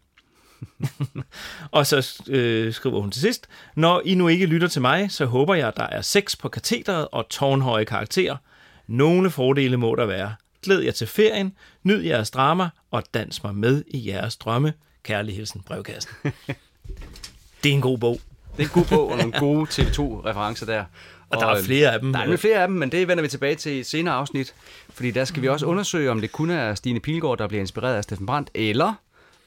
og 1.72 1.88
så 1.88 2.22
øh, 2.30 2.74
skriver 2.74 3.02
hun 3.02 3.12
til 3.12 3.22
sidst, 3.22 3.48
når 3.76 4.02
I 4.06 4.16
nu 4.16 4.28
ikke 4.28 4.46
lytter 4.46 4.68
til 4.68 4.82
mig, 4.82 5.12
så 5.12 5.26
håber 5.26 5.56
jeg, 5.56 5.68
at 5.68 5.78
der 5.78 5.88
er 5.88 6.02
sex 6.02 6.38
på 6.38 6.50
katheteret 6.50 7.08
og 7.12 7.30
tårnhøje 7.30 7.86
karakterer. 7.86 8.38
Nogle 8.88 9.30
fordele 9.32 9.78
må 9.78 9.96
der 9.96 10.06
være. 10.06 10.36
Glæd 10.64 10.80
jer 10.80 10.92
til 10.92 11.08
ferien, 11.08 11.54
nyd 11.84 12.02
jeres 12.02 12.32
drama 12.32 12.70
og 12.92 13.04
dans 13.14 13.44
mig 13.44 13.56
med 13.56 13.84
i 13.88 14.08
jeres 14.10 14.38
drømme. 14.38 14.74
Kærlig 15.04 15.36
hilsen, 15.36 15.62
brevkassen. 15.62 16.14
det 17.64 17.70
er 17.70 17.74
en 17.74 17.82
god 17.82 17.98
bog. 17.98 18.20
Det 18.58 18.64
er 18.64 18.68
en 18.68 18.74
god 18.74 18.86
bog 18.86 19.12
og 19.12 19.18
nogle 19.18 19.40
gode 19.46 19.68
TV2-referencer 19.70 20.66
der. 20.66 20.86
Og 21.36 21.42
der 21.42 21.48
er 21.48 21.64
flere 21.64 21.94
af 21.94 22.00
dem. 22.00 22.14
Der 22.14 22.20
er 22.20 22.38
flere 22.38 22.58
af 22.58 22.68
dem, 22.68 22.78
men 22.78 22.92
det 22.92 23.08
vender 23.08 23.22
vi 23.22 23.28
tilbage 23.28 23.56
til 23.56 23.72
i 23.72 23.80
et 23.80 23.86
senere 23.86 24.14
afsnit. 24.14 24.54
Fordi 24.90 25.12
der 25.12 25.26
skal 25.26 25.42
vi 25.42 25.48
også 25.48 25.66
undersøge, 25.66 26.12
om 26.12 26.22
det 26.22 26.32
kun 26.32 26.50
er 26.50 26.76
Stine 26.76 27.00
Pilgaard, 27.00 27.38
der 27.38 27.48
bliver 27.48 27.62
inspireret 27.62 27.96
af 27.96 28.04
Steffen 28.04 28.26
Brandt, 28.26 28.50
eller 28.54 28.94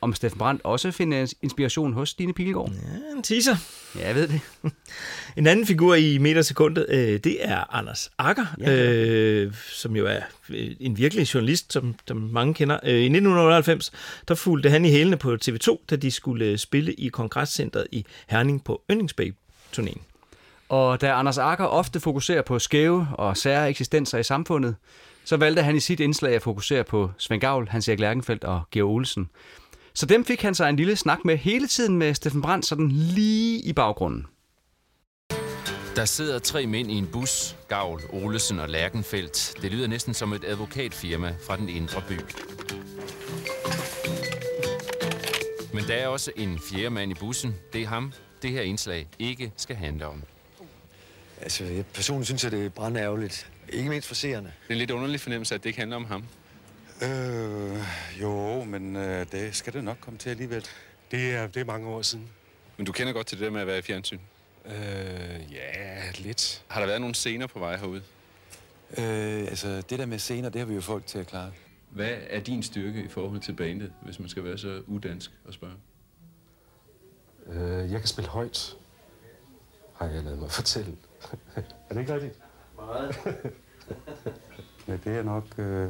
om 0.01 0.15
Steffen 0.15 0.39
Brandt 0.39 0.61
også 0.65 0.91
finder 0.91 1.35
inspiration 1.43 1.93
hos 1.93 2.09
Stine 2.09 2.33
Pilgaard. 2.35 2.71
Ja, 2.71 3.17
en 3.17 3.23
teaser. 3.23 3.57
Ja, 3.99 4.07
jeg 4.07 4.15
ved 4.15 4.29
det. 4.29 4.41
En 5.37 5.47
anden 5.47 5.67
figur 5.67 5.95
i 5.95 6.19
metersekundet, 6.19 6.87
øh, 6.89 7.21
det 7.25 7.37
er 7.41 7.75
Anders 7.75 8.11
Akker, 8.19 8.47
ja. 8.61 8.83
øh, 8.83 9.55
som 9.71 9.97
jo 9.97 10.07
er 10.07 10.21
øh, 10.51 10.71
en 10.81 10.99
virkelig 10.99 11.35
journalist, 11.35 11.73
som, 11.73 11.95
som 12.09 12.17
mange 12.17 12.55
kender. 12.55 12.79
Øh, 12.83 12.91
I 12.91 12.95
1998, 12.95 13.93
der 14.29 14.35
fulgte 14.35 14.71
han 14.71 14.85
i 14.85 14.91
hælene 14.91 15.17
på 15.17 15.37
TV2, 15.45 15.85
da 15.91 15.97
de 15.97 16.11
skulle 16.11 16.45
øh, 16.45 16.59
spille 16.59 16.93
i 16.93 17.09
kongresscentret 17.09 17.87
i 17.93 18.07
Herning 18.27 18.65
på 18.65 18.83
Yndlingsbæk-turnéen. 18.91 20.01
Og 20.69 21.01
da 21.01 21.13
Anders 21.13 21.39
Akker 21.39 21.65
ofte 21.65 22.01
fokuserer 22.01 22.43
på 22.43 22.59
skæve 22.59 23.09
og 23.13 23.37
sære 23.37 23.71
eksistenser 23.71 24.19
i 24.19 24.23
samfundet, 24.23 24.77
så 25.25 25.37
valgte 25.37 25.63
han 25.63 25.77
i 25.77 25.81
sit 25.81 26.01
indslag 26.01 26.35
at 26.35 26.43
fokusere 26.43 26.85
på 26.85 27.11
Svend 27.19 27.41
Gavl, 27.41 27.69
Hans 27.69 27.89
Erik 27.89 28.01
Lærkenfeldt 28.01 28.45
og 28.45 28.63
Georg 28.71 28.91
Olsen. 28.91 29.31
Så 29.95 30.07
dem 30.07 30.25
fik 30.25 30.43
han 30.43 30.55
sig 30.55 30.69
en 30.69 30.77
lille 30.77 30.97
snak 30.97 31.25
med 31.25 31.37
hele 31.37 31.67
tiden 31.67 31.97
med 31.97 32.15
Steffen 32.15 32.43
Brandt, 32.43 32.67
sådan 32.67 32.89
lige 32.89 33.61
i 33.61 33.73
baggrunden. 33.73 34.27
Der 35.97 36.05
sidder 36.05 36.39
tre 36.39 36.67
mænd 36.67 36.91
i 36.91 36.95
en 36.95 37.07
bus, 37.07 37.57
Gavl, 37.69 38.01
Olesen 38.13 38.59
og 38.59 38.69
Lærkenfeldt. 38.69 39.55
Det 39.63 39.73
lyder 39.73 39.87
næsten 39.87 40.15
som 40.15 40.33
et 40.33 40.45
advokatfirma 40.45 41.35
fra 41.47 41.57
den 41.57 41.69
indre 41.69 42.03
by. 42.09 42.21
Men 45.75 45.85
der 45.85 45.95
er 45.95 46.09
også 46.09 46.33
en 46.37 46.59
fjerde 46.71 46.91
mand 46.91 47.11
i 47.11 47.15
bussen. 47.15 47.55
Det 47.73 47.83
er 47.83 47.87
ham, 47.87 48.13
det 48.43 48.51
her 48.51 48.63
indslag 48.63 49.09
ikke 49.19 49.53
skal 49.57 49.77
handle 49.77 50.07
om. 50.07 50.23
Altså, 51.41 51.65
jeg 51.65 51.87
personligt 51.87 52.27
synes, 52.27 52.45
at 52.45 52.53
det 52.53 52.67
er 52.67 52.69
brandærgerligt. 52.69 53.51
Ikke 53.69 53.89
mindst 53.89 54.09
for 54.09 54.15
seerne. 54.15 54.47
Det 54.47 54.69
er 54.69 54.73
en 54.73 54.79
lidt 54.79 54.91
underlig 54.91 55.21
fornemmelse, 55.21 55.55
at 55.55 55.63
det 55.63 55.69
ikke 55.69 55.79
handler 55.79 55.97
om 55.97 56.05
ham. 56.05 56.25
Øh, 57.03 57.79
jo, 58.21 58.65
men 58.65 58.97
øh, 58.97 59.27
det 59.33 59.57
skal 59.57 59.73
det 59.73 59.85
nok 59.85 59.97
komme 60.01 60.19
til 60.19 60.31
alligevel. 60.31 60.67
Det 61.11 61.35
er, 61.35 61.47
det 61.47 61.61
er 61.61 61.65
mange 61.65 61.89
år 61.89 62.03
siden. 62.03 62.29
Men 62.77 62.87
du 62.87 62.93
kender 62.93 63.13
godt 63.13 63.27
til 63.27 63.39
det 63.39 63.45
der 63.45 63.51
med 63.51 63.61
at 63.61 63.67
være 63.67 63.79
i 63.79 63.83
fjernsyn. 63.83 64.19
Øh, 64.67 65.53
ja, 65.53 66.11
lidt. 66.19 66.63
Har 66.69 66.81
der 66.81 66.87
været 66.87 67.01
nogle 67.01 67.15
scener 67.15 67.47
på 67.47 67.59
vej 67.59 67.77
herude? 67.77 68.03
Øh, 68.99 69.41
altså, 69.41 69.83
det 69.91 69.99
der 69.99 70.07
med 70.07 70.19
scener, 70.19 70.49
det 70.49 70.59
har 70.59 70.67
vi 70.67 70.75
jo 70.75 70.81
folk 70.81 71.07
til 71.07 71.19
at 71.19 71.27
klare. 71.27 71.53
Hvad 71.91 72.17
er 72.31 72.41
din 72.41 72.63
styrke 72.63 73.05
i 73.05 73.09
forhold 73.09 73.41
til 73.41 73.53
bandet, 73.53 73.93
hvis 74.03 74.19
man 74.19 74.29
skal 74.29 74.45
være 74.45 74.59
så 74.59 74.83
udansk 74.87 75.31
og 75.45 75.55
spørge? 75.55 75.75
Øh, 77.47 77.93
jeg 77.93 78.01
kan 78.01 78.09
spille 78.09 78.31
højt, 78.31 78.77
har 79.95 80.07
jeg 80.07 80.23
lavet 80.23 80.39
mig 80.39 80.51
fortælle. 80.51 80.97
er 81.89 81.95
det 81.95 82.01
ikke 82.01 82.15
rigtigt? 82.15 82.41
Meget. 82.77 83.17
ja, 84.89 84.97
det 84.97 85.07
er 85.19 85.23
nok 85.23 85.59
øh, 85.59 85.89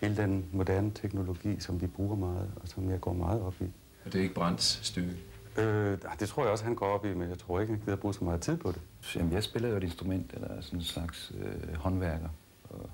hele 0.00 0.16
den 0.16 0.48
moderne 0.52 0.90
teknologi, 0.94 1.60
som 1.60 1.80
vi 1.80 1.86
bruger 1.86 2.16
meget, 2.16 2.50
og 2.62 2.68
som 2.68 2.90
jeg 2.90 3.00
går 3.00 3.12
meget 3.12 3.42
op 3.42 3.54
i. 3.60 3.64
Og 4.04 4.12
det 4.12 4.14
er 4.14 4.22
ikke 4.22 4.34
Brands 4.34 4.86
styrke? 4.86 5.16
Øh, 5.58 5.98
det 6.20 6.28
tror 6.28 6.42
jeg 6.42 6.52
også, 6.52 6.64
han 6.64 6.74
går 6.74 6.86
op 6.86 7.04
i, 7.04 7.14
men 7.14 7.28
jeg 7.28 7.38
tror 7.38 7.60
ikke, 7.60 7.72
han 7.72 7.82
gider 7.84 7.96
bruge 7.96 8.14
så 8.14 8.24
meget 8.24 8.40
tid 8.40 8.56
på 8.56 8.72
det. 8.72 8.80
Jamen, 9.16 9.32
jeg 9.32 9.42
spiller 9.42 9.68
jo 9.68 9.76
et 9.76 9.82
instrument, 9.82 10.32
eller 10.34 10.60
sådan 10.60 10.78
en 10.78 10.84
slags 10.84 11.32
øh, 11.38 11.74
håndværker, 11.74 12.28
og, 12.64 12.90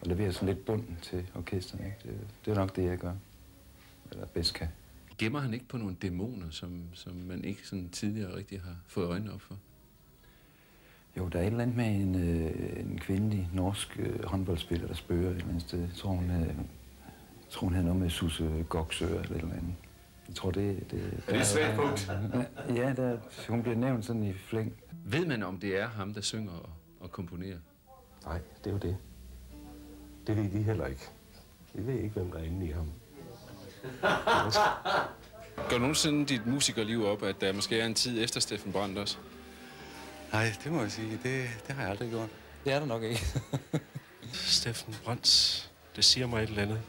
og 0.00 0.06
leverer 0.06 0.30
sådan 0.30 0.48
lidt 0.48 0.64
bund 0.64 0.84
til 1.02 1.26
orkestret. 1.34 1.80
Ikke? 1.80 1.96
Det, 2.02 2.26
det 2.44 2.50
er 2.50 2.54
nok 2.54 2.76
det, 2.76 2.84
jeg 2.84 2.98
gør, 2.98 3.12
eller 4.10 4.26
bedst 4.26 4.54
kan. 4.54 4.68
Gemmer 5.18 5.40
han 5.40 5.54
ikke 5.54 5.68
på 5.68 5.76
nogle 5.76 5.96
dæmoner, 6.02 6.50
som, 6.50 6.82
som 6.92 7.12
man 7.12 7.44
ikke 7.44 7.66
sådan 7.66 7.88
tidligere 7.88 8.36
rigtig 8.36 8.60
har 8.60 8.76
fået 8.86 9.06
øjnene 9.06 9.32
op 9.32 9.40
for? 9.40 9.56
Jo, 11.16 11.28
der 11.28 11.38
er 11.38 11.42
et 11.42 11.46
eller 11.46 11.62
andet 11.62 11.76
med 11.76 11.86
en, 11.86 12.14
øh, 12.14 12.80
en 12.80 12.98
kvindelig 12.98 13.48
norsk 13.52 13.96
øh, 13.98 14.24
håndboldspiller, 14.24 14.86
der 14.86 14.94
spørger 14.94 15.30
et 15.30 15.36
eller 15.36 15.48
andet 15.48 15.62
sted. 15.62 15.80
Jeg 15.80 15.88
tror, 15.96 16.10
hun, 16.10 16.30
øh, 16.30 16.46
jeg 16.46 16.54
tror, 17.50 17.64
hun 17.66 17.72
havde 17.72 17.86
noget 17.86 18.00
med 18.00 18.10
Susse 18.10 18.64
Goksø 18.68 19.04
eller 19.04 19.20
et 19.20 19.30
eller 19.30 19.52
andet. 19.52 19.74
Jeg 20.28 20.36
tror, 20.36 20.50
det... 20.50 20.90
det 20.90 21.22
Er 21.26 21.32
det 21.32 21.40
et 21.40 21.46
svært 21.46 21.76
punkt? 21.76 22.12
Ja, 22.76 22.92
der, 22.96 23.16
hun 23.48 23.62
bliver 23.62 23.76
nævnt 23.76 24.04
sådan 24.04 24.22
i 24.22 24.32
flæng. 24.32 24.72
Ved 25.04 25.26
man, 25.26 25.42
om 25.42 25.58
det 25.60 25.80
er 25.80 25.88
ham, 25.88 26.14
der 26.14 26.20
synger 26.20 26.52
og, 26.52 26.70
og 27.00 27.12
komponerer? 27.12 27.58
Nej, 28.24 28.38
det 28.64 28.70
er 28.70 28.72
jo 28.72 28.78
det. 28.78 28.96
Det 30.26 30.36
ved 30.36 30.48
vi 30.48 30.62
heller 30.62 30.86
ikke. 30.86 31.02
Vi 31.74 31.86
ved 31.86 31.94
ikke, 31.94 32.08
hvem 32.08 32.30
der 32.30 32.38
er 32.38 32.42
inde 32.42 32.66
i 32.66 32.70
ham. 32.70 32.86
Går 35.70 35.78
nogensinde 35.78 36.26
dit 36.26 36.46
musikerliv 36.46 37.04
op, 37.04 37.22
at 37.22 37.40
der 37.40 37.52
måske 37.52 37.80
er 37.80 37.86
en 37.86 37.94
tid 37.94 38.24
efter 38.24 38.40
Steffen 38.40 38.72
Brandt 38.72 38.98
også? 38.98 39.18
Nej, 40.32 40.52
det 40.64 40.72
må 40.72 40.82
jeg 40.82 40.90
sige. 40.90 41.10
Det, 41.10 41.48
det 41.66 41.74
har 41.74 41.82
jeg 41.82 41.90
aldrig 41.90 42.10
gjort. 42.10 42.28
Det 42.64 42.72
er 42.72 42.78
der 42.78 42.86
nok 42.86 43.02
ikke. 43.02 43.26
Steffen 44.32 44.94
Brands, 45.04 45.70
det 45.96 46.04
siger 46.04 46.26
mig 46.26 46.42
et 46.42 46.48
eller 46.48 46.62
andet. 46.62 46.80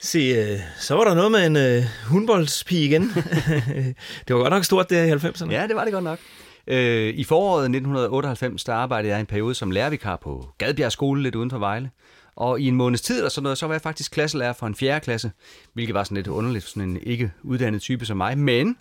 Se, 0.00 0.18
øh, 0.18 0.60
så 0.80 0.94
var 0.94 1.04
der 1.04 1.14
noget 1.14 1.32
med 1.32 1.46
en 1.46 1.56
øh, 1.56 1.84
hundboldspige 2.06 2.84
igen. 2.84 3.02
det 4.28 4.36
var 4.36 4.40
godt 4.40 4.50
nok 4.50 4.64
stort, 4.64 4.90
det 4.90 4.98
her 4.98 5.04
i 5.04 5.18
90'erne. 5.18 5.50
Ja, 5.52 5.66
det 5.66 5.76
var 5.76 5.84
det 5.84 5.92
godt 5.92 6.04
nok. 6.04 6.18
Øh, 6.66 7.14
I 7.14 7.24
foråret 7.24 7.62
1998, 7.62 8.64
der 8.64 8.74
arbejdede 8.74 9.12
jeg 9.12 9.20
en 9.20 9.26
periode 9.26 9.54
som 9.54 9.70
lærervikar 9.70 10.16
på 10.16 10.48
Gadbjerg 10.58 10.92
Skole, 10.92 11.22
lidt 11.22 11.34
uden 11.34 11.50
for 11.50 11.58
Vejle. 11.58 11.90
Og 12.36 12.60
i 12.60 12.68
en 12.68 12.74
måneds 12.74 13.00
tid 13.00 13.16
eller 13.16 13.28
sådan 13.28 13.42
noget, 13.42 13.58
så 13.58 13.66
var 13.66 13.74
jeg 13.74 13.82
faktisk 13.82 14.12
klasselærer 14.12 14.52
for 14.52 14.66
en 14.66 14.74
fjerde 14.74 15.00
klasse, 15.00 15.30
hvilket 15.72 15.94
var 15.94 16.04
sådan 16.04 16.16
lidt 16.16 16.26
underligt 16.26 16.64
for 16.64 16.70
sådan 16.70 16.88
en 16.88 16.98
ikke 17.02 17.32
uddannet 17.42 17.82
type 17.82 18.06
som 18.06 18.16
mig. 18.16 18.38
Men 18.38 18.76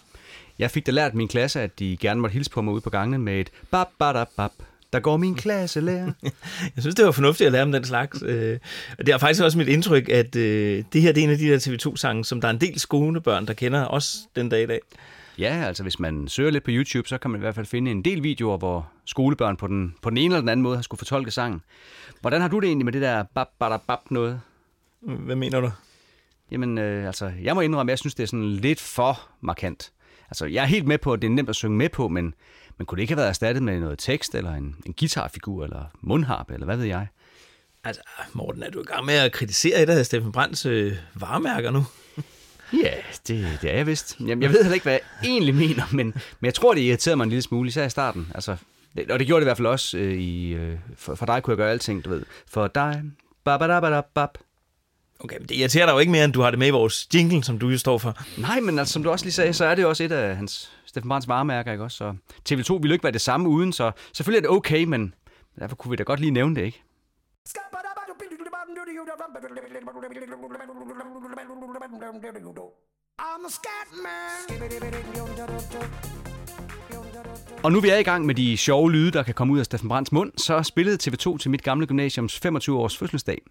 jeg 0.60 0.72
fik 0.72 0.86
da 0.86 0.91
lært 0.91 1.14
min 1.14 1.28
klasse, 1.28 1.62
at 1.62 1.80
de 1.80 1.97
gerne 1.97 2.22
måtte 2.22 2.34
hilse 2.34 2.51
på 2.51 2.62
mig 2.62 2.74
ude 2.74 2.82
på 2.82 2.89
gangene 2.89 3.18
med 3.18 3.39
et 3.39 3.49
bap, 3.72 3.88
bap, 3.99 4.30
bap. 4.38 4.51
Der 4.93 4.99
går 4.99 5.18
min 5.18 5.36
klasselærer. 5.36 6.12
Jeg 6.76 6.80
synes, 6.80 6.95
det 6.95 7.06
var 7.06 7.12
fornuftigt 7.12 7.45
at 7.45 7.51
lære 7.51 7.64
om 7.64 7.72
den 7.72 7.86
slags. 7.86 8.24
Øh, 8.26 8.60
og 8.99 9.06
det 9.06 9.14
er 9.14 9.18
faktisk 9.18 9.43
også 9.43 9.58
mit 9.58 9.68
indtryk, 9.68 10.10
at 10.10 10.36
øh, 10.36 10.84
det 10.93 11.01
her 11.01 11.12
det 11.12 11.22
er 11.22 11.24
en 11.24 11.30
af 11.30 11.38
de 11.38 11.47
der 11.47 11.58
TV2-sange, 11.58 12.26
som 12.26 12.41
der 12.41 12.47
er 12.47 12.51
en 12.51 12.62
del 12.62 12.80
skolebørn, 12.80 13.47
der 13.47 13.54
kender 13.54 13.84
også 13.84 14.18
den 14.36 14.49
dag 14.49 14.64
i 14.64 14.66
dag. 14.66 14.80
Ja, 15.38 15.64
altså 15.68 15.84
hvis 15.84 15.99
man 15.99 16.28
søger 16.28 16.51
lidt 16.51 16.64
på 16.64 16.72
YouTube, 16.72 17.08
så 17.08 17.18
kan 17.18 17.32
man 17.32 17.39
i 17.39 17.43
hvert 17.43 17.56
fald 17.56 17.66
finde 17.66 17.91
en 17.91 18.06
del 18.06 18.24
videoer, 18.24 18.58
hvor 18.58 18.91
skolebørn 19.06 19.58
på 19.58 19.68
den, 19.68 19.95
på 20.01 20.10
den 20.10 20.18
ene 20.18 20.26
eller 20.26 20.39
den 20.39 20.49
anden 20.49 20.64
måde 20.64 20.76
har 20.76 20.82
skulle 20.82 20.99
fortolke 20.99 21.32
sangen. 21.32 21.62
Hvordan 22.22 22.41
har 22.41 22.47
du 22.47 22.60
det 22.60 22.68
egentlig 22.68 22.86
med 22.86 22.93
det 22.93 23.01
der 23.01 23.24
bap, 23.36 23.47
bap, 23.60 23.82
bap 23.88 23.99
noget? 24.10 24.41
Hvad 25.01 25.36
mener 25.36 25.62
du? 25.62 25.72
Jamen, 26.51 26.78
øh, 26.78 27.08
altså, 27.08 27.32
jeg 27.41 27.56
må 27.56 27.62
indrømme, 27.62 27.89
at 27.89 27.93
jeg 27.93 27.99
synes, 27.99 28.16
det 28.16 28.24
er 28.24 28.28
sådan 28.28 28.49
lidt 28.49 28.80
for 28.80 29.30
markant. 29.41 29.91
Altså, 30.34 30.46
jeg 30.46 30.62
er 30.62 30.66
helt 30.66 30.88
med 30.88 30.98
på, 30.98 31.14
at 31.14 31.22
det 31.22 31.28
er 31.28 31.32
nemt 31.32 31.50
at 31.50 31.56
synge 31.56 31.78
med 31.78 31.90
på, 31.90 32.08
men, 32.08 32.34
men 32.78 32.86
kunne 32.86 32.96
det 32.96 33.02
ikke 33.02 33.12
have 33.12 33.18
været 33.18 33.30
erstattet 33.30 33.64
med 33.64 33.80
noget 33.80 34.00
tekst, 34.00 34.36
eller 34.36 34.54
en, 34.54 34.76
en 34.86 34.94
guitarfigur, 35.00 35.64
eller 35.64 35.86
mundharp, 36.02 36.52
eller 36.52 36.66
hvad 36.66 36.78
ved 36.78 36.86
jeg? 36.86 37.08
Altså, 37.84 38.02
Morten, 38.34 38.64
er 38.64 38.70
du 38.70 38.82
i 38.82 38.84
gang 38.84 39.06
med 39.06 39.14
at 39.14 39.32
kritisere 39.32 39.84
et 39.84 39.90
af 39.90 40.06
Steffen 40.06 40.32
Brands 40.32 40.66
øh, 40.66 40.96
varemærker 41.16 41.72
nu? 41.72 41.86
Ja, 42.84 42.94
det, 43.28 43.58
det 43.62 43.72
er 43.72 43.76
jeg 43.76 43.88
vist. 43.88 44.20
Jamen, 44.20 44.42
jeg 44.42 44.50
ved 44.50 44.62
heller 44.64 44.74
ikke, 44.74 44.84
hvad 44.84 44.94
jeg 44.94 45.02
egentlig 45.24 45.56
mener, 45.56 45.84
men, 45.92 46.06
men 46.40 46.46
jeg 46.46 46.54
tror, 46.54 46.74
det 46.74 46.82
irriterede 46.82 47.18
mig 47.18 47.24
en 47.24 47.30
lille 47.30 47.42
smule, 47.42 47.68
især 47.68 47.86
i 47.86 47.90
starten. 47.90 48.28
Altså, 48.36 48.56
det, 48.96 49.12
og 49.12 49.20
det 49.20 49.28
gjorde 49.28 49.40
det 49.40 49.46
i 49.46 49.48
hvert 49.48 49.58
fald 49.58 49.68
også 49.68 49.98
øh, 49.98 50.14
i... 50.14 50.54
Øh, 50.54 50.78
for, 50.96 51.16
for 51.16 51.26
dig 51.26 51.44
kunne 51.44 51.52
jeg 51.52 51.58
gøre 51.58 51.72
alting, 51.72 52.06
du 52.06 52.10
ved. 52.10 52.24
For 52.48 52.68
dig... 52.68 53.04
Bap. 54.14 54.38
Okay, 55.24 55.38
men 55.38 55.50
det 55.50 55.56
irriterer 55.56 55.86
dig 55.86 55.94
jo 55.94 56.00
ikke 56.00 56.12
mere, 56.12 56.26
end 56.26 56.34
du 56.34 56.42
har 56.42 56.50
det 56.50 56.60
med 56.60 56.68
i 56.68 56.72
vores 56.72 57.08
jingle, 57.14 57.44
som 57.44 57.60
du 57.60 57.70
jo 57.70 57.78
står 57.78 57.98
for. 57.98 58.42
Nej, 58.42 58.60
men 58.60 58.80
altså, 58.80 58.94
som 58.94 59.04
du 59.04 59.10
også 59.10 59.26
lige 59.26 59.34
sagde, 59.34 59.54
så 59.54 59.66
er 59.66 59.76
det 59.76 59.82
jo 59.82 59.90
også 59.90 60.04
et 60.04 60.12
af 60.12 60.36
hans 60.36 60.72
Steffen 60.86 61.10
Brands 61.10 61.28
varemærker, 61.28 61.72
ikke 61.72 61.84
også? 61.84 61.98
Så 61.98 62.16
TV2 62.50 62.74
ville 62.74 62.88
jo 62.88 62.94
ikke 62.94 63.04
være 63.04 63.12
det 63.12 63.22
samme 63.22 63.50
uden, 63.50 63.74
så 63.74 63.92
selvfølgelig 64.14 64.38
er 64.38 64.50
det 64.50 64.58
okay, 64.58 64.84
men 64.84 65.14
derfor 65.60 65.76
kunne 65.76 65.90
vi 65.90 65.96
da 65.96 66.04
godt 66.04 66.20
lige 66.20 66.32
nævne 66.32 66.56
det, 66.56 66.62
ikke? 66.66 66.84
Og 77.64 77.72
nu 77.72 77.80
vi 77.80 77.89
er 77.89 77.97
i 77.97 78.03
gang 78.03 78.26
med 78.26 78.36
de 78.36 78.57
sjove 78.57 78.91
lyde, 78.91 79.11
der 79.11 79.24
kan 79.24 79.34
komme 79.34 79.53
ud 79.53 79.59
af 79.59 79.66
Steffen 79.66 79.89
Brands 79.89 80.11
mund, 80.11 80.32
så 80.38 80.64
spillede 80.64 80.97
TV2 81.03 81.38
til 81.38 81.51
mit 81.51 81.64
gamle 81.64 81.88
gymnasiums 81.88 82.41
25-års 82.45 82.97
fødselsdag. 82.97 83.41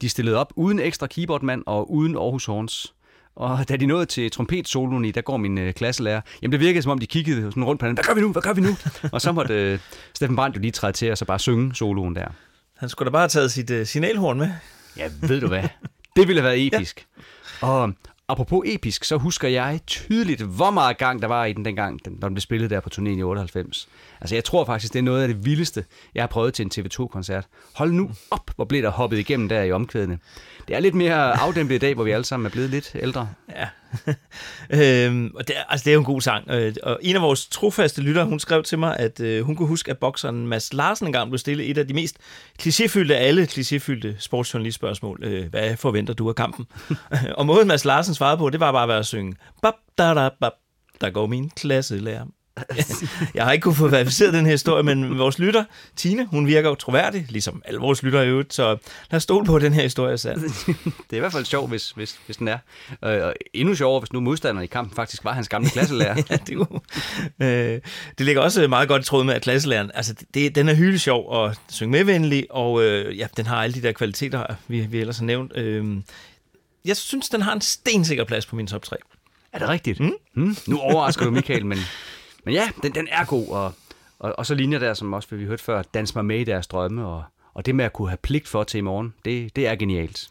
De 0.00 0.08
stillede 0.08 0.36
op 0.36 0.52
uden 0.56 0.78
ekstra 0.78 1.06
keyboardmand 1.06 1.62
og 1.66 1.92
uden 1.92 2.16
Aarhus 2.16 2.44
Horns. 2.44 2.94
Og 3.36 3.68
da 3.68 3.76
de 3.76 3.86
nåede 3.86 4.06
til 4.06 4.30
trompetsoloen 4.30 5.04
i, 5.04 5.10
der 5.10 5.20
går 5.20 5.36
min 5.36 5.58
øh, 5.58 5.74
klasselærer, 5.74 6.20
jamen 6.42 6.52
det 6.52 6.60
virkede 6.60 6.82
som 6.82 6.92
om, 6.92 6.98
de 6.98 7.06
kiggede 7.06 7.42
sådan 7.42 7.64
rundt 7.64 7.80
på 7.80 7.86
hinanden. 7.86 8.04
Hvad 8.04 8.14
gør 8.14 8.20
vi 8.20 8.26
nu? 8.26 8.32
Hvad 8.32 8.42
gør 8.42 8.52
vi 8.52 8.60
nu? 8.60 8.76
og 9.12 9.20
så 9.20 9.32
måtte 9.32 9.72
øh, 9.72 9.78
Steffen 10.14 10.36
Brandt 10.36 10.56
jo 10.56 10.60
lige 10.60 10.70
træde 10.70 10.92
til 10.92 11.10
og 11.10 11.18
så 11.18 11.24
bare 11.24 11.38
synge 11.38 11.74
soloen 11.74 12.16
der. 12.16 12.28
Han 12.76 12.88
skulle 12.88 13.06
da 13.06 13.12
bare 13.12 13.22
have 13.22 13.28
taget 13.28 13.52
sit 13.52 13.70
øh, 13.70 13.86
signalhorn 13.86 14.38
med. 14.38 14.50
Ja, 14.96 15.10
ved 15.20 15.40
du 15.40 15.46
hvad? 15.48 15.62
Det 16.16 16.28
ville 16.28 16.42
have 16.42 16.50
været 16.50 16.66
episk. 16.66 17.06
Ja. 17.62 17.66
Og 17.66 17.92
apropos 18.28 18.62
episk, 18.66 19.04
så 19.04 19.16
husker 19.16 19.48
jeg 19.48 19.80
tydeligt, 19.86 20.42
hvor 20.42 20.70
meget 20.70 20.98
gang 20.98 21.22
der 21.22 21.28
var 21.28 21.44
i 21.44 21.52
den 21.52 21.64
dengang, 21.64 22.04
den, 22.04 22.12
når 22.20 22.28
den 22.28 22.34
blev 22.34 22.40
spillet 22.40 22.70
der 22.70 22.80
på 22.80 22.90
turnéen 22.94 23.18
i 23.18 23.22
98. 23.22 23.88
Altså 24.22 24.34
jeg 24.34 24.44
tror 24.44 24.64
faktisk, 24.64 24.92
det 24.92 24.98
er 24.98 25.02
noget 25.02 25.22
af 25.22 25.28
det 25.28 25.44
vildeste, 25.44 25.84
jeg 26.14 26.22
har 26.22 26.26
prøvet 26.26 26.54
til 26.54 26.64
en 26.64 26.70
TV2-koncert. 26.74 27.46
Hold 27.74 27.92
nu 27.92 28.10
op, 28.30 28.50
hvor 28.56 28.64
blev 28.64 28.82
der 28.82 28.90
hoppet 28.90 29.18
igennem 29.18 29.48
der 29.48 29.62
i 29.62 29.72
omkvædene. 29.72 30.18
Det 30.68 30.76
er 30.76 30.80
lidt 30.80 30.94
mere 30.94 31.40
afdæmpet 31.40 31.74
i 31.74 31.78
dag, 31.78 31.94
hvor 31.94 32.04
vi 32.04 32.10
alle 32.10 32.24
sammen 32.24 32.46
er 32.46 32.50
blevet 32.50 32.70
lidt 32.70 32.90
ældre. 32.94 33.28
Ja. 33.48 33.68
øhm, 35.06 35.30
og 35.34 35.48
det, 35.48 35.56
er, 35.56 35.62
altså, 35.68 35.84
det 35.84 35.90
er 35.90 35.94
jo 35.94 35.98
en 36.00 36.04
god 36.04 36.20
sang. 36.20 36.50
Øh, 36.50 36.74
Og 36.82 36.98
en 37.02 37.16
af 37.16 37.22
vores 37.22 37.46
trofaste 37.46 38.02
lyttere, 38.02 38.24
hun 38.24 38.40
skrev 38.40 38.62
til 38.62 38.78
mig, 38.78 38.96
at 38.96 39.20
øh, 39.20 39.44
hun 39.44 39.56
kunne 39.56 39.68
huske, 39.68 39.90
at 39.90 39.98
bokseren 39.98 40.46
Mads 40.46 40.72
Larsen 40.72 41.06
engang 41.06 41.30
blev 41.30 41.38
stillet 41.38 41.70
et 41.70 41.78
af 41.78 41.88
de 41.88 41.94
mest 41.94 42.16
klichéfyldte 42.62 43.12
af 43.12 43.26
alle 43.28 43.44
klichéfyldte 43.44 44.08
sportsjournalistspørgsmål. 44.18 45.20
Øh, 45.24 45.50
hvad 45.50 45.76
forventer 45.76 46.14
du 46.14 46.28
af 46.28 46.34
kampen? 46.34 46.66
og 47.38 47.46
måden 47.46 47.68
Mads 47.68 47.84
Larsen 47.84 48.14
svarede 48.14 48.38
på, 48.38 48.50
det 48.50 48.60
var 48.60 48.72
bare 48.72 48.88
ved 48.88 48.94
at 48.94 49.06
synge, 49.06 49.36
bap, 49.62 49.74
da, 49.98 50.14
da, 50.14 50.28
bap, 50.40 50.52
der 51.00 51.10
går 51.10 51.26
min 51.26 51.50
klasselærer. 51.50 52.24
jeg 53.34 53.44
har 53.44 53.52
ikke 53.52 53.62
kunne 53.62 53.74
få 53.74 53.88
verificeret 53.88 54.34
den 54.34 54.44
her 54.44 54.52
historie, 54.52 54.82
men 54.82 55.18
vores 55.18 55.38
lytter, 55.38 55.64
Tine, 55.96 56.26
hun 56.26 56.46
virker 56.46 56.68
jo 56.68 56.74
troværdig, 56.74 57.26
ligesom 57.28 57.62
alle 57.64 57.80
vores 57.80 58.02
lyttere 58.02 58.24
i 58.24 58.28
øvrigt, 58.28 58.54
så 58.54 58.76
lad 59.10 59.16
os 59.16 59.22
stole 59.22 59.46
på, 59.46 59.56
at 59.56 59.62
den 59.62 59.72
her 59.72 59.82
historie 59.82 60.12
er 60.12 60.16
sand. 60.16 60.40
det 61.10 61.12
er 61.12 61.16
i 61.16 61.18
hvert 61.18 61.32
fald 61.32 61.44
sjovt, 61.44 61.70
hvis, 61.70 61.90
hvis, 61.90 62.18
hvis 62.26 62.36
den 62.36 62.48
er. 62.48 62.58
Og 63.00 63.34
endnu 63.54 63.74
sjovere, 63.74 64.00
hvis 64.00 64.12
nu 64.12 64.20
modstanderen 64.20 64.64
i 64.64 64.66
kampen 64.66 64.96
faktisk 64.96 65.24
var 65.24 65.32
hans 65.32 65.48
gamle 65.48 65.70
klasselærer. 65.76 66.22
ja, 66.30 66.36
det, 66.36 66.56
kunne. 66.56 66.80
Øh, 67.40 67.80
det 68.18 68.26
ligger 68.26 68.42
også 68.42 68.68
meget 68.68 68.88
godt 68.88 69.02
i 69.02 69.04
tråd 69.04 69.24
med, 69.24 69.34
at 69.34 69.42
klasselæreren, 69.42 69.90
altså 69.94 70.14
det, 70.34 70.54
den 70.54 70.68
er 70.68 70.74
hyldesjov 70.74 71.28
og 71.28 71.54
synge 71.70 71.92
medvenlig, 71.92 72.46
og 72.50 72.82
øh, 72.82 73.18
ja, 73.18 73.26
den 73.36 73.46
har 73.46 73.62
alle 73.62 73.74
de 73.74 73.82
der 73.82 73.92
kvaliteter, 73.92 74.54
vi, 74.68 74.80
vi 74.80 75.00
ellers 75.00 75.18
har 75.18 75.24
nævnt. 75.24 75.56
Øh, 75.56 75.96
jeg 76.84 76.96
synes, 76.96 77.28
den 77.28 77.42
har 77.42 77.52
en 77.52 77.60
stensikker 77.60 78.24
plads 78.24 78.46
på 78.46 78.56
min 78.56 78.66
top 78.66 78.82
3. 78.82 78.96
Er 79.52 79.58
det 79.58 79.68
rigtigt? 79.68 80.00
Mm? 80.00 80.12
Mm? 80.34 80.56
Nu 80.66 80.78
overrasker 80.78 81.24
du 81.24 81.30
Michael, 81.30 81.66
men, 81.66 81.78
men 82.44 82.54
ja, 82.54 82.70
den, 82.82 82.94
den 82.94 83.08
er 83.10 83.24
god. 83.24 83.48
Og, 83.48 83.74
og, 84.18 84.34
og 84.38 84.46
så 84.46 84.54
ligner 84.54 84.78
der, 84.78 84.94
som 84.94 85.12
også 85.12 85.34
vi 85.34 85.44
hørte 85.44 85.64
før, 85.64 85.82
dans 85.82 86.14
mig 86.14 86.24
med 86.24 86.40
i 86.40 86.44
deres 86.44 86.66
drømme, 86.66 87.06
og, 87.06 87.24
og 87.54 87.66
det 87.66 87.74
med 87.74 87.84
at 87.84 87.92
kunne 87.92 88.08
have 88.08 88.18
pligt 88.22 88.48
for 88.48 88.64
til 88.64 88.78
i 88.78 88.80
morgen, 88.80 89.14
det, 89.24 89.56
det 89.56 89.66
er 89.66 89.76
genialt. 89.76 90.28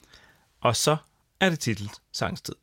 Og 0.61 0.75
så 0.75 0.97
er 1.39 1.49
det 1.49 1.59
titlet 1.59 2.01
Sangstid. 2.11 2.55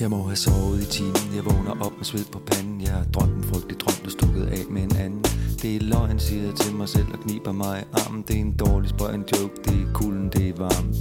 Jeg 0.00 0.10
må 0.10 0.22
have 0.22 0.36
sovet 0.36 0.82
i 0.82 0.86
timen, 0.86 1.36
jeg 1.36 1.44
vågner 1.44 1.84
op 1.84 1.96
med 1.96 2.04
sved 2.04 2.24
på 2.32 2.38
panden. 2.38 2.80
Jeg 2.80 2.92
har 2.92 3.04
drømt 3.04 3.34
en 3.34 3.44
frygtelig 3.44 3.80
drøm, 3.80 3.94
du 4.04 4.10
stukket 4.10 4.46
af 4.46 4.64
med 4.70 4.82
en 4.82 4.96
anden. 4.96 5.24
Det 5.62 5.76
er 5.76 5.80
løgn, 5.80 6.18
siger 6.18 6.42
jeg 6.42 6.54
til 6.54 6.74
mig 6.74 6.88
selv 6.88 7.06
og 7.12 7.20
kniber 7.20 7.52
mig 7.52 7.80
i 7.80 7.84
armen. 7.92 8.24
Det 8.28 8.36
er 8.36 8.40
en 8.40 8.56
dårlig 8.56 8.90
spøj, 8.90 9.14
en 9.14 9.24
joke, 9.32 9.54
det 9.64 9.82
er 9.82 9.92
kulden, 9.92 10.28
det 10.28 10.48
er 10.48 10.52
varme 10.56 10.92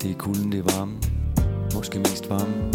Det 0.00 0.10
er 0.10 0.14
kulden, 0.14 0.52
det 0.52 0.58
er 0.58 0.76
varme 0.76 0.92
Måske 1.74 1.98
mest 1.98 2.30
varme 2.30 2.72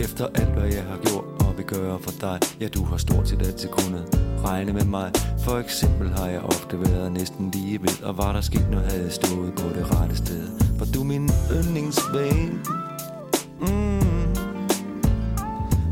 Efter 0.00 0.26
alt, 0.34 0.52
hvad 0.58 0.72
jeg 0.72 0.84
har 0.84 0.98
gjort 1.06 1.24
og 1.40 1.56
vil 1.56 1.66
gøre 1.66 1.98
for 1.98 2.12
dig. 2.20 2.40
Ja, 2.60 2.68
du 2.68 2.84
har 2.84 2.96
stort 2.96 3.28
set 3.28 3.46
altid 3.46 3.68
kunnet 3.68 4.04
regne 4.44 4.72
med 4.72 4.84
mig. 4.84 5.12
For 5.44 5.58
eksempel 5.58 6.08
har 6.08 6.26
jeg 6.26 6.40
ofte 6.40 6.80
været 6.80 7.12
næsten 7.12 7.50
lige 7.50 7.82
ved 7.82 8.02
Og 8.02 8.18
var 8.18 8.32
der 8.32 8.40
sket 8.40 8.70
noget, 8.70 8.86
havde 8.86 9.04
jeg 9.04 9.12
stået 9.12 9.52
på 9.54 9.68
det 9.68 10.00
rette 10.00 10.16
sted. 10.16 10.48
For 10.78 10.84
du 10.84 11.00
er 11.00 11.04
min 11.04 11.30
yndlingsbabe 11.52 12.58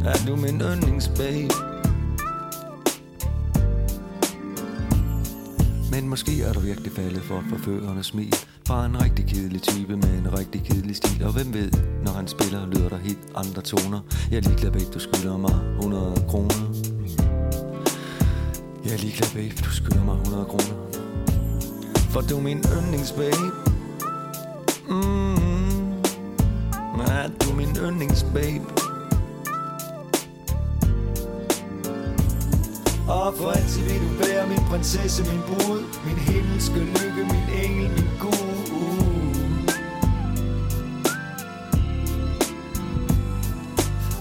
er 0.07 0.27
du 0.27 0.37
min 0.37 0.61
yndlingsbabe? 0.61 1.55
Men 5.91 6.09
måske 6.09 6.43
er 6.43 6.53
du 6.53 6.61
virkelig 6.61 6.93
faldet 6.93 7.23
for 7.23 7.43
forførernes 7.51 8.07
smil. 8.07 8.35
Fra 8.67 8.87
en 8.87 9.03
rigtig 9.03 9.27
kedelig 9.27 9.63
type 9.63 9.97
med 9.97 10.19
en 10.19 10.39
rigtig 10.39 10.63
kedelig 10.65 10.97
stil. 10.97 11.25
Og 11.25 11.33
hvem 11.33 11.55
ved, 11.55 11.71
når 12.05 12.13
han 12.13 12.29
spiller, 12.29 12.67
lyder 12.67 12.89
der 12.89 12.97
helt 12.97 13.19
andre 13.35 13.63
toner. 13.63 14.01
Jeg 14.31 14.37
er 14.37 14.41
ligeglad, 14.41 14.73
babe, 14.73 14.85
du 14.95 14.99
skylder 14.99 15.37
mig 15.37 15.55
100 15.79 16.25
kroner. 16.29 16.75
Jeg 18.85 18.93
er 18.93 18.99
ligeglad, 18.99 19.31
babe, 19.35 19.55
du 19.65 19.71
skylder 19.71 20.05
mig 20.05 20.17
100 20.21 20.45
kroner. 20.45 20.77
For 22.11 22.21
du 22.21 22.37
er 22.37 22.43
min 22.43 22.65
yndlingsbabe. 22.79 23.47
Mm. 24.89 25.37
Er 27.01 27.29
du 27.41 27.53
min 27.57 27.77
yndlingsbabe? 27.77 28.65
For 33.37 33.51
altid 33.51 33.83
vil 33.83 34.01
du 34.01 34.11
være 34.25 34.47
min 34.47 34.65
prinsesse, 34.71 35.23
min 35.33 35.43
brud 35.49 35.83
Min 36.07 36.19
himmelske 36.19 36.79
lykke, 36.79 37.23
min 37.33 37.49
engel, 37.65 37.91
min 37.91 38.11
gud. 38.21 38.47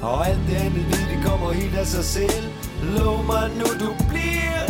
Og 0.01 0.27
alt 0.27 0.39
det 0.47 0.55
andet 0.55 0.85
ved, 0.91 1.03
det 1.15 1.25
kommer 1.25 1.51
helt 1.51 1.75
af 1.75 1.87
sig 1.87 2.05
selv. 2.05 2.45
Lov 2.97 3.25
mig 3.25 3.51
nu, 3.59 3.65
du 3.85 3.89
bliver 4.09 4.64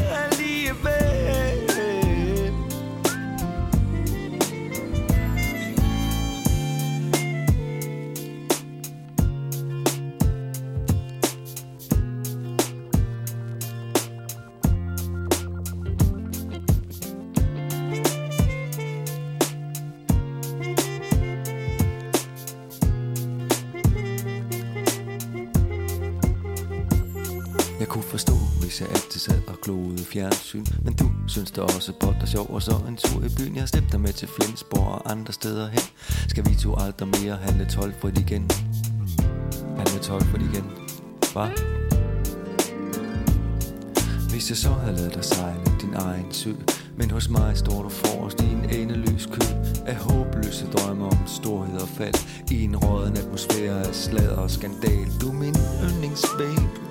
der 31.56 31.68
synes 31.68 31.86
det 31.86 31.96
også 31.96 32.00
bot 32.00 32.22
og 32.22 32.28
sjov 32.28 32.54
Og 32.54 32.62
så 32.62 32.76
en 32.88 32.98
tur 32.98 33.24
i 33.26 33.30
byen. 33.38 33.56
Jeg 33.56 33.62
har 33.62 33.68
dig 33.92 34.02
med 34.02 34.14
til 34.14 34.28
Flensborg 34.28 34.88
og 34.88 35.12
andre 35.12 35.34
steder 35.34 35.68
hen. 35.68 35.82
Skal 36.28 36.46
vi 36.50 36.56
to 36.56 36.76
aldrig 36.78 37.08
mere 37.08 37.36
handle 37.36 37.66
tolvfrit 37.66 38.18
igen? 38.18 38.50
Handle 39.78 40.00
tolvfrit 40.02 40.42
igen. 40.42 40.66
Hva? 41.34 41.48
Hvis 44.30 44.50
jeg 44.50 44.58
så 44.58 44.70
havde 44.70 44.96
lavet 44.98 45.14
dig 45.14 45.24
sejle 45.24 45.66
din 45.82 45.94
egen 45.94 46.34
sø 46.34 46.52
Men 46.98 47.12
hos 47.12 47.30
mig 47.30 47.58
står 47.58 47.84
du 47.84 47.90
forrest 47.90 48.42
i 48.42 48.46
en 48.46 48.70
endeløs 48.70 49.26
kø 49.26 49.42
Af 49.86 49.96
håbløse 49.96 50.66
drømme 50.66 51.06
om 51.06 51.18
storhed 51.28 51.80
og 51.82 51.88
fald. 51.88 52.16
I 52.52 52.64
en 52.64 52.76
råden 52.78 53.18
atmosfære 53.18 53.88
af 53.88 53.96
sladder 53.96 54.38
og 54.38 54.52
skandal. 54.52 55.08
Du 55.22 55.30
er 55.30 55.34
min 55.34 55.56
yndlingsbabe 55.84 56.85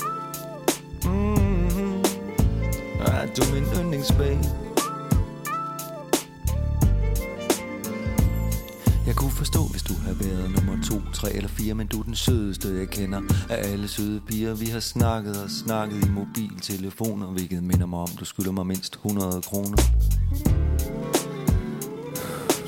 Er 3.35 3.41
du 3.41 3.55
min 3.55 3.65
yndlingsbabe. 3.65 4.41
Jeg 9.07 9.17
kunne 9.17 9.31
forstå, 9.31 9.67
hvis 9.71 9.83
du 9.83 9.95
havde 9.95 10.21
været 10.21 10.51
nummer 10.51 10.85
to, 10.85 11.01
tre 11.13 11.33
eller 11.33 11.49
fire 11.49 11.75
Men 11.75 11.87
du 11.87 12.01
er 12.01 12.03
den 12.03 12.15
sødeste, 12.15 12.79
jeg 12.79 12.89
kender 12.89 13.21
af 13.51 13.73
alle 13.73 13.89
søde 13.89 14.21
piger. 14.21 14.55
Vi 14.55 14.67
har 14.67 14.81
snakket 14.81 15.43
og 15.43 15.51
snakket 15.51 16.07
i 16.07 16.11
mobiltelefoner 16.11 17.27
Hvilket 17.27 17.63
minder 17.63 17.87
mig 17.87 17.99
om, 17.99 18.09
du 18.21 18.25
skylder 18.25 18.53
mig 18.53 18.67
mindst 18.67 18.95
100 18.95 19.43
kroner. 19.43 19.77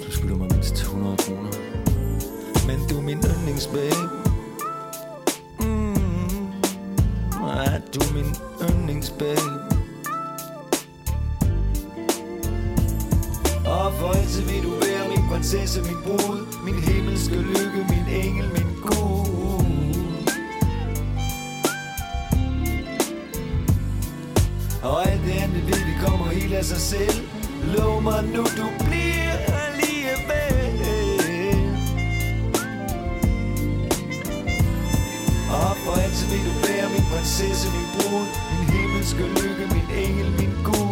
Du 0.06 0.10
skylder 0.10 0.36
mig 0.36 0.48
mindst 0.52 0.74
100 0.74 1.16
kroner. 1.16 1.50
Men 2.66 2.88
du 2.88 2.98
er 2.98 3.02
min 3.02 3.18
yndlingsbabe. 3.18 4.08
Mm. 5.60 5.94
ja, 7.46 7.78
du 7.94 8.00
min 8.14 8.34
yndlingsbabe. 8.62 9.75
For 13.92 14.12
altid 14.18 14.42
vil 14.42 14.62
du 14.62 14.70
være 14.70 15.08
min 15.08 15.28
prinsesse, 15.30 15.82
min 15.82 15.96
brud 16.04 16.46
Min 16.64 16.74
himmelske 16.74 17.36
lykke, 17.36 17.80
min 17.88 18.06
engel, 18.24 18.48
min 18.52 18.70
gud. 18.82 19.26
Og 24.82 25.08
alt 25.10 25.20
det 25.26 25.32
andet 25.42 25.66
ved, 25.66 25.80
det 25.90 25.96
kommer 26.06 26.26
helt 26.26 26.54
af 26.54 26.64
sig 26.64 26.80
selv. 26.80 27.18
Lov 27.78 28.02
mig 28.02 28.24
nu, 28.24 28.42
du 28.42 28.66
bliver 28.86 29.36
alligevel. 29.64 30.72
Og 35.50 35.76
for 35.76 35.92
altid 36.02 36.26
vil 36.32 36.44
du 36.48 36.54
være 36.68 36.88
min 36.94 37.04
prinsesse, 37.12 37.68
min 37.76 37.88
brud 37.94 38.26
Min 38.52 38.68
himmelske 38.74 39.22
lykke, 39.22 39.64
min 39.74 39.88
engel, 40.04 40.30
min 40.40 40.52
gud. 40.64 40.85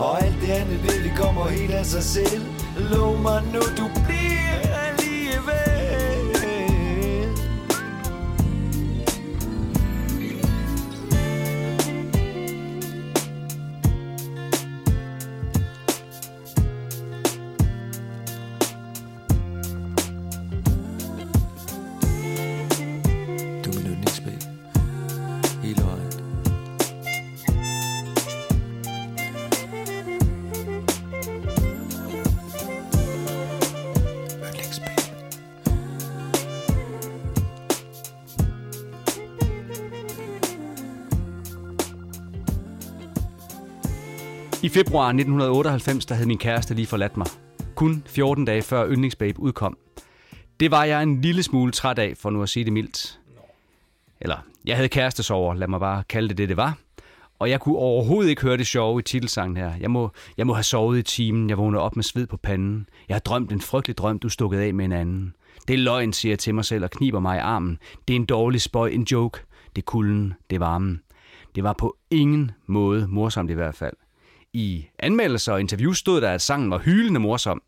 Og 0.00 0.24
alt 0.24 0.40
det 0.40 0.50
andet 0.50 0.82
ved, 0.82 1.04
det 1.04 1.12
kommer 1.18 1.48
helt 1.48 1.70
af 1.70 1.86
sig 1.86 2.02
selv. 2.02 2.42
Lov 2.76 3.18
mig 3.18 3.42
nu, 3.52 3.60
du 3.78 3.86
februar 44.70 45.06
1998, 45.06 46.06
der 46.06 46.14
havde 46.14 46.28
min 46.28 46.38
kæreste 46.38 46.74
lige 46.74 46.86
forladt 46.86 47.16
mig. 47.16 47.26
Kun 47.74 48.02
14 48.06 48.44
dage 48.44 48.62
før 48.62 48.88
Yndlingsbabe 48.88 49.40
udkom. 49.40 49.78
Det 50.60 50.70
var 50.70 50.84
jeg 50.84 51.02
en 51.02 51.20
lille 51.20 51.42
smule 51.42 51.72
træt 51.72 51.98
af, 51.98 52.14
for 52.16 52.30
nu 52.30 52.42
at 52.42 52.48
sige 52.48 52.64
det 52.64 52.72
mildt. 52.72 53.20
Eller, 54.20 54.36
jeg 54.64 54.76
havde 54.76 54.88
kærestesover, 54.88 55.54
lad 55.54 55.68
mig 55.68 55.80
bare 55.80 56.02
kalde 56.08 56.28
det 56.28 56.38
det, 56.38 56.48
det 56.48 56.56
var. 56.56 56.78
Og 57.38 57.50
jeg 57.50 57.60
kunne 57.60 57.76
overhovedet 57.76 58.30
ikke 58.30 58.42
høre 58.42 58.56
det 58.56 58.66
sjove 58.66 59.00
i 59.00 59.02
titelsangen 59.02 59.56
her. 59.56 59.72
Jeg 59.80 59.90
må, 59.90 60.10
jeg 60.36 60.46
må 60.46 60.54
have 60.54 60.64
sovet 60.64 60.98
i 60.98 61.02
timen, 61.02 61.50
jeg 61.50 61.58
vågnede 61.58 61.82
op 61.82 61.96
med 61.96 62.04
sved 62.04 62.26
på 62.26 62.36
panden. 62.36 62.88
Jeg 63.08 63.14
har 63.14 63.20
drømt 63.20 63.52
en 63.52 63.60
frygtelig 63.60 63.98
drøm, 63.98 64.18
du 64.18 64.28
stukkede 64.28 64.62
af 64.62 64.74
med 64.74 64.84
en 64.84 64.92
anden. 64.92 65.34
Det 65.68 65.74
er 65.74 65.78
løgn, 65.78 66.12
siger 66.12 66.32
jeg 66.32 66.38
til 66.38 66.54
mig 66.54 66.64
selv 66.64 66.84
og 66.84 66.90
kniber 66.90 67.20
mig 67.20 67.36
i 67.36 67.40
armen. 67.40 67.78
Det 68.08 68.14
er 68.14 68.18
en 68.18 68.26
dårlig 68.26 68.60
spøj, 68.60 68.88
en 68.88 69.02
joke. 69.02 69.40
Det 69.76 69.82
er 69.82 69.86
kulden, 69.86 70.34
det 70.50 70.56
er 70.56 70.60
varmen. 70.60 71.00
Det 71.54 71.64
var 71.64 71.72
på 71.72 71.96
ingen 72.10 72.50
måde 72.66 73.06
morsomt 73.08 73.50
i 73.50 73.54
hvert 73.54 73.74
fald. 73.74 73.94
I 74.52 74.84
anmeldelser 74.98 75.52
og 75.52 75.60
interviews 75.60 75.98
stod 75.98 76.20
der, 76.20 76.30
at 76.30 76.42
sangen 76.42 76.70
var 76.70 76.78
hylende 76.78 77.20
morsom. 77.20 77.62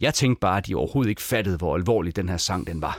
Jeg 0.00 0.14
tænkte 0.14 0.40
bare, 0.40 0.58
at 0.58 0.66
de 0.66 0.74
overhovedet 0.74 1.10
ikke 1.10 1.22
fattede, 1.22 1.56
hvor 1.56 1.74
alvorlig 1.76 2.16
den 2.16 2.28
her 2.28 2.36
sang 2.36 2.66
den 2.66 2.80
var. 2.82 2.98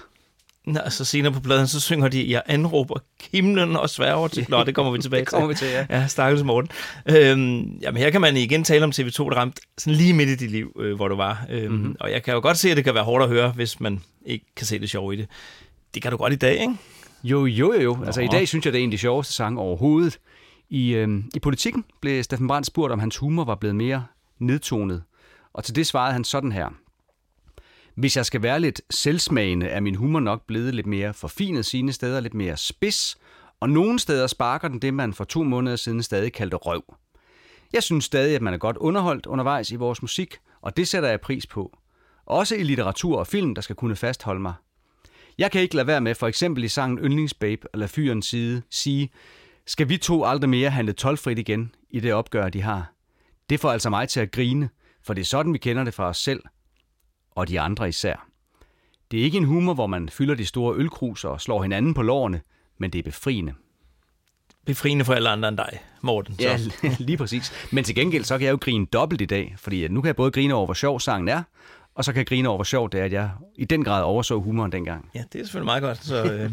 Nå, 0.66 0.80
så 0.90 1.06
senere 1.06 1.34
på 1.34 1.40
pladen, 1.40 1.68
så 1.68 1.80
synger 1.80 2.08
de, 2.08 2.32
jeg 2.32 2.42
anråber 2.46 2.96
himlen 3.32 3.76
og 3.76 3.90
sværger 3.90 4.28
til... 4.28 4.46
Nå, 4.50 4.64
det 4.64 4.76
kommer 4.76 4.92
vi 4.92 5.02
tilbage 5.02 5.20
Det 5.26 5.28
kommer 5.30 5.48
vi 5.48 5.54
til, 5.56 5.68
ja. 5.68 5.86
Ja, 5.90 6.08
stakkels 6.08 6.44
Morten. 6.44 6.70
Øhm, 7.10 7.78
jamen, 7.82 7.98
her 7.98 8.10
kan 8.10 8.22
man 8.22 8.38
igen 8.38 8.64
tale 8.64 8.84
om 8.84 8.92
TV2, 8.96 9.24
der 9.24 9.36
ramte 9.36 9.62
sådan 9.78 9.98
lige 9.98 10.14
midt 10.14 10.30
i 10.30 10.36
dit 10.36 10.52
liv, 10.52 10.72
øh, 10.80 10.96
hvor 10.96 11.08
du 11.08 11.16
var. 11.16 11.46
Øhm, 11.50 11.64
Mhm. 11.72 11.74
mm-hmm. 11.82 11.96
Og 12.00 12.12
jeg 12.12 12.24
kan 12.24 12.34
jo 12.34 12.40
godt 12.40 12.58
se, 12.58 12.72
at 12.72 12.78
det 12.78 12.84
kan 12.86 12.94
være 12.94 13.04
hårdt 13.04 13.24
at 13.24 13.30
høre, 13.30 13.50
hvis 13.52 13.80
man 13.80 14.02
ikke 14.26 14.46
kan 14.56 14.66
se 14.66 14.80
det 14.80 14.90
sjove 14.90 15.14
i 15.14 15.18
det. 15.18 15.28
Det 15.94 16.02
kan 16.02 16.12
du 16.12 16.18
godt 16.18 16.34
i 16.34 16.36
dag, 16.36 16.54
ikke? 16.62 16.74
Jo, 17.24 17.46
jo, 17.46 17.74
jo, 17.74 17.82
jo. 17.82 17.98
Altså 18.06 18.22
Nå. 18.22 18.26
i 18.28 18.30
dag 18.30 18.48
synes 18.48 18.66
jeg, 18.66 18.74
det 18.74 18.80
er 18.80 18.84
en 18.84 18.90
af 18.90 18.92
de 18.92 18.98
sjoveste 18.98 19.34
sange 19.34 19.60
overhovedet. 19.62 20.20
I, 20.70 20.96
øh, 20.96 21.24
I 21.36 21.40
politikken 21.40 21.86
blev 22.02 22.24
Steffen 22.24 22.48
Brandt 22.48 22.68
spurgt, 22.68 22.94
om 22.94 23.00
hans 23.00 23.18
humor 23.18 23.44
var 23.44 23.56
blevet 23.56 23.76
mere 23.76 24.06
nedtonet. 24.40 25.04
Og 25.54 25.64
til 25.64 25.76
det 25.76 25.88
svarede 25.88 26.14
han 26.14 26.24
sådan 26.24 26.52
her. 26.52 26.70
Hvis 27.96 28.18
jeg 28.18 28.26
skal 28.26 28.42
være 28.42 28.60
lidt 28.60 28.82
selvsmagende, 28.90 29.68
er 29.68 29.80
min 29.80 29.96
humor 29.96 30.20
nok 30.20 30.48
blevet 30.48 30.76
lidt 30.76 30.88
mere 30.88 31.14
forfinet 31.14 31.66
sine 31.66 31.94
steder, 31.94 32.20
lidt 32.20 32.34
mere 32.34 32.58
spids, 32.58 33.18
og 33.60 33.70
nogle 33.70 34.00
steder 34.00 34.28
sparker 34.28 34.68
den 34.68 34.80
det, 34.80 34.94
man 34.94 35.14
for 35.14 35.24
to 35.24 35.44
måneder 35.44 35.76
siden 35.76 36.04
stadig 36.04 36.34
kaldte 36.34 36.58
røv. 36.58 36.96
Jeg 37.74 37.84
synes 37.84 38.06
stadig, 38.06 38.36
at 38.36 38.42
man 38.42 38.54
er 38.54 38.58
godt 38.58 38.78
underholdt 38.78 39.26
undervejs 39.26 39.72
i 39.72 39.76
vores 39.76 40.02
musik, 40.02 40.38
og 40.62 40.78
det 40.78 40.88
sætter 40.88 41.10
jeg 41.10 41.22
pris 41.22 41.48
på. 41.48 41.78
Også 42.26 42.56
i 42.56 42.64
litteratur 42.64 43.20
og 43.20 43.28
film, 43.28 43.56
der 43.56 43.62
skal 43.62 43.76
kunne 43.76 43.96
fastholde 43.96 44.42
mig. 44.42 44.54
Jeg 45.38 45.52
kan 45.52 45.62
ikke 45.62 45.76
lade 45.76 45.88
være 45.88 46.02
med 46.02 46.16
for 46.16 46.28
eksempel 46.28 46.64
i 46.64 46.68
sangen 46.68 46.98
Yndlingsbabe 46.98 47.68
eller 47.74 47.88
Fyrens 47.88 48.26
side 48.26 48.62
sige, 48.70 49.10
skal 49.68 49.90
vi 49.90 49.98
to 49.98 50.26
aldrig 50.26 50.50
mere 50.50 50.70
handle 50.70 50.94
tolvfrit 50.94 51.40
igen 51.40 51.76
i 51.90 52.00
det 52.00 52.14
opgør, 52.14 52.50
de 52.50 52.62
har. 52.62 52.94
Det 53.50 53.60
får 53.60 53.72
altså 53.72 53.90
mig 53.90 54.10
til 54.10 54.20
at 54.20 54.32
grine, 54.32 54.70
for 55.04 55.14
det 55.14 55.22
er 55.22 55.26
sådan, 55.26 55.54
vi 55.54 55.58
kender 55.58 55.84
det 55.84 55.94
fra 55.94 56.10
os 56.10 56.18
selv, 56.18 56.44
og 57.32 57.48
de 57.48 57.60
andre 57.60 57.90
især. 57.90 58.28
Det 59.12 59.20
er 59.20 59.24
ikke 59.24 59.38
en 59.38 59.44
humor, 59.44 59.74
hvor 59.74 59.88
man 59.88 60.10
fylder 60.10 60.36
de 60.36 60.46
store 60.46 60.76
ølkruser 60.76 61.30
og 61.30 61.42
slår 61.42 61.62
hinanden 61.62 61.94
på 61.94 62.02
lårene, 62.02 62.42
men 62.78 62.90
det 62.90 63.00
er 63.00 63.04
befriende. 63.04 63.54
Befriende 64.66 65.06
for 65.06 65.14
alle 65.14 65.30
andre 65.30 65.50
end 65.50 65.58
dig, 65.58 65.80
Morten. 66.02 66.36
Så. 66.36 66.44
Ja, 66.44 66.60
lige 67.00 67.18
præcis. 67.18 67.68
Men 67.72 67.84
til 67.84 67.96
gengæld, 67.96 68.24
så 68.24 68.38
kan 68.38 68.46
jeg 68.46 68.52
jo 68.52 68.58
grine 68.62 68.86
dobbelt 68.86 69.22
i 69.22 69.26
dag, 69.26 69.56
fordi 69.58 69.88
nu 69.88 70.02
kan 70.02 70.08
jeg 70.08 70.16
både 70.16 70.32
grine 70.32 70.54
over, 70.54 70.66
hvor 70.66 70.74
sjov 70.74 71.00
sangen 71.00 71.28
er, 71.28 71.44
og 71.98 72.06
så 72.06 72.12
kan 72.12 72.18
jeg 72.18 72.28
grine 72.28 72.50
over, 72.50 72.58
hvor 72.58 72.64
sjovt 72.64 72.92
det 72.92 73.00
er, 73.00 73.06
at 73.06 73.14
jeg 73.14 73.30
i 73.56 73.66
den 73.66 73.84
grad 73.84 74.04
overså 74.04 74.40
humoren 74.40 74.72
dengang. 74.72 75.10
Ja, 75.16 75.24
det 75.34 75.42
er 75.42 75.44
selvfølgelig 75.44 75.66
meget 75.66 75.84
godt. 75.84 76.06
Så, 76.06 76.24
øh, 76.24 76.52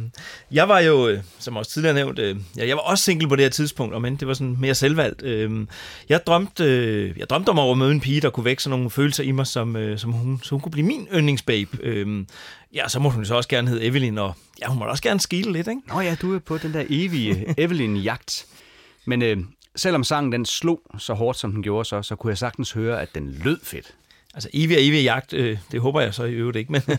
jeg 0.51 0.69
var 0.69 0.81
jo, 0.81 1.09
øh, 1.09 1.23
som 1.39 1.57
også 1.57 1.71
tidligere 1.71 1.95
nævnt, 1.95 2.19
øh, 2.19 2.37
ja, 2.57 2.67
jeg 2.67 2.77
var 2.77 2.83
også 2.83 3.05
single 3.05 3.29
på 3.29 3.37
det 3.37 3.45
her 3.45 3.51
tidspunkt, 3.51 4.03
men 4.03 4.17
det 4.17 4.29
var 4.29 4.35
sådan 4.35 4.57
mere 4.61 4.75
selvvalgt. 4.75 5.23
Øh, 5.23 5.67
jeg, 6.09 6.27
drømte, 6.27 6.65
øh, 6.65 7.19
jeg 7.19 7.31
drømte 7.31 7.49
om 7.49 7.59
at 7.59 7.79
møde 7.79 7.93
en 7.93 8.01
pige, 8.01 8.21
der 8.21 8.31
kunne 8.31 8.45
vække 8.45 8.63
sådan 8.63 8.79
nogle 8.79 8.91
følelser 8.91 9.25
i 9.25 9.31
mig, 9.31 9.47
som, 9.47 9.77
øh, 9.77 9.99
som 9.99 10.13
hun, 10.13 10.41
så 10.43 10.51
hun 10.51 10.61
kunne 10.61 10.73
blive 10.73 10.87
min 10.87 11.09
yndlingsbabe. 11.15 11.79
Øh, 11.83 12.25
ja, 12.75 12.89
så 12.89 13.01
må 13.01 13.09
hun 13.09 13.25
så 13.25 13.35
også 13.35 13.49
gerne 13.49 13.69
hedde 13.69 13.85
Evelyn, 13.85 14.19
og 14.19 14.35
ja, 14.63 14.69
hun 14.69 14.79
må 14.79 14.85
også 14.85 15.03
gerne 15.03 15.21
skile 15.21 15.53
lidt, 15.53 15.69
ikke? 15.69 15.81
Nå 15.89 16.01
ja, 16.01 16.17
du 16.23 16.35
er 16.35 16.39
på 16.39 16.59
den 16.59 16.75
der 16.75 16.85
evige 16.89 17.55
Evelyn-jagt. 17.63 18.47
Men 19.05 19.23
øh, 19.23 19.37
selvom 19.77 20.05
sangen 20.05 20.33
den 20.33 20.47
slog 20.47 20.81
så 20.99 21.15
hårdt, 21.15 21.39
som 21.39 21.53
den 21.53 21.63
gjorde, 21.63 21.85
så, 21.85 22.03
så 22.03 22.17
kunne 22.17 22.31
jeg 22.31 22.39
sagtens 22.39 22.73
høre, 22.73 23.03
at 23.03 23.15
den 23.15 23.41
lød 23.45 23.59
fedt. 23.63 23.95
Altså 24.35 24.49
evig 24.53 24.77
og 24.77 24.83
evig 24.83 25.03
jagt, 25.05 25.33
øh, 25.33 25.59
det 25.73 25.81
håber 25.81 26.01
jeg 26.01 26.15
så 26.15 26.25
i 26.25 26.33
øvrigt 26.33 26.57
ikke, 26.57 26.73
men, 26.73 26.83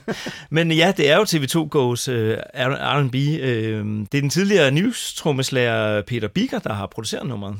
men 0.49 0.71
ja, 0.71 0.93
det 0.97 1.09
er 1.09 1.15
jo 1.17 1.23
TV2 1.23 1.57
Go's 1.75 2.11
øh, 2.11 2.37
R&B. 2.55 3.15
Øh, 3.15 3.85
det 4.11 4.17
er 4.17 4.21
den 4.21 4.29
tidligere 4.29 4.71
news-trommeslager 4.71 6.01
Peter 6.01 6.27
Biker, 6.27 6.59
der 6.59 6.73
har 6.73 6.85
produceret 6.87 7.27
nummeret. 7.27 7.55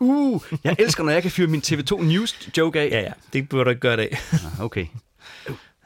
Uh, 0.00 0.42
jeg 0.64 0.76
elsker, 0.78 1.04
når 1.04 1.12
jeg 1.12 1.22
kan 1.22 1.30
fyre 1.30 1.46
min 1.46 1.62
TV2 1.66 2.02
News-joke 2.02 2.80
af. 2.80 2.88
Ja, 2.90 3.00
ja, 3.00 3.12
det 3.32 3.48
burde 3.48 3.64
du 3.64 3.70
ikke 3.70 3.80
gøre 3.80 3.94
i 3.94 3.96
dag. 3.96 4.18
Ah, 4.32 4.60
Okay. 4.64 4.86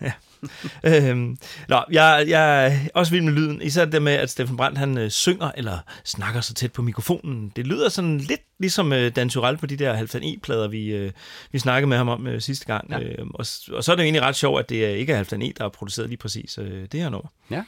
Ja. 0.00 0.12
øhm, 0.84 1.36
nå, 1.68 1.80
jeg, 1.90 2.24
jeg 2.28 2.66
er 2.66 2.78
også 2.94 3.12
vild 3.12 3.24
med 3.24 3.32
lyden. 3.32 3.62
Især 3.62 3.84
det 3.84 4.02
med, 4.02 4.12
at 4.12 4.30
Steffen 4.30 4.56
Brandt 4.56 4.78
han 4.78 4.98
øh, 4.98 5.10
synger 5.10 5.50
eller 5.56 5.78
snakker 6.04 6.40
så 6.40 6.54
tæt 6.54 6.72
på 6.72 6.82
mikrofonen. 6.82 7.52
Det 7.56 7.66
lyder 7.66 7.88
sådan 7.88 8.18
lidt 8.18 8.40
ligesom 8.58 8.92
øh, 8.92 9.16
Dan 9.16 9.28
Tyrell 9.28 9.56
på 9.58 9.66
de 9.66 9.76
der 9.76 9.92
Halvdan 9.92 10.22
E-plader, 10.24 10.68
vi, 10.68 10.86
øh, 10.86 11.12
vi 11.52 11.58
snakkede 11.58 11.88
med 11.88 11.96
ham 11.96 12.08
om 12.08 12.26
øh, 12.26 12.40
sidste 12.40 12.66
gang. 12.66 12.90
Ja. 12.90 13.00
Øh, 13.00 13.26
og, 13.34 13.46
og 13.72 13.84
så 13.84 13.92
er 13.92 13.96
det 13.96 14.02
jo 14.02 14.04
egentlig 14.04 14.22
ret 14.22 14.36
sjovt, 14.36 14.60
at 14.60 14.68
det 14.68 14.84
er 14.84 14.90
ikke 14.90 15.12
er 15.12 15.16
Halvdan 15.16 15.42
E, 15.42 15.46
der 15.46 15.64
har 15.64 15.68
produceret 15.68 16.08
lige 16.08 16.18
præcis 16.18 16.58
øh, 16.58 16.86
det 16.92 17.00
her 17.00 17.08
nummer. 17.08 17.28
Ja. 17.50 17.62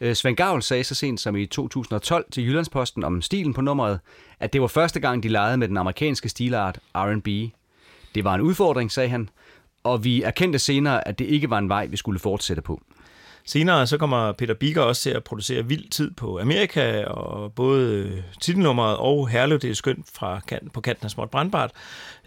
Øh, 0.00 0.14
Svend 0.14 0.36
Gavl 0.36 0.62
sagde 0.62 0.84
så 0.84 0.94
sent 0.94 1.20
som 1.20 1.36
i 1.36 1.46
2012 1.46 2.24
til 2.32 2.44
Jyllandsposten 2.44 3.04
om 3.04 3.22
stilen 3.22 3.54
på 3.54 3.60
nummeret, 3.60 4.00
at 4.40 4.52
det 4.52 4.60
var 4.60 4.66
første 4.66 5.00
gang, 5.00 5.22
de 5.22 5.28
legede 5.28 5.56
med 5.56 5.68
den 5.68 5.76
amerikanske 5.76 6.28
stilart 6.28 6.78
R&B. 6.94 7.28
Det 8.14 8.24
var 8.24 8.34
en 8.34 8.40
udfordring, 8.40 8.92
sagde 8.92 9.08
han, 9.08 9.28
og 9.86 10.04
vi 10.04 10.22
erkendte 10.22 10.58
senere, 10.58 11.08
at 11.08 11.18
det 11.18 11.24
ikke 11.24 11.50
var 11.50 11.58
en 11.58 11.68
vej, 11.68 11.86
vi 11.86 11.96
skulle 11.96 12.18
fortsætte 12.18 12.62
på. 12.62 12.82
Senere 13.44 13.86
så 13.86 13.98
kommer 13.98 14.32
Peter 14.32 14.54
Biker 14.54 14.82
også 14.82 15.02
til 15.02 15.10
at 15.10 15.24
producere 15.24 15.66
Vild 15.66 15.88
Tid 15.90 16.10
på 16.10 16.40
Amerika, 16.40 17.04
og 17.04 17.52
både 17.52 17.92
øh, 17.92 18.22
titelnummeret 18.40 18.96
og 18.96 19.28
Herlev, 19.28 19.58
det 19.58 19.70
er 19.70 19.74
skønt 19.74 20.06
fra 20.12 20.40
kanten, 20.48 20.70
på 20.70 20.80
kanten 20.80 21.04
af 21.04 21.10
Småt 21.10 21.30
Brandbart. 21.30 21.70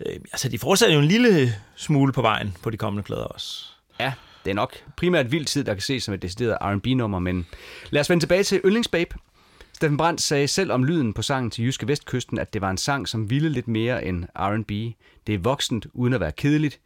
Øh, 0.05 0.15
altså, 0.31 0.49
de 0.49 0.59
fortsætter 0.59 0.95
jo 0.95 1.01
en 1.01 1.07
lille 1.07 1.55
smule 1.75 2.13
på 2.13 2.21
vejen 2.21 2.57
på 2.63 2.69
de 2.69 2.77
kommende 2.77 3.03
plader 3.03 3.23
også. 3.23 3.65
Ja, 3.99 4.13
det 4.45 4.51
er 4.51 4.55
nok 4.55 4.75
primært 4.95 5.31
vild 5.31 5.45
tid, 5.45 5.63
der 5.63 5.73
kan 5.73 5.81
ses 5.81 6.03
som 6.03 6.13
et 6.13 6.21
decideret 6.21 6.57
R&B-nummer, 6.61 7.19
men 7.19 7.45
lad 7.89 8.01
os 8.01 8.09
vende 8.09 8.23
tilbage 8.23 8.43
til 8.43 8.61
Yndlingsbabe. 8.65 9.15
Steffen 9.73 9.97
Brandt 9.97 10.21
sagde 10.21 10.47
selv 10.47 10.71
om 10.71 10.83
lyden 10.83 11.13
på 11.13 11.21
sangen 11.21 11.51
til 11.51 11.65
Jyske 11.65 11.87
Vestkysten, 11.87 12.39
at 12.39 12.53
det 12.53 12.61
var 12.61 12.69
en 12.69 12.77
sang, 12.77 13.07
som 13.07 13.29
ville 13.29 13.49
lidt 13.49 13.67
mere 13.67 14.05
end 14.05 14.25
R&B. 14.35 14.71
Det 15.27 15.35
er 15.35 15.39
voksent, 15.39 15.87
uden 15.93 16.13
at 16.13 16.19
være 16.19 16.31
kedeligt. 16.31 16.79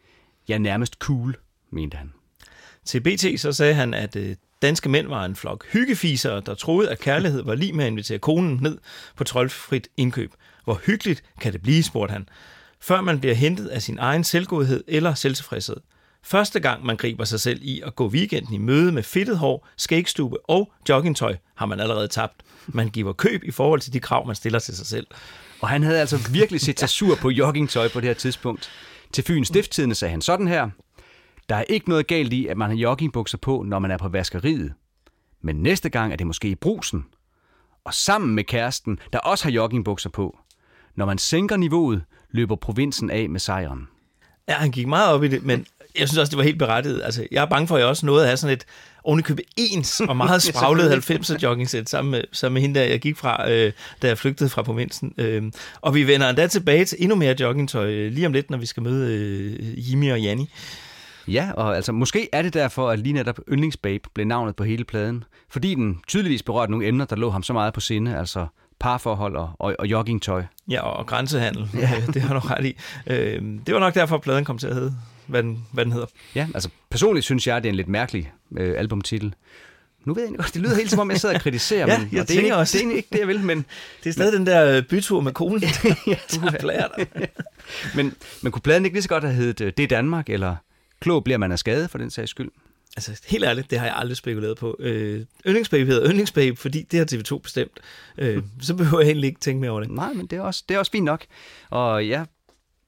Ja, 0.49 0.57
nærmest 0.57 0.95
cool, 0.99 1.35
mente 1.71 1.97
han. 1.97 2.13
Til 2.85 2.99
BT 2.99 3.39
så 3.41 3.53
sagde 3.53 3.73
han, 3.73 3.93
at 3.93 4.15
øh, 4.15 4.35
danske 4.61 4.89
mænd 4.89 5.07
var 5.07 5.25
en 5.25 5.35
flok 5.35 5.65
hyggefiser, 5.71 6.39
der 6.39 6.55
troede, 6.55 6.89
at 6.89 6.99
kærlighed 6.99 7.43
var 7.43 7.55
lige 7.55 7.73
med 7.73 7.85
at 7.85 7.91
invitere 7.91 8.19
konen 8.19 8.59
ned 8.61 8.77
på 9.15 9.23
troldfrit 9.23 9.87
indkøb. 9.97 10.33
Hvor 10.63 10.81
hyggeligt 10.85 11.23
kan 11.41 11.53
det 11.53 11.61
blive, 11.61 11.83
spurgte 11.83 12.11
han, 12.11 12.29
før 12.79 13.01
man 13.01 13.19
bliver 13.19 13.35
hentet 13.35 13.67
af 13.67 13.81
sin 13.81 13.99
egen 13.99 14.23
selvgodhed 14.23 14.83
eller 14.87 15.13
selvtilfredshed. 15.13 15.77
Første 16.23 16.59
gang 16.59 16.85
man 16.85 16.97
griber 16.97 17.25
sig 17.25 17.39
selv 17.39 17.59
i 17.61 17.81
at 17.85 17.95
gå 17.95 18.07
weekenden 18.07 18.53
i 18.53 18.57
møde 18.57 18.91
med 18.91 19.03
fedtet 19.03 19.37
hår, 19.37 19.67
skægstube 19.77 20.49
og 20.49 20.71
joggingtøj, 20.89 21.35
har 21.55 21.65
man 21.65 21.79
allerede 21.79 22.07
tabt. 22.07 22.35
Man 22.67 22.89
giver 22.89 23.13
køb 23.13 23.43
i 23.43 23.51
forhold 23.51 23.79
til 23.79 23.93
de 23.93 23.99
krav, 23.99 24.27
man 24.27 24.35
stiller 24.35 24.59
til 24.59 24.77
sig 24.77 24.85
selv. 24.85 25.07
Og 25.61 25.69
han 25.69 25.83
havde 25.83 25.99
altså 25.99 26.17
virkelig 26.31 26.61
set 26.61 26.79
sig 26.79 26.89
sur 26.89 27.15
på 27.15 27.29
joggingtøj 27.29 27.87
på 27.87 27.99
det 27.99 28.07
her 28.07 28.13
tidspunkt. 28.13 28.69
Til 29.14 29.24
Fyns 29.24 29.47
Stifttidende 29.47 29.95
sagde 29.95 30.11
han 30.11 30.22
sådan 30.22 30.47
her. 30.47 30.70
Der 31.49 31.55
er 31.55 31.64
ikke 31.64 31.89
noget 31.89 32.07
galt 32.07 32.34
i, 32.34 32.47
at 32.47 32.57
man 32.57 32.70
har 32.70 32.78
joggingbukser 32.78 33.38
på, 33.38 33.64
når 33.64 33.80
man 33.80 33.91
er 33.91 33.97
på 33.97 34.09
vaskeriet. 34.09 34.74
Men 35.41 35.55
næste 35.55 35.89
gang 35.89 36.11
er 36.11 36.16
det 36.16 36.28
måske 36.28 36.47
i 36.47 36.55
brusen. 36.55 37.05
Og 37.86 37.93
sammen 37.93 38.36
med 38.36 38.43
kæresten, 38.43 38.99
der 39.14 39.20
også 39.20 39.43
har 39.45 39.51
joggingbukser 39.51 40.09
på. 40.09 40.39
Når 40.95 41.05
man 41.05 41.18
sænker 41.18 41.57
niveauet, 41.57 42.03
løber 42.32 42.55
provinsen 42.55 43.09
af 43.09 43.30
med 43.30 43.39
sejren. 43.39 43.88
Ja, 44.47 44.53
han 44.53 44.72
gik 44.72 44.88
meget 44.88 45.14
op 45.14 45.24
i 45.24 45.28
det, 45.28 45.43
men 45.43 45.66
jeg 45.99 46.07
synes 46.07 46.17
også, 46.17 46.29
det 46.29 46.37
var 46.37 46.43
helt 46.43 46.59
berettiget. 46.59 47.01
Altså, 47.03 47.27
jeg 47.31 47.41
er 47.41 47.45
bange 47.45 47.67
for, 47.67 47.75
at 47.75 47.81
jeg 47.81 47.87
også 47.87 48.05
nåede 48.05 48.21
at 48.21 48.27
have 48.27 48.37
sådan 48.37 48.53
et 48.53 48.65
ovenikøbet 49.03 49.45
ens 49.57 50.01
og 50.01 50.17
meget 50.17 50.41
spraglet 50.53 51.09
90'er 51.09 51.39
joggingsæt 51.43 51.89
sammen 51.89 52.11
med, 52.11 52.23
sammen 52.31 52.53
med 52.53 52.61
hende, 52.61 52.79
der 52.79 52.85
jeg 52.85 52.99
gik 52.99 53.17
fra, 53.17 53.51
øh, 53.51 53.71
da 54.01 54.07
jeg 54.07 54.17
flygtede 54.17 54.49
fra 54.49 54.61
provinsen. 54.61 55.13
Øh, 55.17 55.43
og 55.81 55.95
vi 55.95 56.07
vender 56.07 56.29
endda 56.29 56.47
tilbage 56.47 56.85
til 56.85 56.97
endnu 57.01 57.15
mere 57.15 57.35
joggingtøj 57.39 57.89
øh, 57.91 58.11
lige 58.11 58.25
om 58.25 58.33
lidt, 58.33 58.49
når 58.49 58.57
vi 58.57 58.65
skal 58.65 58.83
møde 58.83 59.13
øh, 59.13 59.91
Jimmy 59.91 60.11
og 60.11 60.21
Janni. 60.21 60.49
Ja, 61.27 61.51
og 61.51 61.75
altså 61.75 61.91
måske 61.91 62.29
er 62.31 62.41
det 62.41 62.53
derfor, 62.53 62.89
at 62.89 62.99
lige 62.99 63.13
netop 63.13 63.39
Yndlingsbabe 63.51 64.09
blev 64.13 64.27
navnet 64.27 64.55
på 64.55 64.63
hele 64.63 64.83
pladen. 64.83 65.23
Fordi 65.49 65.75
den 65.75 65.99
tydeligvis 66.07 66.43
berørte 66.43 66.71
nogle 66.71 66.87
emner, 66.87 67.05
der 67.05 67.15
lå 67.15 67.29
ham 67.29 67.43
så 67.43 67.53
meget 67.53 67.73
på 67.73 67.79
sinde, 67.79 68.17
altså 68.17 68.47
parforhold 68.79 69.35
og, 69.35 69.51
og, 69.59 69.75
og 69.79 69.87
joggingtøj. 69.87 70.43
Ja, 70.69 70.81
og 70.81 71.05
grænsehandel. 71.05 71.69
Ja. 71.73 71.91
det 72.13 72.21
har 72.21 72.33
du 72.33 72.39
ret 72.39 72.65
i. 72.65 72.77
Øh, 73.07 73.41
det 73.65 73.73
var 73.73 73.79
nok 73.79 73.93
derfor, 73.93 74.15
at 74.15 74.21
pladen 74.21 74.45
kom 74.45 74.57
til 74.57 74.67
at 74.67 74.75
hedde, 74.75 74.95
hvad 75.34 75.43
den, 75.43 75.65
hvad 75.71 75.86
den 75.86 75.93
hedder. 75.93 76.07
Ja, 76.36 76.47
altså 76.53 76.69
personligt 76.89 77.25
synes 77.25 77.47
jeg, 77.47 77.63
det 77.63 77.69
er 77.69 77.71
en 77.71 77.75
lidt 77.75 77.88
mærkelig 77.88 78.31
øh, 78.57 78.75
albumtitel. 78.77 79.36
Nu 80.05 80.13
ved 80.13 80.23
jeg 80.23 80.29
ikke 80.29 80.43
godt, 80.43 80.53
det 80.53 80.61
lyder 80.61 80.75
helt 80.75 80.89
som 80.89 80.99
om, 80.99 81.11
jeg 81.11 81.19
sidder 81.19 81.36
og 81.36 81.41
kritiserer, 81.41 81.88
Ja, 81.91 81.99
men 81.99 82.09
jeg 82.11 82.21
og 82.21 82.27
det, 82.27 82.38
er 82.38 82.41
ikke, 82.41 82.55
også. 82.55 82.77
det 82.77 82.88
er 82.88 82.95
ikke 82.95 83.07
det, 83.11 83.19
jeg 83.19 83.27
vil, 83.27 83.39
men... 83.39 83.65
Det 84.03 84.09
er 84.09 84.13
stadig 84.13 84.34
den 84.34 84.45
der 84.45 84.77
øh, 84.77 84.84
bytur 84.84 85.21
med 85.21 85.31
konen, 85.31 85.63
ja, 86.07 86.15
du 86.36 86.39
har 86.39 86.57
blæret 86.59 86.91
dig. 86.97 87.07
men, 87.95 88.13
men 88.41 88.51
kunne 88.51 88.61
pladen 88.61 88.86
ikke 88.86 88.95
lige 88.95 89.03
så 89.03 89.09
godt 89.09 89.23
have 89.23 89.36
heddet 89.36 89.61
øh, 89.61 89.73
Det 89.77 89.84
er 89.84 89.88
Danmark, 89.88 90.29
eller 90.29 90.55
Klog 91.03 91.23
bliver 91.23 91.38
man 91.38 91.51
af 91.51 91.59
skade, 91.59 91.88
for 91.88 91.97
den 91.97 92.09
sags 92.09 92.31
skyld? 92.31 92.49
Altså, 92.97 93.21
helt 93.27 93.43
ærligt, 93.43 93.71
det 93.71 93.79
har 93.79 93.86
jeg 93.86 93.95
aldrig 93.97 94.17
spekuleret 94.17 94.57
på. 94.57 94.75
Øh, 94.79 95.25
yndlingsbabe 95.47 95.86
hedder 95.86 96.09
yndlingsbabe, 96.09 96.55
fordi 96.55 96.81
det 96.91 96.99
har 96.99 97.05
TV2 97.05 97.38
bestemt. 97.38 97.79
Øh, 98.17 98.43
så 98.61 98.75
behøver 98.75 98.99
jeg 98.99 99.07
egentlig 99.07 99.27
ikke 99.27 99.39
tænke 99.39 99.61
mere 99.61 99.71
over 99.71 99.79
det. 99.79 99.91
Nej, 99.91 100.13
men 100.13 100.27
det 100.27 100.38
er 100.38 100.41
også, 100.41 100.63
det 100.69 100.75
er 100.75 100.79
også 100.79 100.91
fint 100.91 101.05
nok. 101.05 101.25
Og 101.69 102.07
jeg 102.07 102.25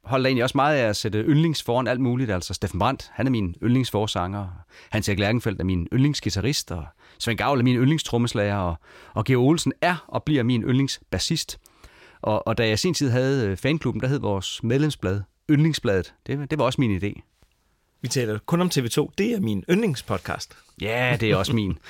holder 0.06 0.28
egentlig 0.28 0.44
også 0.44 0.58
meget 0.58 0.78
af 0.78 0.90
at 0.90 0.96
sætte 0.96 1.20
yndlings 1.20 1.64
foran 1.64 1.88
alt 1.88 2.00
muligt. 2.00 2.32
Altså 2.32 2.54
Steffen 2.54 2.80
Brandt, 2.80 3.12
han 3.14 3.28
er 3.28 3.32
min 3.32 3.56
yndlingsforsanger. 3.64 4.48
Hans 4.90 5.10
Erik 5.10 5.20
Lærkenfeldt 5.20 5.60
er 5.60 5.66
min 5.66 5.88
yndlingsgitarrist. 5.94 6.72
Og 6.72 6.86
Svend 7.20 7.38
Gavl 7.38 7.60
er 7.60 7.64
min 7.64 7.78
yndlingstrommeslager. 7.78 8.56
Og, 8.56 8.76
og 9.14 9.26
Georg 9.26 9.48
Olsen 9.48 9.74
er 9.82 10.06
og 10.08 10.24
bliver 10.24 10.44
min 10.44 10.64
yndlingsbassist. 10.64 11.60
Og, 12.22 12.48
og 12.48 12.58
da 12.58 12.68
jeg 12.68 12.80
sin 12.80 12.94
tid 12.94 13.10
havde 13.10 13.48
øh, 13.48 13.58
fanklubben, 13.58 14.02
der 14.02 14.08
hed 14.08 14.20
vores 14.20 14.64
medlemsblad 14.64 15.22
Yndlingsbladet. 15.50 16.14
Det, 16.28 16.52
det 16.52 16.60
var 16.60 16.66
også 16.66 16.82
min 16.82 16.98
idé. 16.98 17.22
Vi 18.02 18.08
taler 18.08 18.40
kun 18.46 18.62
om 18.62 18.70
TV2. 18.74 19.08
Det 19.18 19.34
er 19.34 19.40
min 19.40 19.64
yndlingspodcast. 19.70 20.58
Ja, 20.82 21.18
det 21.20 21.32
er 21.32 21.36
også 21.36 21.54
min. 21.54 21.78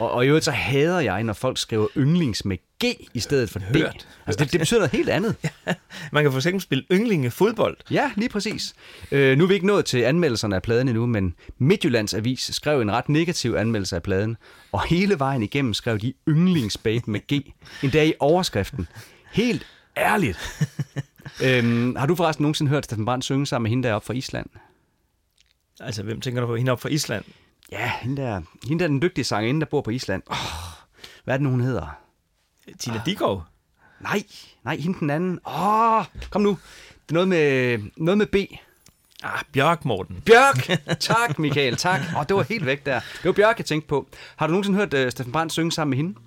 Og, 0.00 0.10
og 0.10 0.24
i 0.24 0.28
øvrigt 0.28 0.44
så 0.44 0.50
hader 0.50 1.00
jeg, 1.00 1.24
når 1.24 1.32
folk 1.32 1.58
skriver 1.58 1.86
yndlings 1.96 2.44
med 2.44 2.56
G 2.56 2.84
i 3.14 3.20
stedet 3.20 3.50
for 3.50 3.58
D. 3.58 3.62
Hørt. 3.62 4.08
Altså, 4.26 4.44
det, 4.44 4.52
det 4.52 4.60
betyder 4.60 4.80
noget 4.80 4.92
helt 4.92 5.08
andet. 5.08 5.36
Man 6.12 6.24
kan 6.24 6.32
for 6.32 6.38
eksempel 6.38 6.60
spille 6.60 6.84
yndlinge 6.92 7.30
fodbold. 7.30 7.76
Ja, 7.90 8.10
lige 8.16 8.28
præcis. 8.28 8.74
Øh, 9.12 9.38
nu 9.38 9.44
er 9.44 9.48
vi 9.48 9.54
ikke 9.54 9.66
nået 9.66 9.84
til 9.84 9.98
anmeldelserne 9.98 10.56
af 10.56 10.62
pladen 10.62 10.88
endnu, 10.88 11.06
men 11.06 11.34
Midtjyllands 11.58 12.14
Avis 12.14 12.50
skrev 12.52 12.80
en 12.80 12.92
ret 12.92 13.08
negativ 13.08 13.54
anmeldelse 13.54 13.96
af 13.96 14.02
pladen, 14.02 14.36
og 14.72 14.86
hele 14.88 15.18
vejen 15.18 15.42
igennem 15.42 15.74
skrev 15.74 15.98
de 15.98 16.12
yndlingsbabe 16.28 17.10
med 17.10 17.20
G. 17.32 17.54
En 17.82 17.90
dag 17.90 18.06
i 18.06 18.12
overskriften. 18.18 18.88
Helt 19.32 19.66
ærligt. 19.96 20.38
øhm, 21.44 21.96
har 21.96 22.06
du 22.06 22.14
forresten 22.14 22.42
nogensinde 22.42 22.70
hørt 22.70 22.84
Steffen 22.84 23.04
Brandt 23.04 23.24
synge 23.24 23.46
sammen 23.46 23.62
med 23.62 23.70
hende 23.70 23.88
deroppe 23.88 24.06
fra 24.06 24.14
Island? 24.14 24.46
Altså, 25.80 26.02
hvem 26.02 26.20
tænker 26.20 26.40
du 26.40 26.46
på? 26.46 26.56
Hende 26.56 26.72
op 26.72 26.80
fra 26.80 26.88
Island? 26.88 27.24
Ja, 27.72 27.92
hende 28.00 28.22
der, 28.22 28.40
hende 28.68 28.82
der 28.82 28.88
den 28.88 29.02
dygtige 29.02 29.24
sangerinde, 29.24 29.60
der 29.60 29.66
bor 29.66 29.80
på 29.80 29.90
Island. 29.90 30.22
Oh, 30.26 30.36
hvad 31.24 31.34
er 31.34 31.38
det 31.38 31.44
nu, 31.44 31.50
hun 31.50 31.60
hedder? 31.60 31.98
Tina 32.78 32.96
oh. 32.96 33.06
Dikov? 33.06 33.44
Nej, 34.00 34.22
nej, 34.64 34.76
hende 34.76 34.98
den 34.98 35.10
anden. 35.10 35.38
Åh, 35.46 35.98
oh, 35.98 36.04
kom 36.30 36.42
nu. 36.42 36.58
Det 37.08 37.10
er 37.10 37.14
noget 37.14 37.28
med, 37.28 37.78
noget 37.96 38.18
med 38.18 38.26
B. 38.26 38.36
Ah, 39.22 39.42
Bjørk, 39.52 39.84
Morten. 39.84 40.22
Bjørk! 40.26 40.80
Tak, 41.00 41.38
Michael, 41.38 41.76
tak. 41.76 42.00
Åh, 42.00 42.18
oh, 42.18 42.26
det 42.26 42.36
var 42.36 42.42
helt 42.42 42.66
væk 42.66 42.86
der. 42.86 43.00
Det 43.00 43.24
var 43.24 43.32
Bjørk, 43.32 43.58
jeg 43.58 43.66
tænkte 43.66 43.88
på. 43.88 44.08
Har 44.36 44.46
du 44.46 44.50
nogensinde 44.52 44.78
hørt 44.78 44.94
uh, 44.94 45.10
Steffen 45.10 45.32
Brandt 45.32 45.52
synge 45.52 45.72
sammen 45.72 45.90
med 45.90 45.96
hende? 45.98 46.18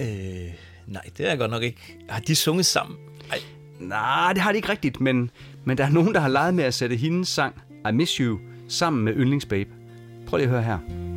Øh, 0.00 0.54
nej, 0.86 1.02
det 1.16 1.26
er 1.26 1.28
jeg 1.28 1.38
godt 1.38 1.50
nok 1.50 1.62
ikke. 1.62 1.98
Har 2.08 2.20
de 2.20 2.34
sunget 2.34 2.66
sammen? 2.66 2.98
Ej. 3.30 3.38
Nej, 3.80 4.32
det 4.32 4.42
har 4.42 4.52
de 4.52 4.56
ikke 4.56 4.68
rigtigt, 4.68 5.00
men, 5.00 5.30
men 5.64 5.78
der 5.78 5.84
er 5.84 5.90
nogen, 5.90 6.14
der 6.14 6.20
har 6.20 6.28
leget 6.28 6.54
med 6.54 6.64
at 6.64 6.74
sætte 6.74 6.96
hendes 6.96 7.28
sang 7.28 7.54
I 7.88 7.92
Miss 7.92 8.16
You 8.16 8.38
sammen 8.68 9.04
med 9.04 9.14
Yndlingsbabe. 9.16 9.70
Prøv 10.26 10.38
lige 10.38 10.56
at 10.56 11.15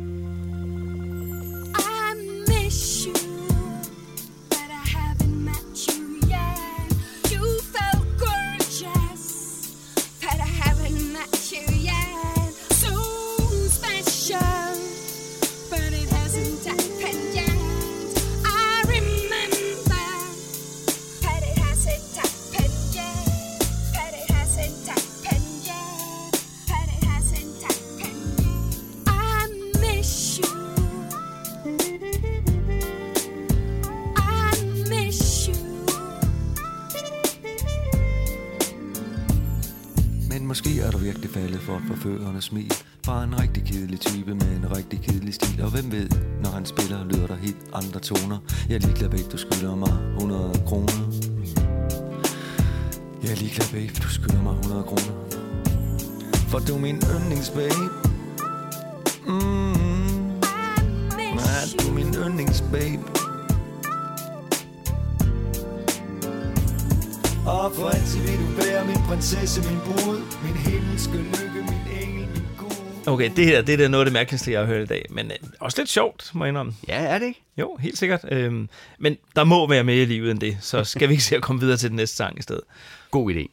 Okay, 73.20 73.36
det 73.36 73.46
her 73.46 73.62
det 73.62 73.72
er 73.72 73.76
da 73.76 73.88
noget 73.88 74.04
af 74.04 74.06
det 74.06 74.12
mærkeligste, 74.12 74.52
jeg 74.52 74.60
har 74.60 74.66
hørt 74.66 74.82
i 74.82 74.86
dag. 74.86 75.06
Men 75.10 75.30
øh, 75.30 75.36
også 75.60 75.80
lidt 75.80 75.90
sjovt, 75.90 76.30
må 76.34 76.44
jeg 76.44 76.48
indrømme. 76.48 76.72
Ja, 76.88 76.94
er 76.94 77.18
det 77.18 77.26
ikke? 77.26 77.42
Jo, 77.56 77.76
helt 77.76 77.98
sikkert. 77.98 78.24
Øhm, 78.32 78.68
men 78.98 79.16
der 79.36 79.44
må 79.44 79.68
være 79.68 79.84
mere 79.84 80.02
i 80.02 80.04
livet 80.04 80.30
end 80.30 80.40
det, 80.40 80.58
så 80.60 80.84
skal 80.84 81.08
vi 81.08 81.14
ikke 81.14 81.24
se 81.24 81.36
at 81.36 81.42
komme 81.42 81.60
videre 81.60 81.76
til 81.76 81.88
den 81.88 81.96
næste 81.96 82.16
sang 82.16 82.38
i 82.38 82.42
stedet. 82.42 82.62
God 83.10 83.34
idé. 83.34 83.46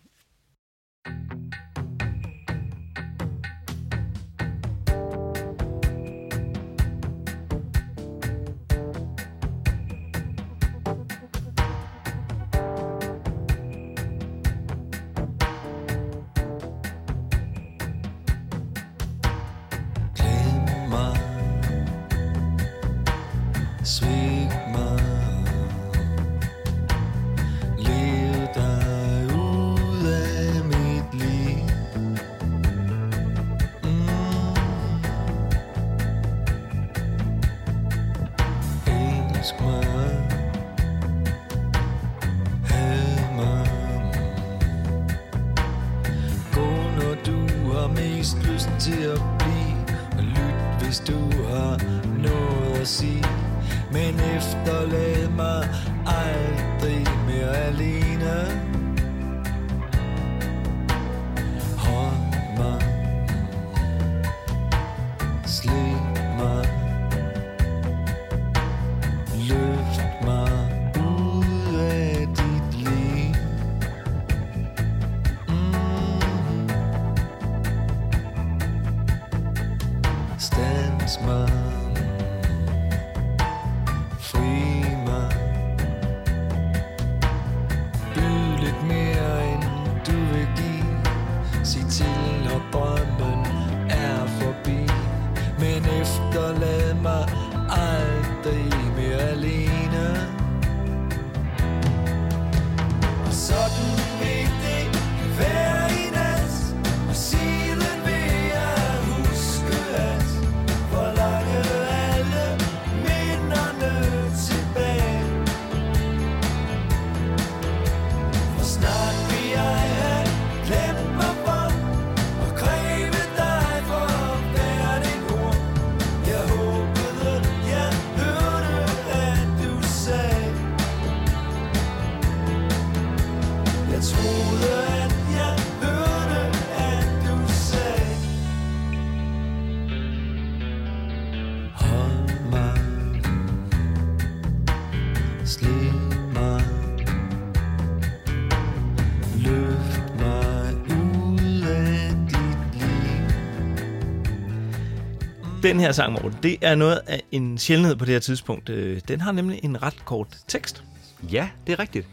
Den 155.67 155.79
her 155.79 155.91
sang, 155.91 156.11
Morten, 156.13 156.33
det 156.43 156.57
er 156.61 156.75
noget 156.75 156.99
af 157.07 157.21
en 157.31 157.57
sjældenhed 157.57 157.95
på 157.95 158.05
det 158.05 158.13
her 158.13 158.19
tidspunkt. 158.19 158.69
Øh, 158.69 158.99
Den 159.07 159.21
har 159.21 159.31
nemlig 159.31 159.59
en 159.63 159.83
ret 159.83 160.05
kort 160.05 160.27
tekst. 160.47 160.83
Ja, 161.31 161.49
det 161.67 161.73
er 161.73 161.79
rigtigt. 161.79 162.07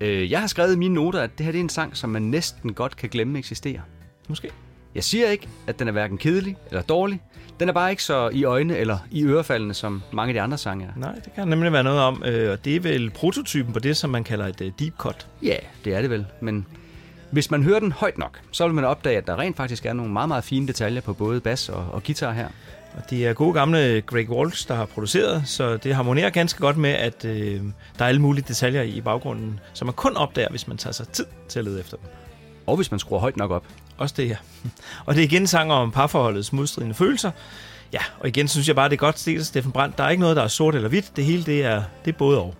Øh, 0.00 0.30
Jeg 0.30 0.40
har 0.40 0.46
skrevet 0.46 0.74
i 0.74 0.78
mine 0.78 0.94
noter, 0.94 1.20
at 1.20 1.30
det 1.38 1.44
her 1.46 1.52
det 1.52 1.58
er 1.58 1.62
en 1.62 1.68
sang, 1.68 1.96
som 1.96 2.10
man 2.10 2.22
næsten 2.22 2.72
godt 2.72 2.96
kan 2.96 3.08
glemme 3.08 3.38
eksisterer. 3.38 3.80
Måske. 4.28 4.50
Jeg 4.94 5.04
siger 5.04 5.30
ikke, 5.30 5.48
at 5.66 5.78
den 5.78 5.88
er 5.88 5.92
hverken 5.92 6.18
kedelig 6.18 6.56
eller 6.70 6.82
dårlig. 6.82 7.20
Den 7.60 7.68
er 7.68 7.72
bare 7.72 7.90
ikke 7.90 8.02
så 8.02 8.28
i 8.32 8.44
øjne 8.44 8.76
eller 8.76 8.98
i 9.10 9.24
ørefaldene, 9.24 9.74
som 9.74 10.02
mange 10.12 10.30
af 10.30 10.34
de 10.34 10.40
andre 10.40 10.58
sange 10.58 10.84
er. 10.84 11.00
Nej, 11.00 11.14
det 11.14 11.34
kan 11.34 11.48
nemlig 11.48 11.72
være 11.72 11.84
noget 11.84 12.00
om, 12.00 12.22
øh, 12.26 12.52
og 12.52 12.64
det 12.64 12.76
er 12.76 12.80
vel 12.80 13.10
prototypen 13.10 13.72
på 13.72 13.78
det, 13.78 13.96
som 13.96 14.10
man 14.10 14.24
kalder 14.24 14.46
et 14.46 14.72
deep 14.78 14.94
cut. 14.98 15.26
Ja, 15.42 15.56
det 15.84 15.94
er 15.94 16.00
det 16.00 16.10
vel. 16.10 16.26
Men 16.40 16.66
hvis 17.30 17.50
man 17.50 17.62
hører 17.62 17.78
den 17.80 17.92
højt 17.92 18.18
nok, 18.18 18.40
så 18.52 18.66
vil 18.66 18.74
man 18.74 18.84
opdage, 18.84 19.16
at 19.18 19.26
der 19.26 19.38
rent 19.38 19.56
faktisk 19.56 19.86
er 19.86 19.92
nogle 19.92 20.12
meget, 20.12 20.28
meget 20.28 20.44
fine 20.44 20.66
detaljer 20.68 21.00
på 21.00 21.12
både 21.12 21.40
bas 21.40 21.68
og, 21.68 21.86
og 21.92 22.02
guitar 22.04 22.32
her. 22.32 22.48
Og 22.98 23.10
det 23.10 23.26
er 23.26 23.32
gode 23.32 23.52
gamle 23.52 24.02
Greg 24.06 24.30
Walsh, 24.30 24.68
der 24.68 24.74
har 24.74 24.86
produceret, 24.86 25.42
så 25.46 25.76
det 25.76 25.94
harmonerer 25.94 26.30
ganske 26.30 26.60
godt 26.60 26.76
med, 26.76 26.90
at 26.90 27.24
øh, 27.24 27.62
der 27.98 28.04
er 28.04 28.08
alle 28.08 28.20
mulige 28.20 28.44
detaljer 28.48 28.82
i 28.82 29.00
baggrunden, 29.00 29.60
som 29.72 29.86
man 29.86 29.94
kun 29.94 30.16
opdager, 30.16 30.48
hvis 30.50 30.68
man 30.68 30.76
tager 30.76 30.92
sig 30.92 31.08
tid 31.08 31.26
til 31.48 31.58
at 31.58 31.64
lede 31.64 31.80
efter 31.80 31.96
dem. 31.96 32.06
Og 32.66 32.76
hvis 32.76 32.90
man 32.90 33.00
skruer 33.00 33.20
højt 33.20 33.36
nok 33.36 33.50
op. 33.50 33.64
Også 33.98 34.14
det 34.18 34.28
her. 34.28 34.36
Og 35.06 35.14
det 35.14 35.20
er 35.20 35.24
igen 35.24 35.46
sanger 35.46 35.74
om 35.74 35.90
parforholdets 35.90 36.52
modstridende 36.52 36.94
følelser. 36.94 37.30
Ja, 37.92 38.00
og 38.20 38.28
igen 38.28 38.48
synes 38.48 38.68
jeg 38.68 38.76
bare, 38.76 38.88
det 38.88 38.94
er 38.94 38.98
godt 38.98 39.28
af 39.28 39.44
Steffen 39.44 39.72
Brandt. 39.72 39.98
Der 39.98 40.04
er 40.04 40.10
ikke 40.10 40.20
noget, 40.20 40.36
der 40.36 40.42
er 40.42 40.48
sort 40.48 40.74
eller 40.74 40.88
hvidt. 40.88 41.16
Det 41.16 41.24
hele, 41.24 41.44
det 41.44 41.64
er, 41.64 41.82
det 42.04 42.14
er 42.14 42.18
både 42.18 42.40
og. 42.40 42.54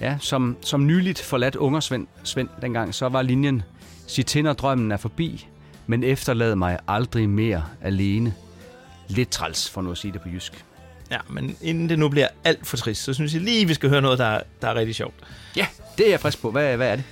Ja, 0.00 0.16
som, 0.20 0.56
som 0.60 0.86
nyligt 0.86 1.22
forladt 1.22 1.56
unger 1.56 1.80
Svend, 1.80 2.06
Svend 2.24 2.48
dengang, 2.62 2.94
så 2.94 3.08
var 3.08 3.22
linjen, 3.22 3.62
sig 4.06 4.26
til, 4.26 4.44
når 4.44 4.52
drømmen 4.52 4.92
er 4.92 4.96
forbi, 4.96 5.46
men 5.86 6.04
efterlad 6.04 6.56
mig 6.56 6.78
aldrig 6.88 7.28
mere 7.28 7.64
alene. 7.82 8.34
Lidt 9.10 9.30
træls, 9.30 9.70
for 9.70 9.82
nu 9.82 9.90
at 9.90 9.98
sige 9.98 10.12
det 10.12 10.20
på 10.20 10.28
jysk. 10.28 10.64
Ja, 11.10 11.18
men 11.28 11.56
inden 11.62 11.88
det 11.88 11.98
nu 11.98 12.08
bliver 12.08 12.28
alt 12.44 12.66
for 12.66 12.76
trist, 12.76 13.02
så 13.04 13.14
synes 13.14 13.34
jeg 13.34 13.42
lige, 13.42 13.66
vi 13.66 13.74
skal 13.74 13.88
høre 13.88 14.02
noget, 14.02 14.18
der, 14.18 14.24
er- 14.26 14.42
der 14.62 14.68
er 14.68 14.74
rigtig 14.74 14.94
sjovt. 14.94 15.14
Ja, 15.56 15.66
det 15.98 16.06
er 16.06 16.10
jeg 16.10 16.20
frisk 16.20 16.42
på. 16.42 16.50
Hvad, 16.50 16.76
hvad 16.76 16.88
er 16.92 16.96
det? 16.96 17.04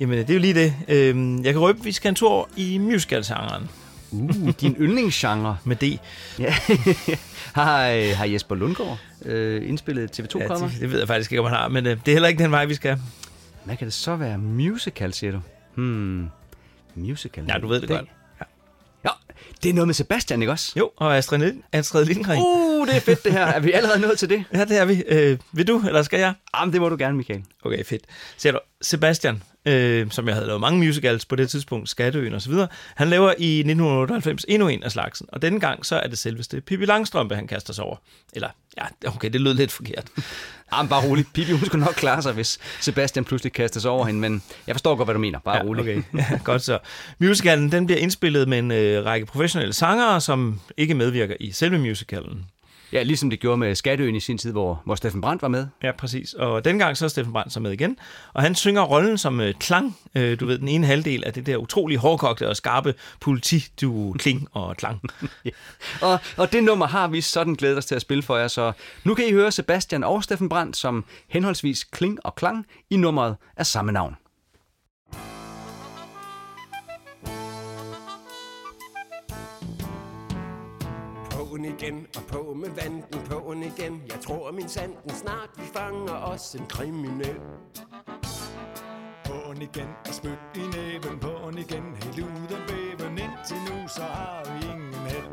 Jamen, 0.00 0.18
det 0.18 0.30
er 0.30 0.34
jo 0.34 0.40
lige 0.40 0.54
det. 0.54 0.74
Øhm, 0.88 1.44
jeg 1.44 1.52
kan 1.52 1.60
røbe, 1.62 1.78
at 1.78 1.84
vi 1.84 1.92
skal 1.92 2.08
en 2.08 2.14
tur 2.14 2.48
i 2.56 2.78
musicalsangeren. 2.78 3.70
Uh, 4.10 4.50
din 4.60 4.76
yndlingsgenre. 4.84 5.56
Med 5.64 5.76
det. 5.76 5.98
Ja. 6.38 6.54
har, 7.54 8.14
har 8.14 8.24
Jesper 8.24 8.54
Lundgaard 8.54 8.98
øh, 9.24 9.68
indspillet 9.68 10.20
TV2 10.20 10.38
Ja, 10.38 10.48
det, 10.48 10.76
det 10.80 10.90
ved 10.90 10.98
jeg 10.98 11.08
faktisk 11.08 11.32
ikke, 11.32 11.40
om 11.40 11.46
han 11.46 11.56
har, 11.56 11.68
men 11.68 11.86
øh, 11.86 11.96
det 11.96 12.08
er 12.08 12.12
heller 12.12 12.28
ikke 12.28 12.42
den 12.42 12.50
vej, 12.50 12.64
vi 12.64 12.74
skal. 12.74 12.98
Hvad 13.64 13.76
kan 13.76 13.84
det 13.84 13.94
så 13.94 14.16
være? 14.16 14.38
Musical, 14.38 15.12
siger 15.12 15.32
du? 15.32 15.40
Hmm. 15.74 16.28
Musical. 16.94 17.44
Ja, 17.48 17.58
du 17.58 17.66
ved 17.68 17.80
det 17.80 17.88
godt. 17.88 18.08
Det 19.62 19.68
er 19.70 19.74
noget 19.74 19.88
med 19.88 19.94
Sebastian, 19.94 20.42
ikke 20.42 20.52
også? 20.52 20.72
Jo, 20.76 20.90
og 20.96 21.16
Astrid, 21.16 21.38
Lind- 21.38 21.62
Astrid 21.72 22.04
Lindgren. 22.04 22.38
Uh, 22.38 22.86
det 22.86 22.96
er 22.96 23.00
fedt 23.00 23.24
det 23.24 23.32
her. 23.32 23.46
Er 23.46 23.60
vi 23.60 23.72
allerede 23.72 24.00
nået 24.00 24.18
til 24.18 24.28
det? 24.28 24.44
Ja, 24.54 24.64
det 24.64 24.78
er 24.78 24.84
vi. 24.84 25.02
Øh, 25.08 25.38
vil 25.52 25.68
du, 25.68 25.82
eller 25.86 26.02
skal 26.02 26.18
jeg? 26.20 26.34
Jamen, 26.56 26.72
det 26.72 26.80
må 26.80 26.88
du 26.88 26.96
gerne, 26.98 27.16
Michael. 27.16 27.42
Okay, 27.64 27.84
fedt. 27.84 28.02
Ser 28.36 28.52
du, 28.52 28.58
Sebastian, 28.82 29.42
øh, 29.66 30.10
som 30.10 30.26
jeg 30.26 30.34
havde 30.34 30.46
lavet 30.46 30.60
mange 30.60 30.86
musicals 30.86 31.24
på 31.24 31.36
det 31.36 31.50
tidspunkt, 31.50 31.88
Skatteøen 31.88 32.34
og 32.34 32.42
så 32.42 32.50
videre, 32.50 32.68
han 32.94 33.08
laver 33.08 33.28
i 33.38 33.58
1998 33.58 34.44
endnu 34.48 34.68
en 34.68 34.82
af 34.82 34.92
slagsen, 34.92 35.26
og 35.32 35.42
denne 35.42 35.60
gang 35.60 35.86
så 35.86 35.96
er 35.96 36.06
det 36.06 36.18
selveste 36.18 36.60
Pippi 36.60 36.84
Langstrømpe, 36.86 37.34
han 37.34 37.46
kaster 37.46 37.72
sig 37.72 37.84
over. 37.84 37.96
Eller, 38.32 38.48
ja, 38.78 39.08
okay, 39.08 39.30
det 39.30 39.40
lød 39.40 39.54
lidt 39.54 39.72
forkert. 39.72 40.04
Jamen, 40.76 40.88
bare 40.88 41.08
roligt. 41.08 41.32
Pippi, 41.32 41.52
hun 41.52 41.64
skulle 41.66 41.84
nok 41.84 41.94
klare 41.94 42.22
sig, 42.22 42.32
hvis 42.32 42.58
Sebastian 42.80 43.24
pludselig 43.24 43.52
kaster 43.52 43.80
sig 43.80 43.90
over 43.90 44.06
hende, 44.06 44.20
men 44.20 44.42
jeg 44.66 44.74
forstår 44.74 44.96
godt, 44.96 45.06
hvad 45.06 45.14
du 45.14 45.20
mener. 45.20 45.38
Bare 45.38 45.56
Ja, 45.56 45.62
roligt. 45.62 45.88
okay. 45.88 46.02
Ja, 46.18 46.38
godt 46.44 46.62
så. 46.62 46.78
Musicalen, 47.18 47.72
den 47.72 47.86
bliver 47.86 47.98
indspillet 47.98 48.48
med 48.48 48.58
en 48.58 48.70
øh, 48.70 49.04
række 49.04 49.26
professionelle 49.26 49.72
sangere, 49.72 50.20
som 50.20 50.60
ikke 50.76 50.94
medvirker 50.94 51.34
i 51.40 51.52
selve 51.52 51.78
musicalen. 51.78 52.44
Ja, 52.94 53.02
ligesom 53.02 53.30
det 53.30 53.40
gjorde 53.40 53.56
med 53.56 53.74
Skatteøen 53.74 54.14
i 54.14 54.20
sin 54.20 54.38
tid, 54.38 54.52
hvor, 54.52 54.82
hvor 54.84 54.94
Steffen 54.94 55.20
Brandt 55.20 55.42
var 55.42 55.48
med. 55.48 55.66
Ja, 55.82 55.92
præcis. 55.92 56.32
Og 56.34 56.64
dengang 56.64 56.96
så 56.96 57.04
er 57.04 57.08
Steffen 57.08 57.32
Brandt 57.32 57.52
så 57.52 57.60
med 57.60 57.72
igen. 57.72 57.98
Og 58.32 58.42
han 58.42 58.54
synger 58.54 58.82
rollen 58.82 59.18
som 59.18 59.40
øh, 59.40 59.54
Klang. 59.54 59.96
Øh, 60.14 60.40
du 60.40 60.46
ved, 60.46 60.58
den 60.58 60.68
ene 60.68 60.86
halvdel 60.86 61.24
af 61.24 61.32
det 61.32 61.46
der 61.46 61.56
utrolig 61.56 61.98
hårdkogte 61.98 62.48
og 62.48 62.56
skarpe 62.56 62.94
politi 63.20 63.66
du 63.80 64.14
Kling 64.18 64.48
og 64.52 64.76
Klang. 64.76 65.00
Og, 66.02 66.18
og 66.36 66.52
det 66.52 66.64
nummer 66.64 66.86
har 66.86 67.08
vi 67.08 67.20
sådan 67.20 67.54
glædet 67.54 67.78
os 67.78 67.86
til 67.86 67.94
at 67.94 68.02
spille 68.02 68.22
for 68.22 68.36
jer, 68.36 68.48
så 68.48 68.72
nu 69.04 69.14
kan 69.14 69.28
I 69.28 69.32
høre 69.32 69.52
Sebastian 69.52 70.04
og 70.04 70.24
Steffen 70.24 70.48
Brandt 70.48 70.76
som 70.76 71.04
henholdsvis 71.28 71.84
Kling 71.84 72.18
og 72.24 72.34
Klang 72.34 72.66
i 72.90 72.96
nummeret 72.96 73.36
af 73.56 73.66
samme 73.66 73.92
navn. 73.92 74.16
Påen 81.54 81.64
igen 81.64 82.06
og 82.16 82.22
på 82.22 82.54
med 82.54 82.70
vanden, 82.70 83.02
påen 83.30 83.62
igen. 83.62 84.02
Jeg 84.08 84.20
tror 84.20 84.50
min 84.50 84.68
sanden 84.68 85.10
snart 85.10 85.50
vi 85.56 85.62
fanger 85.62 86.12
os 86.12 86.54
en 86.54 86.66
kriminel. 86.66 87.36
På'n 89.28 89.62
igen 89.62 89.88
og 90.08 90.14
spyt 90.14 90.38
i 90.54 90.58
næben, 90.76 91.18
på'n 91.24 91.58
igen, 91.58 91.84
helt 92.02 92.18
uden 92.18 92.62
bæven. 92.68 93.18
Indtil 93.18 93.56
nu, 93.68 93.88
så 93.88 94.02
har 94.02 94.42
vi 94.44 94.66
ingen 94.72 94.94
held. 94.94 95.26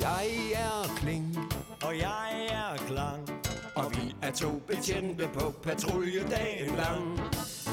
Jeg 0.00 0.26
er 0.54 0.96
Kling, 0.96 1.36
Og 1.82 1.98
jeg 1.98 2.46
er 2.50 2.76
klang, 2.86 3.30
og 3.76 3.90
vi 3.90 4.16
er 4.22 4.30
to 4.30 4.50
betjente 4.66 5.28
på 5.34 5.50
patrulje 5.62 6.20
dagen 6.30 6.76
lang. 6.76 7.20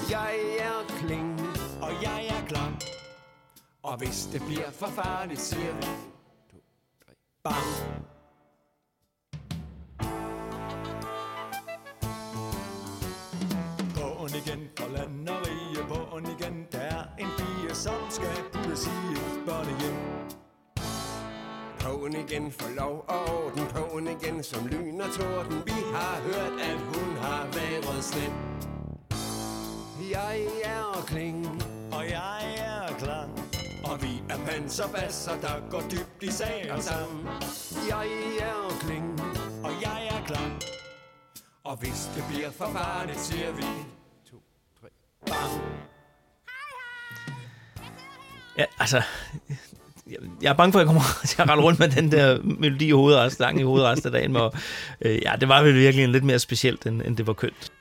Jeg 0.09 0.35
er 0.59 0.85
Kling, 0.99 1.41
og 1.81 1.91
jeg 2.03 2.25
er 2.25 2.47
klang. 2.47 3.00
Og 3.83 3.97
hvis 3.97 4.29
det 4.33 4.41
bliver 4.47 4.71
for 4.71 4.87
farligt, 4.87 5.39
siger 5.39 5.73
vi 5.75 5.87
Bang! 7.43 8.01
På'n 13.95 14.35
igen 14.35 14.69
for 14.77 14.87
landeriet, 14.97 15.85
på'n 15.89 16.25
igen. 16.35 16.67
Der 16.71 16.79
er 16.79 17.03
en 17.19 17.27
pige, 17.37 17.75
som 17.75 18.09
skal 18.09 18.37
puttes 18.53 18.87
i 18.87 19.11
et 19.11 19.45
børnehjem. 19.45 19.95
Påen 21.79 22.15
igen 22.15 22.51
for 22.51 22.69
lov 22.75 23.05
og 23.07 23.19
orden, 23.35 23.65
påen 23.67 24.07
igen 24.07 24.43
som 24.43 24.67
lyn 24.67 25.01
og 25.01 25.11
torden. 25.19 25.61
Vi 25.65 25.81
har 25.93 26.21
hørt, 26.21 26.59
at 26.61 26.77
hun 26.77 27.17
har 27.17 27.45
været 27.45 28.03
slem. 28.03 28.31
Jeg 30.11 30.41
er 30.63 31.03
Kling, 31.07 31.45
Og 31.91 32.09
jeg 32.09 32.55
er 32.57 32.97
klang, 32.99 33.40
og 33.91 34.01
vi 34.03 34.21
er 34.29 34.37
panserbasser, 34.45 35.31
der 35.41 35.69
går 35.69 35.81
dybt 35.91 36.23
i 36.23 36.31
sagen 36.31 36.81
sammen. 36.81 37.27
Jeg 37.89 38.07
er 38.39 38.77
Kling, 38.81 39.19
og 39.63 39.71
jeg 39.81 40.07
er 40.11 40.25
klang. 40.27 40.61
og 41.63 41.77
hvis 41.77 42.09
det 42.15 42.23
bliver 42.29 42.51
for 42.51 42.69
farligt, 42.73 43.19
siger 43.19 43.51
vi 43.51 43.63
to, 44.31 44.37
tre, 44.81 44.87
bang. 45.25 45.61
Ja, 48.57 48.65
altså... 48.79 49.01
jeg- 50.41 50.49
er 50.49 50.53
bange 50.53 50.71
for, 50.71 50.79
at 50.79 50.83
jeg 50.85 50.87
kommer 50.87 51.01
til 51.27 51.41
at 51.41 51.49
rette 51.49 51.63
rundt 51.63 51.79
med 51.79 51.89
den 51.89 52.11
der 52.11 52.41
melodi 52.43 52.87
i 52.87 52.91
hovedet 52.91 53.19
og 53.19 53.31
sang 53.31 53.59
i 53.59 53.63
hovedet 53.63 53.87
resten 53.87 54.07
af 54.07 54.11
dagen. 54.11 54.35
Og, 54.35 54.53
øh, 55.01 55.19
ja, 55.25 55.33
det 55.39 55.47
var 55.49 55.61
vel 55.61 55.75
virkelig 55.75 56.09
lidt 56.09 56.23
mere 56.23 56.39
specielt, 56.39 56.85
end, 56.85 57.01
end 57.01 57.17
det 57.17 57.27
var 57.27 57.33
kønt. 57.33 57.71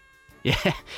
Ja, 0.44 0.54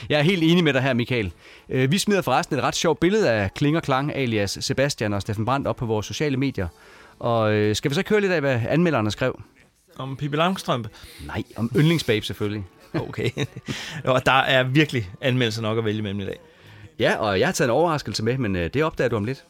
jeg 0.08 0.18
er 0.18 0.22
helt 0.22 0.42
enig 0.42 0.64
med 0.64 0.72
dig 0.72 0.82
her, 0.82 0.92
Michael. 0.94 1.32
Øh, 1.68 1.90
Vi 1.90 1.98
smider 1.98 2.22
forresten 2.22 2.58
et 2.58 2.62
ret 2.62 2.76
sjovt 2.76 3.00
billede 3.00 3.30
af 3.30 3.54
Kling 3.54 3.76
og 3.76 3.82
Klang, 3.82 4.14
alias 4.14 4.58
Sebastian 4.60 5.12
og 5.12 5.22
Steffen 5.22 5.44
Brandt 5.44 5.66
op 5.66 5.76
på 5.76 5.86
vores 5.86 6.06
sociale 6.06 6.36
medier. 6.36 6.68
Og 7.18 7.52
øh, 7.52 7.76
skal 7.76 7.90
vi 7.90 7.94
så 7.94 8.00
ikke 8.00 8.10
høre 8.10 8.20
lidt 8.20 8.32
af, 8.32 8.40
hvad 8.40 8.60
anmelderne 8.68 9.10
skrev? 9.10 9.40
Om 9.96 10.16
Pippi 10.16 10.36
Langstrømpe? 10.36 10.88
Nej, 11.26 11.42
om 11.56 11.70
yndlingsbabe 11.76 12.26
selvfølgelig. 12.26 12.64
Okay. 12.94 13.30
og 14.04 14.26
der 14.26 14.32
er 14.32 14.62
virkelig 14.62 15.10
anmeldelser 15.20 15.62
nok 15.62 15.78
at 15.78 15.84
vælge 15.84 16.02
mellem 16.02 16.20
i 16.20 16.24
dag. 16.24 16.38
Ja, 16.98 17.16
og 17.16 17.40
jeg 17.40 17.48
har 17.48 17.52
taget 17.52 17.68
en 17.68 17.72
overraskelse 17.72 18.24
med, 18.24 18.38
men 18.38 18.56
øh, 18.56 18.70
det 18.74 18.84
opdager 18.84 19.08
du 19.08 19.16
om 19.16 19.24
lidt. 19.24 19.44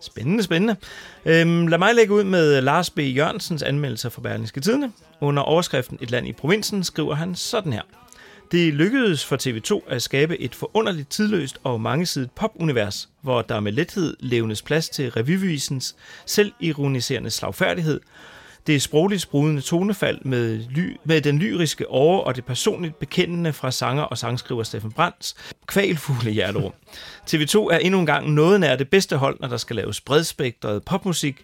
Spændende, 0.00 0.42
spændende. 0.42 0.76
Øhm, 1.24 1.66
lad 1.66 1.78
mig 1.78 1.94
lægge 1.94 2.14
ud 2.14 2.24
med 2.24 2.60
Lars 2.60 2.90
B. 2.90 2.98
Jørgensens 2.98 3.62
anmeldelse 3.62 4.10
fra 4.10 4.22
Berlingske 4.22 4.60
Tidene. 4.60 4.92
Under 5.20 5.42
overskriften 5.42 5.98
Et 6.00 6.10
land 6.10 6.26
i 6.26 6.32
provinsen 6.32 6.84
skriver 6.84 7.14
han 7.14 7.34
sådan 7.34 7.72
her. 7.72 7.82
Det 8.52 8.74
lykkedes 8.74 9.24
for 9.24 9.36
TV2 9.36 9.92
at 9.92 10.02
skabe 10.02 10.40
et 10.40 10.54
forunderligt 10.54 11.10
tidløst 11.10 11.58
og 11.64 11.80
mangesidigt 11.80 12.34
popunivers, 12.34 13.08
hvor 13.20 13.42
der 13.42 13.60
med 13.60 13.72
lethed 13.72 14.16
levnes 14.20 14.62
plads 14.62 14.88
til 14.88 15.10
revyvisens 15.10 15.96
selvironiserende 16.26 17.30
slagfærdighed, 17.30 18.00
det 18.66 18.82
sprogligt 18.82 19.22
sprudende 19.22 19.62
tonefald 19.62 20.18
med, 20.24 20.64
ly, 20.70 20.96
med 21.04 21.20
den 21.20 21.38
lyriske 21.38 21.88
over 21.88 22.18
og 22.18 22.36
det 22.36 22.44
personligt 22.44 22.98
bekendende 22.98 23.52
fra 23.52 23.70
sanger 23.70 24.02
og 24.02 24.18
sangskriver 24.18 24.62
Steffen 24.62 24.92
Brands 24.92 25.34
kvalfulde 25.66 26.30
hjerterum. 26.30 26.72
TV2 27.30 27.56
er 27.56 27.78
endnu 27.78 28.00
en 28.00 28.06
gang 28.06 28.32
noget 28.32 28.60
nær 28.60 28.76
det 28.76 28.90
bedste 28.90 29.16
hold, 29.16 29.36
når 29.40 29.48
der 29.48 29.56
skal 29.56 29.76
laves 29.76 30.00
bredspektret 30.00 30.84
popmusik, 30.84 31.36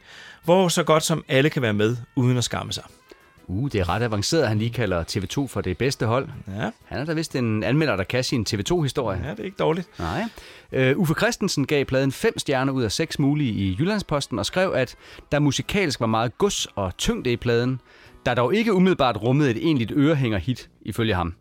hvor 0.45 0.69
så 0.69 0.83
godt 0.83 1.05
som 1.05 1.25
alle 1.29 1.51
kan 1.51 1.63
være 1.63 1.75
med 1.75 1.97
uden 2.17 2.37
at 2.37 2.45
skamme 2.45 2.73
sig. 2.73 2.85
Uh, 3.49 3.71
det 3.73 3.81
er 3.81 3.89
ret 3.89 4.03
avanceret, 4.03 4.49
han 4.49 4.59
lige 4.59 4.71
kalder 4.71 5.05
TV2 5.05 5.47
for 5.47 5.61
det 5.61 5.79
bedste 5.79 6.07
hold. 6.07 6.29
Ja. 6.49 6.71
Han 6.85 7.01
er 7.01 7.05
da 7.05 7.13
vist 7.13 7.37
en 7.37 7.63
anmelder, 7.65 7.97
der 7.97 8.05
kan 8.05 8.25
sin 8.25 8.47
TV2-historie. 8.51 9.21
Ja, 9.25 9.31
det 9.31 9.41
er 9.41 9.45
ikke 9.45 9.57
dårligt. 9.57 9.89
Nej. 9.99 10.93
Uh, 10.93 10.99
Uffe 11.01 11.15
Christensen 11.15 11.67
gav 11.67 11.85
pladen 11.85 12.13
5 12.13 12.39
stjerner 12.39 12.73
ud 12.73 12.83
af 12.83 12.93
6 12.93 13.19
mulige 13.19 13.53
i 13.53 13.77
Jyllandsposten 13.79 14.39
og 14.39 14.47
skrev, 14.47 14.73
at 14.75 14.97
der 15.33 15.39
musikalsk 15.39 16.01
var 16.01 16.07
meget 16.07 16.39
gods 16.39 16.67
og 16.75 16.97
tyngde 16.97 17.33
i 17.33 17.37
pladen, 17.37 17.81
der 18.27 18.35
dog 18.35 18.55
ikke 18.55 18.75
umiddelbart 18.75 19.23
rummede 19.23 19.51
et 19.51 19.57
egentligt 19.57 19.93
ørehænger-hit, 19.95 20.69
ifølge 20.83 21.15
ham. 21.15 21.35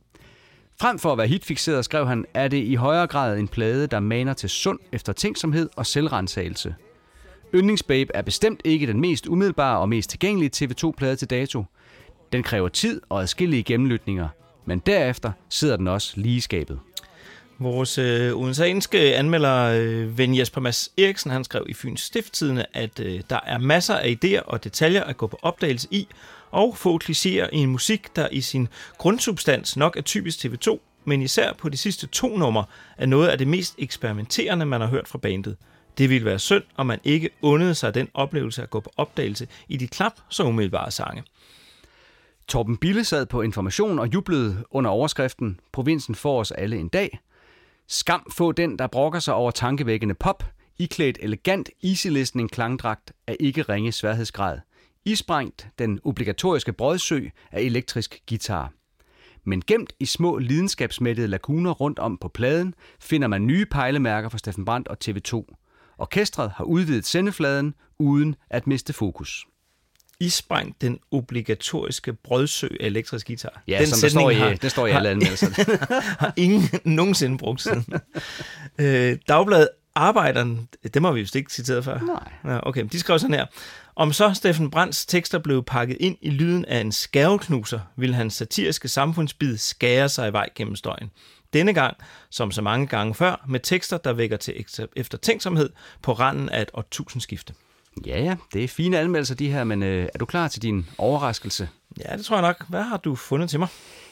Frem 0.81 0.99
for 0.99 1.11
at 1.11 1.17
være 1.17 1.27
hitfixeret, 1.27 1.85
skrev 1.85 2.07
han, 2.07 2.25
er 2.33 2.47
det 2.47 2.63
i 2.63 2.75
højere 2.75 3.07
grad 3.07 3.37
en 3.37 3.47
plade, 3.47 3.87
der 3.87 3.99
maner 3.99 4.33
til 4.33 4.49
sund 4.49 4.79
eftertænksomhed 4.91 5.69
og 5.75 5.85
selvrensagelse. 5.85 6.75
Yndlingsbabe 7.55 8.11
er 8.15 8.21
bestemt 8.21 8.61
ikke 8.63 8.87
den 8.87 9.01
mest 9.01 9.27
umiddelbare 9.27 9.79
og 9.79 9.89
mest 9.89 10.09
tilgængelige 10.09 10.51
TV2-plade 10.55 11.15
til 11.15 11.29
dato. 11.29 11.63
Den 12.31 12.43
kræver 12.43 12.69
tid 12.69 13.01
og 13.09 13.21
adskillige 13.21 13.63
gennemlytninger, 13.63 14.27
men 14.65 14.79
derefter 14.79 15.31
sidder 15.49 15.77
den 15.77 15.87
også 15.87 16.13
lige 16.15 16.35
i 16.35 16.39
skabet. 16.39 16.79
Vores 17.59 17.97
øh, 17.97 18.33
odenseanske 18.33 19.15
anmelder, 19.15 19.63
øh, 19.63 20.17
ven 20.17 20.37
Jesper 20.37 20.61
Mads 20.61 20.89
Eriksen, 20.97 21.31
han 21.31 21.43
skrev 21.43 21.65
i 21.69 21.73
Fyns 21.73 22.01
Stifttidene, 22.01 22.77
at 22.77 22.99
øh, 22.99 23.21
der 23.29 23.39
er 23.45 23.57
masser 23.57 23.95
af 23.95 24.17
idéer 24.23 24.41
og 24.41 24.63
detaljer 24.63 25.03
at 25.03 25.17
gå 25.17 25.27
på 25.27 25.39
opdagelse 25.41 25.87
i, 25.91 26.07
og 26.51 26.77
få 26.77 26.99
klichéer 27.03 27.49
i 27.53 27.57
en 27.57 27.69
musik, 27.69 28.15
der 28.15 28.27
i 28.31 28.41
sin 28.41 28.67
grundsubstans 28.97 29.77
nok 29.77 29.97
er 29.97 30.01
typisk 30.01 30.45
TV2, 30.45 30.79
men 31.05 31.21
især 31.21 31.53
på 31.53 31.69
de 31.69 31.77
sidste 31.77 32.07
to 32.07 32.37
numre 32.37 32.65
er 32.97 33.05
noget 33.05 33.27
af 33.27 33.37
det 33.37 33.47
mest 33.47 33.75
eksperimenterende, 33.77 34.65
man 34.65 34.81
har 34.81 34.87
hørt 34.87 35.07
fra 35.07 35.17
bandet. 35.17 35.57
Det 35.97 36.09
ville 36.09 36.25
være 36.25 36.39
synd, 36.39 36.63
om 36.75 36.85
man 36.85 36.99
ikke 37.03 37.29
undede 37.41 37.75
sig 37.75 37.93
den 37.93 38.07
oplevelse 38.13 38.63
at 38.63 38.69
gå 38.69 38.79
på 38.79 38.91
opdagelse 38.97 39.47
i 39.67 39.77
de 39.77 39.87
klap 39.87 40.13
så 40.29 40.43
umiddelbare 40.43 40.91
sange. 40.91 41.23
Torben 42.47 42.77
Bille 42.77 43.03
sad 43.03 43.25
på 43.25 43.41
information 43.41 43.99
og 43.99 44.13
jublede 44.13 44.63
under 44.71 44.91
overskriften 44.91 45.59
Provinsen 45.71 46.15
får 46.15 46.39
os 46.39 46.51
alle 46.51 46.77
en 46.77 46.87
dag. 46.87 47.19
Skam 47.87 48.31
få 48.31 48.51
den, 48.51 48.79
der 48.79 48.87
brokker 48.87 49.19
sig 49.19 49.33
over 49.33 49.51
tankevækkende 49.51 50.15
pop, 50.15 50.43
iklædt 50.77 51.17
elegant 51.21 51.69
easy 51.83 52.07
listening 52.07 52.51
klangdragt 52.51 53.13
af 53.27 53.35
ikke 53.39 53.61
ringe 53.61 53.91
sværhedsgrad. 53.91 54.59
Isprængt 55.05 55.67
den 55.79 55.99
obligatoriske 56.03 56.73
brødsø 56.73 57.19
af 57.51 57.61
elektrisk 57.61 58.19
guitar. 58.29 58.71
Men 59.43 59.61
gemt 59.61 59.93
i 59.99 60.05
små 60.05 60.37
lidenskabsmættede 60.37 61.27
lakuner 61.27 61.71
rundt 61.71 61.99
om 61.99 62.17
på 62.17 62.27
pladen, 62.27 62.73
finder 62.99 63.27
man 63.27 63.47
nye 63.47 63.65
pejlemærker 63.65 64.29
for 64.29 64.37
Steffen 64.37 64.65
Brandt 64.65 64.87
og 64.87 64.97
TV2. 65.05 65.55
Orkestret 65.97 66.51
har 66.51 66.63
udvidet 66.63 67.05
sendefladen 67.05 67.73
uden 67.99 68.35
at 68.49 68.67
miste 68.67 68.93
fokus. 68.93 69.45
Isprængt 70.19 70.81
den 70.81 70.99
obligatoriske 71.11 72.13
brødsø 72.13 72.67
af 72.79 72.85
elektrisk 72.85 73.27
guitar. 73.27 73.61
Ja, 73.67 73.85
som 73.85 73.99
der 74.01 74.09
står 74.09 74.29
i- 74.29 74.55
det 74.55 74.71
står 74.71 74.87
i 74.87 74.91
alle 74.91 75.09
anmeldelser. 75.09 75.47
har 76.25 76.33
ingen 76.35 76.69
nogensinde 76.85 77.37
brugt 77.37 77.61
siden. 77.61 77.85
øh, 78.79 79.17
Dagbladet 79.27 79.69
Arbejderen, 79.95 80.67
dem 80.93 81.03
har 81.03 81.11
vi 81.11 81.19
vist 81.19 81.35
ikke 81.35 81.53
citeret 81.53 81.83
før. 81.85 81.99
Nej. 81.99 82.53
Ja, 82.53 82.67
okay, 82.67 82.83
de 82.91 82.99
skrev 82.99 83.19
sådan 83.19 83.33
her. 83.35 83.45
Om 83.95 84.13
så 84.13 84.33
Steffen 84.33 84.71
Brands 84.71 85.05
tekster 85.05 85.39
blev 85.39 85.63
pakket 85.63 85.97
ind 85.99 86.17
i 86.21 86.29
lyden 86.29 86.65
af 86.65 86.79
en 86.81 86.91
skærveknuser, 86.91 87.79
ville 87.95 88.15
hans 88.15 88.33
satiriske 88.33 88.87
samfundsbid 88.87 89.57
skære 89.57 90.09
sig 90.09 90.29
i 90.29 90.33
vej 90.33 90.49
gennem 90.55 90.75
støjen. 90.75 91.11
Denne 91.53 91.73
gang, 91.73 91.97
som 92.29 92.51
så 92.51 92.61
mange 92.61 92.87
gange 92.87 93.15
før, 93.15 93.45
med 93.47 93.59
tekster, 93.59 93.97
der 93.97 94.13
vækker 94.13 94.37
til 94.37 94.65
eftertænksomhed 94.95 95.69
på 96.01 96.13
randen 96.13 96.49
af 96.49 96.61
et 96.61 96.69
årtusindskifte. 96.73 97.53
Ja, 98.05 98.23
ja, 98.23 98.35
det 98.53 98.63
er 98.63 98.67
fine 98.67 98.99
anmeldelser 98.99 99.35
de 99.35 99.51
her, 99.51 99.63
men 99.63 99.83
øh, 99.83 100.07
er 100.13 100.17
du 100.19 100.25
klar 100.25 100.47
til 100.47 100.61
din 100.61 100.85
overraskelse? 100.97 101.69
Ja, 102.05 102.17
det 102.17 102.25
tror 102.25 102.35
jeg 102.35 102.41
nok. 102.41 102.65
Hvad 102.69 102.83
har 102.83 102.97
du 102.97 103.15
fundet 103.15 103.49
til 103.49 103.59
mig? 103.59 103.67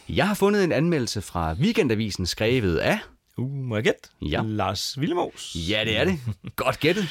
Jeg 0.10 0.28
har 0.28 0.34
fundet 0.36 0.64
en 0.64 0.72
anmeldelse 0.72 1.22
fra 1.22 1.54
Weekendavisen 1.54 2.26
skrevet 2.26 2.78
af... 2.78 3.00
Uh, 3.38 3.52
må 3.52 3.76
jeg 3.76 3.84
gætte? 3.84 4.00
Ja. 4.22 4.42
Lars 4.46 5.00
Villemos. 5.00 5.56
Ja, 5.70 5.82
det 5.86 5.98
er 5.98 6.04
det. 6.06 6.20
Godt 6.56 6.80
gættet. 6.80 7.08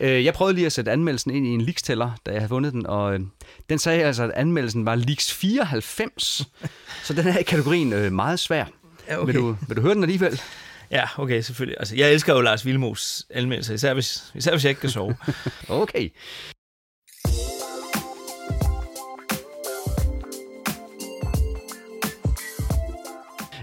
Øh, 0.00 0.24
Jeg 0.24 0.34
prøvede 0.34 0.54
lige 0.54 0.66
at 0.66 0.72
sætte 0.72 0.90
anmeldelsen 0.90 1.30
ind 1.30 1.46
i 1.46 1.50
en 1.50 1.60
leaksteller, 1.60 2.10
da 2.26 2.30
jeg 2.30 2.40
havde 2.40 2.48
fundet 2.48 2.72
den, 2.72 2.86
og 2.86 3.14
øh, 3.14 3.20
den 3.68 3.78
sagde 3.78 4.02
altså, 4.04 4.22
at 4.24 4.30
anmeldelsen 4.30 4.86
var 4.86 4.94
leaks 4.94 5.32
94, 5.32 6.48
så 7.04 7.12
den 7.14 7.26
er 7.26 7.38
i 7.38 7.42
kategorien 7.42 7.92
øh, 7.92 8.12
meget 8.12 8.40
svær. 8.40 8.64
Ja, 9.08 9.16
okay. 9.16 9.26
vil, 9.32 9.34
du, 9.40 9.56
vil 9.68 9.76
du 9.76 9.82
høre 9.82 9.94
den 9.94 10.02
alligevel? 10.02 10.40
Ja, 10.90 11.04
okay, 11.18 11.40
selvfølgelig. 11.40 11.76
Altså, 11.78 11.96
jeg 11.96 12.12
elsker 12.12 12.34
jo 12.34 12.40
Lars 12.40 12.66
Vilmos 12.66 13.26
anmeldelser, 13.30 13.74
især 13.74 13.94
hvis, 13.94 14.32
især 14.34 14.50
hvis 14.50 14.64
jeg 14.64 14.70
ikke 14.70 14.80
kan 14.80 14.90
sove. 14.90 15.16
okay. 15.82 16.10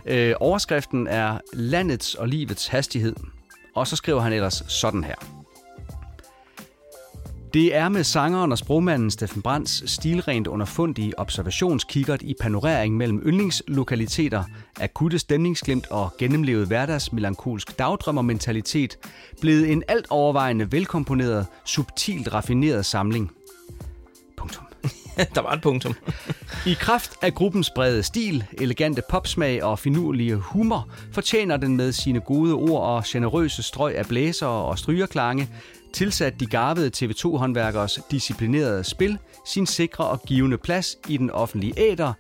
Øh, 0.05 0.35
overskriften 0.39 1.07
er 1.07 1.39
Landets 1.53 2.15
og 2.15 2.27
livets 2.27 2.67
hastighed. 2.67 3.15
Og 3.75 3.87
så 3.87 3.95
skriver 3.95 4.21
han 4.21 4.33
ellers 4.33 4.63
sådan 4.67 5.03
her. 5.03 5.40
Det 7.53 7.75
er 7.75 7.89
med 7.89 8.03
sangeren 8.03 8.51
og 8.51 8.57
sprogmanden 8.57 9.11
Steffen 9.11 9.41
Brands 9.41 9.91
stilrent 9.91 10.47
underfundige 10.47 11.19
observationskikkert 11.19 12.21
i 12.21 12.35
panorering 12.41 12.97
mellem 12.97 13.21
yndlingslokaliteter, 13.25 14.43
akutte 14.79 15.19
stemningsglimt 15.19 15.87
og 15.87 16.09
gennemlevet 16.17 16.67
hverdagsmelankolsk 16.67 17.79
dagdrømmermentalitet 17.79 18.97
blevet 19.41 19.71
en 19.71 19.83
alt 19.87 20.05
overvejende 20.09 20.71
velkomponeret, 20.71 21.47
subtilt 21.65 22.33
raffineret 22.33 22.85
samling. 22.85 23.31
Der 25.35 25.41
var 25.41 25.53
et 25.53 25.61
punktum. 25.61 25.95
I 26.71 26.73
kraft 26.73 27.11
af 27.21 27.33
gruppens 27.33 27.69
brede 27.75 28.03
stil, 28.03 28.43
elegante 28.53 29.01
popsmag 29.09 29.63
og 29.63 29.79
finurlige 29.79 30.35
humor, 30.35 30.87
fortjener 31.11 31.57
den 31.57 31.77
med 31.77 31.91
sine 31.91 32.19
gode 32.19 32.53
ord 32.53 32.81
og 32.81 33.03
generøse 33.07 33.63
strøg 33.63 33.97
af 33.97 34.05
blæser 34.05 34.47
og 34.47 34.79
strygerklange, 34.79 35.49
tilsat 35.93 36.39
de 36.39 36.45
garvede 36.45 36.91
TV2-håndværkers 36.95 37.99
disciplinerede 38.11 38.83
spil, 38.83 39.17
sin 39.45 39.65
sikre 39.65 40.05
og 40.05 40.21
givende 40.21 40.57
plads 40.57 40.95
i 41.07 41.17
den 41.17 41.29
offentlige 41.29 41.73
æder, 41.77 42.13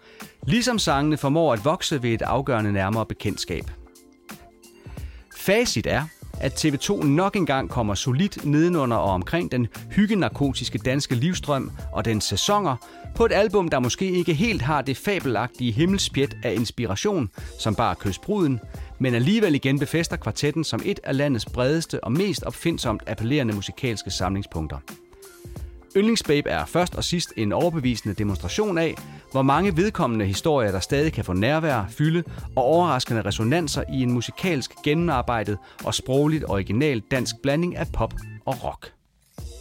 ligesom 0.47 0.79
sangene 0.79 1.17
formår 1.17 1.53
at 1.53 1.65
vokse 1.65 2.03
ved 2.03 2.09
et 2.09 2.21
afgørende 2.21 2.71
nærmere 2.71 3.05
bekendtskab. 3.05 3.71
Facit 5.37 5.87
er, 5.87 6.03
at 6.41 6.65
TV2 6.65 7.05
nok 7.05 7.35
engang 7.35 7.69
kommer 7.69 7.95
solidt 7.95 8.45
nedenunder 8.45 8.97
og 8.97 9.11
omkring 9.11 9.51
den 9.51 9.67
hyggenarkotiske 9.91 10.77
danske 10.77 11.15
livstrøm 11.15 11.71
og 11.93 12.05
dens 12.05 12.23
sæsoner 12.23 12.75
på 13.15 13.25
et 13.25 13.31
album, 13.31 13.67
der 13.67 13.79
måske 13.79 14.11
ikke 14.11 14.33
helt 14.33 14.61
har 14.61 14.81
det 14.81 14.97
fabelagtige 14.97 15.71
himmelspjæt 15.71 16.35
af 16.43 16.53
inspiration, 16.53 17.29
som 17.59 17.75
bare 17.75 17.95
kysbruden, 17.95 18.59
men 19.01 19.13
alligevel 19.13 19.55
igen 19.55 19.79
befester 19.79 20.15
kvartetten 20.15 20.63
som 20.63 20.81
et 20.85 20.99
af 21.03 21.17
landets 21.17 21.45
bredeste 21.45 22.03
og 22.03 22.11
mest 22.11 22.43
opfindsomt 22.43 23.03
appellerende 23.07 23.53
musikalske 23.53 24.11
samlingspunkter. 24.11 24.77
Yndlingsbabe 25.97 26.49
er 26.49 26.65
først 26.65 26.95
og 26.95 27.03
sidst 27.03 27.33
en 27.37 27.51
overbevisende 27.51 28.15
demonstration 28.15 28.77
af, 28.77 28.95
hvor 29.31 29.41
mange 29.41 29.77
vedkommende 29.77 30.25
historier, 30.25 30.71
der 30.71 30.79
stadig 30.79 31.13
kan 31.13 31.25
få 31.25 31.33
nærvær, 31.33 31.85
fylde 31.89 32.23
og 32.55 32.63
overraskende 32.63 33.21
resonanser 33.21 33.83
i 33.93 34.01
en 34.01 34.11
musikalsk 34.11 34.71
gennemarbejdet 34.83 35.57
og 35.83 35.93
sprogligt 35.93 36.45
original 36.47 36.99
dansk 36.99 37.35
blanding 37.43 37.75
af 37.75 37.87
pop 37.93 38.13
og 38.45 38.63
rock. 38.63 38.93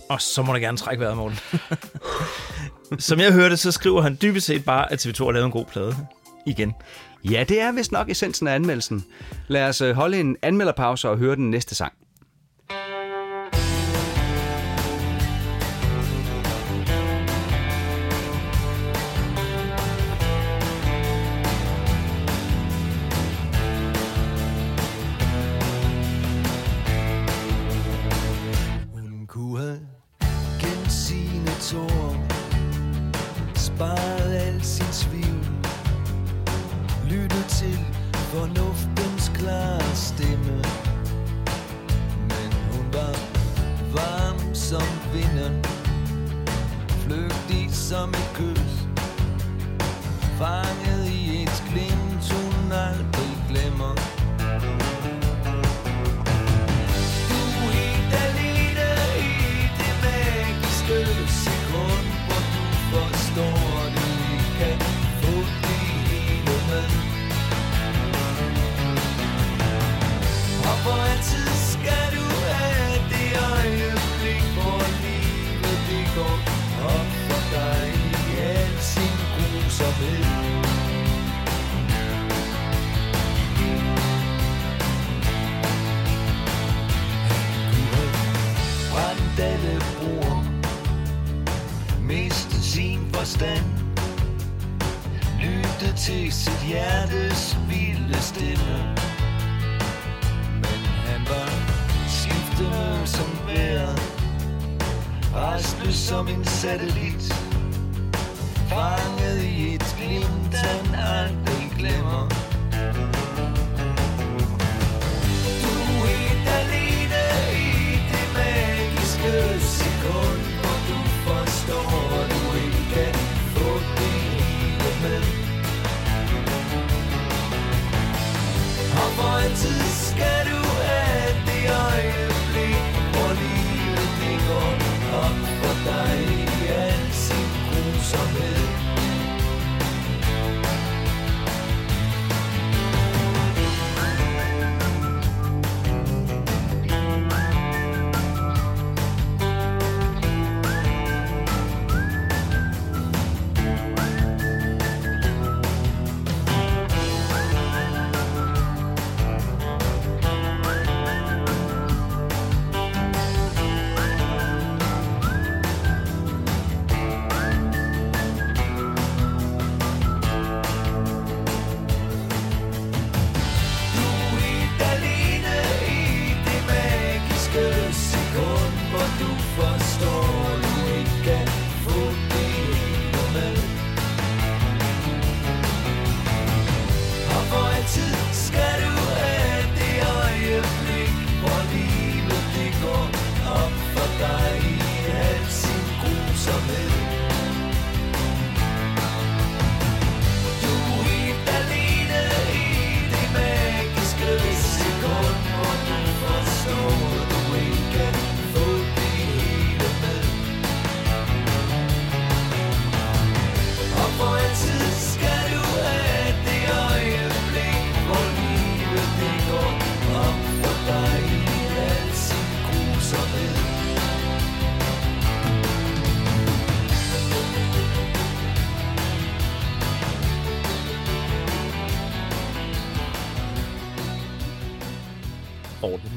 Og 0.08 0.20
så 0.20 0.42
må 0.42 0.52
du 0.52 0.58
gerne 0.58 0.76
trække 0.76 1.00
vejret, 1.00 1.16
Morten. 1.16 1.38
Som 2.98 3.20
jeg 3.20 3.32
hørte, 3.32 3.56
så 3.56 3.72
skriver 3.72 4.02
han 4.02 4.18
dybest 4.22 4.46
set 4.46 4.64
bare, 4.64 4.92
at 4.92 5.06
TV2 5.06 5.24
har 5.24 5.32
lavet 5.32 5.46
en 5.46 5.52
god 5.52 5.64
plade. 5.64 5.96
Igen. 6.46 6.74
Ja, 7.24 7.44
det 7.48 7.60
er 7.60 7.72
vist 7.72 7.92
nok 7.92 8.08
essensen 8.10 8.48
af 8.48 8.54
anmeldelsen. 8.54 9.04
Lad 9.48 9.68
os 9.68 9.80
øh, 9.80 9.94
holde 9.94 10.20
en 10.20 10.36
anmelderpause 10.42 11.08
og 11.08 11.18
høre 11.18 11.36
den 11.36 11.50
næste 11.50 11.74
sang. 11.74 11.92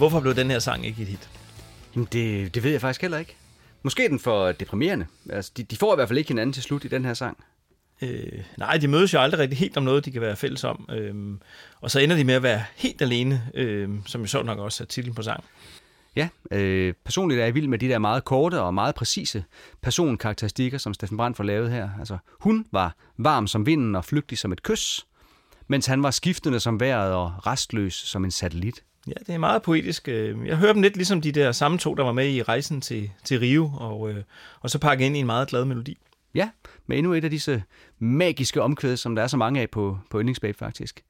Hvorfor 0.03 0.19
blev 0.19 0.35
den 0.35 0.51
her 0.51 0.59
sang 0.59 0.85
ikke 0.85 1.01
et 1.01 1.07
hit? 1.07 1.29
Jamen, 1.95 2.07
det, 2.11 2.55
det 2.55 2.63
ved 2.63 2.71
jeg 2.71 2.81
faktisk 2.81 3.01
heller 3.01 3.17
ikke. 3.17 3.35
Måske 3.83 4.05
er 4.05 4.09
den 4.09 4.19
for 4.19 4.51
deprimerende. 4.51 5.05
Altså, 5.29 5.51
de, 5.57 5.63
de 5.63 5.75
får 5.75 5.93
i 5.93 5.95
hvert 5.95 6.07
fald 6.07 6.19
ikke 6.19 6.27
hinanden 6.27 6.53
til 6.53 6.63
slut 6.63 6.85
i 6.85 6.87
den 6.87 7.05
her 7.05 7.13
sang. 7.13 7.37
Øh, 8.01 8.43
nej, 8.57 8.77
de 8.77 8.87
mødes 8.87 9.13
jo 9.13 9.19
aldrig 9.19 9.39
rigtig 9.39 9.59
helt 9.59 9.77
om 9.77 9.83
noget, 9.83 10.05
de 10.05 10.11
kan 10.11 10.21
være 10.21 10.35
fælles 10.35 10.63
om. 10.63 10.89
Øhm, 10.91 11.39
og 11.81 11.91
så 11.91 11.99
ender 11.99 12.15
de 12.15 12.23
med 12.23 12.33
at 12.33 12.43
være 12.43 12.63
helt 12.75 13.01
alene, 13.01 13.51
øhm, 13.53 14.05
som 14.05 14.21
jo 14.21 14.27
så 14.27 14.43
nok 14.43 14.59
også 14.59 14.83
er 14.83 14.87
titlen 14.87 15.15
på 15.15 15.21
sang. 15.21 15.43
Ja, 16.15 16.29
øh, 16.51 16.93
personligt 17.05 17.41
er 17.41 17.45
jeg 17.45 17.55
vild 17.55 17.67
med 17.67 17.79
de 17.79 17.87
der 17.89 17.99
meget 17.99 18.23
korte 18.23 18.61
og 18.61 18.73
meget 18.73 18.95
præcise 18.95 19.43
personkarakteristikker, 19.81 20.77
som 20.77 20.93
Steffen 20.93 21.17
Brandt 21.17 21.37
får 21.37 21.43
lavet 21.43 21.71
her. 21.71 21.89
Altså, 21.99 22.17
hun 22.39 22.65
var 22.71 22.95
varm 23.17 23.47
som 23.47 23.65
vinden 23.65 23.95
og 23.95 24.05
flygtig 24.05 24.37
som 24.37 24.51
et 24.51 24.63
kys, 24.63 25.05
mens 25.67 25.85
han 25.85 26.03
var 26.03 26.11
skiftende 26.11 26.59
som 26.59 26.79
vejret 26.79 27.13
og 27.13 27.33
restløs 27.47 27.93
som 27.93 28.25
en 28.25 28.31
satellit. 28.31 28.83
Ja, 29.07 29.13
det 29.27 29.29
er 29.29 29.37
meget 29.37 29.61
poetisk. 29.61 30.07
Øh, 30.07 30.47
jeg 30.47 30.57
hører 30.57 30.73
dem 30.73 30.81
lidt 30.81 30.95
ligesom 30.95 31.21
de 31.21 31.31
der 31.31 31.51
samme 31.51 31.77
to, 31.77 31.95
der 31.95 32.03
var 32.03 32.11
med 32.11 32.29
i 32.29 32.43
rejsen 32.43 32.81
til, 32.81 33.11
til 33.23 33.39
Rio, 33.39 33.71
og, 33.77 34.09
øh, 34.09 34.23
og 34.61 34.69
så 34.69 34.79
pakket 34.79 35.05
ind 35.05 35.17
i 35.17 35.19
en 35.19 35.25
meget 35.25 35.47
glad 35.47 35.65
melodi. 35.65 35.97
Ja, 36.35 36.49
med 36.87 36.97
endnu 36.97 37.13
et 37.13 37.23
af 37.23 37.29
disse 37.29 37.63
magiske 37.99 38.61
omkvæd, 38.61 38.97
som 38.97 39.15
der 39.15 39.23
er 39.23 39.27
så 39.27 39.37
mange 39.37 39.61
af 39.61 39.69
på, 39.69 39.99
på 40.09 40.19
Yndlingsbabe 40.19 40.57
faktisk. 40.57 41.03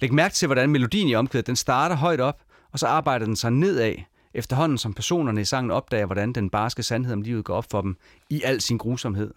Læg 0.00 0.12
mærke 0.12 0.34
til, 0.34 0.46
hvordan 0.46 0.70
melodien 0.70 1.08
i 1.08 1.14
omkvædet, 1.14 1.46
den 1.46 1.56
starter 1.56 1.96
højt 1.96 2.20
op, 2.20 2.42
og 2.72 2.78
så 2.78 2.86
arbejder 2.86 3.26
den 3.26 3.36
sig 3.36 3.50
nedad, 3.52 3.94
efterhånden 4.34 4.78
som 4.78 4.94
personerne 4.94 5.40
i 5.40 5.44
sangen 5.44 5.70
opdager, 5.70 6.06
hvordan 6.06 6.32
den 6.32 6.50
barske 6.50 6.82
sandhed 6.82 7.12
om 7.12 7.22
livet 7.22 7.44
går 7.44 7.54
op 7.54 7.66
for 7.70 7.80
dem 7.80 7.96
i 8.30 8.42
al 8.44 8.60
sin 8.60 8.78
grusomhed. 8.78 9.34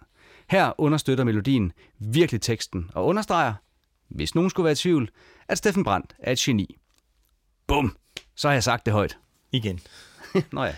Her 0.50 0.80
understøtter 0.80 1.24
melodien 1.24 1.72
virkelig 1.98 2.40
teksten 2.40 2.90
og 2.94 3.06
understreger, 3.06 3.54
hvis 4.08 4.34
nogen 4.34 4.50
skulle 4.50 4.64
være 4.64 4.72
i 4.72 4.76
tvivl, 4.76 5.10
at 5.48 5.58
Steffen 5.58 5.84
Brandt 5.84 6.14
er 6.18 6.32
et 6.32 6.38
geni. 6.38 6.78
Bum! 7.68 7.96
Så 8.36 8.48
har 8.48 8.52
jeg 8.52 8.62
sagt 8.64 8.86
det 8.86 8.94
højt. 8.94 9.16
Igen. 9.52 9.80
Nå 10.52 10.64
ja. 10.64 10.72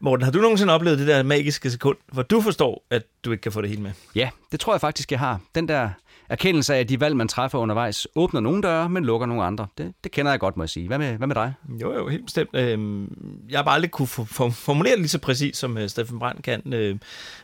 Morten, 0.00 0.24
har 0.24 0.30
du 0.32 0.38
nogensinde 0.38 0.72
oplevet 0.72 0.98
det 0.98 1.06
der 1.06 1.22
magiske 1.22 1.70
sekund, 1.70 1.96
hvor 2.12 2.22
du 2.22 2.40
forstår, 2.40 2.86
at 2.90 3.02
du 3.24 3.30
ikke 3.32 3.42
kan 3.42 3.52
få 3.52 3.60
det 3.60 3.70
hele 3.70 3.82
med? 3.82 3.90
Ja, 4.14 4.30
det 4.52 4.60
tror 4.60 4.72
jeg 4.74 4.80
faktisk, 4.80 5.10
jeg 5.10 5.18
har. 5.20 5.40
Den 5.54 5.68
der 5.68 5.90
erkendelse 6.28 6.74
af, 6.74 6.80
at 6.80 6.88
de 6.88 7.00
valg, 7.00 7.16
man 7.16 7.28
træffer 7.28 7.58
undervejs, 7.58 8.06
åbner 8.14 8.40
nogle 8.40 8.62
døre, 8.62 8.88
men 8.88 9.04
lukker 9.04 9.26
nogle 9.26 9.44
andre. 9.44 9.66
Det, 9.78 9.94
det 10.04 10.12
kender 10.12 10.32
jeg 10.32 10.40
godt, 10.40 10.56
må 10.56 10.62
jeg 10.62 10.70
sige. 10.70 10.86
Hvad 10.86 10.98
med, 10.98 11.16
hvad 11.16 11.26
med 11.26 11.34
dig? 11.34 11.54
Jo, 11.80 11.92
jo, 11.94 12.08
helt 12.08 12.24
bestemt. 12.24 12.50
Øhm, 12.54 13.44
Jeg 13.50 13.58
har 13.58 13.64
bare 13.64 13.74
aldrig 13.74 13.90
kunne 13.90 14.08
formulere 14.52 14.92
det 14.92 15.00
lige 15.00 15.08
så 15.08 15.18
præcis, 15.18 15.56
som 15.56 15.78
øh, 15.78 15.88
Steffen 15.88 16.18
Brandt 16.18 16.42
kan. 16.42 16.72
øh, 16.74 16.98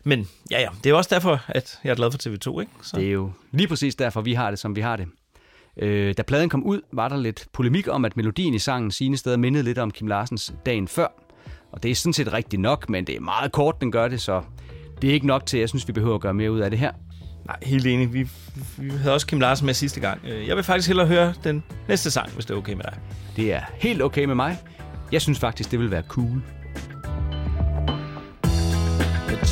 Men 0.05 0.29
ja, 0.51 0.61
ja, 0.61 0.69
det 0.85 0.91
er 0.91 0.95
også 0.95 1.15
derfor, 1.15 1.41
at 1.49 1.79
jeg 1.85 1.91
er 1.91 1.95
glad 1.95 2.11
for 2.11 2.19
TV2, 2.19 2.61
ikke? 2.61 2.73
Så. 2.83 2.97
Det 2.97 3.07
er 3.09 3.13
jo 3.13 3.33
lige 3.51 3.69
præcis 3.69 3.95
derfor, 3.95 4.21
vi 4.21 4.33
har 4.35 4.51
det, 4.51 4.59
som 4.59 4.77
vi 4.77 4.81
har 4.81 4.97
det. 4.97 5.07
Øh, 5.79 6.15
da 6.17 6.23
pladen 6.23 6.49
kom 6.49 6.65
ud, 6.65 6.81
var 6.93 7.09
der 7.09 7.17
lidt 7.17 7.47
polemik 7.53 7.89
om, 7.89 8.05
at 8.05 8.17
melodien 8.17 8.55
i 8.55 8.59
sangen 8.59 8.91
sine 8.91 9.17
steder 9.17 9.37
mindede 9.37 9.65
lidt 9.65 9.79
om 9.79 9.91
Kim 9.91 10.07
Larsens 10.07 10.55
dagen 10.67 10.89
før. 10.89 11.07
Og 11.73 11.83
det 11.83 11.91
er 11.91 11.95
sådan 11.95 12.13
set 12.13 12.33
rigtigt 12.33 12.63
nok, 12.63 12.89
men 12.91 13.07
det 13.07 13.17
er 13.17 13.21
meget 13.21 13.53
kort, 13.53 13.81
den 13.81 13.93
gør 13.93 14.09
det, 14.09 14.21
så 14.21 14.43
det 15.03 15.11
er 15.11 15.15
ikke 15.15 15.27
nok 15.27 15.47
til, 15.47 15.57
at 15.57 15.61
jeg 15.61 15.69
synes, 15.69 15.89
vi 15.89 15.93
behøver 15.93 16.15
at 16.15 16.21
gøre 16.21 16.35
mere 16.35 16.53
ud 16.53 16.61
af 16.61 16.71
det 16.71 16.79
her. 16.79 16.93
Nej, 17.47 17.57
helt 17.63 17.87
enig. 17.87 18.13
Vi, 18.13 18.29
vi 18.79 18.91
havde 18.91 19.15
også 19.15 19.27
Kim 19.27 19.41
Larsen 19.41 19.67
med 19.67 19.75
sidste 19.75 20.01
gang. 20.01 20.21
Øh, 20.29 20.49
Jeg 20.49 20.57
vil 20.57 20.65
faktisk 20.65 20.89
hellere 20.89 21.07
høre 21.07 21.35
den 21.45 21.65
næste 21.89 22.11
sang, 22.11 22.31
hvis 22.31 22.47
det 22.47 22.55
er 22.55 22.59
okay 22.59 22.73
med 22.73 22.83
dig. 22.85 22.99
Det 23.37 23.53
er 23.55 23.61
helt 23.75 24.03
okay 24.03 24.25
med 24.25 24.35
mig. 24.35 24.59
Jeg 25.13 25.23
synes 25.23 25.39
faktisk, 25.39 25.71
det 25.71 25.79
vil 25.79 25.91
være 25.91 26.03
cool. 26.09 26.43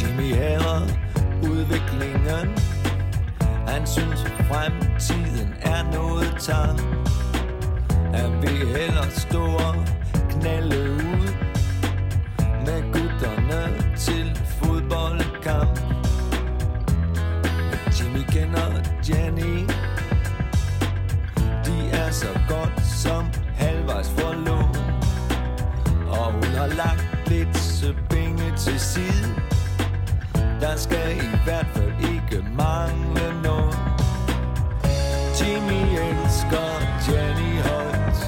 Jimmy 0.02 0.34
hader 0.34 0.80
udviklingen 1.42 2.65
han 3.66 3.86
synes 3.86 4.20
fremtiden 4.22 5.54
er 5.62 5.82
noget 5.92 6.36
tang. 6.40 6.80
Han 8.14 8.42
vil 8.42 8.68
hellere 8.68 9.10
stå 9.10 9.42
og 9.42 9.74
knalde 10.30 10.92
ud 10.92 11.28
Med 12.66 12.82
gutterne 12.92 13.96
til 13.96 14.38
fodboldkamp. 14.46 15.78
Jimmy 18.00 18.24
kender 18.28 18.82
Jenny 19.08 19.66
De 21.64 21.90
er 21.92 22.10
så 22.10 22.40
godt 22.48 22.86
som 22.86 23.24
halvvejs 23.54 24.10
forlovet 24.10 24.84
Og 26.08 26.32
hun 26.32 26.44
har 26.44 26.66
lagt 26.66 27.28
lidt 27.28 27.96
penge 28.10 28.56
til 28.56 28.80
side. 28.80 29.45
Der 30.60 30.76
skal 30.76 31.16
i 31.16 31.38
hvert 31.44 31.66
fald 31.74 31.92
ikke 32.14 32.46
mangle 32.56 33.42
noget. 33.42 33.76
Jimmy 35.40 35.82
elsker 36.08 36.68
Jenny 37.08 37.60
højt 37.62 38.18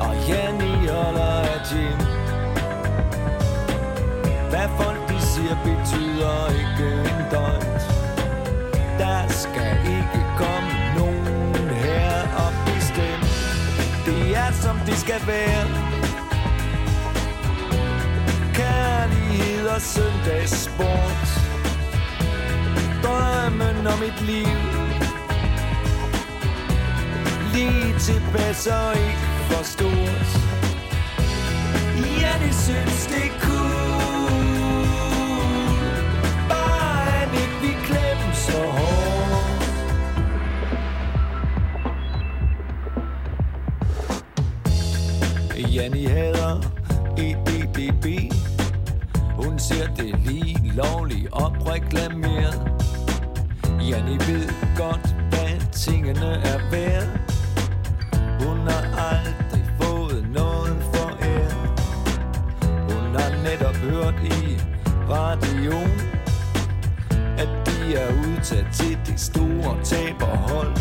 Og 0.00 0.14
Jenny 0.28 0.88
holder 0.88 1.40
af 1.54 1.72
Jim 1.72 1.98
Hvad 4.50 4.68
folk 4.76 5.08
de 5.08 5.20
siger 5.20 5.56
betyder 5.64 6.48
ikke 6.48 6.94
en 7.00 7.24
døjt 7.30 7.82
Der 8.98 9.28
skal 9.28 9.76
ikke 9.86 10.26
komme 10.36 10.70
nogen 10.98 11.68
her 11.70 12.22
og 12.44 12.52
bestemme. 12.66 13.26
Det 14.06 14.36
er 14.36 14.52
som 14.52 14.76
det 14.86 14.98
skal 14.98 15.26
være. 15.26 15.87
Kærlighed 18.88 19.66
og 19.68 19.80
søndagssport. 19.80 21.28
Drømmen 23.02 23.86
om 23.86 24.02
et 24.02 24.20
liv. 24.20 24.56
Lige 27.54 27.98
tilpas 27.98 28.66
og 28.66 28.92
ikke 28.96 29.26
for 29.48 29.64
stort. 29.64 30.28
Ja, 32.20 32.32
det 32.46 32.54
synes 32.54 33.06
det 33.06 33.24
er 33.26 33.40
cool. 33.40 34.86
Bare 36.48 37.22
at 37.22 37.28
ikke 37.42 37.58
vi 37.62 37.72
klemme 37.86 38.34
så 38.34 38.62
hårdt. 38.76 39.64
Janni 45.74 46.04
hader 46.04 46.60
EDDB 47.18 48.27
hun 49.58 49.62
ser 49.62 49.86
det 49.94 50.20
lige 50.24 50.72
lovligt 50.74 51.32
opreklameret 51.32 52.72
Janni 53.88 54.12
ved 54.12 54.48
godt, 54.76 55.16
hvad 55.28 55.72
tingene 55.72 56.26
er 56.26 56.70
værd. 56.70 57.08
Hun 58.42 58.58
har 58.68 58.84
aldrig 59.12 59.64
fået 59.80 60.28
noget 60.34 60.76
for 60.94 61.08
ære. 61.22 61.66
Hun 62.90 63.14
har 63.14 63.42
netop 63.42 63.74
hørt 63.74 64.14
i 64.24 64.60
radioen 65.10 66.00
At 67.38 67.48
de 67.66 67.96
er 67.96 68.08
udtaget 68.08 68.66
til 68.72 68.98
det 69.06 69.20
store 69.20 69.84
taberhold. 69.84 70.76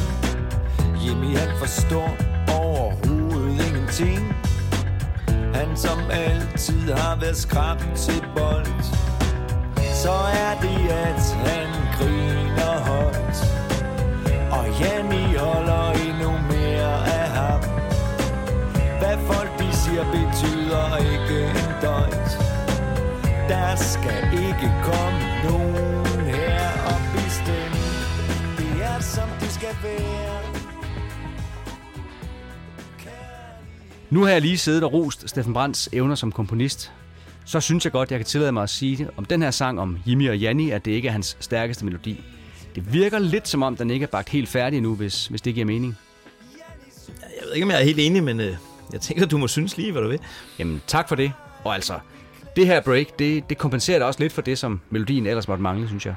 Jimmy 1.06 1.38
han 1.38 1.58
forstår 1.60 2.18
overhovedet 2.60 3.66
ingenting. 3.68 4.47
Han 5.58 5.78
som 5.78 6.00
altid 6.12 6.92
har 6.92 7.16
været 7.20 7.38
skrab 7.38 7.78
til 7.96 8.24
bold. 8.36 8.84
Så 10.04 10.16
er 10.46 10.54
det 10.62 10.90
at 10.90 11.24
han 11.46 11.70
griner 11.98 12.76
højt. 12.92 13.38
Og 14.52 14.66
Janni 14.80 15.36
holder 15.36 15.92
endnu 15.92 16.32
mere 16.52 16.96
af 17.20 17.30
ham. 17.30 17.62
Hvad 19.00 19.18
folk 19.28 19.60
de 19.60 19.76
siger 19.76 20.06
betyder 20.12 20.98
ikke 20.98 21.38
en 21.50 21.72
døjt. 21.82 22.32
Der 23.50 23.76
skal 23.76 24.24
ikke 24.34 24.70
komme 24.84 25.20
nogen 25.44 26.26
her 26.26 26.70
og 26.92 27.00
bestemme. 27.16 27.84
Det 28.58 28.86
er 28.86 29.00
som 29.00 29.30
det 29.40 29.52
skal 29.52 29.76
være. 29.84 30.57
Nu 34.10 34.24
har 34.24 34.32
jeg 34.32 34.42
lige 34.42 34.58
siddet 34.58 34.84
og 34.84 34.94
rost 34.94 35.30
Steffen 35.30 35.54
Brands 35.54 35.90
evner 35.94 36.16
som 36.16 36.32
komponist. 36.32 36.92
Så 37.46 37.60
synes 37.60 37.86
jeg 37.86 37.92
godt, 37.92 38.12
jeg 38.12 38.20
kan 38.20 38.26
tillade 38.26 38.52
mig 38.52 38.64
at 38.64 38.70
sige 38.70 39.10
om 39.18 39.26
den 39.26 39.42
her 39.42 39.52
sang 39.52 39.80
om 39.80 39.98
Jimmy 40.08 40.30
og 40.30 40.38
Janni, 40.38 40.70
at 40.70 40.86
det 40.86 40.92
ikke 40.92 41.08
er 41.08 41.12
hans 41.12 41.38
stærkeste 41.40 41.86
melodi. 41.86 42.24
Det 42.76 42.94
virker 42.94 43.20
lidt 43.20 43.48
som 43.48 43.64
om, 43.64 43.76
den 43.76 43.90
ikke 43.90 44.04
er 44.04 44.08
bagt 44.08 44.30
helt 44.30 44.50
færdig 44.50 44.82
nu, 44.82 44.96
hvis, 44.96 45.28
hvis 45.28 45.42
det 45.42 45.54
giver 45.54 45.66
mening. 45.66 45.98
Jeg 47.20 47.46
ved 47.46 47.54
ikke, 47.54 47.66
om 47.66 47.72
jeg 47.72 47.80
er 47.80 47.84
helt 47.84 48.00
enig, 48.00 48.24
men 48.24 48.40
øh, 48.40 48.56
jeg 48.94 49.02
tænker, 49.02 49.26
du 49.26 49.38
må 49.38 49.48
synes 49.48 49.78
lige, 49.78 49.92
hvad 49.92 50.02
du 50.02 50.08
vil. 50.08 50.20
Jamen, 50.60 50.82
tak 50.88 51.08
for 51.08 51.16
det. 51.16 51.32
Og 51.64 51.76
altså, 51.76 52.00
det 52.56 52.68
her 52.68 52.82
break, 52.82 53.20
det, 53.20 53.50
det 53.50 53.58
kompenserer 53.58 54.00
da 54.00 54.06
også 54.06 54.20
lidt 54.20 54.34
for 54.34 54.42
det, 54.42 54.58
som 54.58 54.82
melodien 54.90 55.26
ellers 55.26 55.48
måtte 55.48 55.64
mangle, 55.64 55.88
synes 55.88 56.06
jeg. 56.06 56.16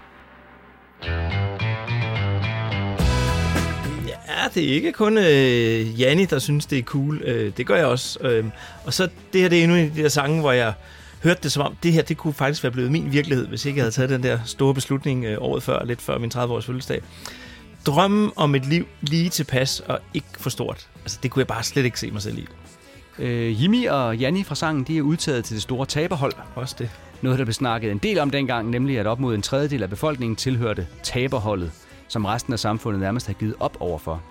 Det 4.55 4.71
er 4.71 4.75
ikke 4.75 4.93
kun 4.93 5.19
øh, 5.19 6.01
Janni, 6.01 6.25
der 6.25 6.39
synes, 6.39 6.67
det 6.67 6.79
er 6.79 6.83
cool. 6.83 7.23
Øh, 7.25 7.53
det 7.57 7.67
gør 7.67 7.77
jeg 7.77 7.87
også. 7.87 8.19
Øh, 8.21 8.45
og 8.85 8.95
så 8.95 9.09
det 9.33 9.41
her, 9.41 9.49
det 9.49 9.59
er 9.59 9.63
endnu 9.63 9.77
en 9.77 9.85
af 9.85 9.91
de 9.91 10.03
der 10.03 10.09
sange, 10.09 10.41
hvor 10.41 10.53
jeg 10.53 10.73
hørte 11.23 11.41
det 11.43 11.53
som 11.53 11.63
om, 11.63 11.77
det 11.83 11.93
her, 11.93 12.03
det 12.03 12.17
kunne 12.17 12.35
faktisk 12.35 12.63
være 12.63 12.73
blevet 12.73 12.93
min 12.93 13.13
virkelighed, 13.13 13.47
hvis 13.47 13.65
ikke 13.65 13.77
jeg 13.77 13.85
havde 13.85 13.95
taget 13.95 14.11
den 14.11 14.23
der 14.23 14.39
store 14.45 14.75
beslutning 14.75 15.25
øh, 15.25 15.37
året 15.41 15.63
før, 15.63 15.85
lidt 15.85 16.03
før 16.03 16.19
min 16.19 16.31
30-års 16.35 16.67
fødselsdag. 16.67 17.03
Drømmen 17.87 18.31
om 18.37 18.55
et 18.55 18.67
liv 18.67 18.87
lige 19.01 19.29
tilpas 19.29 19.81
og 19.81 19.99
ikke 20.15 20.29
for 20.39 20.51
stort. 20.51 20.89
Altså, 21.03 21.19
det 21.23 21.31
kunne 21.31 21.41
jeg 21.41 21.47
bare 21.47 21.63
slet 21.63 21.85
ikke 21.85 22.01
se 22.01 22.11
mig 22.11 22.23
selv 22.23 22.39
i. 22.39 22.47
Øh, 23.19 23.63
Jimmy 23.63 23.89
og 23.89 24.17
Janni 24.17 24.45
fra 24.45 24.55
sangen, 24.55 24.85
de 24.85 24.99
er 24.99 25.03
udtaget 25.03 25.45
til 25.45 25.55
det 25.55 25.63
store 25.63 25.87
taberhold. 25.87 26.33
Også 26.55 26.77
det. 26.79 26.91
Noget, 27.23 27.39
der 27.39 27.45
blev 27.45 27.55
snakket 27.55 27.91
en 27.91 27.99
del 27.99 28.19
om 28.19 28.31
dengang, 28.31 28.71
nemlig 28.71 28.99
at 28.99 29.07
op 29.07 29.21
mod 29.21 29.35
en 29.35 29.43
tredjedel 29.43 29.83
af 29.83 29.91
befolkningen 29.91 30.37
tilhørte 30.37 30.87
taberholdet, 31.03 31.71
som 32.11 32.25
resten 32.25 32.53
af 32.53 32.59
samfundet 32.59 33.01
nærmest 33.01 33.27
havde 33.27 33.39
givet 33.39 33.55
op 33.61 33.77
overfor. 33.81 34.23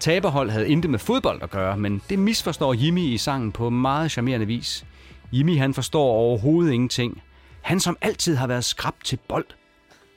Taberhold 0.00 0.50
havde 0.50 0.68
intet 0.68 0.90
med 0.90 0.98
fodbold 0.98 1.42
at 1.42 1.50
gøre, 1.50 1.76
men 1.76 2.02
det 2.08 2.18
misforstår 2.18 2.74
Jimmy 2.74 3.00
i 3.00 3.18
sangen 3.18 3.52
på 3.52 3.70
meget 3.70 4.10
charmerende 4.10 4.46
vis. 4.46 4.84
Jimmy 5.32 5.58
han 5.58 5.74
forstår 5.74 6.04
overhovedet 6.04 6.72
ingenting. 6.72 7.22
Han 7.60 7.80
som 7.80 7.96
altid 8.00 8.36
har 8.36 8.46
været 8.46 8.64
skrab 8.64 8.94
til 9.04 9.18
bold. 9.28 9.44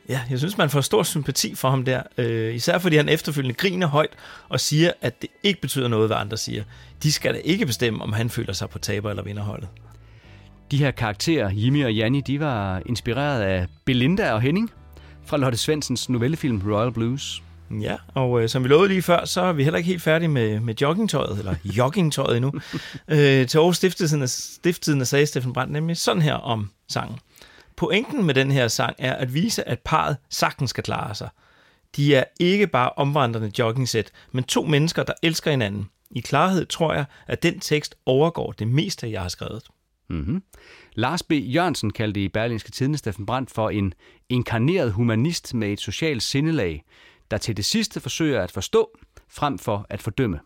Ja, 0.09 0.21
jeg 0.29 0.39
synes, 0.39 0.57
man 0.57 0.69
får 0.69 0.81
stor 0.81 1.03
sympati 1.03 1.55
for 1.55 1.69
ham 1.69 1.85
der. 1.85 2.03
Øh, 2.17 2.55
især 2.55 2.77
fordi 2.77 2.95
han 2.95 3.09
efterfølgende 3.09 3.55
griner 3.55 3.87
højt 3.87 4.13
og 4.49 4.59
siger, 4.59 4.91
at 5.01 5.21
det 5.21 5.29
ikke 5.43 5.61
betyder 5.61 5.87
noget, 5.87 6.09
hvad 6.09 6.17
andre 6.17 6.37
siger. 6.37 6.63
De 7.03 7.11
skal 7.11 7.33
da 7.33 7.39
ikke 7.43 7.65
bestemme, 7.65 8.03
om 8.03 8.13
han 8.13 8.29
føler 8.29 8.53
sig 8.53 8.69
på 8.69 8.79
taber- 8.79 9.09
eller 9.09 9.23
vinderholdet. 9.23 9.67
De 10.71 10.77
her 10.77 10.91
karakterer, 10.91 11.49
Jimmy 11.49 11.85
og 11.85 11.93
Janni, 11.93 12.21
de 12.21 12.39
var 12.39 12.81
inspireret 12.85 13.41
af 13.41 13.67
Belinda 13.85 14.33
og 14.33 14.41
Henning 14.41 14.71
fra 15.25 15.37
Lotte 15.37 15.57
Svensens 15.57 16.09
novellefilm 16.09 16.61
Royal 16.71 16.91
Blues. 16.91 17.43
Ja, 17.81 17.95
og 18.13 18.41
øh, 18.41 18.49
som 18.49 18.63
vi 18.63 18.67
lovede 18.67 18.87
lige 18.87 19.01
før, 19.01 19.25
så 19.25 19.41
er 19.41 19.53
vi 19.53 19.63
heller 19.63 19.77
ikke 19.77 19.87
helt 19.87 20.01
færdige 20.01 20.29
med, 20.29 20.59
med 20.59 20.75
joggingtøjet, 20.81 21.39
eller 21.39 21.55
joggingtøjet 21.77 22.37
endnu. 22.37 22.51
øh, 23.07 23.47
til 23.47 23.57
Aarhus 23.57 23.77
Stifttiden, 23.77 24.27
Stifttiden 24.27 25.05
sagde 25.05 25.25
Steffen 25.25 25.53
Brandt 25.53 25.73
nemlig 25.73 25.97
sådan 25.97 26.21
her 26.21 26.33
om 26.33 26.69
sangen. 26.89 27.19
Pointen 27.75 28.25
med 28.25 28.33
den 28.33 28.51
her 28.51 28.67
sang 28.67 28.95
er 28.99 29.13
at 29.13 29.33
vise, 29.33 29.67
at 29.67 29.79
parret 29.79 30.17
sagtens 30.29 30.69
skal 30.69 30.83
klare 30.83 31.15
sig. 31.15 31.29
De 31.95 32.15
er 32.15 32.23
ikke 32.39 32.67
bare 32.67 32.89
omvandrende 32.89 33.51
joggingsæt, 33.59 34.11
men 34.31 34.43
to 34.43 34.63
mennesker, 34.63 35.03
der 35.03 35.13
elsker 35.23 35.51
hinanden. 35.51 35.89
I 36.11 36.19
klarhed 36.19 36.65
tror 36.65 36.93
jeg, 36.93 37.05
at 37.27 37.43
den 37.43 37.59
tekst 37.59 37.95
overgår 38.05 38.51
det 38.51 38.67
meste, 38.67 39.11
jeg 39.11 39.21
har 39.21 39.29
skrevet. 39.29 39.63
Mm-hmm. 40.09 40.43
Lars 40.95 41.23
B. 41.23 41.31
Jørgensen 41.31 41.91
kaldte 41.93 42.23
i 42.23 42.27
Berlingske 42.29 42.71
Tidende 42.71 42.97
Steffen 42.97 43.25
Brandt 43.25 43.51
for 43.51 43.69
en 43.69 43.93
inkarneret 44.29 44.91
humanist 44.91 45.53
med 45.53 45.69
et 45.71 45.79
socialt 45.79 46.23
sindelag, 46.23 46.83
der 47.31 47.37
til 47.37 47.57
det 47.57 47.65
sidste 47.65 47.99
forsøger 47.99 48.41
at 48.41 48.51
forstå, 48.51 48.97
frem 49.29 49.59
for 49.59 49.85
at 49.89 50.01
fordømme. 50.01 50.39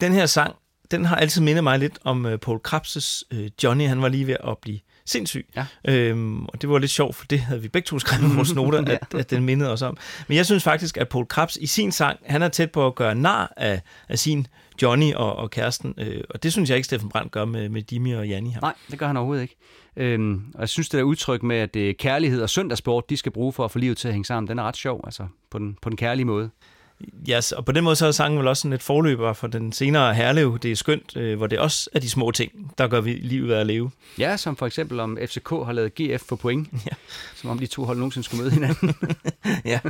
Den 0.00 0.12
her 0.12 0.26
sang, 0.26 0.54
den 0.90 1.04
har 1.04 1.16
altid 1.16 1.42
mindet 1.42 1.64
mig 1.64 1.78
lidt 1.78 1.98
om 2.04 2.24
uh, 2.24 2.36
Paul 2.36 2.60
Krabs' 2.68 3.22
uh, 3.34 3.46
Johnny. 3.64 3.86
Han 3.86 4.02
var 4.02 4.08
lige 4.08 4.26
ved 4.26 4.36
at 4.44 4.58
blive 4.58 4.78
sindssyg. 5.06 5.46
Ja. 5.56 5.66
Øhm, 5.84 6.44
og 6.46 6.62
det 6.62 6.70
var 6.70 6.78
lidt 6.78 6.90
sjovt, 6.90 7.16
for 7.16 7.24
det 7.26 7.40
havde 7.40 7.62
vi 7.62 7.68
begge 7.68 7.86
to 7.86 7.98
skrevet 7.98 8.32
i 8.32 8.34
vores 8.34 8.54
noter, 8.58 8.84
Ja. 8.86 8.92
at, 8.92 9.14
at 9.14 9.30
den 9.30 9.44
mindede 9.44 9.72
os 9.72 9.82
om. 9.82 9.96
Men 10.28 10.36
jeg 10.36 10.46
synes 10.46 10.64
faktisk, 10.64 10.96
at 10.96 11.08
Paul 11.08 11.26
Krabs 11.26 11.56
i 11.56 11.66
sin 11.66 11.92
sang, 11.92 12.18
han 12.26 12.42
er 12.42 12.48
tæt 12.48 12.70
på 12.72 12.86
at 12.86 12.94
gøre 12.94 13.14
nar 13.14 13.52
af, 13.56 13.82
af 14.08 14.18
sin 14.18 14.46
Johnny 14.82 15.14
og, 15.14 15.36
og 15.36 15.50
kæresten. 15.50 15.94
Øh, 15.98 16.24
og 16.30 16.42
det 16.42 16.52
synes 16.52 16.70
jeg 16.70 16.76
ikke, 16.76 16.86
Steffen 16.86 17.08
Brandt 17.08 17.32
gør 17.32 17.44
med, 17.44 17.68
med 17.68 17.82
Jimmy 17.92 18.14
og 18.14 18.28
Janni 18.28 18.50
her. 18.50 18.60
Nej, 18.60 18.74
det 18.90 18.98
gør 18.98 19.06
han 19.06 19.16
overhovedet 19.16 19.42
ikke. 19.42 19.56
Øhm, 19.96 20.52
og 20.54 20.60
jeg 20.60 20.68
synes, 20.68 20.88
det 20.88 20.98
der 20.98 21.04
udtryk 21.04 21.42
med, 21.42 21.56
at 21.56 21.76
øh, 21.76 21.94
kærlighed 21.94 22.42
og 22.42 22.50
søndagssport, 22.50 23.10
de 23.10 23.16
skal 23.16 23.32
bruge 23.32 23.52
for 23.52 23.64
at 23.64 23.70
få 23.70 23.78
livet 23.78 23.96
til 23.96 24.08
at 24.08 24.14
hænge 24.14 24.24
sammen, 24.24 24.48
den 24.48 24.58
er 24.58 24.62
ret 24.62 24.76
sjov, 24.76 25.00
altså 25.04 25.26
på 25.50 25.58
den, 25.58 25.76
på 25.82 25.88
den 25.88 25.96
kærlige 25.96 26.26
måde. 26.26 26.50
Yes, 27.30 27.52
og 27.52 27.64
på 27.64 27.72
den 27.72 27.84
måde 27.84 27.96
så 27.96 28.06
er 28.06 28.10
sangen 28.10 28.38
vel 28.38 28.48
også 28.48 28.60
sådan 28.60 28.72
et 28.72 28.82
forløber 28.82 29.32
for 29.32 29.46
den 29.46 29.72
senere 29.72 30.14
Herlev. 30.14 30.58
Det 30.58 30.72
er 30.72 30.76
skønt, 30.76 31.16
øh, 31.16 31.36
hvor 31.36 31.46
det 31.46 31.58
også 31.58 31.90
er 31.92 32.00
de 32.00 32.10
små 32.10 32.30
ting, 32.30 32.72
der 32.78 32.88
gør 32.88 33.00
vi 33.00 33.12
livet 33.12 33.54
at 33.54 33.66
leve. 33.66 33.90
Ja, 34.18 34.36
som 34.36 34.56
for 34.56 34.66
eksempel 34.66 35.00
om 35.00 35.18
FCK 35.26 35.48
har 35.48 35.72
lavet 35.72 35.94
GF 35.94 36.22
for 36.28 36.36
point. 36.36 36.68
Ja. 36.86 36.90
Som 37.34 37.50
om 37.50 37.58
de 37.58 37.66
to 37.66 37.84
hold 37.84 37.98
nogensinde 37.98 38.24
skulle 38.24 38.42
møde 38.42 38.54
hinanden. 38.54 38.94
ja. 39.64 39.80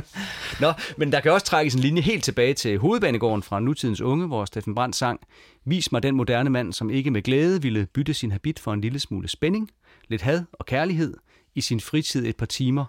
Nå, 0.59 0.73
men 0.97 1.11
der 1.11 1.19
kan 1.19 1.31
også 1.31 1.45
trækkes 1.45 1.73
en 1.73 1.79
linje 1.79 2.01
helt 2.01 2.23
tilbage 2.23 2.53
til 2.53 2.77
hovedbanegården 2.77 3.43
fra 3.43 3.59
nutidens 3.59 4.01
unge, 4.01 4.27
hvor 4.27 4.45
Steffen 4.45 4.75
Brandt 4.75 4.95
sang 4.95 5.19
Vis 5.65 5.91
mig 5.91 6.03
den 6.03 6.15
moderne 6.15 6.49
mand, 6.49 6.73
som 6.73 6.89
ikke 6.89 7.11
med 7.11 7.21
glæde 7.21 7.61
ville 7.61 7.87
bytte 7.93 8.13
sin 8.13 8.31
habit 8.31 8.59
for 8.59 8.73
en 8.73 8.81
lille 8.81 8.99
smule 8.99 9.27
spænding, 9.27 9.71
lidt 10.07 10.21
had 10.21 10.43
og 10.53 10.65
kærlighed 10.65 11.13
i 11.55 11.61
sin 11.61 11.79
fritid 11.79 12.25
et 12.25 12.37
par 12.37 12.45
timer 12.45 12.85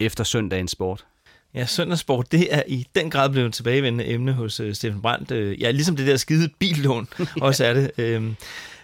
efter 0.00 0.24
søndagens 0.24 0.70
sport. 0.70 1.06
Ja, 1.56 1.66
søndagssport, 1.66 2.32
det 2.32 2.54
er 2.54 2.62
i 2.66 2.86
den 2.94 3.10
grad 3.10 3.30
blevet 3.30 3.46
et 3.46 3.54
tilbagevendende 3.54 4.06
emne 4.10 4.32
hos 4.32 4.60
uh, 4.60 4.72
Steffen 4.72 5.02
Brandt. 5.02 5.30
Uh, 5.30 5.60
ja, 5.62 5.70
ligesom 5.70 5.96
det 5.96 6.06
der 6.06 6.16
skide 6.16 6.48
billån 6.58 7.08
også 7.40 7.64
er 7.64 7.74
det. 7.74 7.90
Uh, 7.98 8.04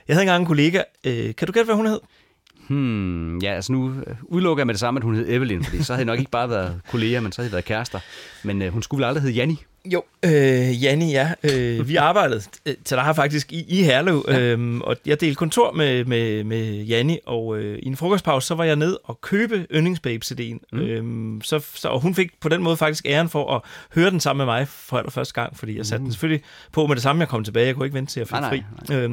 jeg 0.09 0.17
havde 0.17 0.23
engang 0.23 0.41
en 0.41 0.47
kollega. 0.47 0.83
Uh, 1.07 1.13
kan 1.13 1.47
du 1.47 1.53
gætte, 1.53 1.65
hvad 1.65 1.75
hun 1.75 1.87
hed? 1.87 2.01
Hmm, 2.69 3.39
ja, 3.39 3.55
altså 3.55 3.73
nu 3.73 3.95
øh, 4.07 4.17
udelukker 4.23 4.61
jeg 4.61 4.67
med 4.67 4.75
det 4.75 4.81
samme, 4.81 4.99
at 4.99 5.05
hun 5.05 5.15
hed 5.15 5.29
Evelyn, 5.29 5.65
fordi 5.65 5.83
så 5.83 5.93
havde 5.93 6.01
jeg 6.01 6.07
nok 6.07 6.19
ikke 6.19 6.31
bare 6.31 6.51
været 6.51 6.81
kolleger, 6.91 7.21
men 7.21 7.33
så 7.33 7.43
havde 7.43 7.49
jeg 7.49 7.53
været 7.53 7.65
kærester. 7.65 7.99
Men 8.43 8.63
øh, 8.63 8.73
hun 8.73 8.83
skulle 8.83 8.99
vel 8.99 9.09
aldrig 9.09 9.23
hedde 9.23 9.35
Janni. 9.35 9.59
Jo, 9.85 10.03
øh, 10.25 10.83
Janni, 10.83 11.13
ja. 11.13 11.33
Øh, 11.43 11.89
vi 11.89 11.97
arbejdede 11.97 12.43
øh, 12.67 12.75
til 12.85 12.97
dig 12.97 13.17
faktisk 13.17 13.53
i, 13.53 13.65
i 13.69 13.83
Herlev, 13.83 14.25
øh, 14.29 14.81
og 14.81 14.97
jeg 15.07 15.21
delte 15.21 15.35
kontor 15.35 15.73
med, 15.73 16.05
med, 16.05 16.45
med 16.45 16.83
Janni, 16.83 17.19
og 17.27 17.59
øh, 17.59 17.79
i 17.83 17.87
en 17.87 17.97
frokostpause, 17.97 18.47
så 18.47 18.55
var 18.55 18.65
jeg 18.65 18.77
ned 18.77 18.97
og 19.05 19.21
købe 19.21 19.67
Yndlingsbabe-CD'en. 19.75 20.59
Mm. 20.73 20.79
Øh, 20.81 21.43
så, 21.43 21.61
så, 21.75 21.89
og 21.89 22.01
hun 22.01 22.15
fik 22.15 22.41
på 22.41 22.49
den 22.49 22.63
måde 22.63 22.77
faktisk 22.77 23.07
æren 23.07 23.29
for 23.29 23.55
at 23.55 23.61
høre 23.95 24.11
den 24.11 24.21
sammen 24.21 24.47
med 24.47 24.55
mig 24.55 24.69
for 24.69 24.99
allerførste 24.99 25.35
gang, 25.35 25.59
fordi 25.59 25.77
jeg 25.77 25.87
satte 25.87 26.01
mm. 26.01 26.05
den 26.05 26.13
selvfølgelig 26.13 26.43
på 26.73 26.87
med 26.87 26.97
det 26.97 27.03
samme, 27.03 27.21
jeg 27.21 27.29
kom 27.29 27.45
tilbage. 27.45 27.67
Jeg 27.67 27.75
kunne 27.75 27.87
ikke 27.87 27.97
vente 27.97 28.13
til 28.13 28.21
at 28.21 28.29
få 28.29 28.37
Nej, 28.37 28.49
fri. 28.51 28.63
nej, 28.89 28.99
Øh, 28.99 29.11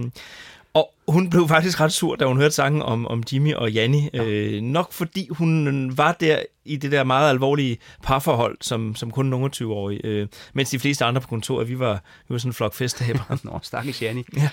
og 0.74 0.94
hun 1.08 1.30
blev 1.30 1.48
faktisk 1.48 1.82
ret 1.82 1.94
sur, 1.94 2.16
da 2.16 2.26
hun 2.26 2.38
hørte 2.38 2.56
sangen 2.56 2.82
om, 2.82 3.08
om 3.08 3.24
Jimmy 3.34 3.54
og 3.54 3.72
Janni. 3.72 4.10
Øh, 4.14 4.62
nok 4.62 4.94
fordi 4.94 5.28
hun 5.32 5.92
var 5.98 6.12
der 6.12 6.40
i 6.66 6.76
det 6.76 6.92
der 6.92 7.04
meget 7.04 7.30
alvorlige 7.30 7.78
parforhold, 8.04 8.58
som, 8.62 8.96
som 8.96 9.12
kun 9.12 9.26
nogle 9.26 9.52
20-årige. 9.56 10.06
Øh, 10.06 10.28
mens 10.54 10.70
de 10.70 10.80
fleste 10.80 11.06
andre 11.06 11.22
på 11.22 11.28
kontoret, 11.28 11.70
vi 11.70 11.80
var, 11.80 11.94
vi 12.28 12.34
var 12.34 12.38
sådan 12.38 12.50
en 12.50 12.54
flok 12.54 12.74
festaber. 12.74 13.38
Nå, 13.44 13.60
stakkels 13.64 14.02
Janni. 14.02 14.24
Ja. 14.38 14.50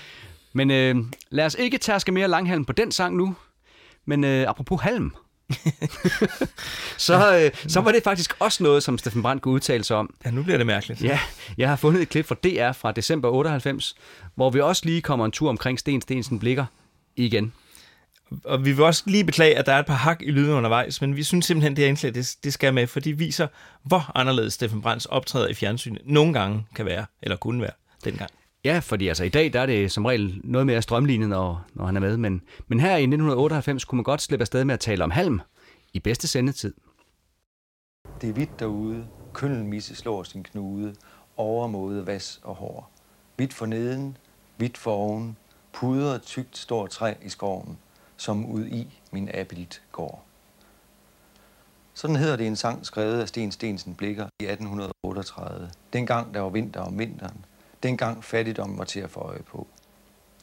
Men 0.52 0.70
øh, 0.70 0.96
lad 1.30 1.46
os 1.46 1.56
ikke 1.58 1.78
tærske 1.78 2.12
mere 2.12 2.28
langhalm 2.28 2.64
på 2.64 2.72
den 2.72 2.92
sang 2.92 3.16
nu. 3.16 3.34
Men 4.06 4.24
øh, 4.24 4.48
apropos 4.48 4.80
halm, 4.80 5.12
så, 6.96 7.38
øh, 7.38 7.50
så 7.68 7.80
var 7.80 7.92
det 7.92 8.02
faktisk 8.02 8.36
også 8.38 8.62
noget, 8.62 8.82
som 8.82 8.98
Steffen 8.98 9.22
Brandt 9.22 9.42
kunne 9.42 9.54
udtale 9.54 9.84
sig 9.84 9.96
om. 9.96 10.14
Ja, 10.24 10.30
nu 10.30 10.42
bliver 10.42 10.56
det 10.56 10.66
mærkeligt. 10.66 11.02
Ja, 11.02 11.20
jeg 11.58 11.68
har 11.68 11.76
fundet 11.76 12.02
et 12.02 12.08
klip 12.08 12.26
fra 12.26 12.34
DR 12.34 12.72
fra 12.72 12.92
december 12.92 13.30
98, 13.30 13.94
hvor 14.36 14.50
vi 14.50 14.60
også 14.60 14.82
lige 14.84 15.02
kommer 15.02 15.24
en 15.24 15.32
tur 15.32 15.48
omkring 15.48 15.78
Sten 15.78 16.00
Stensen 16.00 16.38
Blikker 16.38 16.64
igen. 17.16 17.52
Og 18.44 18.64
vi 18.64 18.72
vil 18.72 18.84
også 18.84 19.02
lige 19.06 19.24
beklage, 19.24 19.58
at 19.58 19.66
der 19.66 19.72
er 19.72 19.78
et 19.78 19.86
par 19.86 19.94
hak 19.94 20.22
i 20.22 20.30
lyden 20.30 20.52
undervejs, 20.52 21.00
men 21.00 21.16
vi 21.16 21.22
synes 21.22 21.46
simpelthen, 21.46 21.76
det 21.76 21.84
er 21.84 21.88
indslag, 21.88 22.14
det, 22.14 22.36
det 22.44 22.52
skal 22.52 22.74
med, 22.74 22.86
for 22.86 23.00
de 23.00 23.18
viser, 23.18 23.46
hvor 23.82 24.12
anderledes 24.14 24.54
Steffen 24.54 24.82
Brandts 24.82 25.06
optræder 25.06 25.48
i 25.48 25.54
fjernsynet 25.54 26.02
nogle 26.04 26.32
gange 26.32 26.66
kan 26.74 26.86
være, 26.86 27.06
eller 27.22 27.36
kunne 27.36 27.62
være 27.62 27.70
dengang. 28.04 28.30
Ja, 28.64 28.78
fordi 28.78 29.08
altså 29.08 29.24
i 29.24 29.28
dag 29.28 29.52
der 29.52 29.60
er 29.60 29.66
det 29.66 29.92
som 29.92 30.04
regel 30.04 30.40
noget 30.44 30.66
mere 30.66 30.82
strømlignet, 30.82 31.28
når, 31.28 31.66
når 31.74 31.86
han 31.86 31.96
er 31.96 32.00
med. 32.00 32.16
Men, 32.16 32.42
men 32.68 32.80
her 32.80 32.90
i 32.90 33.02
1998 33.02 33.84
kunne 33.84 33.96
man 33.96 34.04
godt 34.04 34.22
slippe 34.22 34.42
afsted 34.42 34.64
med 34.64 34.74
at 34.74 34.80
tale 34.80 35.04
om 35.04 35.10
halm 35.10 35.40
i 35.92 36.00
bedste 36.00 36.28
sendetid. 36.28 36.74
Det 38.20 38.28
er 38.28 38.32
hvidt 38.32 38.60
derude, 38.60 39.06
køllen 39.34 39.66
misse 39.66 39.96
slår 39.96 40.22
sin 40.22 40.42
knude, 40.42 40.94
overmåde 41.36 42.06
vas 42.06 42.40
og 42.42 42.54
hår. 42.54 42.92
Hvidt 43.36 43.54
for 43.54 43.66
neden, 43.66 44.16
hvidt 44.56 44.78
for 44.78 44.92
oven, 44.92 45.36
pudret 45.72 46.22
tykt 46.22 46.58
står 46.58 46.86
træ 46.86 47.14
i 47.22 47.28
skoven, 47.28 47.78
som 48.16 48.46
ud 48.46 48.66
i 48.66 49.00
min 49.10 49.30
abilt 49.34 49.82
går. 49.92 50.24
Sådan 51.94 52.16
hedder 52.16 52.36
det 52.36 52.46
en 52.46 52.56
sang 52.56 52.86
skrevet 52.86 53.20
af 53.20 53.28
Sten 53.28 53.52
Stensen 53.52 53.94
Blikker 53.94 54.26
i 54.40 54.44
1838. 54.44 55.70
Dengang 55.92 56.34
der 56.34 56.40
var 56.40 56.48
vinter 56.48 56.80
om 56.80 56.98
vinteren. 56.98 57.44
Dengang 57.82 58.24
fattigdom 58.24 58.78
var 58.78 58.84
til 58.84 59.00
at 59.00 59.10
få 59.10 59.20
øje 59.20 59.42
på. 59.42 59.66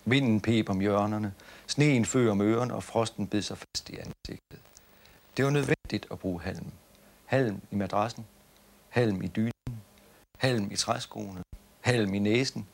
Vinden 0.05 0.41
pep 0.41 0.69
om 0.69 0.79
hjørnerne, 0.79 1.33
sneen 1.67 2.05
fø 2.05 2.29
om 2.29 2.41
ørerne, 2.41 2.73
og 2.73 2.83
frosten 2.83 3.27
bed 3.27 3.41
sig 3.41 3.57
fast 3.57 3.89
i 3.89 3.93
ansigtet. 3.93 4.59
Det 5.37 5.45
var 5.45 5.51
nødvendigt 5.51 6.07
at 6.11 6.19
bruge 6.19 6.41
halm. 6.41 6.71
Halm 7.25 7.61
i 7.71 7.75
madrassen, 7.75 8.25
halm 8.89 9.21
i 9.21 9.27
dynen, 9.27 9.81
halm 10.37 10.71
i 10.71 10.75
træskoene, 10.75 11.43
halm 11.81 12.13
i 12.13 12.19
næsen, 12.19 12.67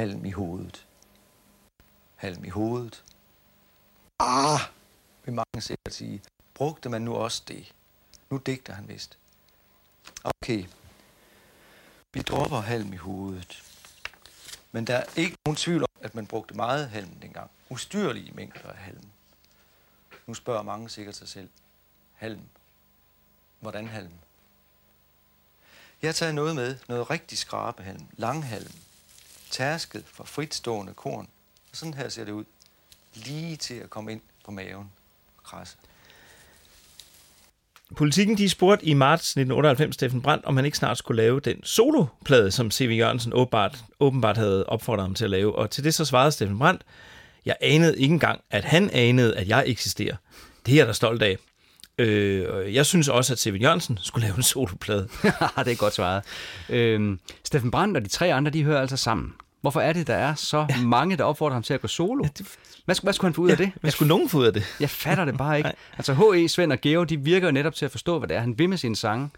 halm 0.00 0.24
i 0.24 0.30
hovedet. 0.30 0.86
Halm 2.16 2.44
i 2.44 2.48
hovedet. 2.48 3.04
Ah, 4.18 4.60
vil 5.24 5.34
mange 5.34 5.60
sikkert 5.60 5.94
sige. 5.94 6.22
Brugte 6.54 6.88
man 6.88 7.02
nu 7.02 7.14
også 7.14 7.42
det? 7.48 7.72
Nu 8.30 8.36
digter 8.36 8.72
han 8.72 8.88
vist. 8.88 9.18
Okay. 10.24 10.64
Vi 12.12 12.20
dropper 12.20 12.60
halm 12.60 12.92
i 12.92 12.96
hovedet. 12.96 13.62
Men 14.72 14.86
der 14.86 14.96
er 14.96 15.04
ikke 15.16 15.36
nogen 15.46 15.56
tvivl 15.56 15.82
om, 15.82 15.88
at 16.00 16.14
man 16.14 16.26
brugte 16.26 16.54
meget 16.54 16.88
halm 16.88 17.14
dengang. 17.22 17.50
Ustyrlige 17.70 18.32
mængder 18.32 18.70
af 18.70 18.76
halm. 18.76 19.10
Nu 20.26 20.34
spørger 20.34 20.62
mange 20.62 20.88
sikkert 20.88 21.16
sig 21.16 21.28
selv. 21.28 21.48
Halm. 22.14 22.42
Hvordan 23.60 23.88
halm? 23.88 24.12
Jeg 26.02 26.08
har 26.08 26.12
taget 26.12 26.34
noget 26.34 26.54
med. 26.54 26.78
Noget 26.88 27.10
rigtig 27.10 27.38
skrabehalm. 27.38 28.06
Langhalm. 28.16 28.72
Tærsket 29.50 30.04
for 30.06 30.24
fritstående 30.24 30.94
korn. 30.94 31.28
Og 31.70 31.76
sådan 31.76 31.94
her 31.94 32.08
ser 32.08 32.24
det 32.24 32.32
ud. 32.32 32.44
Lige 33.14 33.56
til 33.56 33.74
at 33.74 33.90
komme 33.90 34.12
ind 34.12 34.20
på 34.44 34.50
maven 34.50 34.90
og 35.36 35.44
krasse. 35.44 35.76
Politikken 37.96 38.38
de 38.38 38.48
spurgte 38.48 38.86
i 38.86 38.94
marts 38.94 39.30
1998 39.30 39.94
Steffen 39.94 40.22
Brandt, 40.22 40.44
om 40.44 40.56
han 40.56 40.64
ikke 40.64 40.78
snart 40.78 40.98
skulle 40.98 41.22
lave 41.22 41.40
den 41.40 41.64
soloplade, 41.64 42.50
som 42.50 42.70
C.V. 42.70 42.96
Jørgensen 42.98 43.32
åbenbart, 43.32 43.78
åbenbart 44.00 44.36
havde 44.36 44.66
opfordret 44.66 45.02
ham 45.02 45.14
til 45.14 45.24
at 45.24 45.30
lave. 45.30 45.54
Og 45.54 45.70
til 45.70 45.84
det 45.84 45.94
så 45.94 46.04
svarede 46.04 46.32
Steffen 46.32 46.58
Brandt, 46.58 46.82
jeg 47.44 47.56
anede 47.60 47.98
ikke 47.98 48.12
engang, 48.12 48.40
at 48.50 48.64
han 48.64 48.90
anede, 48.90 49.36
at 49.36 49.48
jeg 49.48 49.64
eksisterer. 49.66 50.16
Det 50.66 50.72
er 50.72 50.76
jeg 50.76 50.86
da 50.86 50.92
stolt 50.92 51.22
af. 51.22 51.38
Øh, 52.00 52.74
jeg 52.74 52.86
synes 52.86 53.08
også, 53.08 53.32
at 53.32 53.38
C.V. 53.38 53.58
Jørgensen 53.62 53.98
skulle 54.02 54.26
lave 54.26 54.36
en 54.36 54.42
soloplade. 54.42 55.08
det 55.64 55.72
er 55.72 55.76
godt 55.76 55.94
svaret. 55.94 56.22
Øhm, 56.68 57.18
Steffen 57.44 57.70
Brandt 57.70 57.96
og 57.96 58.04
de 58.04 58.08
tre 58.08 58.34
andre, 58.34 58.50
de 58.50 58.62
hører 58.64 58.80
altså 58.80 58.96
sammen. 58.96 59.32
Hvorfor 59.60 59.80
er 59.80 59.92
det, 59.92 60.06
der 60.06 60.14
er 60.14 60.34
så 60.34 60.66
ja. 60.68 60.80
mange, 60.82 61.16
der 61.16 61.24
opfordrer 61.24 61.54
ham 61.54 61.62
til 61.62 61.74
at 61.74 61.80
gå 61.80 61.88
solo? 61.88 62.24
Ja, 62.24 62.28
det... 62.38 62.46
hvad, 62.84 62.96
hvad 63.02 63.12
skulle 63.12 63.28
han 63.28 63.34
få 63.34 63.42
ud 63.42 63.48
ja, 63.48 63.52
af 63.52 63.58
det? 63.58 63.72
Hvad 63.80 63.90
skulle 63.90 64.08
nogen 64.08 64.28
få 64.28 64.38
ud 64.38 64.44
af 64.44 64.52
det? 64.52 64.76
Jeg 64.80 64.90
fatter 64.90 65.24
det 65.24 65.36
bare 65.36 65.56
ikke. 65.58 65.70
altså 65.96 66.14
H.E., 66.14 66.48
Svend 66.48 66.72
og 66.72 66.80
Geo, 66.80 67.04
de 67.04 67.20
virker 67.20 67.46
jo 67.46 67.52
netop 67.52 67.74
til 67.74 67.84
at 67.84 67.90
forstå, 67.90 68.18
hvad 68.18 68.28
det 68.28 68.36
er, 68.36 68.40
han 68.40 68.58
vil 68.58 68.68
med 68.68 68.76
sine 68.76 68.96
sange. 68.96 69.30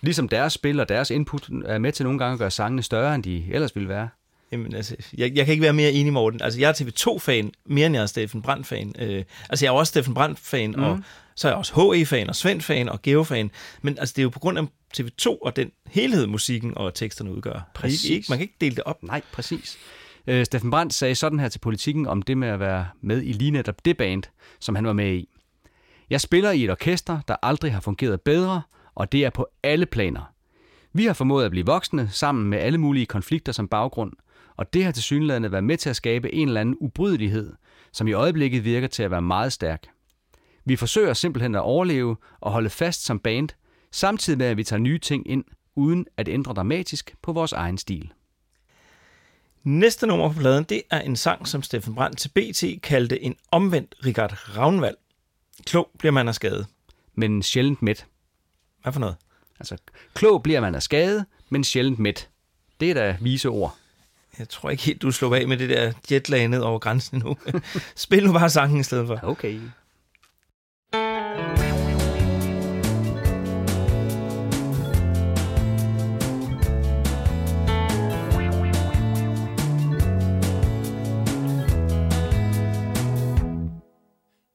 Ligesom 0.00 0.28
deres 0.28 0.52
spil 0.52 0.80
og 0.80 0.88
deres 0.88 1.10
input 1.10 1.48
er 1.64 1.78
med 1.78 1.92
til 1.92 2.04
nogle 2.04 2.18
gange 2.18 2.32
at 2.32 2.38
gøre 2.38 2.50
sangene 2.50 2.82
større, 2.82 3.14
end 3.14 3.22
de 3.22 3.44
ellers 3.52 3.76
ville 3.76 3.88
være. 3.88 4.08
Jamen, 4.54 4.74
altså, 4.74 4.96
jeg, 5.16 5.36
jeg 5.36 5.44
kan 5.44 5.52
ikke 5.52 5.62
være 5.62 5.72
mere 5.72 5.92
enig, 5.92 6.12
Morten. 6.12 6.42
Altså, 6.42 6.60
jeg 6.60 6.68
er 6.68 6.72
TV2-fan, 6.72 7.52
mere 7.66 7.86
end 7.86 7.94
jeg 7.94 8.02
er 8.02 8.06
Steffen 8.06 8.42
Brandt-fan. 8.42 8.94
Øh, 8.98 9.24
altså, 9.50 9.64
jeg 9.64 9.70
er 9.70 9.74
også 9.74 9.90
Steffen 9.90 10.14
Brandt-fan, 10.14 10.70
mm. 10.76 10.82
og 10.82 11.00
så 11.34 11.48
er 11.48 11.52
jeg 11.52 11.58
også 11.58 11.92
HE-fan, 11.94 12.28
og 12.28 12.36
Svend-fan, 12.36 12.88
og 12.88 13.02
Geo-fan. 13.02 13.50
Men 13.82 13.98
altså, 13.98 14.12
det 14.12 14.18
er 14.18 14.22
jo 14.22 14.28
på 14.28 14.38
grund 14.38 14.58
af 14.58 14.64
TV2 14.98 15.38
og 15.42 15.56
den 15.56 15.70
helhed, 15.86 16.26
musikken 16.26 16.78
og 16.78 16.94
teksterne 16.94 17.32
udgør. 17.32 17.70
Præcis. 17.74 18.10
Ikke, 18.10 18.26
man 18.28 18.38
kan 18.38 18.42
ikke 18.42 18.56
dele 18.60 18.76
det 18.76 18.84
op. 18.84 19.02
Nej, 19.02 19.20
præcis. 19.32 19.78
Øh, 20.26 20.44
Steffen 20.44 20.70
Brandt 20.70 20.94
sagde 20.94 21.14
sådan 21.14 21.40
her 21.40 21.48
til 21.48 21.58
politikken 21.58 22.06
om 22.06 22.22
det 22.22 22.38
med 22.38 22.48
at 22.48 22.60
være 22.60 22.86
med 23.00 23.22
i 23.22 23.32
lige 23.32 23.50
netop 23.50 23.84
det 23.84 23.96
band, 23.96 24.22
som 24.60 24.74
han 24.74 24.86
var 24.86 24.92
med 24.92 25.14
i. 25.14 25.28
Jeg 26.10 26.20
spiller 26.20 26.50
i 26.50 26.64
et 26.64 26.70
orkester, 26.70 27.20
der 27.28 27.36
aldrig 27.42 27.72
har 27.72 27.80
fungeret 27.80 28.20
bedre, 28.20 28.62
og 28.94 29.12
det 29.12 29.24
er 29.24 29.30
på 29.30 29.46
alle 29.62 29.86
planer. 29.86 30.34
Vi 30.92 31.06
har 31.06 31.12
formået 31.12 31.44
at 31.44 31.50
blive 31.50 31.66
voksne 31.66 32.08
sammen 32.12 32.44
med 32.44 32.58
alle 32.58 32.78
mulige 32.78 33.06
konflikter 33.06 33.52
som 33.52 33.68
baggrund, 33.68 34.12
og 34.56 34.74
det 34.74 34.84
har 34.84 34.92
til 34.92 35.02
synligheden 35.02 35.52
været 35.52 35.64
med 35.64 35.76
til 35.76 35.90
at 35.90 35.96
skabe 35.96 36.34
en 36.34 36.48
eller 36.48 36.60
anden 36.60 36.76
ubrydelighed, 36.80 37.52
som 37.92 38.08
i 38.08 38.12
øjeblikket 38.12 38.64
virker 38.64 38.88
til 38.88 39.02
at 39.02 39.10
være 39.10 39.22
meget 39.22 39.52
stærk. 39.52 39.86
Vi 40.64 40.76
forsøger 40.76 41.14
simpelthen 41.14 41.54
at 41.54 41.60
overleve 41.60 42.16
og 42.40 42.52
holde 42.52 42.70
fast 42.70 43.04
som 43.04 43.18
band, 43.18 43.48
samtidig 43.92 44.38
med 44.38 44.46
at 44.46 44.56
vi 44.56 44.64
tager 44.64 44.80
nye 44.80 44.98
ting 44.98 45.30
ind, 45.30 45.44
uden 45.74 46.06
at 46.16 46.28
ændre 46.28 46.52
dramatisk 46.52 47.14
på 47.22 47.32
vores 47.32 47.52
egen 47.52 47.78
stil. 47.78 48.12
Næste 49.62 50.06
nummer 50.06 50.32
på 50.32 50.40
pladen, 50.40 50.64
det 50.64 50.82
er 50.90 51.00
en 51.00 51.16
sang, 51.16 51.48
som 51.48 51.62
Steffen 51.62 51.94
Brandt 51.94 52.18
til 52.18 52.28
BT 52.28 52.82
kaldte 52.82 53.22
en 53.22 53.36
omvendt 53.50 53.94
Richard 54.06 54.56
Ravnvald. 54.56 54.96
Klog 55.66 55.90
bliver 55.98 56.12
man 56.12 56.28
af 56.28 56.34
skade. 56.34 56.66
Men 57.14 57.42
sjældent 57.42 57.82
mæt. 57.82 58.06
Hvad 58.82 58.92
for 58.92 59.00
noget? 59.00 59.16
Altså, 59.60 59.76
klog 60.14 60.42
bliver 60.42 60.60
man 60.60 60.74
af 60.74 60.82
skade, 60.82 61.24
men 61.48 61.64
sjældent 61.64 61.98
mæt. 61.98 62.28
Det 62.80 62.90
er 62.90 62.94
da 62.94 63.16
vise 63.20 63.48
ord. 63.48 63.76
Jeg 64.38 64.48
tror 64.48 64.70
ikke 64.70 64.82
helt, 64.82 65.02
du 65.02 65.10
slår 65.10 65.34
af 65.34 65.48
med 65.48 65.56
det 65.56 65.68
der 65.68 65.92
jetlag 66.10 66.48
ned 66.48 66.60
over 66.60 66.78
grænsen 66.78 67.22
nu. 67.24 67.36
Spil 67.96 68.26
nu 68.26 68.32
bare 68.32 68.50
sangen 68.50 68.80
i 68.80 68.82
stedet 68.82 69.06
for. 69.06 69.20
Okay. 69.22 69.60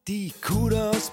De 0.07 0.31
kunne 0.41 0.75
da 0.75 0.81
også 0.81 1.11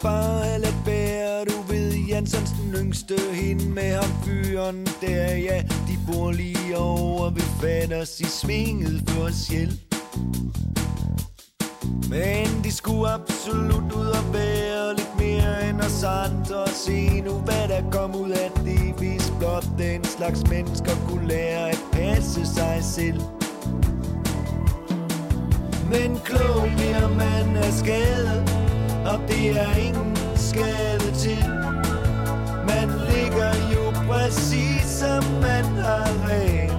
yngste 2.81 3.15
Hende 3.32 3.69
med 3.69 3.94
ham 3.94 4.11
fyren 4.24 4.86
der 5.01 5.36
Ja, 5.36 5.62
de 5.62 5.98
bor 6.07 6.32
lige 6.32 6.77
over 6.77 7.31
ved 7.31 7.48
fatters 7.61 8.20
I 8.20 8.24
svinget 8.24 9.03
for 9.09 9.23
os 9.23 9.48
hjælp 9.48 9.94
Men 12.11 12.65
de 12.65 12.73
skulle 12.73 13.09
absolut 13.09 13.93
ud 13.93 14.07
og 14.07 14.35
være 14.35 14.97
Lidt 14.97 15.19
mere 15.19 15.69
end 15.69 15.81
os 15.81 16.03
andre. 16.03 16.57
Og 16.57 16.69
se 16.69 17.20
nu 17.20 17.32
hvad 17.32 17.69
der 17.69 17.90
kom 17.90 18.15
ud 18.15 18.31
af 18.31 18.51
det. 18.65 18.94
Hvis 18.98 19.32
blot 19.39 19.66
den 19.78 20.05
slags 20.05 20.51
mennesker 20.51 20.93
kunne 21.09 21.28
lære 21.28 21.70
At 21.70 21.78
passe 21.93 22.47
sig 22.47 22.78
selv. 22.82 23.20
Men 25.90 26.19
klog 26.24 26.69
bliver 26.77 27.09
man 27.09 27.57
af 27.57 27.73
skade 27.73 28.44
Og 29.07 29.20
det 29.28 29.51
er 29.51 29.77
ingen 29.77 30.16
skade 30.36 31.15
til 31.19 31.76
præcis 34.16 34.82
som 35.01 35.24
man 35.40 35.64
har 35.64 36.09
ret. 36.28 36.72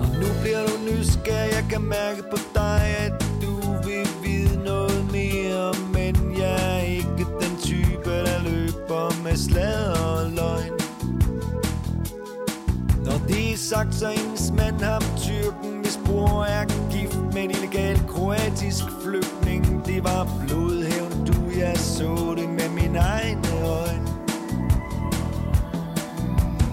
Og 0.00 0.08
nu 0.20 0.28
bliver 0.42 0.62
du 0.66 0.74
nysgerrig, 0.90 1.52
jeg 1.52 1.64
kan 1.70 1.82
mærke 1.82 2.22
på 2.30 2.36
dig, 2.54 2.82
at 2.98 3.12
du 3.42 3.54
vil 3.86 4.08
vide 4.24 4.64
noget 4.64 5.12
mere. 5.12 5.72
Men 5.92 6.38
jeg 6.38 6.76
er 6.76 6.82
ikke 6.82 7.24
den 7.40 7.54
type, 7.62 8.10
der 8.10 8.42
løber 8.42 9.22
med 9.24 9.36
slader 9.36 10.00
og 10.00 10.30
løgn. 10.30 10.72
Når 13.04 13.18
det 13.28 13.52
er 13.52 13.56
sagt, 13.56 13.94
så 13.94 14.08
ens 14.10 14.52
mand 14.56 14.80
ham 14.80 15.02
tyrken, 15.16 15.80
hvis 15.82 15.98
bror 16.06 16.44
er 16.44 16.64
gift 16.90 17.34
med 17.34 17.42
en 17.42 17.50
illegal 17.50 17.98
kroatisk 18.08 18.84
flygtning 19.02 19.86
Det 19.86 20.04
var 20.04 20.28
blodhævn, 20.46 21.26
du 21.26 21.58
jeg 21.58 21.76
så 21.76 22.34
det 22.36 22.48
med 22.48 22.68
mine 22.68 22.98
egne 22.98 23.48
øjne. 23.64 24.05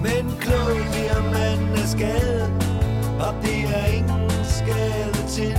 Men 0.04 0.38
klog 0.40 0.78
bliver 0.92 1.22
man 1.22 1.60
af 1.82 1.88
skade, 1.88 2.44
og 3.20 3.34
det 3.44 3.60
er 3.76 3.86
ingen 3.86 4.30
skade 4.44 5.28
til. 5.28 5.58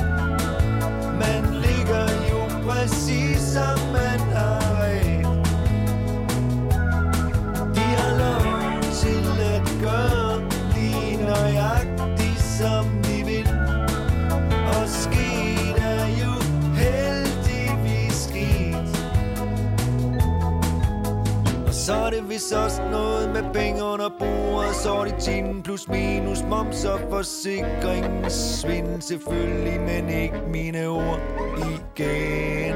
Så 21.84 21.94
er 21.94 22.10
det 22.10 22.28
vist 22.28 22.52
også 22.52 22.82
noget 22.82 23.30
med 23.30 23.42
penge 23.52 23.84
under 23.84 24.08
bordet. 24.18 24.74
Så 24.74 24.94
er 24.94 25.04
det 25.04 25.14
10 25.20 25.62
plus 25.64 25.88
minus 25.88 26.42
moms 26.42 26.84
og 26.84 27.00
forsikring 27.10 28.30
Svind 28.32 29.00
selvfølgelig, 29.00 29.80
men 29.80 30.08
ikke 30.08 30.40
mine 30.52 30.86
ord 30.86 31.20
igen. 31.58 32.74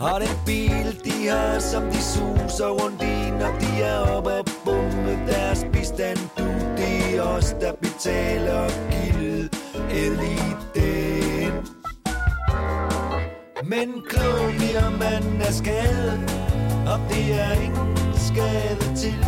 Og 0.00 0.20
den 0.20 0.36
bil, 0.46 1.04
de 1.04 1.28
har, 1.28 1.58
som 1.58 1.82
de 1.82 2.02
suser 2.02 2.68
rundt 2.68 3.02
i 3.02 3.30
Når 3.30 3.58
de 3.60 3.82
er 3.82 3.98
oppe 4.16 4.30
og 4.30 4.44
bumme 4.64 5.26
deres 5.26 5.66
bistand. 5.72 6.18
Du, 6.38 6.44
det 6.76 7.16
er 7.16 7.22
os, 7.22 7.56
der 7.60 7.72
betaler 7.72 8.68
gild 8.90 9.50
eliten. 9.90 11.52
Men 13.64 14.02
klog 14.08 14.50
bliver 14.58 14.90
man 14.90 15.42
af 15.42 15.54
skaden, 15.54 16.28
og 16.86 17.00
det 17.08 17.40
er 17.40 17.52
ingen 17.52 17.96
skade 18.14 18.96
til. 18.96 19.18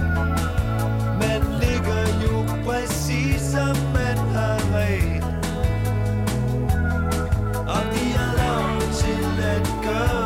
Man 1.20 1.40
ligger 1.62 2.04
jo 2.24 2.44
præcis 2.66 3.40
som 3.40 3.76
man 3.94 4.18
har 4.18 4.58
ret. 4.74 5.24
Og 7.74 7.82
de 7.94 8.04
er 8.22 8.30
lavet 8.38 8.94
til 8.94 9.42
at 9.42 9.68
gøre 9.84 10.25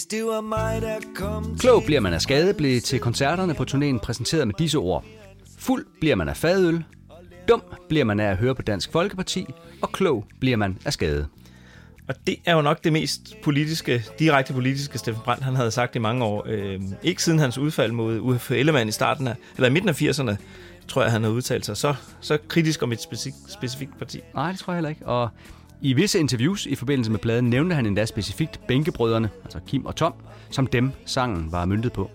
Hvis 0.00 0.06
det 0.06 0.24
var 0.24 0.40
mig, 0.40 0.82
der 0.82 0.96
kom 1.14 1.58
Klog 1.58 1.82
bliver 1.86 2.00
man 2.00 2.12
af 2.12 2.22
skade 2.22 2.54
blev 2.54 2.80
til 2.80 2.98
koncerterne 2.98 3.54
på 3.54 3.64
turnéen 3.70 3.98
præsenteret 3.98 4.46
med 4.46 4.54
disse 4.58 4.78
ord. 4.78 5.04
Fuld 5.58 5.86
bliver 6.00 6.14
man 6.14 6.28
af 6.28 6.36
fadøl, 6.36 6.84
dum 7.48 7.62
bliver 7.88 8.04
man 8.04 8.20
af 8.20 8.30
at 8.30 8.36
høre 8.36 8.54
på 8.54 8.62
Dansk 8.62 8.92
Folkeparti, 8.92 9.46
og 9.82 9.92
klog 9.92 10.24
bliver 10.40 10.56
man 10.56 10.78
af 10.84 10.92
skade. 10.92 11.26
Og 12.08 12.14
det 12.26 12.36
er 12.44 12.54
jo 12.54 12.62
nok 12.62 12.84
det 12.84 12.92
mest 12.92 13.36
politiske, 13.42 14.04
direkte 14.18 14.52
politiske, 14.52 14.98
Steffen 14.98 15.22
Brandt 15.24 15.44
han 15.44 15.56
havde 15.56 15.70
sagt 15.70 15.96
i 15.96 15.98
mange 15.98 16.24
år. 16.24 16.44
Øh, 16.46 16.80
ikke 17.02 17.22
siden 17.22 17.38
hans 17.38 17.58
udfald 17.58 17.92
mod 17.92 18.18
Uffe 18.20 18.56
Ellemann 18.58 18.88
i 18.88 18.92
starten 18.92 19.28
af, 19.28 19.34
eller 19.56 19.68
i 19.68 19.72
midten 19.72 19.88
af 19.88 20.02
80'erne, 20.02 20.36
tror 20.88 21.02
jeg, 21.02 21.12
han 21.12 21.22
havde 21.22 21.34
udtalt 21.34 21.66
sig 21.66 21.76
så, 21.76 21.94
så 22.20 22.38
kritisk 22.48 22.82
om 22.82 22.92
et 22.92 23.02
specifikt, 23.02 23.36
specifikt 23.48 23.98
parti. 23.98 24.20
Nej, 24.34 24.50
det 24.50 24.60
tror 24.60 24.72
jeg 24.72 24.76
heller 24.76 24.90
ikke. 24.90 25.06
Og 25.06 25.28
i 25.82 25.92
visse 25.92 26.18
interviews 26.18 26.66
i 26.66 26.74
forbindelse 26.74 27.10
med 27.10 27.18
pladen 27.18 27.50
nævnte 27.50 27.76
han 27.76 27.86
endda 27.86 28.04
specifikt 28.04 28.60
Bænkebrødrene, 28.68 29.30
altså 29.44 29.58
Kim 29.66 29.86
og 29.86 29.96
Tom, 29.96 30.14
som 30.50 30.66
dem 30.66 30.92
sangen 31.06 31.52
var 31.52 31.64
myndet 31.64 31.92
på. 31.92 32.10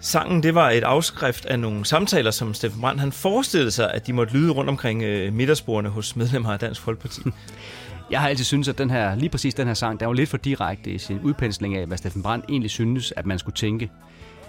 Sangen, 0.00 0.42
det 0.42 0.54
var 0.54 0.70
et 0.70 0.84
afskrift 0.84 1.46
af 1.46 1.58
nogle 1.58 1.84
samtaler, 1.84 2.30
som 2.30 2.54
Steffen 2.54 2.80
Brandt 2.80 3.00
han 3.00 3.12
forestillede 3.12 3.70
sig, 3.70 3.94
at 3.94 4.06
de 4.06 4.12
måtte 4.12 4.32
lyde 4.32 4.52
rundt 4.52 4.70
omkring 4.70 5.02
øh, 5.02 5.32
middagsbordene 5.32 5.88
hos 5.88 6.16
medlemmer 6.16 6.52
af 6.52 6.58
Dansk 6.58 6.80
Folkeparti. 6.80 7.20
Jeg 8.10 8.20
har 8.20 8.28
altid 8.28 8.44
syntes, 8.44 8.68
at 8.68 8.78
den 8.78 8.90
her, 8.90 9.14
lige 9.14 9.28
præcis 9.28 9.54
den 9.54 9.66
her 9.66 9.74
sang, 9.74 10.00
der 10.00 10.06
var 10.06 10.12
lidt 10.12 10.28
for 10.28 10.36
direkte 10.36 10.90
i 10.90 10.98
sin 10.98 11.20
udpensling 11.20 11.76
af, 11.76 11.86
hvad 11.86 11.98
Steffen 11.98 12.22
Brandt 12.22 12.44
egentlig 12.48 12.70
synes, 12.70 13.12
at 13.16 13.26
man 13.26 13.38
skulle 13.38 13.54
tænke. 13.54 13.90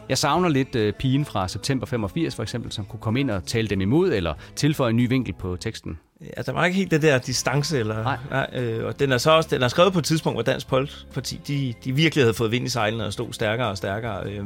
Jeg 0.09 0.17
savner 0.17 0.49
lidt 0.49 0.75
øh, 0.75 0.93
pigen 0.93 1.25
fra 1.25 1.47
september 1.47 1.85
85 1.85 2.35
for 2.35 2.43
eksempel, 2.43 2.71
som 2.71 2.85
kunne 2.85 2.99
komme 2.99 3.19
ind 3.19 3.31
og 3.31 3.45
tale 3.45 3.67
dem 3.67 3.81
imod, 3.81 4.13
eller 4.13 4.33
tilføje 4.55 4.89
en 4.89 4.95
ny 4.95 5.09
vinkel 5.09 5.33
på 5.33 5.55
teksten. 5.55 5.99
Ja, 6.37 6.41
der 6.41 6.51
var 6.51 6.65
ikke 6.65 6.77
helt 6.77 6.91
det 6.91 7.01
der 7.01 7.17
distance, 7.17 7.79
eller, 7.79 8.03
Nej. 8.03 8.17
nej 8.29 8.49
øh, 8.53 8.85
og 8.85 8.99
den 8.99 9.11
er 9.11 9.17
så 9.17 9.31
også 9.31 9.49
den 9.51 9.63
er 9.63 9.67
skrevet 9.67 9.93
på 9.93 9.99
et 9.99 10.05
tidspunkt, 10.05 10.35
hvor 10.35 10.43
Dansk 10.43 10.69
Folkeparti, 10.69 11.39
de, 11.47 11.73
de 11.83 11.91
virkelig 11.91 12.23
havde 12.23 12.33
fået 12.33 12.51
vind 12.51 12.65
i 12.65 12.69
sejlene 12.69 13.05
og 13.05 13.13
stod 13.13 13.33
stærkere 13.33 13.67
og 13.67 13.77
stærkere. 13.77 14.29
Øh, 14.29 14.45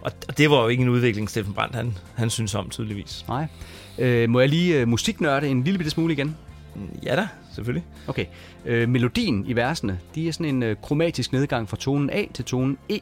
og, 0.00 0.12
og 0.28 0.38
det 0.38 0.50
var 0.50 0.62
jo 0.62 0.68
ikke 0.68 0.82
en 0.82 0.88
udvikling, 0.88 1.30
Steffen 1.30 1.54
Brandt, 1.54 1.74
han, 1.74 1.98
han 2.14 2.30
synes 2.30 2.54
om 2.54 2.70
tydeligvis. 2.70 3.24
Nej. 3.28 3.46
Øh, 3.98 4.30
må 4.30 4.40
jeg 4.40 4.48
lige 4.48 4.80
øh, 4.80 4.88
musiknørde 4.88 5.48
en 5.48 5.64
lille 5.64 5.78
bitte 5.78 5.90
smule 5.90 6.12
igen? 6.12 6.36
Ja 7.02 7.16
da, 7.16 7.28
selvfølgelig. 7.54 7.84
Okay. 8.06 8.26
Øh, 8.64 8.88
melodien 8.88 9.44
i 9.46 9.56
versene, 9.56 9.98
de 10.14 10.28
er 10.28 10.32
sådan 10.32 10.46
en 10.46 10.62
øh, 10.62 10.76
kromatisk 10.82 11.32
nedgang 11.32 11.68
fra 11.68 11.76
tonen 11.76 12.10
A 12.10 12.24
til 12.34 12.44
tonen 12.44 12.78
E. 12.90 12.98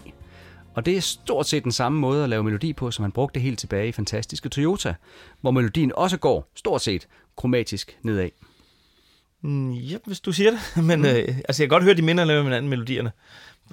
Og 0.74 0.86
det 0.86 0.96
er 0.96 1.00
stort 1.00 1.46
set 1.46 1.64
den 1.64 1.72
samme 1.72 2.00
måde 2.00 2.22
at 2.22 2.28
lave 2.28 2.42
melodi 2.44 2.72
på, 2.72 2.90
som 2.90 3.02
han 3.02 3.12
brugte 3.12 3.40
helt 3.40 3.58
tilbage 3.58 3.88
i 3.88 3.92
Fantastiske 3.92 4.48
Toyota, 4.48 4.94
hvor 5.40 5.50
melodien 5.50 5.92
også 5.94 6.16
går 6.16 6.50
stort 6.56 6.82
set 6.82 7.08
kromatisk 7.36 7.98
nedad. 8.02 8.28
Mm, 9.42 9.70
ja, 9.72 9.96
hvis 10.06 10.20
du 10.20 10.32
siger 10.32 10.50
det. 10.50 10.60
Men 10.84 11.04
øh, 11.06 11.12
altså, 11.48 11.62
jeg 11.62 11.68
kan 11.68 11.68
godt 11.68 11.84
høre, 11.84 11.94
de 11.94 12.02
minder 12.02 12.24
lidt 12.24 12.38
om 12.38 12.44
hinanden, 12.44 12.70
melodierne. 12.70 13.12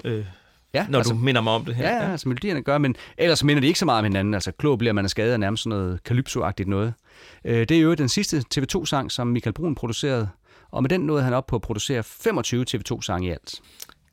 Øh, 0.06 0.26
Ja, 0.74 0.86
når 0.90 1.00
altså- 1.00 1.14
du 1.14 1.20
minder 1.20 1.42
mig 1.42 1.54
om 1.54 1.66
det 1.66 1.76
her. 1.76 1.90
Ja, 1.90 1.96
ja, 2.06 2.12
altså 2.12 2.30
melodierne 2.30 2.62
gør, 2.62 2.78
men 2.78 2.96
ellers 3.18 3.44
minder 3.44 3.62
de 3.62 3.68
ikke 3.68 3.80
så 3.80 3.86
meget 3.86 4.00
om 4.00 4.06
hinanden. 4.06 4.34
Altså 4.34 4.52
klog 4.52 4.78
bliver 4.78 4.94
man 4.94 5.04
af 5.06 5.10
skade 5.10 5.34
af 5.34 5.40
nærmest 5.40 5.64
sådan 5.64 5.78
noget 5.78 6.00
calypso-agtigt 6.10 6.70
noget. 6.70 6.94
Øh, 7.46 7.60
det 7.60 7.72
er 7.72 7.82
jo 7.82 7.94
den 7.94 8.10
sidste 8.10 8.44
TV2-sang, 8.56 9.12
som 9.12 9.28
Michael 9.28 9.54
Brun 9.54 9.76
producerede, 9.76 10.30
og 10.72 10.84
med 10.84 10.90
den 10.90 11.02
nåede 11.02 11.24
han 11.24 11.34
op 11.34 11.48
på 11.48 11.56
at 11.56 11.62
producere 11.62 12.04
25 12.04 12.66
TV2-sange 12.70 13.28
i 13.28 13.32
alt. 13.32 13.62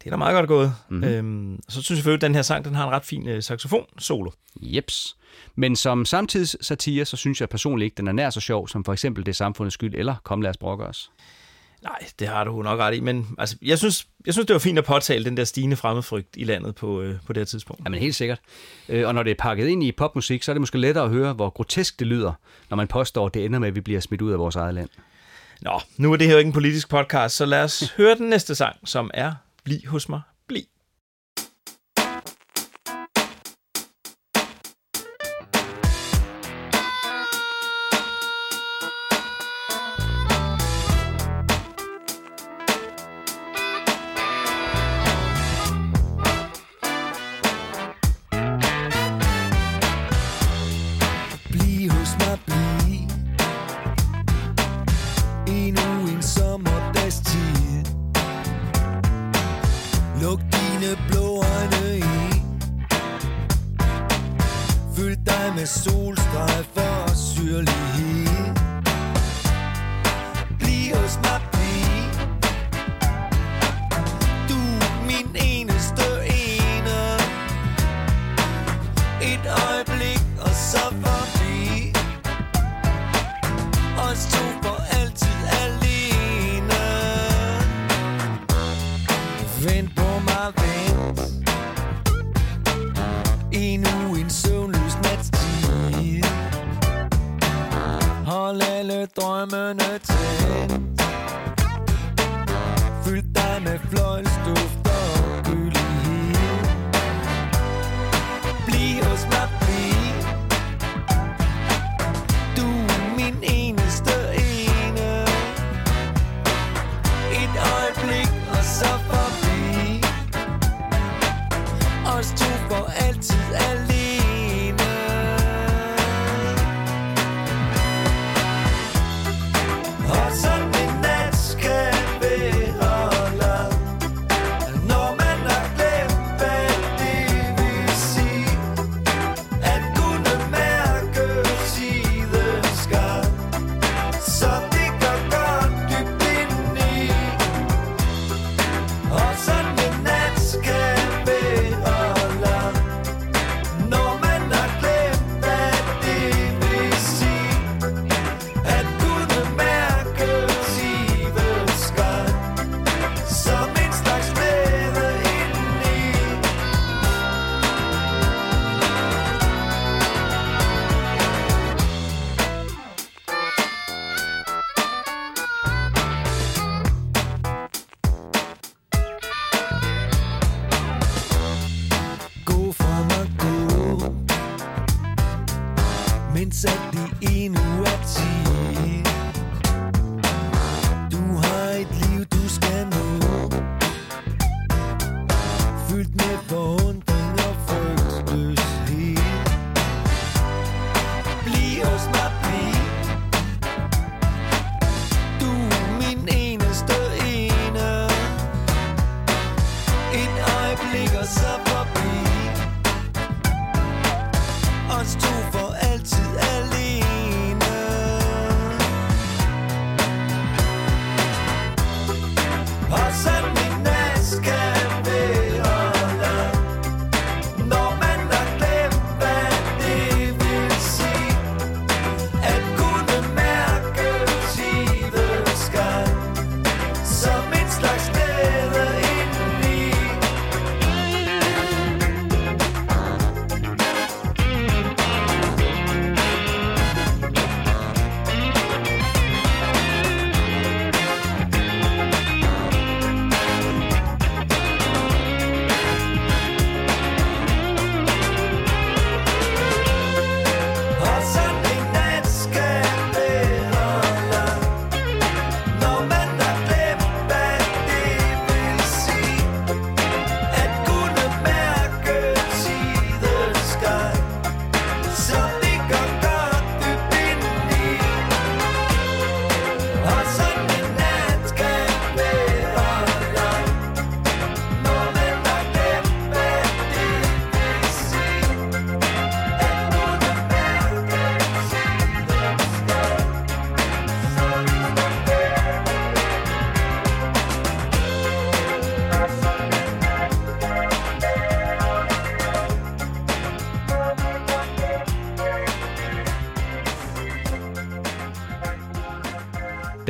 Det 0.05 0.11
er 0.11 0.11
da 0.11 0.17
meget 0.17 0.35
godt 0.35 0.49
gået. 0.49 0.75
Mhm. 0.89 0.99
Mm-hmm. 0.99 1.15
Øhm, 1.15 1.61
så 1.69 1.73
synes 1.73 1.91
jeg 1.91 1.97
selvfølgelig, 1.97 2.25
at 2.25 2.29
den 2.29 2.35
her 2.35 2.43
sang 2.43 2.65
den 2.65 2.75
har 2.75 2.87
en 2.87 2.91
ret 2.91 3.05
fin 3.05 3.29
øh, 3.29 3.43
saxofon-solo. 3.43 4.31
Jeps. 4.61 5.17
Men 5.55 5.77
som 5.77 6.05
samtidssatire, 6.05 7.05
så 7.05 7.17
synes 7.17 7.41
jeg 7.41 7.49
personligt 7.49 7.85
ikke, 7.87 7.97
den 7.97 8.09
er 8.09 8.13
nær 8.13 8.31
så 8.31 8.41
sjov, 8.41 8.69
som 8.69 8.85
for 8.85 8.93
eksempel 8.93 9.27
Det 9.27 9.37
samfundets 9.37 9.75
skyld, 9.75 9.95
eller 9.95 10.15
Kom 10.25 10.43
lad 10.43 10.51
os 10.51 10.57
brokke 10.57 10.85
os. 10.85 11.11
Nej, 11.83 11.99
det 12.19 12.29
har 12.29 12.45
du 12.45 12.63
nok 12.63 12.81
ret 12.81 12.95
i, 12.95 13.01
men 13.01 13.29
altså, 13.39 13.57
jeg, 13.63 13.79
synes, 13.79 14.07
jeg 14.27 14.35
synes, 14.35 14.47
det 14.47 14.55
var 14.55 14.61
fint 14.61 14.79
at 14.79 14.85
påtale 14.85 15.25
den 15.25 15.37
der 15.37 15.45
stigende 15.45 15.77
fremmedfrygt 15.77 16.29
i 16.37 16.45
landet 16.45 16.75
på, 16.75 17.01
øh, 17.01 17.17
på 17.27 17.33
det 17.33 17.41
her 17.41 17.45
tidspunkt. 17.45 17.85
Jamen 17.85 18.01
helt 18.01 18.15
sikkert. 18.15 18.41
Øh, 18.89 19.09
og 19.09 19.15
når 19.15 19.23
det 19.23 19.31
er 19.31 19.35
pakket 19.39 19.67
ind 19.67 19.85
i 19.85 19.93
popmusik, 19.93 20.43
så 20.43 20.53
er 20.53 20.55
det 20.55 20.61
måske 20.61 20.79
lettere 20.79 21.05
at 21.05 21.11
høre, 21.11 21.33
hvor 21.33 21.51
grotesk 21.51 21.99
det 21.99 22.07
lyder, 22.07 22.33
når 22.71 22.77
man 22.77 22.89
påstår, 22.89 23.27
at 23.27 23.35
det 23.35 23.45
ender 23.45 23.59
med, 23.59 23.69
at 23.69 23.75
vi 23.75 23.81
bliver 23.81 24.01
smidt 24.01 24.23
ud 24.23 24.33
af 24.33 24.39
vores 24.39 24.57
eget 24.57 24.75
land. 24.75 24.89
Nå, 25.61 25.81
nu 25.97 26.13
er 26.13 26.17
det 26.17 26.27
her 26.27 26.35
jo 26.35 26.39
ikke 26.39 26.49
en 26.49 26.53
politisk 26.53 26.89
podcast, 26.89 27.37
så 27.37 27.47
lad 27.47 27.63
os 27.63 27.93
høre 27.97 28.15
den 28.15 28.29
næste 28.29 28.55
sang, 28.55 28.77
som 28.85 29.11
er 29.15 29.33
Bliv 29.65 29.89
hos 29.89 30.09
mig, 30.09 30.21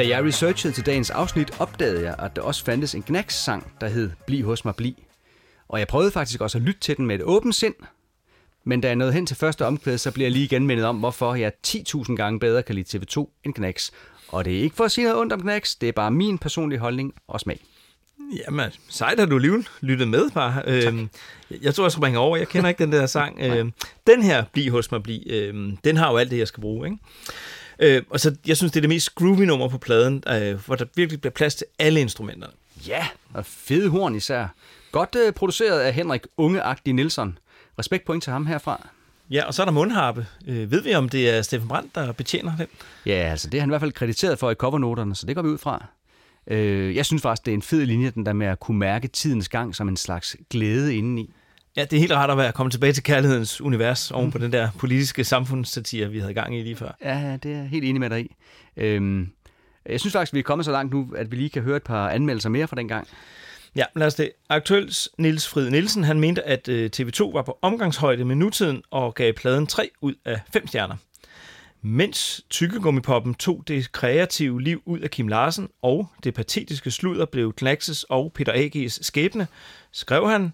Da 0.04 0.08
jeg 0.08 0.24
researchede 0.24 0.74
til 0.74 0.86
dagens 0.86 1.10
afsnit, 1.10 1.60
opdagede 1.60 2.02
jeg, 2.02 2.14
at 2.18 2.36
der 2.36 2.42
også 2.42 2.64
fandtes 2.64 2.94
en 2.94 3.02
Knacks-sang, 3.02 3.72
der 3.80 3.88
hed 3.88 4.10
Bliv 4.26 4.44
hos 4.44 4.64
mig, 4.64 4.76
bliv. 4.76 4.92
Og 5.68 5.78
jeg 5.78 5.88
prøvede 5.88 6.10
faktisk 6.10 6.40
også 6.40 6.58
at 6.58 6.62
lytte 6.62 6.80
til 6.80 6.96
den 6.96 7.06
med 7.06 7.14
et 7.14 7.22
åbent 7.22 7.54
sind, 7.54 7.74
men 8.64 8.80
da 8.80 8.88
jeg 8.88 8.96
nåede 8.96 9.12
hen 9.12 9.26
til 9.26 9.36
første 9.36 9.66
omkvæd, 9.66 9.98
så 9.98 10.10
bliver 10.10 10.24
jeg 10.24 10.32
lige 10.32 10.44
igen 10.44 10.66
mindet 10.66 10.86
om, 10.86 10.96
hvorfor 10.96 11.34
jeg 11.34 11.52
10.000 11.66 12.14
gange 12.16 12.40
bedre 12.40 12.62
kan 12.62 12.74
lide 12.74 12.98
TV2 12.98 13.40
end 13.44 13.54
Knacks. 13.54 13.92
Og 14.28 14.44
det 14.44 14.58
er 14.58 14.62
ikke 14.62 14.76
for 14.76 14.84
at 14.84 14.92
sige 14.92 15.04
noget 15.04 15.20
ondt 15.20 15.32
om 15.32 15.40
Knacks, 15.40 15.76
det 15.76 15.88
er 15.88 15.92
bare 15.92 16.10
min 16.10 16.38
personlige 16.38 16.78
holdning 16.78 17.14
og 17.28 17.40
smag. 17.40 17.60
Jamen, 18.46 18.70
sejt 18.88 19.18
har 19.18 19.26
du 19.26 19.34
alligevel 19.36 19.68
lyttet 19.80 20.08
med, 20.08 20.30
bare. 20.30 20.62
Øhm, 20.66 21.08
jeg 21.62 21.74
tror, 21.74 21.84
jeg 21.84 21.92
springer 21.92 22.20
over. 22.20 22.36
Jeg 22.36 22.48
kender 22.48 22.68
ikke 22.68 22.84
den 22.84 22.92
der 22.92 23.06
sang. 23.06 23.38
øhm, 23.44 23.72
den 24.06 24.22
her, 24.22 24.44
Bliv 24.52 24.70
hos 24.70 24.92
mig, 24.92 25.02
bliv, 25.02 25.20
øhm, 25.26 25.76
den 25.76 25.96
har 25.96 26.10
jo 26.10 26.16
alt 26.16 26.30
det, 26.30 26.38
jeg 26.38 26.48
skal 26.48 26.60
bruge, 26.60 26.88
ikke? 26.88 26.98
Øh, 27.78 28.02
og 28.10 28.20
så, 28.20 28.36
jeg 28.46 28.56
synes, 28.56 28.72
det 28.72 28.76
er 28.76 28.80
det 28.80 28.88
mest 28.88 29.14
groovy 29.14 29.42
nummer 29.42 29.68
på 29.68 29.78
pladen, 29.78 30.22
øh, 30.28 30.66
hvor 30.66 30.74
der 30.76 30.84
virkelig 30.94 31.20
bliver 31.20 31.32
plads 31.32 31.54
til 31.54 31.66
alle 31.78 32.00
instrumenterne. 32.00 32.52
Ja, 32.88 33.06
og 33.34 33.46
fede 33.46 33.88
horn 33.88 34.14
især. 34.14 34.46
Godt 34.92 35.16
øh, 35.26 35.32
produceret 35.32 35.80
af 35.80 35.94
Henrik 35.94 36.22
Ungeagtig 36.36 36.94
Nielsen. 36.94 37.38
Respekt 37.78 38.04
point 38.04 38.22
til 38.22 38.32
ham 38.32 38.46
herfra. 38.46 38.88
Ja, 39.30 39.44
og 39.44 39.54
så 39.54 39.62
er 39.62 39.66
der 39.66 39.72
mundharpe. 39.72 40.26
Øh, 40.46 40.70
ved 40.70 40.82
vi, 40.82 40.94
om 40.94 41.08
det 41.08 41.30
er 41.30 41.42
Steffen 41.42 41.68
Brandt, 41.68 41.94
der 41.94 42.12
betjener 42.12 42.56
den? 42.56 42.66
Ja, 43.06 43.12
altså 43.12 43.50
det 43.50 43.58
er 43.58 43.62
han 43.62 43.68
i 43.68 43.72
hvert 43.72 43.80
fald 43.80 43.92
krediteret 43.92 44.38
for 44.38 44.50
i 44.50 44.54
covernoterne, 44.54 45.14
så 45.14 45.26
det 45.26 45.34
går 45.34 45.42
vi 45.42 45.48
ud 45.48 45.58
fra. 45.58 45.86
Øh, 46.46 46.96
jeg 46.96 47.06
synes 47.06 47.22
faktisk, 47.22 47.46
det 47.46 47.52
er 47.52 47.54
en 47.54 47.62
fed 47.62 47.86
linje, 47.86 48.10
den 48.10 48.26
der 48.26 48.32
med 48.32 48.46
at 48.46 48.60
kunne 48.60 48.78
mærke 48.78 49.08
tidens 49.08 49.48
gang 49.48 49.76
som 49.76 49.88
en 49.88 49.96
slags 49.96 50.36
glæde 50.50 50.96
indeni. 50.96 51.34
Ja, 51.76 51.84
det 51.84 51.92
er 51.92 52.00
helt 52.00 52.12
rart 52.12 52.30
at 52.30 52.36
være 52.36 52.52
kommet 52.52 52.72
tilbage 52.72 52.92
til 52.92 53.02
kærlighedens 53.02 53.60
univers 53.60 54.10
oven 54.10 54.30
på 54.30 54.38
den 54.38 54.52
der 54.52 54.68
politiske 54.78 55.24
samfundssatire, 55.24 56.10
vi 56.10 56.18
havde 56.18 56.34
gang 56.34 56.56
i 56.56 56.62
lige 56.62 56.76
før. 56.76 56.96
Ja, 57.04 57.38
det 57.42 57.52
er 57.52 57.56
jeg 57.56 57.68
helt 57.68 57.84
enig 57.84 58.00
med 58.00 58.10
dig 58.10 58.20
i. 58.20 58.36
Øhm, 58.76 59.30
jeg 59.86 60.00
synes 60.00 60.12
faktisk, 60.12 60.34
vi 60.34 60.38
er 60.38 60.42
kommet 60.42 60.64
så 60.64 60.72
langt 60.72 60.94
nu, 60.94 61.12
at 61.16 61.30
vi 61.30 61.36
lige 61.36 61.48
kan 61.48 61.62
høre 61.62 61.76
et 61.76 61.82
par 61.82 62.08
anmeldelser 62.08 62.48
mere 62.48 62.68
fra 62.68 62.76
den 62.76 62.88
gang. 62.88 63.08
Ja, 63.76 63.84
lad 63.96 64.06
os 64.06 64.14
det. 64.14 64.30
Aktuelt 64.48 65.08
Niels 65.18 65.48
Frid 65.48 65.70
Nielsen, 65.70 66.04
han 66.04 66.20
mente, 66.20 66.42
at 66.46 66.68
øh, 66.68 66.90
TV2 66.96 67.32
var 67.32 67.42
på 67.42 67.58
omgangshøjde 67.62 68.24
med 68.24 68.36
nutiden 68.36 68.82
og 68.90 69.14
gav 69.14 69.32
pladen 69.32 69.66
3 69.66 69.90
ud 70.00 70.14
af 70.24 70.40
5 70.52 70.66
stjerner. 70.66 70.96
Mens 71.82 72.44
tykkegummipoppen 72.50 73.34
tog 73.34 73.64
det 73.68 73.92
kreative 73.92 74.62
liv 74.62 74.82
ud 74.84 75.00
af 75.00 75.10
Kim 75.10 75.28
Larsen, 75.28 75.68
og 75.82 76.08
det 76.24 76.34
patetiske 76.34 76.90
sludder 76.90 77.24
blev 77.24 77.52
Knaxes 77.52 78.02
og 78.02 78.32
Peter 78.34 78.52
A.G.'s 78.52 79.06
skæbne, 79.06 79.46
skrev 79.92 80.30
han, 80.30 80.52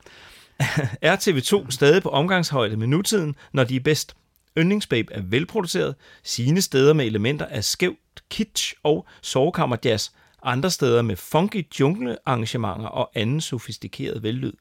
er 1.02 1.16
TV2 1.16 1.70
stadig 1.70 2.02
på 2.02 2.08
omgangshøjde 2.08 2.76
med 2.76 2.86
nutiden, 2.86 3.36
når 3.52 3.64
de 3.64 3.76
er 3.76 3.80
bedst. 3.80 4.16
Yndlingsbabe 4.58 5.12
er 5.12 5.20
velproduceret, 5.22 5.94
sine 6.22 6.62
steder 6.62 6.92
med 6.92 7.06
elementer 7.06 7.46
af 7.46 7.64
skævt 7.64 7.98
kitsch 8.30 8.74
og 8.82 9.06
sovekammerjazz, 9.22 10.10
andre 10.42 10.70
steder 10.70 11.02
med 11.02 11.16
funky 11.16 11.66
jungle-arrangementer 11.80 12.86
og 12.86 13.10
anden 13.14 13.40
sofistikeret 13.40 14.22
vellyd. 14.22 14.52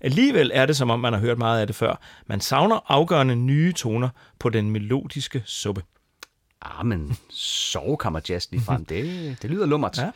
Alligevel 0.00 0.50
er 0.54 0.66
det, 0.66 0.76
som 0.76 0.90
om 0.90 1.00
man 1.00 1.12
har 1.12 1.20
hørt 1.20 1.38
meget 1.38 1.60
af 1.60 1.66
det 1.66 1.76
før. 1.76 2.00
Man 2.26 2.40
savner 2.40 2.92
afgørende 2.92 3.36
nye 3.36 3.72
toner 3.72 4.08
på 4.38 4.48
den 4.48 4.70
melodiske 4.70 5.42
suppe. 5.46 5.82
Ah, 6.62 6.86
men 6.86 7.16
sovekammerjazz 7.30 8.50
lige 8.50 8.62
frem, 8.62 8.84
det, 8.84 9.36
det 9.42 9.50
lyder 9.50 9.66
lummert. 9.66 9.98
Ja. 9.98 10.10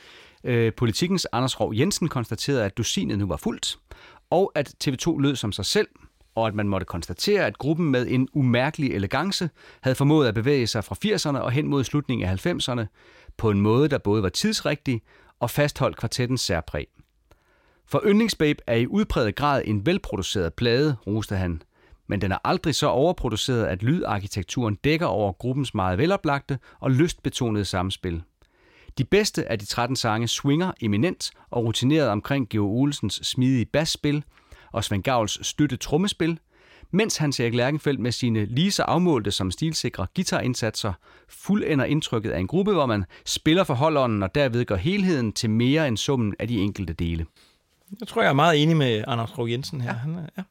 Øh, 0.44 0.72
politikens 0.72 1.26
Anders 1.32 1.60
Rov 1.60 1.74
Jensen 1.74 2.08
konstaterede, 2.08 2.64
at 2.64 2.76
dusinet 2.76 3.18
nu 3.18 3.26
var 3.26 3.36
fuldt, 3.36 3.78
og 4.34 4.52
at 4.54 4.74
TV2 4.84 5.18
lød 5.20 5.36
som 5.36 5.52
sig 5.52 5.64
selv, 5.64 5.88
og 6.34 6.46
at 6.46 6.54
man 6.54 6.68
måtte 6.68 6.84
konstatere, 6.84 7.46
at 7.46 7.58
gruppen 7.58 7.90
med 7.90 8.06
en 8.08 8.28
umærkelig 8.32 8.94
elegance 8.94 9.50
havde 9.80 9.94
formået 9.94 10.28
at 10.28 10.34
bevæge 10.34 10.66
sig 10.66 10.84
fra 10.84 10.96
80'erne 11.04 11.38
og 11.38 11.50
hen 11.50 11.66
mod 11.66 11.84
slutningen 11.84 12.28
af 12.28 12.46
90'erne 12.46 12.84
på 13.36 13.50
en 13.50 13.60
måde, 13.60 13.88
der 13.88 13.98
både 13.98 14.22
var 14.22 14.28
tidsrigtig 14.28 15.02
og 15.40 15.50
fastholdt 15.50 15.96
kvartettens 15.96 16.40
særpræg. 16.40 16.86
For 17.86 18.02
Yndlingsbabe 18.06 18.62
er 18.66 18.76
i 18.76 18.86
udpræget 18.86 19.36
grad 19.36 19.62
en 19.64 19.86
velproduceret 19.86 20.54
plade, 20.54 20.96
roste 21.06 21.36
han, 21.36 21.62
men 22.06 22.20
den 22.20 22.32
er 22.32 22.38
aldrig 22.44 22.74
så 22.74 22.86
overproduceret, 22.86 23.66
at 23.66 23.82
lydarkitekturen 23.82 24.74
dækker 24.74 25.06
over 25.06 25.32
gruppens 25.32 25.74
meget 25.74 25.98
veloplagte 25.98 26.58
og 26.80 26.90
lystbetonede 26.90 27.64
samspil. 27.64 28.22
De 28.98 29.04
bedste 29.04 29.50
af 29.50 29.58
de 29.58 29.64
13 29.66 29.96
sange 29.96 30.28
swinger 30.28 30.72
eminent 30.80 31.30
og 31.50 31.64
rutineret 31.64 32.08
omkring 32.08 32.48
Geo 32.48 32.66
Olsens 32.70 33.20
smidige 33.22 33.64
basspil 33.64 34.24
og 34.72 34.84
Svend 34.84 35.02
Gavls 35.02 35.46
støtte 35.46 35.76
trommespil, 35.76 36.38
mens 36.90 37.16
Hans 37.16 37.40
Erik 37.40 37.54
Lærkenfeldt 37.54 38.00
med 38.00 38.12
sine 38.12 38.44
lige 38.44 38.70
så 38.70 38.82
afmålte 38.82 39.30
som 39.30 39.50
stilsikre 39.50 40.06
guitarindsatser 40.16 40.92
fuldender 41.28 41.84
indtrykket 41.84 42.30
af 42.30 42.38
en 42.40 42.46
gruppe, 42.46 42.72
hvor 42.72 42.86
man 42.86 43.04
spiller 43.26 43.64
for 43.64 43.74
holdånden 43.74 44.22
og 44.22 44.34
derved 44.34 44.64
gør 44.64 44.76
helheden 44.76 45.32
til 45.32 45.50
mere 45.50 45.88
end 45.88 45.96
summen 45.96 46.34
af 46.38 46.48
de 46.48 46.58
enkelte 46.58 46.92
dele. 46.92 47.26
Jeg 48.00 48.08
tror, 48.08 48.22
jeg 48.22 48.28
er 48.28 48.32
meget 48.32 48.62
enig 48.62 48.76
med 48.76 49.04
Anders 49.06 49.30
Krog 49.30 49.50
Jensen 49.50 49.80
her. 49.80 49.90
Ja. 49.90 49.96
Han, 49.96 50.14
er- 50.14 50.26
ja. 50.36 50.42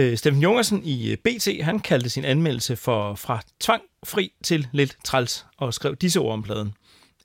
Øh, 0.00 0.16
Steffen 0.18 0.42
Jungersen 0.42 0.80
i 0.84 1.10
øh, 1.10 1.16
BT, 1.16 1.48
han 1.64 1.78
kaldte 1.80 2.10
sin 2.10 2.24
anmeldelse 2.24 2.76
for 2.76 3.14
fra 3.14 3.40
tvang 3.60 3.82
fri 4.06 4.32
til 4.44 4.68
lidt 4.72 4.96
træls 5.04 5.46
og 5.58 5.74
skrev 5.74 5.96
disse 5.96 6.20
ord 6.20 6.32
om 6.32 6.42
pladen. 6.42 6.72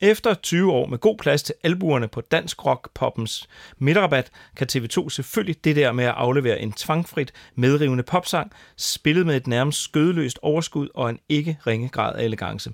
Efter 0.02 0.34
20 0.34 0.72
år 0.72 0.86
med 0.86 0.98
god 0.98 1.18
plads 1.18 1.44
til 1.44 1.56
albuerne 1.64 2.08
på 2.08 2.22
dansk 2.22 2.66
rock 2.66 2.90
poppens 2.94 3.48
midterrabat, 3.78 4.32
kan 4.56 4.68
TV2 4.72 5.10
selvfølgelig 5.10 5.64
det 5.64 5.76
der 5.76 5.92
med 5.92 6.06
at 6.06 6.14
aflevere 6.18 6.60
en 6.60 6.72
tvangfrit 6.72 7.34
medrivende 7.56 8.04
popsang, 8.04 8.52
spillet 8.78 9.26
med 9.26 9.38
et 9.38 9.48
nærmest 9.48 9.82
skødeløst 9.82 10.40
overskud 10.42 10.88
og 10.96 11.10
en 11.10 11.20
ikke 11.30 11.58
ringe 11.68 11.90
grad 11.90 12.16
af 12.16 12.24
elegance. 12.24 12.72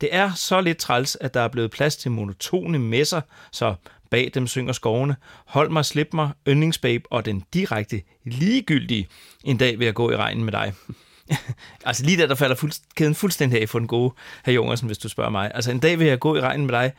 Det 0.00 0.08
er 0.12 0.32
så 0.34 0.60
lidt 0.60 0.78
træls, 0.78 1.16
at 1.20 1.34
der 1.34 1.40
er 1.40 1.48
blevet 1.48 1.70
plads 1.70 1.96
til 1.96 2.10
monotone 2.10 2.78
messer, 2.78 3.20
så 3.52 3.74
bag 4.10 4.30
dem 4.34 4.46
synger 4.46 4.72
skovene, 4.72 5.16
hold 5.46 5.70
mig, 5.70 5.84
slip 5.84 6.08
mig, 6.12 6.30
yndlingsbabe 6.48 7.04
og 7.12 7.24
den 7.24 7.44
direkte 7.54 8.02
ligegyldige, 8.24 9.08
en 9.44 9.56
dag 9.56 9.78
vil 9.78 9.84
jeg 9.84 9.94
gå 9.94 10.10
i 10.10 10.16
regnen 10.16 10.44
med 10.44 10.52
dig. 10.52 10.72
altså 11.84 12.04
lige 12.04 12.16
der, 12.16 12.26
der 12.26 12.34
falder 12.34 12.56
fuld, 12.56 12.72
kæden 12.94 13.14
fuldstændig 13.14 13.60
af 13.60 13.68
for 13.68 13.78
den 13.78 13.88
gode 13.88 14.14
herr 14.44 14.54
Jungersen, 14.54 14.86
hvis 14.86 14.98
du 14.98 15.08
spørger 15.08 15.30
mig. 15.30 15.50
Altså 15.54 15.70
en 15.70 15.78
dag 15.78 15.98
vil 15.98 16.06
jeg 16.06 16.18
gå 16.18 16.36
i 16.36 16.40
regnen 16.40 16.66
med 16.66 16.74
dig. 16.74 16.92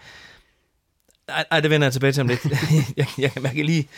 Ej, 1.27 1.45
ej 1.51 1.59
det 1.59 1.69
vender 1.69 1.87
jeg 1.87 1.93
tilbage 1.93 2.13
til 2.13 2.21
om 2.21 2.27
lidt. 2.27 2.45
jeg, 2.97 3.07
jeg 3.17 3.31
kan 3.31 3.41
mærke 3.41 3.63
lige, 3.63 3.89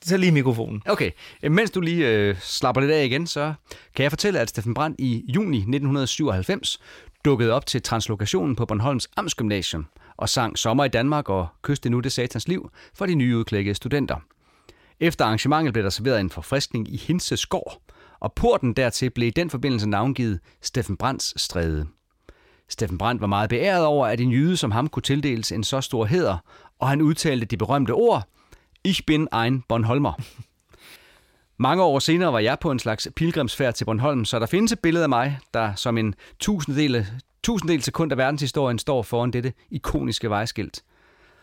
tag 0.00 0.18
lige 0.18 0.32
mikrofonen. 0.32 0.82
Okay, 0.86 1.10
mens 1.50 1.70
du 1.70 1.80
lige 1.80 2.08
øh, 2.08 2.36
slapper 2.40 2.80
lidt 2.80 2.92
af 2.92 3.04
igen, 3.04 3.26
så 3.26 3.54
kan 3.96 4.02
jeg 4.02 4.12
fortælle, 4.12 4.40
at 4.40 4.48
Steffen 4.48 4.74
Brandt 4.74 5.00
i 5.00 5.24
juni 5.34 5.56
1997 5.56 6.80
dukkede 7.24 7.52
op 7.52 7.66
til 7.66 7.82
translokationen 7.82 8.56
på 8.56 8.66
Bornholms 8.66 9.08
Amtsgymnasium 9.16 9.86
og 10.16 10.28
sang 10.28 10.58
Sommer 10.58 10.84
i 10.84 10.88
Danmark 10.88 11.28
og 11.28 11.48
Kyste 11.62 11.90
nu 11.90 12.00
det 12.00 12.12
satans 12.12 12.48
liv 12.48 12.70
for 12.94 13.06
de 13.06 13.14
nyudklækkede 13.14 13.74
studenter. 13.74 14.16
Efter 15.00 15.24
arrangementet 15.24 15.72
blev 15.72 15.84
der 15.84 15.90
serveret 15.90 16.20
en 16.20 16.30
forfriskning 16.30 16.94
i 16.94 16.96
Hinse 16.96 17.36
Skov, 17.36 17.82
og 18.22 18.32
porten 18.32 18.72
dertil 18.72 19.10
blev 19.10 19.26
i 19.26 19.30
den 19.30 19.50
forbindelse 19.50 19.88
navngivet 19.88 20.40
Steffen 20.60 20.96
Brands 20.96 21.40
Stræde. 21.40 21.86
Steffen 22.68 22.98
Brandt 22.98 23.20
var 23.20 23.26
meget 23.26 23.50
beæret 23.50 23.84
over, 23.84 24.06
at 24.06 24.20
en 24.20 24.30
jyde 24.30 24.56
som 24.56 24.70
ham 24.70 24.88
kunne 24.88 25.02
tildeles 25.02 25.52
en 25.52 25.64
så 25.64 25.80
stor 25.80 26.04
heder, 26.04 26.38
og 26.78 26.88
han 26.88 27.00
udtalte 27.00 27.46
de 27.46 27.56
berømte 27.56 27.90
ord, 27.90 28.28
Ich 28.84 29.06
bin 29.06 29.28
ein 29.44 29.62
Bornholmer. 29.68 30.12
Mange 31.58 31.82
år 31.82 31.98
senere 31.98 32.32
var 32.32 32.38
jeg 32.38 32.58
på 32.60 32.70
en 32.70 32.78
slags 32.78 33.08
pilgrimsfærd 33.16 33.74
til 33.74 33.84
Bornholm, 33.84 34.24
så 34.24 34.38
der 34.38 34.46
findes 34.46 34.72
et 34.72 34.80
billede 34.80 35.02
af 35.02 35.08
mig, 35.08 35.38
der 35.54 35.74
som 35.74 35.98
en 35.98 36.14
tusinddel, 36.40 37.06
tusinddel 37.42 37.82
sekund 37.82 38.12
af 38.12 38.18
verdenshistorien 38.18 38.78
står 38.78 39.02
foran 39.02 39.30
dette 39.30 39.52
ikoniske 39.70 40.30
vejskilt. 40.30 40.82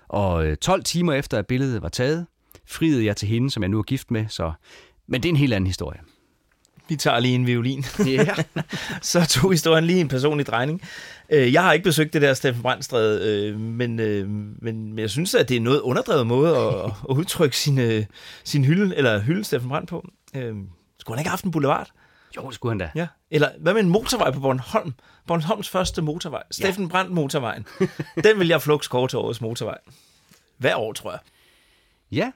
Og 0.08 0.48
øh, 0.48 0.58
12 0.58 0.84
timer 0.84 1.14
efter 1.14 1.38
at 1.38 1.48
billedet 1.48 1.82
var 1.82 1.90
taget, 1.90 2.28
friede 2.68 3.06
jeg 3.06 3.18
til 3.18 3.28
hende, 3.28 3.52
som 3.52 3.64
jeg 3.64 3.70
nu 3.70 3.80
er 3.80 3.84
gift 3.84 4.12
med, 4.12 4.26
så... 4.28 4.52
men 5.08 5.24
det 5.24 5.30
er 5.30 5.34
en 5.34 5.38
helt 5.38 5.54
anden 5.54 5.68
historie. 5.68 6.00
Vi 6.90 6.96
tager 6.96 7.20
lige 7.20 7.36
en 7.36 7.48
violin. 7.48 7.86
Ja. 8.06 8.36
så 9.02 9.26
tog 9.30 9.52
historien 9.52 9.84
lige 9.84 10.00
en 10.00 10.08
personlig 10.08 10.46
drejning. 10.48 10.82
Øh, 11.30 11.54
Jeg 11.54 11.64
har 11.64 11.74
ikke 11.74 11.84
besøgt 11.84 12.14
det 12.14 12.22
der 12.22 12.34
Steffen 12.34 12.62
Brandstræde, 12.64 13.30
øh, 13.50 13.60
men, 13.60 14.00
øh, 14.00 14.30
men, 14.62 15.00
jeg 15.00 15.10
synes, 15.10 15.36
at 15.36 15.50
det 15.50 15.58
er 15.58 15.62
noget 15.62 15.80
underdrevet 15.80 16.28
måde 16.28 16.58
at, 16.58 16.86
at 17.10 17.16
udtrykke 17.16 17.58
sin, 17.58 18.06
sin 18.44 18.66
hylde, 18.66 18.96
eller 18.96 19.20
hylde 19.20 19.44
Steffen 19.44 19.70
Brandt 19.70 19.90
på. 19.90 20.06
Skulle 20.30 20.46
han 20.46 21.20
ikke 21.20 21.30
have 21.30 21.30
haft 21.30 21.44
en 21.44 21.52
boulevard? 21.52 21.88
Jo, 22.38 22.42
det 22.48 22.54
skulle 22.56 22.72
han 22.72 22.78
da. 22.78 22.90
Ja. 22.96 23.08
Eller 23.32 23.50
hvad 23.60 23.74
med 23.74 23.82
en 23.82 23.90
motorvej 23.90 24.32
på 24.32 24.40
Bornholm? 24.40 24.94
Bornholms 25.28 25.70
første 25.70 26.02
motorvej. 26.02 26.44
Steffen 26.52 26.90
Brandt 26.90 27.12
motorvejen. 27.12 27.66
Den 28.24 28.40
vil 28.40 28.48
jeg 28.48 28.62
flux 28.62 28.88
kåre 28.90 29.08
til 29.08 29.18
årets 29.18 29.42
motorvej. 29.42 29.78
Hver 30.58 30.76
år, 30.76 30.94
tror 30.94 31.12
jeg. 31.12 31.20
Ja, 32.12 32.32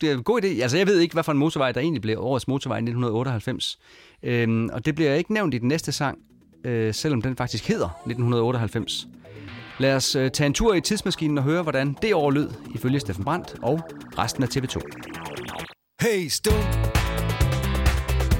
det 0.00 0.10
er 0.10 0.14
en 0.14 0.22
god 0.22 0.42
idé. 0.42 0.46
Altså, 0.62 0.76
jeg 0.76 0.86
ved 0.86 0.98
ikke, 0.98 1.12
hvad 1.12 1.24
for 1.24 1.32
en 1.32 1.38
motorvej, 1.38 1.72
der 1.72 1.80
egentlig 1.80 2.02
blev 2.02 2.20
årets 2.20 2.48
motorvej 2.48 2.76
i 2.76 2.82
1998. 2.82 3.78
Øhm, 4.22 4.68
og 4.72 4.86
det 4.86 4.94
bliver 4.94 5.14
ikke 5.14 5.32
nævnt 5.32 5.54
i 5.54 5.58
den 5.58 5.68
næste 5.68 5.92
sang, 5.92 6.18
øh, 6.64 6.94
selvom 6.94 7.22
den 7.22 7.36
faktisk 7.36 7.68
hedder 7.68 7.88
1998. 8.06 9.08
Lad 9.78 9.96
os 9.96 10.16
øh, 10.16 10.30
tage 10.30 10.46
en 10.46 10.54
tur 10.54 10.74
i 10.74 10.80
tidsmaskinen 10.80 11.38
og 11.38 11.44
høre, 11.44 11.62
hvordan 11.62 11.96
det 12.02 12.14
år 12.14 12.30
lød, 12.30 12.50
ifølge 12.74 13.00
Steffen 13.00 13.24
Brandt 13.24 13.54
og 13.62 13.80
resten 14.18 14.42
af 14.42 14.48
TV2. 14.48 14.80
Hey, 16.00 16.28
stund. 16.28 16.64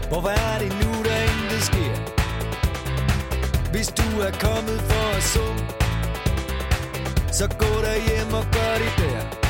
Hvor 0.09 0.29
er 0.29 0.59
det 0.59 0.73
nu, 0.83 0.91
der 1.05 1.19
intet 1.23 1.63
sker? 1.63 1.95
Hvis 3.71 3.89
du 3.89 4.21
er 4.21 4.33
kommet 4.47 4.81
for 4.91 5.17
at 5.17 5.23
summe, 5.23 5.69
så 7.33 7.47
gå 7.59 7.73
der 7.87 7.97
hjem 8.09 8.35
og 8.35 8.45
gør 8.53 8.75
det 8.85 8.93
der. 8.99 9.48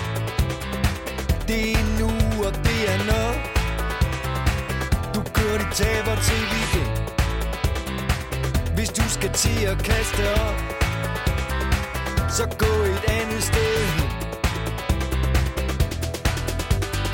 Det 1.48 1.72
er 1.72 1.84
nu, 2.00 2.10
og 2.46 2.52
det 2.66 2.80
er 2.94 2.98
nok. 3.12 3.36
Du 5.14 5.20
kører 5.34 5.58
dit 5.58 5.72
taber 5.72 6.14
til 6.28 6.40
weekend 6.52 6.90
Hvis 8.74 8.88
du 8.88 9.02
skal 9.08 9.32
til 9.32 9.64
at 9.64 9.78
kaste 9.78 10.22
op, 10.46 10.58
så 12.36 12.44
gå 12.58 12.72
et 12.92 13.04
andet 13.18 13.42
sted 13.42 13.74
hen. 13.94 14.10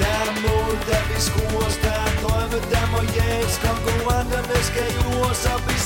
Der 0.01 0.15
er 0.25 0.35
mål, 0.47 0.73
der 0.91 1.01
vil 1.09 1.21
skrues, 1.29 1.77
der 1.85 1.97
er 2.07 2.13
drømme, 2.23 2.59
der 2.73 2.85
må 2.93 3.01
jages 3.17 3.57
Konkurrenterne 3.67 4.57
skal 4.71 4.89
jures, 4.99 5.43
og 5.53 5.59
beslutningerne 5.61 5.84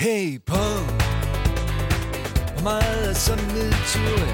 Hey, 0.00 0.38
på 0.46 0.64
Hvor 2.52 2.62
meget 2.62 3.10
er 3.10 3.14
så 3.14 3.34
nedtur 3.36 4.26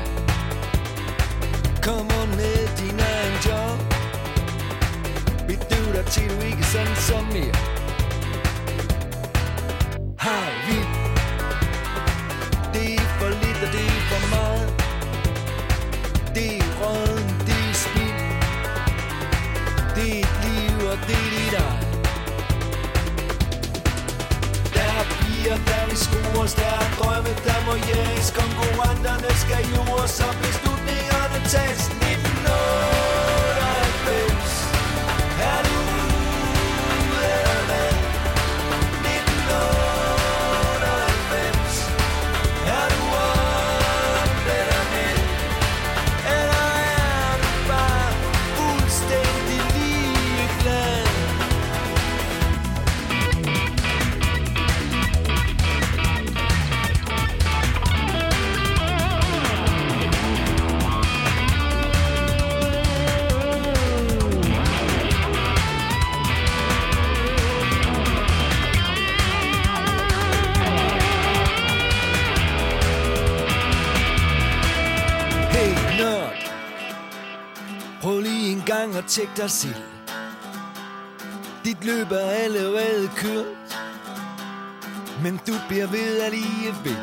Kom 1.83 2.07
on 2.21 2.29
med 2.29 2.59
din 2.79 3.01
egen 3.01 3.37
job. 3.47 3.79
Bedøv 5.49 5.95
dig 5.95 6.07
til 6.07 6.31
du 6.31 6.45
ikke 6.45 6.59
er 6.59 6.71
sådan 6.75 6.97
som 6.97 7.25
mere 7.25 7.57
Hej 10.21 10.51
vildt 10.67 10.97
Det 12.75 12.95
er 12.95 13.09
for 13.19 13.29
lidt 13.29 13.61
og 13.67 13.71
det 13.73 13.87
er 13.97 14.03
for 14.11 14.23
meget. 14.37 14.69
Det 16.35 16.57
er 16.59 16.65
råden, 16.81 17.29
det 17.47 17.61
er 17.71 17.75
spild. 17.85 18.21
Det 19.97 20.09
er 20.15 20.21
et 20.25 20.33
liv 20.45 20.89
og 20.91 20.99
det 21.09 21.17
er 21.17 21.31
dit 21.31 21.55
eget. 21.55 21.86
Er 25.47 25.57
piger, 25.57 25.65
der 25.67 25.87
vil 25.89 25.97
score 25.97 26.47
Der 26.61 26.73
er 26.81 26.89
drømme, 26.99 27.33
der 27.47 27.59
må 27.67 27.75
jages. 27.91 28.31
Konkurrenterne 28.31 29.31
skal 29.43 29.63
jures, 29.75 30.11
Så 30.11 30.27
beslutningerne 30.43 31.39
tages 31.53 32.06
gang 78.67 78.97
at 78.97 79.05
tjekke 79.09 79.33
dig 79.37 79.51
selv 79.51 79.75
Dit 81.65 81.85
løb 81.85 82.11
er 82.11 82.31
allerede 82.31 83.09
kørt 83.17 83.79
Men 85.23 85.41
du 85.47 85.53
bliver 85.69 85.87
ved 85.87 86.21
alligevel 86.21 86.97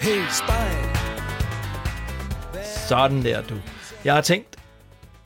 Hey 0.00 0.22
spejl 0.30 0.96
Sådan 2.88 3.22
der, 3.24 3.42
du. 3.42 3.54
Jeg 4.04 4.14
har 4.14 4.20
tænkt 4.20 4.56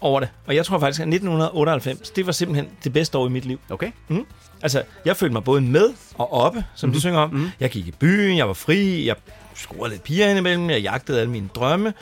over 0.01 0.21
det, 0.21 0.29
og 0.47 0.55
jeg 0.55 0.65
tror 0.65 0.79
faktisk, 0.79 1.01
at 1.01 1.09
1998, 1.09 2.11
det 2.11 2.27
var 2.27 2.33
simpelthen 2.33 2.69
det 2.85 2.93
bedste 2.93 3.19
år 3.19 3.27
i 3.27 3.31
mit 3.31 3.45
liv. 3.45 3.61
Okay. 3.71 3.91
Mm. 4.09 4.27
Altså, 4.63 4.83
jeg 5.05 5.17
følte 5.17 5.33
mig 5.33 5.45
både 5.45 5.61
med 5.61 5.91
og 6.15 6.33
oppe, 6.33 6.65
som 6.75 6.89
mm-hmm. 6.89 6.95
de 6.95 7.01
synger 7.01 7.21
om. 7.21 7.31
Mm. 7.35 7.51
Jeg 7.61 7.71
gik 7.71 7.87
i 7.87 7.91
byen, 7.91 8.37
jeg 8.37 8.47
var 8.47 8.53
fri, 8.53 9.07
jeg 9.07 9.17
scorede 9.55 9.91
lidt 9.91 10.03
piger 10.03 10.29
indimellem, 10.29 10.71
jeg 10.71 10.81
jagtede 10.81 11.21
alle 11.21 11.31
mine 11.31 11.49
drømme. 11.55 11.95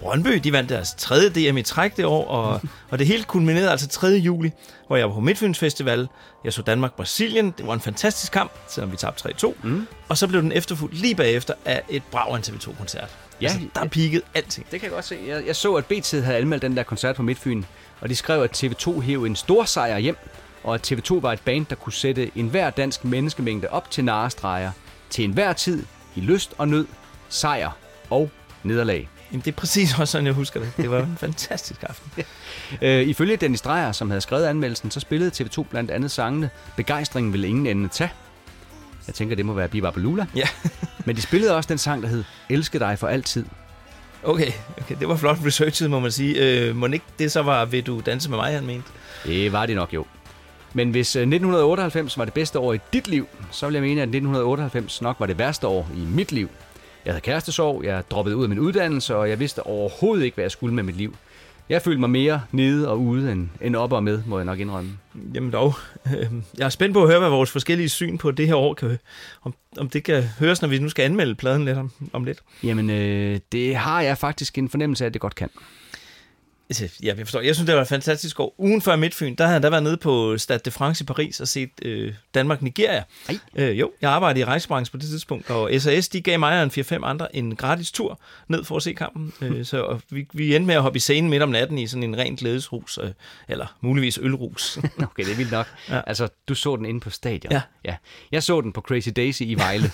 Brøndby, 0.00 0.30
de 0.30 0.52
vandt 0.52 0.70
deres 0.70 0.94
tredje 0.98 1.28
DM 1.28 1.56
i 1.56 1.62
træk 1.62 1.96
det 1.96 2.04
år, 2.04 2.28
og, 2.28 2.60
og 2.90 2.98
det 2.98 3.06
hele 3.06 3.24
kulminerede 3.24 3.70
altså 3.70 3.88
3. 3.88 4.06
juli, 4.06 4.52
hvor 4.86 4.96
jeg 4.96 5.08
var 5.08 5.14
på 5.14 5.20
Midtfyns 5.20 5.58
Festival. 5.58 6.08
Jeg 6.44 6.52
så 6.52 6.62
Danmark-Brasilien. 6.62 7.54
Det 7.58 7.66
var 7.66 7.74
en 7.74 7.80
fantastisk 7.80 8.32
kamp, 8.32 8.52
selvom 8.68 8.92
vi 8.92 8.96
tabte 8.96 9.28
3-2. 9.28 9.54
Mm. 9.62 9.86
Og 10.08 10.18
så 10.18 10.26
blev 10.26 10.42
den 10.42 10.52
efterfulgt 10.52 10.94
lige 10.94 11.14
bagefter 11.14 11.54
af 11.64 11.82
et 11.88 12.02
brag 12.10 12.36
en 12.36 12.42
TV2-koncert. 12.42 13.08
Ja, 13.40 13.46
altså, 13.46 13.60
der 13.74 13.88
peakede 13.88 14.22
alting. 14.34 14.66
Det 14.70 14.80
kan 14.80 14.86
jeg 14.86 14.94
godt 14.94 15.04
se. 15.04 15.18
Jeg, 15.26 15.46
jeg 15.46 15.56
så, 15.56 15.74
at 15.74 15.86
BT 15.86 16.10
havde 16.10 16.36
anmeldt 16.36 16.62
den 16.62 16.76
der 16.76 16.82
koncert 16.82 17.16
på 17.16 17.22
Midtfyn, 17.22 17.62
og 18.00 18.08
de 18.08 18.16
skrev, 18.16 18.42
at 18.42 18.64
TV2 18.64 19.00
hævde 19.00 19.26
en 19.26 19.36
stor 19.36 19.64
sejr 19.64 19.98
hjem, 19.98 20.16
og 20.64 20.74
at 20.74 20.92
TV2 20.92 21.20
var 21.20 21.32
et 21.32 21.40
band, 21.40 21.66
der 21.66 21.74
kunne 21.74 21.92
sætte 21.92 22.30
enhver 22.34 22.70
dansk 22.70 23.04
menneskemængde 23.04 23.68
op 23.68 23.90
til 23.90 24.04
narestreger, 24.04 24.70
til 25.10 25.24
enhver 25.24 25.52
tid, 25.52 25.84
i 26.16 26.20
lyst 26.20 26.54
og 26.58 26.68
nød, 26.68 26.86
sejr 27.28 27.70
og 28.10 28.30
nederlag. 28.62 29.08
Jamen, 29.32 29.42
det 29.44 29.52
er 29.52 29.56
præcis 29.56 29.98
også 29.98 30.12
sådan, 30.12 30.26
jeg 30.26 30.34
husker 30.34 30.60
det. 30.60 30.72
Det 30.76 30.90
var 30.90 31.02
en 31.02 31.16
fantastisk 31.20 31.82
aften. 31.82 32.12
Øh, 32.82 33.08
ifølge 33.08 33.36
Dennis 33.36 33.60
Dreyer, 33.60 33.92
som 33.92 34.10
havde 34.10 34.20
skrevet 34.20 34.44
anmeldelsen, 34.44 34.90
så 34.90 35.00
spillede 35.00 35.30
TV2 35.34 35.62
blandt 35.62 35.90
andet 35.90 36.10
sangene 36.10 36.50
Begejstringen 36.76 37.32
vil 37.32 37.44
ingen 37.44 37.66
ende 37.66 37.88
tage. 37.88 38.10
Jeg 39.06 39.14
tænker, 39.14 39.36
det 39.36 39.46
må 39.46 39.52
være 39.52 39.68
Biba 39.68 39.90
Balula. 39.90 40.26
Ja. 40.36 40.48
Men 41.06 41.16
de 41.16 41.22
spillede 41.22 41.56
også 41.56 41.68
den 41.68 41.78
sang, 41.78 42.02
der 42.02 42.08
hed 42.08 42.24
Elske 42.48 42.78
dig 42.78 42.98
for 42.98 43.08
altid. 43.08 43.44
Okay, 44.22 44.52
okay, 44.80 44.96
det 45.00 45.08
var 45.08 45.16
flot 45.16 45.38
researchet, 45.46 45.90
må 45.90 46.00
man 46.00 46.12
sige. 46.12 46.34
Øh, 46.38 46.76
må 46.76 46.86
ikke 46.86 47.04
det 47.18 47.32
så 47.32 47.42
var, 47.42 47.64
vil 47.64 47.86
du 47.86 48.02
danse 48.06 48.30
med 48.30 48.38
mig, 48.38 48.52
han 48.54 48.66
mente? 48.66 48.88
Det 49.24 49.52
var 49.52 49.66
det 49.66 49.76
nok 49.76 49.94
jo. 49.94 50.06
Men 50.72 50.90
hvis 50.90 51.16
øh, 51.16 51.20
1998 51.20 52.18
var 52.18 52.24
det 52.24 52.34
bedste 52.34 52.58
år 52.58 52.72
i 52.72 52.78
dit 52.92 53.08
liv, 53.08 53.28
så 53.50 53.66
vil 53.66 53.72
jeg 53.72 53.82
mene, 53.82 54.00
at 54.00 54.08
1998 54.08 55.02
nok 55.02 55.16
var 55.20 55.26
det 55.26 55.38
værste 55.38 55.66
år 55.66 55.88
i 55.96 56.00
mit 56.00 56.32
liv. 56.32 56.50
Jeg 57.08 57.14
havde 57.14 57.22
kærestesorg, 57.22 57.84
jeg 57.84 58.02
droppede 58.10 58.36
ud 58.36 58.42
af 58.42 58.48
min 58.48 58.58
uddannelse, 58.58 59.16
og 59.16 59.28
jeg 59.30 59.40
vidste 59.40 59.62
overhovedet 59.66 60.24
ikke, 60.24 60.34
hvad 60.34 60.44
jeg 60.44 60.50
skulle 60.50 60.74
med 60.74 60.82
mit 60.82 60.96
liv. 60.96 61.16
Jeg 61.68 61.82
følte 61.82 62.00
mig 62.00 62.10
mere 62.10 62.42
nede 62.52 62.88
og 62.88 63.00
ude 63.00 63.32
end, 63.32 63.48
end 63.60 63.76
op 63.76 63.92
og 63.92 64.04
med, 64.04 64.22
må 64.26 64.38
jeg 64.38 64.44
nok 64.44 64.58
indrømme. 64.58 64.90
Jamen 65.34 65.52
dog. 65.52 65.74
Øh, 66.06 66.26
Jeg 66.58 66.64
er 66.64 66.68
spændt 66.68 66.94
på 66.94 67.02
at 67.02 67.08
høre, 67.08 67.18
hvad 67.18 67.28
vores 67.28 67.50
forskellige 67.50 67.88
syn 67.88 68.18
på 68.18 68.30
det 68.30 68.46
her 68.46 68.54
år 68.54 68.74
kan... 68.74 68.98
Om, 69.42 69.54
om 69.78 69.88
det 69.88 70.04
kan 70.04 70.22
høres, 70.38 70.62
når 70.62 70.68
vi 70.68 70.78
nu 70.78 70.88
skal 70.88 71.02
anmelde 71.02 71.34
pladen 71.34 71.64
lidt 71.64 71.78
om, 71.78 71.90
om 72.12 72.24
lidt. 72.24 72.38
Jamen, 72.62 72.90
øh, 72.90 73.40
det 73.52 73.76
har 73.76 74.00
jeg 74.00 74.18
faktisk 74.18 74.58
en 74.58 74.68
fornemmelse 74.68 75.04
af, 75.04 75.06
at 75.06 75.14
det 75.14 75.20
godt 75.20 75.34
kan. 75.34 75.48
Altså, 76.70 76.88
Ja, 77.02 77.14
jeg 77.18 77.26
forstår. 77.26 77.40
Jeg 77.40 77.54
synes, 77.54 77.66
det 77.66 77.74
var 77.74 77.82
et 77.82 77.88
fantastisk 77.88 78.40
år. 78.40 78.54
Ugen 78.58 78.82
før 78.82 78.96
Midtfyn, 78.96 79.34
der 79.34 79.44
havde 79.44 79.54
jeg 79.54 79.62
da 79.62 79.70
været 79.70 79.82
nede 79.82 79.96
på 79.96 80.38
Stade 80.38 80.58
de 80.64 80.70
France 80.70 81.04
i 81.04 81.06
Paris 81.06 81.40
og 81.40 81.48
set 81.48 81.70
øh, 81.82 82.14
Danmark-Nigeria. 82.34 83.04
Øh, 83.56 83.78
jo, 83.78 83.92
jeg 84.02 84.10
arbejdede 84.10 84.40
i 84.40 84.44
rejsebranchen 84.44 84.92
på 84.92 85.02
det 85.02 85.10
tidspunkt, 85.10 85.50
og 85.50 85.70
SAS 85.78 86.08
de 86.08 86.20
gav 86.20 86.38
mig 86.38 86.58
og 86.58 86.62
en 86.62 86.70
4-5 86.70 87.04
andre 87.04 87.36
en 87.36 87.56
gratis 87.56 87.92
tur 87.92 88.20
ned 88.48 88.64
for 88.64 88.76
at 88.76 88.82
se 88.82 88.92
kampen. 88.92 89.32
Øh, 89.40 89.64
så 89.64 89.82
og 89.82 90.00
vi, 90.10 90.26
vi 90.32 90.56
endte 90.56 90.66
med 90.66 90.74
at 90.74 90.82
hoppe 90.82 90.96
i 90.96 91.00
scenen 91.00 91.30
midt 91.30 91.42
om 91.42 91.48
natten 91.48 91.78
i 91.78 91.86
sådan 91.86 92.02
en 92.02 92.18
ren 92.18 92.36
glædesrus, 92.36 92.98
øh, 93.02 93.10
eller 93.48 93.76
muligvis 93.80 94.18
ølrus. 94.22 94.78
Okay, 95.02 95.24
det 95.24 95.32
er 95.32 95.36
vildt 95.36 95.52
nok. 95.52 95.66
Ja. 95.88 96.00
Altså, 96.06 96.28
du 96.48 96.54
så 96.54 96.76
den 96.76 96.84
inde 96.84 97.00
på 97.00 97.10
stadion. 97.10 97.52
Ja. 97.52 97.60
ja. 97.84 97.96
Jeg 98.32 98.42
så 98.42 98.60
den 98.60 98.72
på 98.72 98.80
Crazy 98.80 99.08
Daisy 99.16 99.42
i 99.42 99.54
Vejle. 99.54 99.90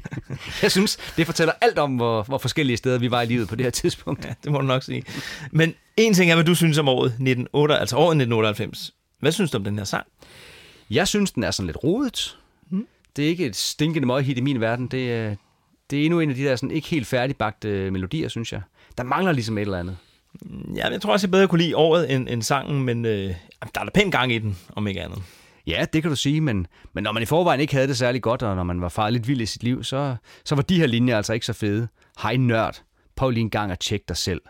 jeg 0.62 0.70
synes, 0.70 0.98
det 1.16 1.26
fortæller 1.26 1.52
alt 1.60 1.78
om, 1.78 1.96
hvor, 1.96 2.22
hvor 2.22 2.38
forskellige 2.38 2.76
steder 2.76 2.98
vi 2.98 3.10
var 3.10 3.22
i 3.22 3.26
livet 3.26 3.48
på 3.48 3.56
det 3.56 3.66
her 3.66 3.70
tidspunkt. 3.70 4.24
Ja, 4.24 4.34
det 4.44 4.52
må 4.52 4.58
du 4.58 4.66
nok 4.66 4.82
sige. 4.82 5.04
Men 5.50 5.74
en 6.06 6.14
ting 6.14 6.30
er, 6.30 6.34
hvad 6.34 6.44
du 6.44 6.54
synes 6.54 6.78
om 6.78 6.88
året 6.88 7.06
1998, 7.06 7.80
altså 7.80 7.96
året 7.96 8.14
1998. 8.14 8.94
Hvad 9.20 9.32
synes 9.32 9.50
du 9.50 9.58
om 9.58 9.64
den 9.64 9.78
her 9.78 9.84
sang? 9.84 10.06
Jeg 10.90 11.08
synes, 11.08 11.32
den 11.32 11.44
er 11.44 11.50
sådan 11.50 11.66
lidt 11.66 11.84
rodet. 11.84 12.38
Mm. 12.70 12.86
Det 13.16 13.24
er 13.24 13.28
ikke 13.28 13.46
et 13.46 13.56
stinkende 13.56 14.06
møghit 14.06 14.38
i 14.38 14.40
min 14.40 14.60
verden. 14.60 14.86
Det 14.86 15.12
er, 15.12 15.36
det 15.90 16.00
er 16.00 16.04
endnu 16.04 16.20
en 16.20 16.30
af 16.30 16.36
de 16.36 16.44
der 16.44 16.56
sådan 16.56 16.70
ikke 16.70 16.88
helt 16.88 17.06
færdigbagte 17.06 17.90
melodier, 17.90 18.28
synes 18.28 18.52
jeg. 18.52 18.62
Der 18.98 19.04
mangler 19.04 19.32
ligesom 19.32 19.58
et 19.58 19.62
eller 19.62 19.78
andet. 19.78 19.96
Ja, 20.76 20.88
jeg 20.88 21.00
tror 21.00 21.12
også, 21.12 21.26
jeg 21.26 21.30
bedre 21.30 21.48
kunne 21.48 21.62
lide 21.62 21.76
året 21.76 22.14
end, 22.14 22.28
end 22.28 22.42
sangen, 22.42 22.82
men 22.82 23.04
øh, 23.04 23.34
der 23.74 23.80
er 23.80 23.84
da 23.84 23.90
pæn 23.94 24.10
gang 24.10 24.32
i 24.32 24.38
den, 24.38 24.58
om 24.76 24.86
ikke 24.86 25.02
andet. 25.02 25.22
Ja, 25.66 25.86
det 25.92 26.02
kan 26.02 26.10
du 26.10 26.16
sige, 26.16 26.40
men, 26.40 26.66
men 26.92 27.04
når 27.04 27.12
man 27.12 27.22
i 27.22 27.26
forvejen 27.26 27.60
ikke 27.60 27.74
havde 27.74 27.88
det 27.88 27.96
særlig 27.96 28.22
godt, 28.22 28.42
og 28.42 28.56
når 28.56 28.62
man 28.62 28.80
var 28.80 28.88
faret 28.88 29.12
lidt 29.12 29.28
vild 29.28 29.40
i 29.40 29.46
sit 29.46 29.62
liv, 29.62 29.84
så, 29.84 30.16
så 30.44 30.54
var 30.54 30.62
de 30.62 30.78
her 30.78 30.86
linjer 30.86 31.16
altså 31.16 31.32
ikke 31.32 31.46
så 31.46 31.52
fede. 31.52 31.88
Hej 32.22 32.36
nørd, 32.36 32.82
prøv 33.16 33.30
lige 33.30 33.42
en 33.42 33.50
gang 33.50 33.72
at 33.72 33.78
tjekke 33.78 34.04
dig 34.08 34.16
selv. 34.16 34.40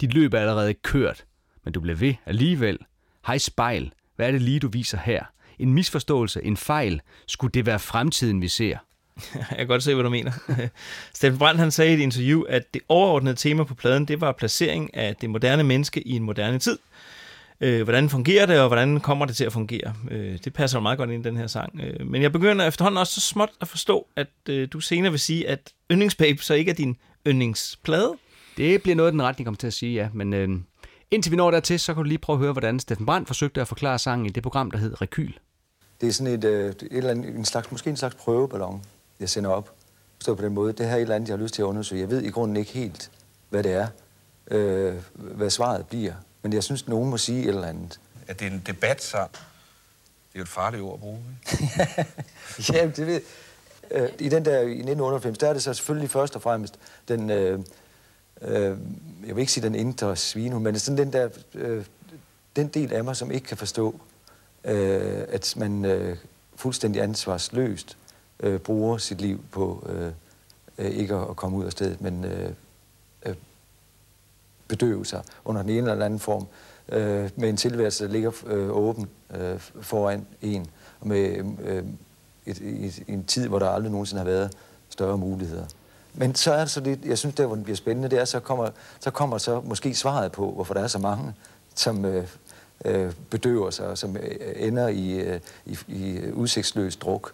Dit 0.00 0.14
løb 0.14 0.34
er 0.34 0.38
allerede 0.38 0.74
kørt, 0.74 1.24
men 1.64 1.72
du 1.72 1.80
bliver 1.80 1.96
ved 1.96 2.14
alligevel. 2.26 2.78
Hej 3.26 3.38
spejl, 3.38 3.92
hvad 4.16 4.26
er 4.26 4.30
det 4.32 4.42
lige, 4.42 4.60
du 4.60 4.68
viser 4.68 4.98
her? 4.98 5.24
En 5.58 5.74
misforståelse, 5.74 6.42
en 6.42 6.56
fejl. 6.56 7.00
Skulle 7.26 7.52
det 7.52 7.66
være 7.66 7.78
fremtiden, 7.78 8.42
vi 8.42 8.48
ser? 8.48 8.78
Jeg 9.34 9.56
kan 9.58 9.66
godt 9.66 9.82
se, 9.82 9.94
hvad 9.94 10.04
du 10.04 10.10
mener. 10.10 10.32
Steffen 11.14 11.38
Brandt 11.38 11.60
han 11.60 11.70
sagde 11.70 11.90
i 11.90 11.94
et 11.94 12.00
interview, 12.00 12.42
at 12.42 12.74
det 12.74 12.82
overordnede 12.88 13.36
tema 13.36 13.64
på 13.64 13.74
pladen, 13.74 14.04
det 14.04 14.20
var 14.20 14.32
placering 14.32 14.96
af 14.96 15.16
det 15.16 15.30
moderne 15.30 15.62
menneske 15.62 16.08
i 16.08 16.10
en 16.10 16.22
moderne 16.22 16.58
tid. 16.58 16.78
Øh, 17.60 17.82
hvordan 17.82 18.08
fungerer 18.08 18.46
det, 18.46 18.60
og 18.60 18.66
hvordan 18.66 19.00
kommer 19.00 19.26
det 19.26 19.36
til 19.36 19.44
at 19.44 19.52
fungere? 19.52 19.94
Øh, 20.10 20.38
det 20.44 20.52
passer 20.52 20.78
jo 20.78 20.82
meget 20.82 20.98
godt 20.98 21.10
ind 21.10 21.26
i 21.26 21.28
den 21.28 21.36
her 21.36 21.46
sang. 21.46 21.80
Øh, 21.80 22.06
men 22.06 22.22
jeg 22.22 22.32
begynder 22.32 22.66
efterhånden 22.66 22.98
også 22.98 23.14
så 23.14 23.20
småt 23.20 23.50
at 23.60 23.68
forstå, 23.68 24.06
at 24.16 24.28
øh, 24.48 24.68
du 24.72 24.80
senere 24.80 25.10
vil 25.10 25.20
sige, 25.20 25.48
at 25.48 25.72
Yndlingsbabe 25.92 26.42
så 26.42 26.54
ikke 26.54 26.70
er 26.70 26.74
din 26.74 26.96
yndlingsplade. 27.26 28.14
Det 28.56 28.82
bliver 28.82 28.96
noget, 28.96 29.12
den 29.12 29.22
retning 29.22 29.46
kommer 29.46 29.58
til 29.58 29.66
at 29.66 29.72
sige, 29.72 29.94
ja. 29.94 30.08
Men 30.12 30.34
øh, 30.34 30.48
indtil 31.10 31.32
vi 31.32 31.36
når 31.36 31.50
dertil, 31.50 31.80
så 31.80 31.94
kan 31.94 32.02
du 32.02 32.08
lige 32.08 32.18
prøve 32.18 32.36
at 32.36 32.40
høre, 32.40 32.52
hvordan 32.52 32.80
Steffen 32.80 33.06
Brandt 33.06 33.28
forsøgte 33.28 33.60
at 33.60 33.68
forklare 33.68 33.98
sangen 33.98 34.26
i 34.26 34.28
det 34.28 34.42
program, 34.42 34.70
der 34.70 34.78
hed 34.78 35.00
Rekyl. 35.02 35.32
Det 36.00 36.08
er 36.08 36.12
sådan 36.12 36.32
et, 36.32 36.44
øh, 36.44 36.70
et 36.70 36.86
eller 36.90 37.10
andet, 37.10 37.36
en 37.36 37.44
slags, 37.44 37.70
måske 37.70 37.90
en 37.90 37.96
slags 37.96 38.14
prøveballon, 38.14 38.82
jeg 39.20 39.28
sender 39.28 39.50
op. 39.50 39.74
Stå 40.20 40.34
på 40.34 40.42
den 40.42 40.54
måde. 40.54 40.72
Det 40.72 40.86
her 40.86 40.92
er 40.92 40.96
et 40.96 41.02
eller 41.02 41.14
andet, 41.14 41.28
jeg 41.28 41.36
har 41.36 41.42
lyst 41.42 41.54
til 41.54 41.62
at 41.62 41.66
undersøge. 41.66 42.00
Jeg 42.00 42.10
ved 42.10 42.22
i 42.22 42.30
grunden 42.30 42.56
ikke 42.56 42.72
helt, 42.72 43.10
hvad 43.50 43.62
det 43.62 43.72
er, 43.72 43.86
øh, 44.50 44.94
hvad 45.16 45.50
svaret 45.50 45.86
bliver. 45.86 46.12
Men 46.42 46.52
jeg 46.52 46.64
synes, 46.64 46.88
nogen 46.88 47.10
må 47.10 47.16
sige 47.16 47.42
et 47.42 47.48
eller 47.48 47.66
andet. 47.66 48.00
At 48.26 48.40
det 48.40 48.46
er 48.46 48.50
en 48.50 48.62
debatsang. 48.66 49.30
Det 49.32 49.40
er 50.34 50.38
jo 50.38 50.42
et 50.42 50.48
farligt 50.48 50.82
ord 50.82 50.94
at 50.94 51.00
bruge. 51.00 51.20
Ja, 52.72 52.86
det 52.86 53.06
ved 53.06 53.20
øh, 53.90 54.08
i 54.18 54.28
den 54.28 54.44
der 54.44 54.58
i 54.58 54.70
1998, 54.70 55.38
der 55.38 55.48
er 55.48 55.52
det 55.52 55.62
så 55.62 55.74
selvfølgelig 55.74 56.10
først 56.10 56.36
og 56.36 56.42
fremmest 56.42 56.78
den, 57.08 57.30
øh, 57.30 57.60
øh, 58.44 58.78
jeg 59.26 59.36
vil 59.36 59.38
ikke 59.38 59.52
sige 59.52 59.64
den 59.64 59.74
indre 59.74 60.16
svine, 60.16 60.60
men 60.60 60.78
sådan 60.78 60.98
den 60.98 61.12
der, 61.12 61.28
øh, 61.54 61.84
den 62.56 62.68
del 62.68 62.92
af 62.92 63.04
mig, 63.04 63.16
som 63.16 63.30
ikke 63.30 63.46
kan 63.46 63.56
forstå, 63.56 64.00
øh, 64.64 65.24
at 65.28 65.54
man 65.56 65.84
øh, 65.84 66.16
fuldstændig 66.56 67.02
ansvarsløst 67.02 67.96
øh, 68.40 68.58
bruger 68.60 68.98
sit 68.98 69.20
liv 69.20 69.44
på 69.50 69.86
øh, 69.88 70.12
øh, 70.78 70.90
ikke 70.90 71.14
at, 71.14 71.30
at 71.30 71.36
komme 71.36 71.56
ud 71.56 71.64
af 71.64 71.72
stedet, 71.72 72.00
men 72.00 72.24
øh, 72.24 72.50
øh, 73.26 73.34
bedøve 74.68 75.06
sig 75.06 75.22
under 75.44 75.62
den 75.62 75.70
ene 75.70 75.90
eller 75.90 76.04
anden 76.04 76.20
form, 76.20 76.46
øh, 76.88 77.30
med 77.36 77.48
en 77.48 77.56
tilværelse, 77.56 78.04
der 78.04 78.10
ligger 78.10 78.32
øh, 78.46 78.70
åben 78.70 79.08
øh, 79.34 79.58
foran 79.80 80.26
en, 80.42 80.66
og 81.00 81.08
med 81.08 81.44
øh, 81.62 81.84
et, 82.46 82.60
et, 82.60 83.02
en 83.06 83.24
tid, 83.24 83.48
hvor 83.48 83.58
der 83.58 83.68
aldrig 83.68 83.92
nogensinde 83.92 84.18
har 84.18 84.30
været 84.30 84.56
større 84.88 85.18
muligheder. 85.18 85.66
Men 86.14 86.34
så 86.34 86.52
er 86.52 86.60
det 86.60 86.70
så 86.70 86.80
det, 86.80 87.04
jeg 87.04 87.18
synes, 87.18 87.34
der 87.34 87.46
hvor 87.46 87.54
det 87.54 87.64
bliver 87.64 87.76
spændende, 87.76 88.08
det 88.08 88.20
er, 88.20 88.24
så 88.24 88.40
kommer, 88.40 88.68
så 89.00 89.10
kommer 89.10 89.38
så 89.38 89.60
måske 89.60 89.94
svaret 89.94 90.32
på, 90.32 90.50
hvorfor 90.50 90.74
der 90.74 90.80
er 90.80 90.86
så 90.86 90.98
mange, 90.98 91.34
som 91.74 92.04
øh, 92.04 92.26
øh, 92.84 93.12
bedøver 93.30 93.70
sig, 93.70 93.86
og 93.86 93.98
som 93.98 94.16
øh, 94.16 94.38
ender 94.56 94.88
i, 94.88 95.10
øh, 95.10 95.40
i, 95.66 95.78
i 95.88 96.30
udsigtsløs 96.32 96.96
druk. 96.96 97.32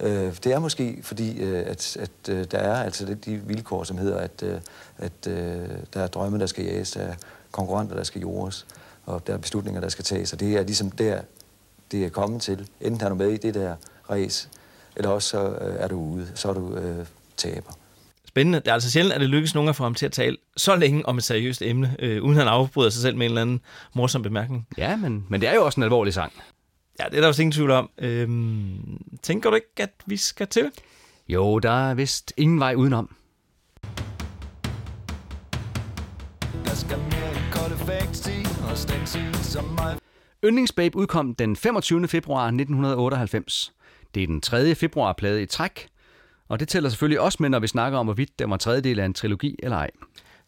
Øh, 0.00 0.36
det 0.44 0.46
er 0.46 0.58
måske 0.58 0.98
fordi, 1.02 1.38
øh, 1.40 1.66
at, 1.66 1.96
at 1.96 2.10
øh, 2.28 2.44
der 2.50 2.58
er 2.58 2.82
altså 2.82 3.04
det, 3.04 3.24
de 3.24 3.36
vilkår, 3.36 3.84
som 3.84 3.98
hedder, 3.98 4.16
at, 4.18 4.42
øh, 4.42 4.60
at 4.98 5.26
øh, 5.26 5.68
der 5.94 6.02
er 6.02 6.06
drømme, 6.06 6.38
der 6.38 6.46
skal 6.46 6.64
jages, 6.64 6.90
der 6.90 7.00
er 7.00 7.14
konkurrenter, 7.50 7.96
der 7.96 8.04
skal 8.04 8.20
jordes, 8.20 8.66
og 9.06 9.26
der 9.26 9.32
er 9.32 9.38
beslutninger, 9.38 9.80
der 9.80 9.88
skal 9.88 10.04
tages. 10.04 10.32
Og 10.32 10.40
det 10.40 10.56
er 10.56 10.62
ligesom 10.62 10.90
der, 10.90 11.20
det 11.92 12.04
er 12.04 12.08
kommet 12.08 12.42
til. 12.42 12.68
Enten 12.80 13.04
er 13.04 13.08
du 13.08 13.14
med 13.14 13.30
i 13.30 13.36
det 13.36 13.54
der 13.54 13.76
race, 14.10 14.48
eller 14.96 15.10
også 15.10 15.28
så 15.28 15.48
øh, 15.48 15.76
er 15.78 15.88
du 15.88 16.00
ude, 16.00 16.28
så 16.34 16.48
er 16.48 16.54
du 16.54 16.76
øh, 16.76 17.06
taber. 17.36 17.72
Spændende. 18.30 18.60
Det 18.60 18.68
er 18.68 18.72
altså 18.72 18.90
sjældent, 18.90 19.14
at 19.14 19.20
det 19.20 19.28
lykkes 19.28 19.54
nogen 19.54 19.68
at 19.68 19.76
få 19.76 19.82
ham 19.82 19.94
til 19.94 20.06
at 20.06 20.12
tale 20.12 20.36
så 20.56 20.76
længe 20.76 21.06
om 21.06 21.16
et 21.16 21.24
seriøst 21.24 21.62
emne, 21.62 21.96
øh, 21.98 22.22
uden 22.22 22.36
han 22.36 22.48
afbryder 22.48 22.90
sig 22.90 23.02
selv 23.02 23.16
med 23.16 23.26
en 23.26 23.30
eller 23.30 23.42
anden 23.42 23.60
morsom 23.94 24.22
bemærkning. 24.22 24.66
Ja, 24.78 24.96
men, 24.96 25.26
men 25.28 25.40
det 25.40 25.48
er 25.48 25.54
jo 25.54 25.64
også 25.64 25.80
en 25.80 25.84
alvorlig 25.84 26.14
sang. 26.14 26.32
Ja, 27.00 27.04
det 27.04 27.16
er 27.16 27.20
der 27.20 27.28
også 27.28 27.42
ingen 27.42 27.52
tvivl 27.52 27.70
om. 27.70 27.90
Øhm, 27.98 29.02
tænker 29.22 29.50
du 29.50 29.56
ikke, 29.56 29.68
at 29.76 29.90
vi 30.06 30.16
skal 30.16 30.46
til? 30.46 30.70
Jo, 31.28 31.58
der 31.58 31.90
er 31.90 31.94
vist 31.94 32.32
ingen 32.36 32.60
vej 32.60 32.74
udenom. 32.74 33.16
Der 36.64 36.74
skal 36.74 36.98
mere 36.98 37.30
end 37.30 37.52
kold 37.52 37.72
effekt 37.72 38.28
i, 38.28 38.46
og 38.70 38.78
stencil 38.78 39.34
som 39.34 39.64
mig. 39.64 39.98
Yndlingsbabe 40.44 40.96
udkom 40.96 41.34
den 41.34 41.56
25. 41.56 42.08
februar 42.08 42.46
1998. 42.46 43.72
Det 44.14 44.22
er 44.22 44.26
den 44.26 44.40
tredje 44.40 44.74
februarplade 44.74 45.42
i 45.42 45.46
træk, 45.46 45.88
og 46.50 46.60
det 46.60 46.68
tæller 46.68 46.90
selvfølgelig 46.90 47.20
også 47.20 47.38
med, 47.40 47.48
når 47.48 47.58
vi 47.58 47.66
snakker 47.66 47.98
om, 47.98 48.06
hvorvidt 48.06 48.38
den 48.38 48.50
var 48.50 48.56
tredjedel 48.56 49.00
af 49.00 49.04
en 49.04 49.14
trilogi 49.14 49.56
eller 49.62 49.76
ej. 49.76 49.90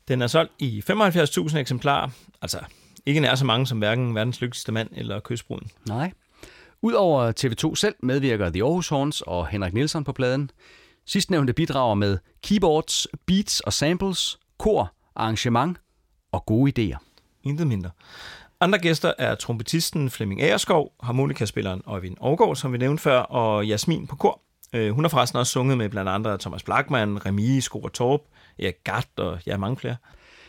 Den 0.09 0.23
er 0.23 0.27
solgt 0.27 0.53
i 0.59 0.83
75.000 0.91 1.57
eksemplarer, 1.57 2.09
altså 2.43 2.59
ikke 3.07 3.21
nær 3.21 3.35
så 3.35 3.45
mange 3.45 3.67
som 3.67 3.79
hverken 3.79 4.15
verdens 4.15 4.41
lykkeligste 4.41 4.73
mand 4.73 4.89
eller 4.93 5.21
kystbruden. 5.21 5.71
Nej. 5.89 6.13
Udover 6.83 7.33
TV2 7.41 7.75
selv 7.75 7.95
medvirker 8.03 8.51
The 8.51 8.63
Aarhus 8.63 8.89
Horns 8.89 9.21
og 9.21 9.49
Henrik 9.49 9.75
Nielsen 9.75 10.05
på 10.05 10.13
pladen. 10.13 10.51
Sidstnævnte 11.07 11.53
bidrager 11.53 11.95
med 11.95 12.19
keyboards, 12.43 13.07
beats 13.27 13.61
og 13.61 13.73
samples, 13.73 14.39
kor, 14.59 14.93
arrangement 15.17 15.79
og 16.33 16.47
gode 16.47 16.73
idéer. 16.79 16.99
Intet 17.45 17.67
mindre. 17.67 17.91
Andre 18.61 18.79
gæster 18.79 19.13
er 19.19 19.35
trompetisten 19.35 20.11
Flemming 20.11 20.43
Agerskov, 20.43 20.93
harmonikaspilleren 21.03 21.83
Øjvind 21.87 22.17
Aargaard, 22.21 22.57
som 22.57 22.73
vi 22.73 22.79
nævnte 22.79 23.03
før, 23.03 23.19
og 23.19 23.67
Jasmin 23.69 24.07
på 24.07 24.17
kor. 24.17 24.41
Øh, 24.73 24.91
Hun 24.91 25.05
har 25.05 25.09
forresten 25.09 25.39
også 25.39 25.53
sunget 25.53 25.79
med 25.79 25.89
blandt 25.89 26.11
andre 26.11 26.39
Thomas 26.39 26.63
Blackman, 26.63 27.27
Remi, 27.27 27.61
Skor 27.61 27.89
Torp, 27.89 28.21
Erik 28.59 28.75
Gart 28.85 29.09
og 29.19 29.39
ja, 29.47 29.57
mange 29.57 29.77
flere. 29.77 29.97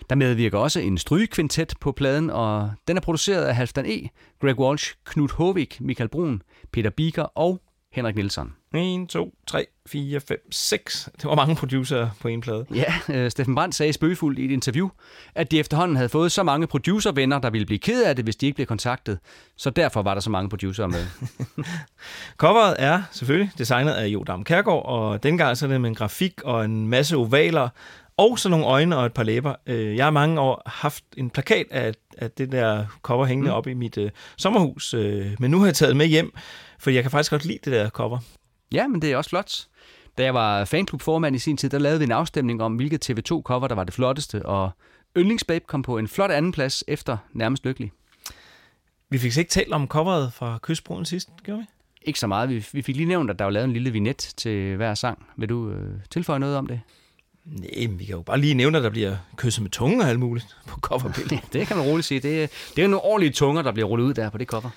Der 0.09 0.15
medvirker 0.15 0.57
også 0.57 0.79
en 0.79 0.97
strygekvintet 0.97 1.73
på 1.81 1.91
pladen, 1.91 2.29
og 2.29 2.71
den 2.87 2.97
er 2.97 3.01
produceret 3.01 3.45
af 3.45 3.55
Halfdan 3.55 3.85
E., 3.85 4.09
Greg 4.41 4.59
Walsh, 4.59 4.93
Knut 5.05 5.31
Hovik, 5.31 5.81
Michael 5.81 6.09
Brun, 6.09 6.41
Peter 6.71 6.89
Biker 6.89 7.23
og 7.23 7.61
Henrik 7.93 8.15
Nielsen. 8.15 8.53
1, 8.75 9.09
2, 9.09 9.33
3, 9.47 9.65
4, 9.87 10.19
5, 10.19 10.37
6. 10.51 11.09
Det 11.17 11.25
var 11.25 11.35
mange 11.35 11.55
producer 11.55 12.09
på 12.21 12.27
en 12.27 12.41
plade. 12.41 12.65
Ja, 12.75 12.93
øh, 13.09 13.31
Steffen 13.31 13.55
Brandt 13.55 13.75
sagde 13.75 13.93
spøgefuldt 13.93 14.39
i 14.39 14.45
et 14.45 14.51
interview, 14.51 14.89
at 15.35 15.51
de 15.51 15.59
efterhånden 15.59 15.95
havde 15.95 16.09
fået 16.09 16.31
så 16.31 16.43
mange 16.43 16.67
producervenner, 16.67 17.39
der 17.39 17.49
ville 17.49 17.65
blive 17.65 17.79
ked 17.79 18.03
af 18.03 18.15
det, 18.15 18.25
hvis 18.25 18.35
de 18.35 18.45
ikke 18.45 18.55
blev 18.55 18.67
kontaktet. 18.67 19.19
Så 19.57 19.69
derfor 19.69 20.01
var 20.01 20.13
der 20.13 20.21
så 20.21 20.29
mange 20.29 20.49
producer 20.49 20.87
med. 20.87 21.05
Coveret 22.37 22.75
er 22.79 23.01
selvfølgelig 23.11 23.51
designet 23.57 23.91
af 23.91 24.07
Jodam 24.07 24.43
Kærgaard, 24.43 24.85
og 24.85 25.23
dengang 25.23 25.57
så 25.57 25.65
er 25.65 25.69
det 25.69 25.81
med 25.81 25.89
en 25.89 25.95
grafik 25.95 26.41
og 26.43 26.65
en 26.65 26.87
masse 26.87 27.17
ovaler, 27.17 27.69
og 28.17 28.39
så 28.39 28.49
nogle 28.49 28.65
øjne 28.65 28.97
og 28.97 29.05
et 29.05 29.13
par 29.13 29.23
læber. 29.23 29.55
Øh, 29.67 29.95
Jeg 29.95 30.05
har 30.05 30.11
mange 30.11 30.41
år 30.41 30.61
haft 30.65 31.03
en 31.17 31.29
plakat 31.29 31.65
af, 31.71 31.93
af 32.17 32.31
det 32.31 32.51
der 32.51 32.85
cover 33.01 33.25
hængende 33.25 33.51
mm. 33.51 33.57
op 33.57 33.67
i 33.67 33.73
mit 33.73 33.97
øh, 33.97 34.11
sommerhus, 34.37 34.93
øh, 34.93 35.25
men 35.39 35.51
nu 35.51 35.59
har 35.59 35.65
jeg 35.65 35.75
taget 35.75 35.95
med 35.97 36.05
hjem, 36.05 36.33
for 36.83 36.89
jeg 36.89 37.03
kan 37.03 37.11
faktisk 37.11 37.31
godt 37.31 37.45
lide 37.45 37.59
det 37.65 37.73
der 37.73 37.89
cover. 37.89 38.19
Ja, 38.71 38.87
men 38.87 39.01
det 39.01 39.11
er 39.11 39.17
også 39.17 39.29
flot. 39.29 39.67
Da 40.17 40.23
jeg 40.23 40.33
var 40.33 40.65
fanklubformand 40.65 41.35
i 41.35 41.39
sin 41.39 41.57
tid, 41.57 41.69
der 41.69 41.79
lavede 41.79 41.99
vi 41.99 42.05
en 42.05 42.11
afstemning 42.11 42.63
om, 42.63 42.75
hvilket 42.75 43.09
TV2-cover, 43.09 43.67
der 43.67 43.75
var 43.75 43.83
det 43.83 43.93
flotteste, 43.93 44.45
og 44.45 44.71
Yndlingsbabe 45.17 45.65
kom 45.67 45.81
på 45.81 45.97
en 45.97 46.07
flot 46.07 46.31
andenplads 46.31 46.83
efter 46.87 47.17
Nærmest 47.33 47.65
Lykkelig. 47.65 47.91
Vi 49.09 49.17
fik 49.17 49.37
ikke 49.37 49.49
talt 49.49 49.73
om 49.73 49.87
coveret 49.87 50.33
fra 50.33 50.59
Kystbroen 50.61 51.05
sidst, 51.05 51.29
gjorde 51.43 51.59
vi? 51.59 51.65
Ikke 52.01 52.19
så 52.19 52.27
meget. 52.27 52.49
Vi, 52.49 52.65
vi 52.71 52.81
fik 52.81 52.95
lige 52.95 53.07
nævnt, 53.07 53.29
at 53.29 53.39
der 53.39 53.45
var 53.45 53.51
lavet 53.51 53.65
en 53.65 53.73
lille 53.73 53.91
vignet 53.91 54.17
til 54.17 54.75
hver 54.75 54.93
sang. 54.93 55.25
Vil 55.37 55.49
du 55.49 55.69
øh, 55.69 55.99
tilføje 56.09 56.39
noget 56.39 56.57
om 56.57 56.67
det? 56.67 56.81
Nej, 57.45 57.87
vi 57.89 58.05
kan 58.05 58.15
jo 58.15 58.21
bare 58.21 58.39
lige 58.39 58.53
nævne, 58.53 58.77
at 58.77 58.83
der 58.83 58.89
bliver 58.89 59.15
kysset 59.35 59.61
med 59.61 59.71
tunge 59.71 60.03
og 60.03 60.09
alt 60.09 60.19
muligt 60.19 60.57
på 60.67 60.79
coverbilledet. 60.79 61.39
det 61.53 61.67
kan 61.67 61.77
man 61.77 61.85
roligt 61.85 62.07
sige. 62.07 62.19
Det, 62.19 62.51
det 62.75 62.79
er 62.79 62.83
jo 62.83 62.89
nogle 62.89 63.05
ordentlige 63.05 63.33
tunger, 63.33 63.61
der 63.61 63.71
bliver 63.71 63.87
rullet 63.87 64.05
ud 64.05 64.13
der 64.13 64.29
på 64.29 64.37
det 64.37 64.47
cover. 64.47 64.69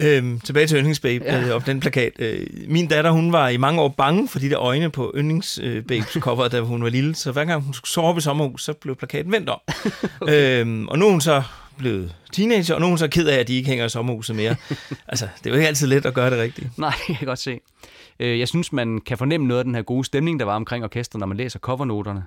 Øhm, 0.00 0.40
tilbage 0.40 0.66
til 0.66 0.76
Yndlingsbabe 0.78 1.24
Ja. 1.24 1.40
øh, 1.40 1.54
og 1.54 1.66
den 1.66 1.80
plakat. 1.80 2.12
Øh, 2.18 2.46
min 2.68 2.86
datter, 2.86 3.10
hun 3.10 3.32
var 3.32 3.48
i 3.48 3.56
mange 3.56 3.80
år 3.80 3.88
bange 3.88 4.28
for 4.28 4.38
de 4.38 4.50
der 4.50 4.58
øjne 4.60 4.90
på 4.90 5.12
Yndlingsbabes 5.16 6.16
cover, 6.20 6.48
da 6.48 6.60
hun 6.60 6.82
var 6.82 6.88
lille. 6.88 7.14
Så 7.14 7.32
hver 7.32 7.44
gang 7.44 7.62
hun 7.62 7.74
skulle 7.74 7.90
sove 7.90 8.18
i 8.18 8.20
sommerhus, 8.20 8.62
så 8.64 8.72
blev 8.72 8.96
plakaten 8.96 9.32
vendt 9.32 9.48
om. 9.48 9.60
øhm, 10.28 10.88
og 10.88 10.98
nu 10.98 11.06
er 11.06 11.10
hun 11.10 11.20
så 11.20 11.42
blevet 11.78 12.14
teenager, 12.32 12.74
og 12.74 12.80
nu 12.80 12.86
er 12.86 12.88
hun 12.88 12.98
så 12.98 13.08
ked 13.08 13.26
af, 13.28 13.36
at 13.38 13.48
de 13.48 13.54
ikke 13.56 13.68
hænger 13.68 13.84
i 13.84 13.88
sommerhuset 13.88 14.36
mere. 14.36 14.56
altså, 15.08 15.28
det 15.38 15.46
er 15.46 15.50
jo 15.50 15.56
ikke 15.56 15.68
altid 15.68 15.86
let 15.86 16.06
at 16.06 16.14
gøre 16.14 16.30
det 16.30 16.38
rigtigt. 16.38 16.78
Nej, 16.78 16.94
jeg 17.08 17.16
kan 17.16 17.26
godt 17.26 17.38
se. 17.38 17.60
Øh, 18.20 18.38
Jeg 18.38 18.48
synes, 18.48 18.72
man 18.72 19.00
kan 19.00 19.18
fornemme 19.18 19.46
noget 19.46 19.58
af 19.58 19.64
den 19.64 19.74
her 19.74 19.82
gode 19.82 20.04
stemning, 20.04 20.40
der 20.40 20.46
var 20.46 20.56
omkring 20.56 20.84
orkestret, 20.84 21.20
når 21.20 21.26
man 21.26 21.36
læser 21.36 21.58
covernoterne. 21.58 22.24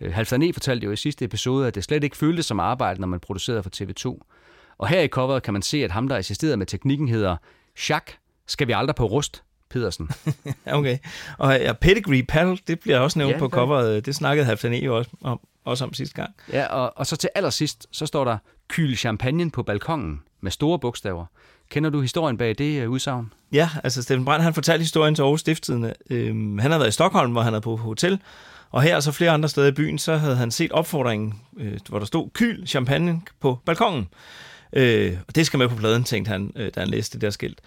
Øh, 0.00 0.12
Halvdan 0.14 0.42
E. 0.42 0.52
fortalte 0.52 0.84
jo 0.84 0.92
i 0.92 0.96
sidste 0.96 1.24
episode, 1.24 1.66
at 1.66 1.74
det 1.74 1.84
slet 1.84 2.04
ikke 2.04 2.16
føltes 2.16 2.46
som 2.46 2.60
arbejde, 2.60 3.00
når 3.00 3.06
man 3.08 3.20
producerede 3.20 3.62
for 3.62 3.70
TV2. 3.76 4.26
Og 4.80 4.88
her 4.88 5.00
i 5.00 5.08
coveret 5.08 5.42
kan 5.42 5.52
man 5.52 5.62
se, 5.62 5.84
at 5.84 5.90
ham, 5.90 6.08
der 6.08 6.16
assisterede 6.16 6.56
med 6.56 6.66
teknikken, 6.66 7.08
hedder 7.08 7.36
Jacques, 7.88 8.18
skal 8.46 8.66
vi 8.66 8.72
aldrig 8.72 8.96
på 8.96 9.04
rust, 9.04 9.42
Pedersen. 9.70 10.10
Okay. 10.66 10.98
Og 11.38 11.52
ja, 11.52 11.72
Pedigree 11.72 12.22
Paddle, 12.22 12.58
det 12.66 12.80
bliver 12.80 12.98
også 12.98 13.18
nævnt 13.18 13.32
Ja, 13.32 13.38
på 13.38 13.44
det 13.44 13.52
coveret. 13.52 14.06
Det 14.06 14.14
snakkede 14.14 14.46
Halvdan 14.46 14.74
E. 14.74 14.90
også 14.90 15.10
om, 15.22 15.40
også 15.64 15.84
om 15.84 15.94
sidste 15.94 16.14
gang. 16.14 16.34
Ja, 16.52 16.66
og, 16.66 16.92
og 16.96 17.06
så 17.06 17.16
til 17.16 17.30
allersidst, 17.34 17.86
så 17.92 18.06
står 18.06 18.24
der 18.24 18.38
Kyl 18.68 18.94
champagne 18.94 19.50
på 19.50 19.62
balkongen 19.62 20.20
med 20.40 20.50
store 20.50 20.78
bogstaver. 20.78 21.26
Kender 21.70 21.90
du 21.90 22.00
historien 22.00 22.38
bag 22.38 22.54
det 22.58 22.82
øh, 22.82 22.90
udsagn? 22.90 23.32
Ja, 23.52 23.70
altså 23.84 24.02
Steffen 24.02 24.24
Brandt, 24.24 24.44
han 24.44 24.54
fortalte 24.54 24.82
historien 24.82 25.14
til 25.14 25.22
Aarhus 25.22 25.40
Stifttidende. 25.40 25.94
Øhm, 26.10 26.58
han 26.58 26.70
havde 26.70 26.80
været 26.80 26.90
i 26.90 26.92
Stockholm, 26.92 27.32
hvor 27.32 27.42
han 27.42 27.52
havde 27.52 27.62
på 27.62 27.76
hotel, 27.76 28.20
og 28.70 28.82
her 28.82 28.96
og 28.96 29.02
så 29.02 29.12
flere 29.12 29.30
andre 29.30 29.48
steder 29.48 29.66
i 29.68 29.72
byen, 29.72 29.98
så 29.98 30.16
havde 30.16 30.36
han 30.36 30.50
set 30.50 30.72
opfordringen, 30.72 31.34
øh, 31.56 31.78
hvor 31.88 31.98
der 31.98 32.06
stod 32.06 32.30
kyl 32.34 32.66
champagne 32.66 33.20
på 33.40 33.58
balkongen. 33.64 34.08
Øh, 34.72 35.16
og 35.28 35.34
det 35.34 35.46
skal 35.46 35.58
med 35.58 35.68
på 35.68 35.76
pladen, 35.76 36.04
tænkte 36.04 36.28
han, 36.28 36.52
øh, 36.56 36.70
da 36.74 36.80
han 36.80 36.88
læste 36.88 37.14
det 37.14 37.20
der 37.22 37.30
skilt. 37.30 37.60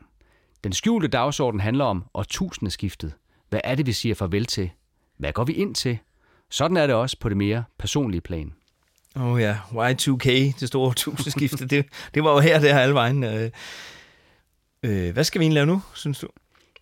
Den 0.63 0.73
skjulte 0.73 1.07
dagsorden 1.07 1.59
handler 1.59 1.85
om 1.85 2.05
årtusindeskiftet. 2.13 3.13
Hvad 3.51 3.61
er 3.63 3.75
det, 3.75 3.85
vi 3.85 3.91
siger 3.91 4.15
farvel 4.15 4.45
til? 4.45 4.69
Hvad 5.17 5.33
går 5.33 5.43
vi 5.43 5.53
ind 5.53 5.75
til? 5.75 5.97
Sådan 6.49 6.77
er 6.77 6.87
det 6.87 6.95
også 6.95 7.17
på 7.19 7.29
det 7.29 7.37
mere 7.37 7.63
personlige 7.79 8.21
plan. 8.21 8.53
Åh 9.15 9.23
oh 9.23 9.41
ja, 9.41 9.57
Y2K, 9.71 10.29
det 10.59 10.67
store 10.67 10.93
tusindskifte, 11.03 11.67
det, 11.67 11.85
det 12.13 12.23
var 12.23 12.31
jo 12.31 12.39
her, 12.39 12.59
det 12.59 12.73
her 12.73 12.79
alle 12.79 12.93
vejen. 12.93 13.23
Øh, 13.23 13.51
øh, 14.83 15.13
hvad 15.13 15.23
skal 15.23 15.39
vi 15.39 15.43
egentlig 15.43 15.55
lave 15.55 15.65
nu, 15.65 15.81
synes 15.95 16.19
du? 16.19 16.27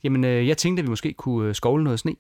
Jamen, 0.04 0.24
øh, 0.24 0.48
jeg 0.48 0.58
tænkte, 0.58 0.82
at 0.82 0.86
vi 0.86 0.90
måske 0.90 1.14
kunne 1.14 1.50
øh, 1.50 1.56
skovle 1.56 1.84
noget 1.84 2.00
sne. 2.00 2.16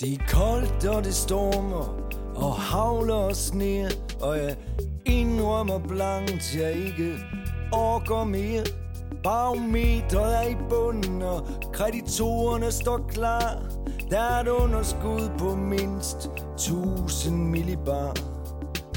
Det 0.00 0.12
er 0.12 0.26
koldt, 0.28 0.86
og 0.86 1.04
det 1.04 1.14
stormer, 1.14 2.10
og 2.34 2.54
havler 2.54 3.14
og 3.14 3.36
sner, 3.36 4.11
og 4.22 4.36
jeg 4.36 4.56
indrømmer 5.06 5.78
blankt, 5.78 6.56
jeg 6.56 6.72
ikke 6.72 7.14
orker 7.72 8.24
mere. 8.24 8.64
Barometret 9.22 10.44
er 10.44 10.48
i 10.48 10.56
bunden, 10.68 11.22
og 11.22 11.46
kreditorerne 11.72 12.72
står 12.72 13.06
klar. 13.08 13.62
Der 14.10 14.20
er 14.20 14.40
et 14.40 14.48
underskud 14.48 15.30
på 15.38 15.56
mindst 15.56 16.30
1000 16.54 17.48
millibar. 17.48 18.14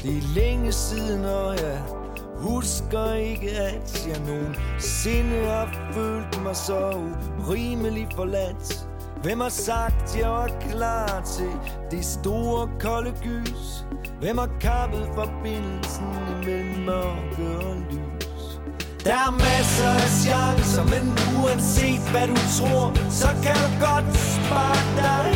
Det 0.02 0.16
er 0.16 0.34
længe 0.34 0.72
siden, 0.72 1.24
og 1.24 1.56
jeg 1.56 1.82
husker 2.36 3.14
ikke, 3.14 3.50
at 3.50 4.08
jeg 4.08 4.20
nogensinde 4.26 5.46
har 5.46 5.92
følt 5.92 6.42
mig 6.42 6.56
så 6.56 7.02
urimelig 7.40 8.08
forladt. 8.16 8.88
Hvem 9.22 9.40
har 9.40 9.48
sagt, 9.48 10.18
jeg 10.18 10.30
var 10.30 10.50
klar 10.70 11.22
til 11.36 11.50
det 11.90 12.04
store 12.04 12.68
kolde 12.80 13.12
gys? 13.22 13.84
Hvem 14.20 14.38
har 14.38 14.50
kappet 14.60 15.08
forbindelsen 15.14 16.06
mellem 16.44 16.84
mørke 16.86 17.46
og 17.66 17.76
lys? 17.90 18.60
Der 19.04 19.12
er 19.26 19.30
masser 19.30 19.92
af 20.04 20.10
chancer, 20.22 20.84
men 20.94 21.04
uanset 21.38 22.04
hvad 22.12 22.26
du 22.32 22.38
tror, 22.58 22.86
så 23.20 23.28
kan 23.44 23.56
du 23.64 23.70
godt 23.86 24.08
spare 24.34 24.82
dig 25.02 25.26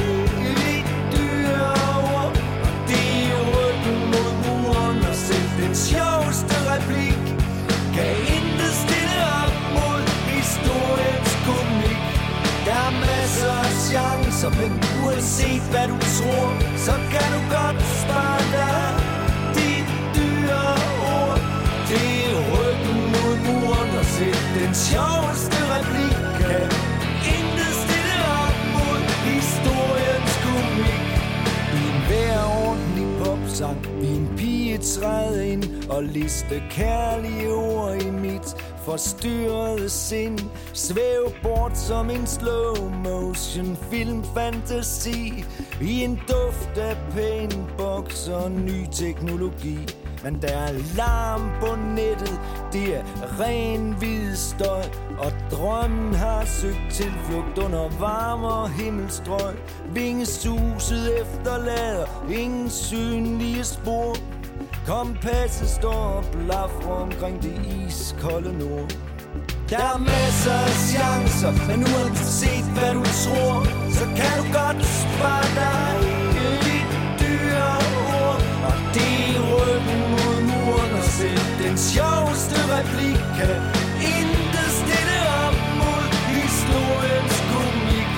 lidt 0.63 0.89
dyre 1.15 1.73
ord. 2.15 2.33
Og 2.67 2.73
det 2.91 3.11
er 3.37 3.43
ryggen 3.55 4.01
mod 4.13 4.33
muren, 4.45 4.99
og 5.11 5.17
selv 5.29 5.51
den 5.63 5.75
sjoveste 5.89 6.55
replik 6.73 7.21
kan 7.97 8.13
intet 8.37 8.73
stille 8.85 9.21
op 9.43 9.55
mod 9.77 10.03
historiens 10.37 11.33
komik. 11.47 12.01
Der 12.67 12.79
er 12.89 12.93
masser 13.07 13.55
af 13.69 13.75
chancer, 13.89 14.30
så 14.41 14.49
men 14.49 14.73
uanset 15.05 15.65
hvad 15.73 15.87
du 15.93 15.99
tror, 16.17 16.47
så 16.87 16.95
kan 17.13 17.29
du 17.35 17.41
godt 17.57 17.81
spare 18.03 18.43
dig 18.57 18.85
dit 19.59 19.89
dyre 20.17 20.69
ord. 21.15 21.39
Det 21.91 22.09
er 22.29 22.37
ryggen 22.53 23.01
mod 23.15 23.35
muren, 23.47 23.91
og 24.01 24.07
selv 24.17 24.45
den 24.61 24.73
sjoveste 24.89 25.59
replik 25.73 26.17
kan 26.41 26.67
intet 27.37 27.73
stille 27.85 28.19
op 28.43 28.57
mod 28.77 29.01
historiens 29.31 30.35
komik. 30.47 31.05
I 31.79 31.81
en 31.93 32.01
hver 32.09 32.39
ordentlig 32.67 33.09
popsang, 33.23 33.79
i 34.03 34.09
en 34.21 34.29
pige 34.37 34.79
træde 34.79 35.49
ind 35.49 35.65
og 35.91 36.03
liste 36.03 36.63
kærlige 36.71 37.53
ord 37.53 38.03
i 38.03 38.11
mit 38.11 38.49
forstyrrede 38.91 39.89
sind. 39.89 40.39
Svæv 40.73 41.33
bort 41.43 41.79
som 41.79 42.11
en 42.11 42.27
slow 42.27 42.91
motion 43.05 43.79
film 43.91 44.25
fantasi 44.35 45.45
I 45.81 46.05
en 46.05 46.21
duft 46.29 46.79
af 46.79 46.97
pæn 47.11 47.51
og 47.79 48.51
ny 48.51 48.87
teknologi. 48.93 49.79
Men 50.25 50.43
der 50.43 50.49
er 50.49 50.73
larm 50.97 51.51
på 51.61 51.77
nettet, 51.97 52.41
det 52.73 52.97
er 52.97 53.03
ren 53.41 53.93
hvid 53.99 54.37
støj. 54.37 54.83
Og 55.19 55.33
drømmen 55.51 56.15
har 56.15 56.45
søgt 56.45 56.93
tilflugt 56.93 57.59
under 57.59 57.99
varmere 57.99 58.69
himmelstrøg. 58.69 59.55
Vingesuset 59.95 61.21
efterlader 61.21 62.07
ingen 62.31 62.71
synlige 62.71 63.65
spor. 63.65 64.17
Kompasset 64.87 65.69
står 65.69 66.03
og 66.19 66.25
blaffer 66.33 66.91
omkring 66.91 67.43
det 67.43 67.57
iskolde 67.89 68.59
nord. 68.59 68.91
Der 69.71 69.79
er 69.95 69.99
masser 69.99 70.59
af 70.69 70.77
chancer, 70.91 71.53
men 71.69 71.79
uanset 71.93 72.67
hvad 72.77 72.93
du 72.99 73.05
tror. 73.25 73.55
Så 73.99 74.05
kan 74.19 74.33
du 74.41 74.45
godt 74.61 74.81
spare 75.03 75.49
dig 75.61 75.93
lidt 76.67 76.93
dyre 77.21 77.73
ord. 78.19 78.41
Og 78.69 78.77
det 78.97 79.21
ryggen 79.53 80.03
mod 80.13 80.39
muren 80.51 80.93
og 81.01 81.07
selv 81.19 81.47
den 81.63 81.77
sjoveste 81.91 82.57
replik. 82.75 83.21
Kan 83.39 83.57
intet 84.17 84.71
stille 84.81 85.19
op 85.45 85.57
mod 85.81 86.07
historiens 86.39 87.37
komik. 87.53 88.09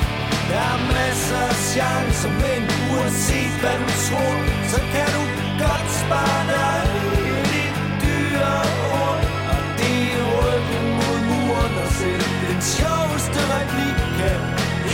Der 0.50 0.62
er 0.72 0.80
masser 0.94 1.42
af 1.52 1.58
chancer, 1.72 2.32
men 2.44 2.60
uanset 2.90 3.54
hvad 3.60 3.76
du 3.82 3.88
tror 4.06 4.34
Så 4.72 4.80
kan 4.94 5.08
du 5.16 5.41
godt 5.58 5.88
spare 6.02 6.42
dig 6.52 6.78
lidt 7.52 7.76
dyre 8.02 8.58
ord 9.00 9.20
Og 9.52 9.60
det 9.78 9.98
er 10.18 10.24
ryggen 10.38 10.86
mod 10.98 11.18
muren 11.30 11.74
og 11.84 11.88
selv 12.00 12.24
den 12.46 12.60
sjoveste 12.74 13.40
replik 13.54 13.98
kan 14.18 14.40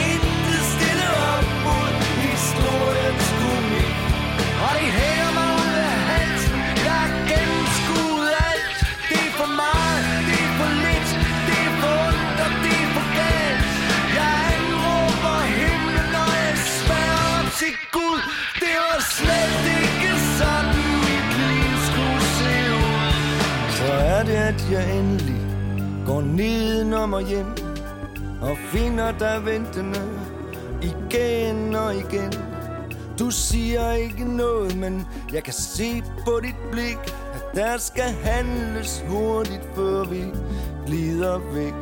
intet 0.09 0.62
stille 0.74 1.09
op 1.35 1.47
mod 1.66 1.93
historiens 2.26 3.28
komik. 3.40 3.94
Og 4.64 4.70
det 4.78 4.90
hænger 5.01 5.30
mig 5.39 5.48
ud 5.62 5.74
af 5.90 5.98
halsen, 6.12 6.59
jeg 6.86 6.97
har 7.02 7.12
gennemskuet 7.30 8.30
alt. 8.51 8.76
Det 9.10 9.20
er 9.28 9.32
for 9.40 9.51
meget, 9.62 10.01
det 10.28 10.39
er 10.47 10.52
for 10.59 10.70
lidt, 10.85 11.10
det 11.48 11.59
er 11.68 11.72
for 11.80 11.94
ondt 12.09 12.39
og 12.47 12.51
det 12.64 12.76
er 12.85 12.89
for 12.97 13.06
galt. 13.20 13.62
Jeg 14.18 14.32
anråber 14.56 15.36
himlen, 15.59 16.09
når 16.16 16.30
jeg 16.44 16.55
sværger 16.78 17.22
op 17.39 17.48
til 17.60 17.74
Gud. 17.97 18.20
Det 18.62 18.74
var 18.86 19.01
slet 19.16 19.62
ikke 19.78 19.88
at 24.48 24.68
jeg 24.70 24.98
endelig 24.98 25.40
går 26.06 26.20
nedenom 26.20 27.12
og 27.12 27.22
hjem 27.22 27.46
Og 28.40 28.56
finder 28.72 29.18
dig 29.18 29.40
ventende 29.44 30.00
igen 30.82 31.74
og 31.74 31.94
igen. 31.94 32.32
Du 33.18 33.30
siger 33.30 33.92
ikke 33.92 34.36
noget, 34.36 34.76
men 34.76 35.06
jeg 35.32 35.42
kan 35.42 35.52
se 35.52 36.02
på 36.24 36.40
dit 36.42 36.56
blik 36.72 36.98
At 37.34 37.42
der 37.54 37.78
skal 37.78 38.12
handles 38.22 39.04
hurtigt, 39.08 39.68
før 39.74 40.04
vi 40.04 40.24
glider 40.86 41.38
væk. 41.38 41.74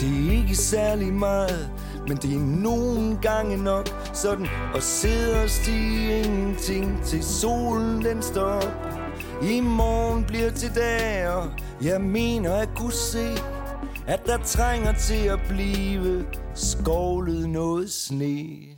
Det 0.00 0.26
er 0.26 0.32
ikke 0.32 0.56
særlig 0.56 1.12
meget, 1.12 1.70
men 2.08 2.16
det 2.16 2.34
er 2.34 2.60
nogle 2.62 3.18
gange 3.22 3.56
nok 3.56 3.88
Sådan 4.14 4.46
at 4.74 4.82
sidde 4.82 5.42
og 5.42 5.50
stige 5.50 6.22
ingenting 6.24 7.04
til 7.04 7.24
solen 7.24 8.04
den 8.04 8.22
står 8.22 8.42
op. 8.42 8.86
I 9.42 9.60
morgen 9.60 10.24
bliver 10.24 10.50
til 10.50 10.74
dag, 10.74 11.28
og 11.28 11.50
jeg 11.82 12.00
mener 12.00 12.54
at 12.54 12.68
kunne 12.76 12.92
se 12.92 13.28
At 14.06 14.26
der 14.26 14.38
trænger 14.38 14.92
til 14.92 15.26
at 15.26 15.38
blive 15.48 16.26
skovlet 16.54 17.48
noget 17.50 17.90
sne. 17.90 18.75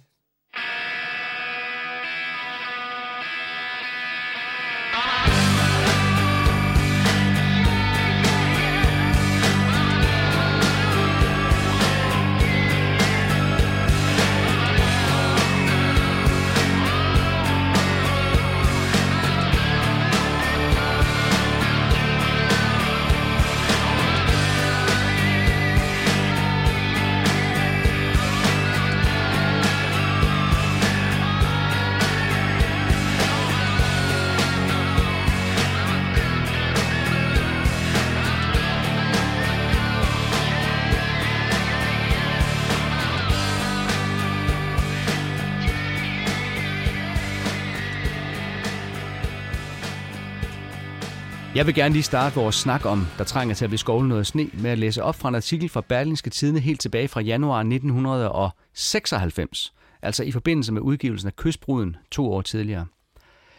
Jeg 51.58 51.66
vil 51.66 51.74
gerne 51.74 51.92
lige 51.92 52.02
starte 52.02 52.34
vores 52.34 52.56
snak 52.56 52.86
om, 52.86 53.06
der 53.18 53.24
trænger 53.24 53.54
til 53.54 53.64
at 53.64 53.70
blive 53.70 53.78
skovlet 53.78 54.08
noget 54.08 54.26
sne, 54.26 54.50
med 54.52 54.70
at 54.70 54.78
læse 54.78 55.02
op 55.02 55.14
fra 55.14 55.28
en 55.28 55.34
artikel 55.34 55.68
fra 55.68 55.80
Berlingske 55.80 56.30
Tidene 56.30 56.60
helt 56.60 56.80
tilbage 56.80 57.08
fra 57.08 57.20
januar 57.20 57.58
1996, 57.58 59.72
altså 60.02 60.24
i 60.24 60.32
forbindelse 60.32 60.72
med 60.72 60.80
udgivelsen 60.80 61.26
af 61.26 61.36
Kystbruden 61.36 61.96
to 62.10 62.32
år 62.32 62.42
tidligere. 62.42 62.86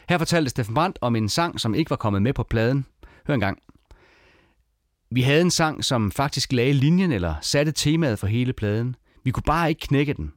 Her 0.09 0.17
fortalte 0.17 0.49
Steffen 0.49 0.75
Brandt 0.75 0.99
om 1.01 1.15
en 1.15 1.29
sang, 1.29 1.59
som 1.59 1.75
ikke 1.75 1.89
var 1.89 1.95
kommet 1.95 2.21
med 2.21 2.33
på 2.33 2.43
pladen. 2.43 2.85
Hør 3.27 3.33
en 3.33 3.39
gang. 3.39 3.57
Vi 5.11 5.21
havde 5.21 5.41
en 5.41 5.51
sang, 5.51 5.85
som 5.85 6.11
faktisk 6.11 6.53
lagde 6.53 6.73
linjen 6.73 7.11
eller 7.11 7.35
satte 7.41 7.71
temaet 7.71 8.19
for 8.19 8.27
hele 8.27 8.53
pladen. 8.53 8.95
Vi 9.23 9.31
kunne 9.31 9.43
bare 9.43 9.69
ikke 9.69 9.87
knække 9.87 10.13
den. 10.13 10.33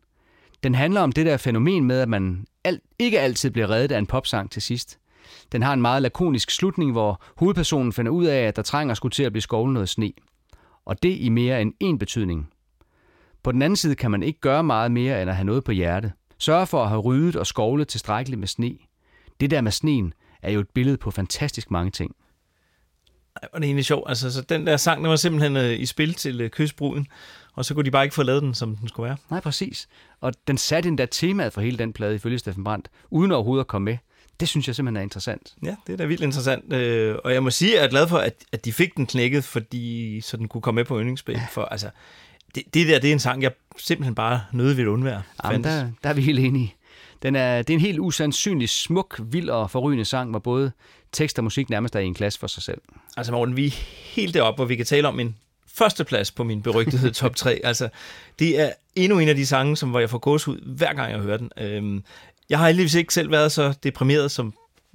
Den 0.62 0.74
handler 0.74 1.00
om 1.00 1.12
det 1.12 1.26
der 1.26 1.36
fænomen 1.36 1.84
med, 1.84 2.00
at 2.00 2.08
man 2.08 2.46
alt, 2.64 2.82
ikke 2.98 3.20
altid 3.20 3.50
bliver 3.50 3.70
reddet 3.70 3.92
af 3.92 3.98
en 3.98 4.06
popsang 4.06 4.50
til 4.50 4.62
sidst. 4.62 4.98
Den 5.52 5.62
har 5.62 5.72
en 5.72 5.82
meget 5.82 6.02
lakonisk 6.02 6.50
slutning, 6.50 6.92
hvor 6.92 7.22
hovedpersonen 7.36 7.92
finder 7.92 8.12
ud 8.12 8.24
af, 8.24 8.40
at 8.40 8.56
der 8.56 8.62
trænger 8.62 8.94
skulle 8.94 9.12
til 9.12 9.22
at 9.22 9.32
blive 9.32 9.42
skovlet 9.42 9.74
noget 9.74 9.88
sne. 9.88 10.12
Og 10.84 11.02
det 11.02 11.16
i 11.20 11.28
mere 11.28 11.62
end 11.62 11.72
én 11.84 11.98
betydning. 11.98 12.50
På 13.42 13.52
den 13.52 13.62
anden 13.62 13.76
side 13.76 13.94
kan 13.94 14.10
man 14.10 14.22
ikke 14.22 14.40
gøre 14.40 14.64
meget 14.64 14.92
mere 14.92 15.22
end 15.22 15.30
at 15.30 15.36
have 15.36 15.44
noget 15.44 15.64
på 15.64 15.72
hjerte. 15.72 16.12
Sørge 16.38 16.66
for 16.66 16.82
at 16.82 16.88
have 16.88 17.00
ryddet 17.00 17.36
og 17.36 17.46
skovlet 17.46 17.88
tilstrækkeligt 17.88 18.40
med 18.40 18.48
sne. 18.48 18.76
Det 19.40 19.50
der 19.50 19.60
med 19.60 19.72
sneen 19.72 20.12
er 20.42 20.50
jo 20.50 20.60
et 20.60 20.68
billede 20.74 20.96
på 20.96 21.10
fantastisk 21.10 21.70
mange 21.70 21.90
ting. 21.90 22.16
Ej, 23.42 23.48
er 23.52 23.58
det 23.58 23.64
egentlig 23.64 23.84
sjovt. 23.84 24.08
Altså, 24.08 24.32
så 24.32 24.42
den 24.42 24.66
der 24.66 24.76
sang, 24.76 25.02
den 25.02 25.10
var 25.10 25.16
simpelthen 25.16 25.56
øh, 25.56 25.80
i 25.80 25.86
spil 25.86 26.14
til 26.14 26.40
øh, 26.40 26.50
kystbruden, 26.50 27.06
og 27.54 27.64
så 27.64 27.74
kunne 27.74 27.84
de 27.84 27.90
bare 27.90 28.04
ikke 28.04 28.14
få 28.14 28.22
lavet 28.22 28.42
den, 28.42 28.54
som 28.54 28.76
den 28.76 28.88
skulle 28.88 29.08
være. 29.08 29.16
Nej, 29.30 29.40
præcis. 29.40 29.88
Og 30.20 30.32
den 30.46 30.58
satte 30.58 30.88
endda 30.88 31.06
temaet 31.06 31.52
for 31.52 31.60
hele 31.60 31.78
den 31.78 31.92
plade, 31.92 32.14
ifølge 32.14 32.38
Steffen 32.38 32.64
Brandt, 32.64 32.88
uden 33.10 33.32
overhovedet 33.32 33.64
at 33.64 33.68
komme 33.68 33.84
med. 33.84 33.98
Det 34.40 34.48
synes 34.48 34.66
jeg 34.66 34.76
simpelthen 34.76 34.96
er 34.96 35.02
interessant. 35.02 35.54
Ja, 35.62 35.76
det 35.86 35.92
er 35.92 35.96
da 35.96 36.04
vildt 36.04 36.22
interessant. 36.22 36.72
Øh, 36.72 37.16
og 37.24 37.34
jeg 37.34 37.42
må 37.42 37.50
sige, 37.50 37.72
at 37.72 37.78
jeg 37.78 37.84
er 37.84 37.90
glad 37.90 38.08
for, 38.08 38.18
at, 38.18 38.34
at 38.52 38.64
de 38.64 38.72
fik 38.72 38.96
den 38.96 39.06
knækket, 39.06 39.44
fordi 39.44 40.20
så 40.20 40.36
den 40.36 40.48
kunne 40.48 40.60
komme 40.60 40.78
med 40.78 40.84
på 40.84 40.98
yndlingsspil. 40.98 41.40
For 41.50 41.64
altså, 41.64 41.90
det, 42.54 42.62
det 42.74 42.88
der, 42.88 42.98
det 42.98 43.08
er 43.08 43.12
en 43.12 43.18
sang, 43.18 43.42
jeg 43.42 43.52
simpelthen 43.76 44.14
bare 44.14 44.40
nødig 44.52 44.76
vil 44.76 44.88
undvære. 44.88 45.22
Jamen, 45.44 45.64
der, 45.64 45.86
der 46.02 46.10
er 46.10 46.14
vi 46.14 46.22
helt 46.22 46.38
enige. 46.38 46.74
Den 47.22 47.36
er, 47.36 47.62
det 47.62 47.70
er 47.70 47.74
en 47.74 47.80
helt 47.80 47.98
usandsynlig 47.98 48.68
smuk, 48.68 49.20
vild 49.24 49.48
og 49.48 49.70
forrygende 49.70 50.04
sang, 50.04 50.30
hvor 50.30 50.38
både 50.38 50.72
tekst 51.12 51.38
og 51.38 51.44
musik 51.44 51.70
nærmest 51.70 51.96
er 51.96 52.00
i 52.00 52.06
en 52.06 52.14
klasse 52.14 52.40
for 52.40 52.46
sig 52.46 52.62
selv. 52.62 52.80
Altså 53.16 53.32
Morten, 53.32 53.56
vi 53.56 53.66
er 53.66 53.70
helt 54.14 54.34
deroppe, 54.34 54.58
hvor 54.58 54.64
vi 54.64 54.76
kan 54.76 54.86
tale 54.86 55.08
om 55.08 55.20
en 55.20 55.36
førsteplads 55.74 56.30
på 56.30 56.44
min 56.44 56.62
berygtede 56.62 57.10
top 57.20 57.36
3. 57.36 57.60
Altså, 57.64 57.88
det 58.38 58.60
er 58.60 58.70
endnu 58.94 59.18
en 59.18 59.28
af 59.28 59.34
de 59.34 59.46
sange, 59.46 59.76
som, 59.76 59.90
hvor 59.90 60.00
jeg 60.00 60.10
får 60.10 60.18
gåsehud 60.18 60.60
hver 60.60 60.94
gang 60.94 61.12
jeg 61.12 61.20
hører 61.20 61.36
den. 61.36 61.50
Øhm, 61.58 62.04
jeg 62.52 62.60
har 62.60 62.66
heldigvis 62.66 62.94
ikke 62.94 63.14
selv 63.14 63.30
været 63.30 63.52
så 63.52 63.74
deprimeret 63.82 64.30
som 64.30 64.54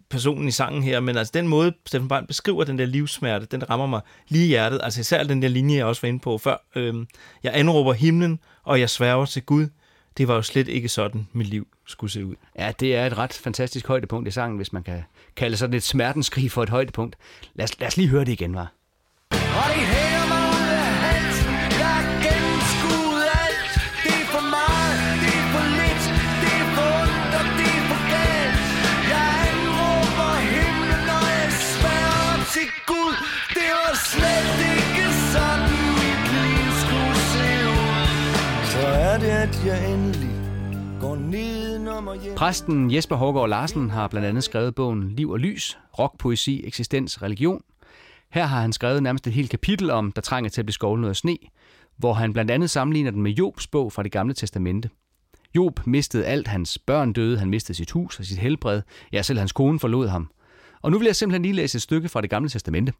personen 0.09 0.47
i 0.47 0.51
sangen 0.51 0.83
her, 0.83 0.99
men 0.99 1.17
altså 1.17 1.31
den 1.33 1.47
måde, 1.47 1.73
Steffen 1.85 2.07
Brandt 2.07 2.27
beskriver 2.27 2.63
den 2.63 2.79
der 2.79 2.85
livsmerte, 2.85 3.45
den 3.45 3.69
rammer 3.69 3.85
mig 3.85 4.01
lige 4.27 4.45
i 4.45 4.47
hjertet. 4.47 4.79
Altså 4.83 4.99
især 4.99 5.23
den 5.23 5.41
der 5.41 5.47
linje, 5.47 5.77
jeg 5.77 5.85
også 5.85 6.01
var 6.01 6.07
inde 6.07 6.19
på 6.19 6.37
før. 6.37 6.57
Øhm, 6.75 7.07
jeg 7.43 7.51
anråber 7.55 7.93
himlen, 7.93 8.39
og 8.63 8.79
jeg 8.79 8.89
sværger 8.89 9.25
til 9.25 9.41
Gud. 9.43 9.67
Det 10.17 10.27
var 10.27 10.35
jo 10.35 10.41
slet 10.41 10.67
ikke 10.67 10.89
sådan, 10.89 11.27
mit 11.33 11.47
liv 11.47 11.67
skulle 11.87 12.11
se 12.11 12.25
ud. 12.25 12.35
Ja, 12.59 12.71
det 12.79 12.95
er 12.95 13.05
et 13.05 13.17
ret 13.17 13.33
fantastisk 13.33 13.87
højdepunkt 13.87 14.27
i 14.27 14.31
sangen, 14.31 14.57
hvis 14.57 14.73
man 14.73 14.83
kan 14.83 15.03
kalde 15.35 15.57
sådan 15.57 15.73
et 15.73 15.83
smertenskrig 15.83 16.51
for 16.51 16.63
et 16.63 16.69
højdepunkt. 16.69 17.15
Lad 17.55 17.63
os, 17.63 17.79
lad 17.79 17.87
os 17.87 17.97
lige 17.97 18.09
høre 18.09 18.25
det 18.25 18.31
igen, 18.31 18.55
var. 18.55 18.73
Og 19.31 19.37
de 19.75 20.06
Præsten 42.35 42.93
Jesper 42.93 43.15
Hågaard 43.15 43.49
Larsen 43.49 43.89
har 43.89 44.07
blandt 44.07 44.27
andet 44.27 44.43
skrevet 44.43 44.75
bogen 44.75 45.11
Liv 45.11 45.29
og 45.29 45.39
Lys, 45.39 45.77
rock, 45.99 46.17
poesi, 46.19 46.63
eksistens, 46.67 47.21
religion. 47.21 47.61
Her 48.29 48.45
har 48.45 48.61
han 48.61 48.73
skrevet 48.73 49.03
nærmest 49.03 49.27
et 49.27 49.33
helt 49.33 49.49
kapitel 49.49 49.89
om, 49.89 50.11
der 50.11 50.21
trænger 50.21 50.49
til 50.49 50.61
at 50.61 50.65
blive 50.65 50.73
skovlet 50.73 51.01
noget 51.01 51.17
sne, 51.17 51.37
hvor 51.97 52.13
han 52.13 52.33
blandt 52.33 52.51
andet 52.51 52.69
sammenligner 52.69 53.11
den 53.11 53.21
med 53.21 53.31
Jobs 53.31 53.67
bog 53.67 53.93
fra 53.93 54.03
det 54.03 54.11
gamle 54.11 54.33
testamente. 54.33 54.89
Job 55.55 55.87
mistede 55.87 56.25
alt, 56.25 56.47
hans 56.47 56.79
børn 56.79 57.13
døde, 57.13 57.39
han 57.39 57.49
mistede 57.49 57.77
sit 57.77 57.91
hus 57.91 58.19
og 58.19 58.25
sit 58.25 58.37
helbred, 58.37 58.81
ja 59.11 59.21
selv 59.21 59.39
hans 59.39 59.51
kone 59.51 59.79
forlod 59.79 60.07
ham. 60.07 60.31
Og 60.81 60.91
nu 60.91 60.97
vil 60.97 61.05
jeg 61.05 61.15
simpelthen 61.15 61.41
lige 61.41 61.53
læse 61.53 61.75
et 61.75 61.81
stykke 61.81 62.09
fra 62.09 62.21
det 62.21 62.29
gamle 62.29 62.49
testamente. 62.49 62.93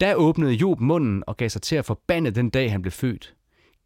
Da 0.00 0.14
åbnede 0.14 0.52
Job 0.52 0.80
munden 0.80 1.24
og 1.26 1.36
gav 1.36 1.48
sig 1.48 1.62
til 1.62 1.76
at 1.76 1.84
forbande 1.84 2.30
den 2.30 2.50
dag, 2.50 2.70
han 2.72 2.82
blev 2.82 2.92
født. 2.92 3.34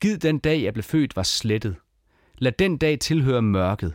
Gid 0.01 0.19
den 0.19 0.39
dag, 0.39 0.63
jeg 0.63 0.73
blev 0.73 0.83
født, 0.83 1.17
var 1.17 1.23
slettet. 1.23 1.77
Lad 2.39 2.53
den 2.53 2.77
dag 2.77 3.01
tilhøre 3.01 3.43
mørket. 3.43 3.95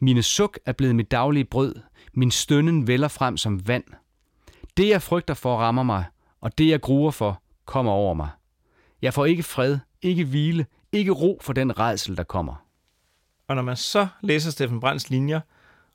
Mine 0.00 0.22
suk 0.22 0.58
er 0.66 0.72
blevet 0.72 0.94
mit 0.94 1.10
daglige 1.10 1.44
brød. 1.44 1.74
Min 2.12 2.30
stønnen 2.30 2.86
vælger 2.86 3.08
frem 3.08 3.36
som 3.36 3.68
vand. 3.68 3.84
Det, 4.76 4.88
jeg 4.88 5.02
frygter 5.02 5.34
for, 5.34 5.56
rammer 5.56 5.82
mig, 5.82 6.04
og 6.40 6.58
det, 6.58 6.68
jeg 6.68 6.80
gruer 6.80 7.10
for, 7.10 7.42
kommer 7.64 7.92
over 7.92 8.14
mig. 8.14 8.28
Jeg 9.02 9.14
får 9.14 9.26
ikke 9.26 9.42
fred, 9.42 9.78
ikke 10.02 10.24
hvile, 10.24 10.66
ikke 10.92 11.12
ro 11.12 11.38
for 11.42 11.52
den 11.52 11.78
redsel, 11.78 12.16
der 12.16 12.22
kommer. 12.22 12.54
Og 13.48 13.56
når 13.56 13.62
man 13.62 13.76
så 13.76 14.06
læser 14.20 14.50
Steffen 14.50 14.80
Brands 14.80 15.10
linjer, 15.10 15.40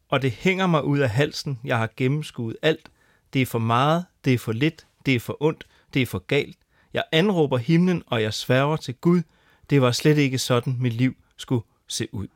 og 0.09 0.21
det 0.21 0.31
hænger 0.31 0.67
mig 0.67 0.83
ud 0.83 0.99
af 0.99 1.09
halsen, 1.09 1.59
jeg 1.63 1.77
har 1.77 1.89
gennemskuet 1.97 2.57
alt, 2.61 2.91
det 3.33 3.41
er 3.41 3.45
for 3.45 3.59
meget, 3.59 4.05
det 4.25 4.33
er 4.33 4.37
for 4.37 4.51
lidt, 4.51 4.87
det 5.05 5.15
er 5.15 5.19
for 5.19 5.37
ondt, 5.39 5.67
det 5.93 6.01
er 6.01 6.05
for 6.05 6.19
galt. 6.19 6.57
Jeg 6.93 7.03
anråber 7.11 7.57
himlen, 7.57 8.03
og 8.07 8.21
jeg 8.21 8.33
sværger 8.33 8.75
til 8.75 8.95
Gud, 8.95 9.21
det 9.69 9.81
var 9.81 9.91
slet 9.91 10.17
ikke 10.17 10.37
sådan, 10.37 10.75
mit 10.79 10.93
liv 10.93 11.15
skulle 11.39 11.63
se 11.87 12.07
ud. 12.11 12.27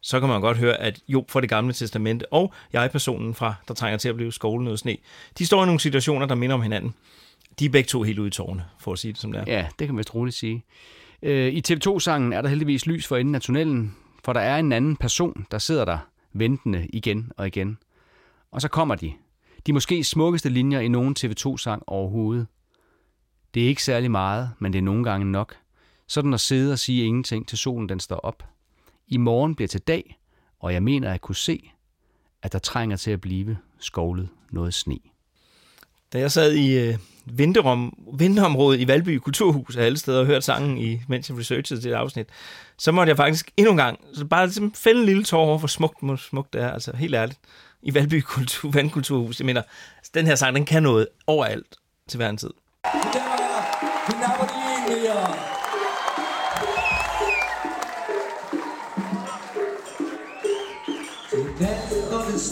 Så 0.00 0.20
kan 0.20 0.28
man 0.28 0.40
godt 0.40 0.56
høre, 0.56 0.76
at 0.76 1.00
Job 1.08 1.30
fra 1.30 1.40
det 1.40 1.48
gamle 1.48 1.72
testamente 1.72 2.32
og 2.32 2.52
jeg-personen 2.72 3.34
fra, 3.34 3.54
der 3.68 3.74
trænger 3.74 3.98
til 3.98 4.08
at 4.08 4.16
blive 4.16 4.32
skolen 4.32 4.64
noget 4.64 4.78
sne, 4.78 4.96
de 5.38 5.46
står 5.46 5.62
i 5.62 5.66
nogle 5.66 5.80
situationer, 5.80 6.26
der 6.26 6.34
minder 6.34 6.54
om 6.54 6.62
hinanden. 6.62 6.94
De 7.58 7.64
er 7.64 7.70
begge 7.70 7.88
to 7.88 8.02
helt 8.02 8.18
ude 8.18 8.28
i 8.28 8.30
tårne, 8.30 8.64
for 8.80 8.92
at 8.92 8.98
sige 8.98 9.12
det 9.12 9.20
som 9.20 9.32
det 9.32 9.40
er. 9.40 9.44
Ja, 9.46 9.66
det 9.78 9.86
kan 9.86 9.94
man 9.94 9.98
vist 9.98 10.14
roligt 10.14 10.36
sige. 10.36 10.64
Øh, 11.22 11.52
I 11.52 11.62
TV2-sangen 11.68 12.32
er 12.32 12.42
der 12.42 12.48
heldigvis 12.48 12.86
lys 12.86 13.06
for 13.06 13.16
enden 13.16 13.34
af 13.34 13.40
tunnelen, 13.40 13.96
for 14.24 14.32
der 14.32 14.40
er 14.40 14.58
en 14.58 14.72
anden 14.72 14.96
person, 14.96 15.46
der 15.50 15.58
sidder 15.58 15.84
der 15.84 15.98
ventende 16.32 16.86
igen 16.92 17.32
og 17.36 17.46
igen. 17.46 17.78
Og 18.50 18.60
så 18.60 18.68
kommer 18.68 18.94
de. 18.94 19.12
De 19.66 19.72
måske 19.72 20.04
smukkeste 20.04 20.48
linjer 20.48 20.80
i 20.80 20.88
nogen 20.88 21.16
TV2-sang 21.18 21.82
overhovedet. 21.86 22.46
Det 23.54 23.64
er 23.64 23.68
ikke 23.68 23.82
særlig 23.82 24.10
meget, 24.10 24.50
men 24.58 24.72
det 24.72 24.78
er 24.78 24.82
nogle 24.82 25.04
gange 25.04 25.32
nok. 25.32 25.56
Sådan 26.06 26.34
at 26.34 26.40
sidde 26.40 26.72
og 26.72 26.78
sige 26.78 27.04
ingenting 27.04 27.48
til 27.48 27.58
solen 27.58 27.88
den 27.88 28.00
står 28.00 28.16
op. 28.16 28.42
I 29.08 29.16
morgen 29.16 29.54
bliver 29.54 29.68
til 29.68 29.80
dag, 29.80 30.18
og 30.60 30.72
jeg 30.72 30.82
mener 30.82 31.12
at 31.12 31.20
kunne 31.20 31.36
se, 31.36 31.70
at 32.42 32.52
der 32.52 32.58
trænger 32.58 32.96
til 32.96 33.10
at 33.10 33.20
blive 33.20 33.58
skovlet 33.78 34.28
noget 34.50 34.74
sne. 34.74 34.98
Da 36.12 36.18
jeg 36.18 36.32
sad 36.32 36.52
i 36.52 36.78
øh, 36.78 36.98
vinterom, 37.24 37.98
vinterområdet 38.18 38.80
i 38.80 38.88
Valby 38.88 39.18
Kulturhus 39.18 39.76
af 39.76 39.84
alle 39.84 39.98
steder 39.98 40.20
og 40.20 40.26
hørte 40.26 40.42
sangen, 40.42 40.78
i, 40.78 41.00
mens 41.08 41.30
jeg 41.30 41.38
researchede 41.38 41.80
til 41.80 41.90
det 41.90 41.96
afsnit, 41.96 42.28
så 42.78 42.92
måtte 42.92 43.10
jeg 43.10 43.16
faktisk 43.16 43.50
endnu 43.56 43.70
en 43.70 43.76
gang, 43.76 44.00
så 44.14 44.24
bare 44.24 44.46
ligesom 44.46 44.74
fælde 44.74 45.00
en 45.00 45.06
lille 45.06 45.24
tår 45.24 45.40
over, 45.46 45.58
hvor 45.58 45.68
smukt, 45.68 45.98
hvor 46.02 46.16
smukt 46.16 46.52
det 46.52 46.62
er. 46.62 46.70
Altså 46.70 46.96
helt 46.96 47.14
ærligt. 47.14 47.38
I 47.82 47.94
Valby 47.94 48.20
Kultur, 48.20 48.70
Vandkulturhus. 48.70 49.40
Jeg 49.40 49.46
mener, 49.46 49.62
altså, 49.96 50.10
den 50.14 50.26
her 50.26 50.34
sang, 50.34 50.56
den 50.56 50.64
kan 50.64 50.82
noget 50.82 51.08
overalt 51.26 51.76
til 52.08 52.16
hver 52.16 52.28
en 52.28 52.36
tid. 52.36 52.50
Nat 54.14 55.53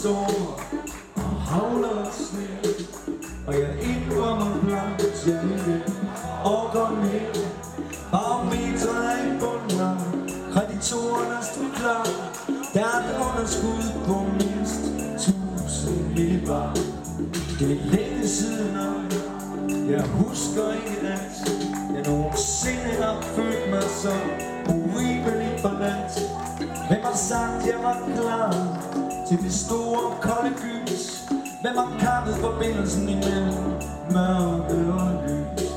og 0.05 0.25
det 0.29 0.47
og 1.15 1.41
havler 1.41 2.11
sne 2.11 2.47
Og 3.47 3.53
jeg 3.53 3.69
indrømmer 3.81 4.59
blankt, 4.63 5.27
jeg 5.27 5.43
ikke 5.43 5.83
orker 6.45 6.89
mere. 6.89 7.47
Barometret 8.11 9.05
er 9.11 9.35
i 9.35 9.39
bunden 9.39 10.23
kreditorerne 10.53 11.43
stod 11.43 11.71
klar. 11.75 12.07
Der 12.73 12.79
er 12.79 12.99
et 13.03 13.15
underskud 13.27 13.83
på 14.05 14.25
mindst 14.39 14.81
tusind 15.25 16.07
millibar. 16.15 16.73
Det 17.59 17.71
er 17.71 17.85
længe 17.85 18.27
siden, 18.27 18.77
og 18.77 18.95
jeg 19.91 20.03
husker 20.03 20.73
ikke 20.73 21.07
at 21.07 21.51
Jeg 21.95 22.03
nogensinde 22.11 22.91
har 23.01 23.21
følt 23.21 23.69
mig 23.69 23.83
så 23.83 24.13
urimeligt 24.67 25.61
forladt. 25.61 26.13
Hvem 26.87 27.01
har 27.03 27.15
sagt, 27.15 27.67
jeg 27.67 27.79
var 27.83 27.97
klar? 28.15 28.82
Til 29.33 29.43
det 29.43 29.53
store 29.53 30.15
kolde 30.21 30.55
gys? 30.63 31.23
Hvem 31.61 31.75
har 31.75 31.99
kappet 31.99 32.35
forbindelsen 32.35 33.09
imellem 33.09 33.53
mørke 34.11 34.93
og 34.93 35.23
lys? 35.23 35.69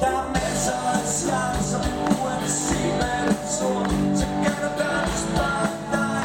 Der 0.00 0.06
er 0.06 0.32
masser 0.32 0.78
af 0.94 1.04
chancer, 1.18 1.82
uanset 2.22 2.94
hvad 3.00 3.28
du 3.28 3.34
tror, 3.56 3.84
så 4.16 4.26
kan 4.44 4.54
du 4.62 4.68
gøre 4.82 5.04
det 5.04 5.18
smart 5.24 5.70
dig. 5.92 6.24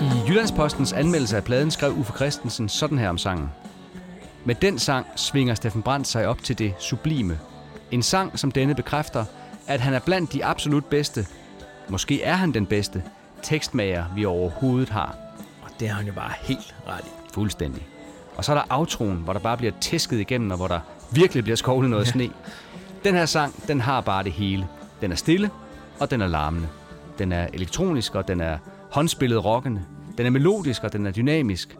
I 0.00 0.28
Jyllandspostens 0.28 0.92
anmeldelse 0.92 1.36
af 1.36 1.44
pladen 1.44 1.70
skrev 1.70 1.92
Uffe 1.98 2.12
Christensen 2.12 2.68
sådan 2.68 2.98
her 2.98 3.08
om 3.08 3.18
sangen. 3.18 3.50
Med 4.44 4.54
den 4.54 4.78
sang 4.78 5.06
svinger 5.16 5.54
Steffen 5.54 5.82
Brandt 5.82 6.06
sig 6.06 6.26
op 6.26 6.42
til 6.42 6.58
det 6.58 6.74
sublime. 6.78 7.38
En 7.90 8.02
sang, 8.02 8.38
som 8.38 8.50
denne 8.50 8.74
bekræfter, 8.74 9.24
at 9.66 9.80
han 9.80 9.94
er 9.94 10.00
blandt 10.00 10.32
de 10.32 10.44
absolut 10.44 10.84
bedste, 10.84 11.26
måske 11.90 12.22
er 12.22 12.34
han 12.34 12.52
den 12.52 12.66
bedste, 12.66 13.02
tekstmager, 13.42 14.04
vi 14.14 14.24
overhovedet 14.24 14.88
har. 14.88 15.16
Og 15.62 15.70
det 15.80 15.88
har 15.88 15.96
han 15.96 16.06
jo 16.06 16.12
bare 16.12 16.32
helt 16.40 16.74
ret 16.88 17.04
i. 17.04 17.32
Fuldstændig. 17.34 17.86
Og 18.36 18.44
så 18.44 18.52
er 18.52 18.56
der 18.56 18.64
outroen, 18.70 19.16
hvor 19.16 19.32
der 19.32 19.40
bare 19.40 19.56
bliver 19.56 19.72
tæsket 19.80 20.20
igennem, 20.20 20.50
og 20.50 20.56
hvor 20.56 20.68
der 20.68 20.80
virkelig 21.12 21.44
bliver 21.44 21.56
skovlet 21.56 21.90
noget 21.90 22.08
sne. 22.08 22.30
Den 23.04 23.14
her 23.14 23.26
sang, 23.26 23.54
den 23.68 23.80
har 23.80 24.00
bare 24.00 24.24
det 24.24 24.32
hele. 24.32 24.68
Den 25.00 25.12
er 25.12 25.16
stille, 25.16 25.50
og 26.00 26.10
den 26.10 26.20
er 26.20 26.26
larmende. 26.26 26.68
Den 27.18 27.32
er 27.32 27.46
elektronisk, 27.52 28.14
og 28.14 28.28
den 28.28 28.40
er 28.40 28.58
håndspillet 28.90 29.44
rockende. 29.44 29.82
Den 30.18 30.26
er 30.26 30.30
melodisk, 30.30 30.84
og 30.84 30.92
den 30.92 31.06
er 31.06 31.10
dynamisk. 31.10 31.76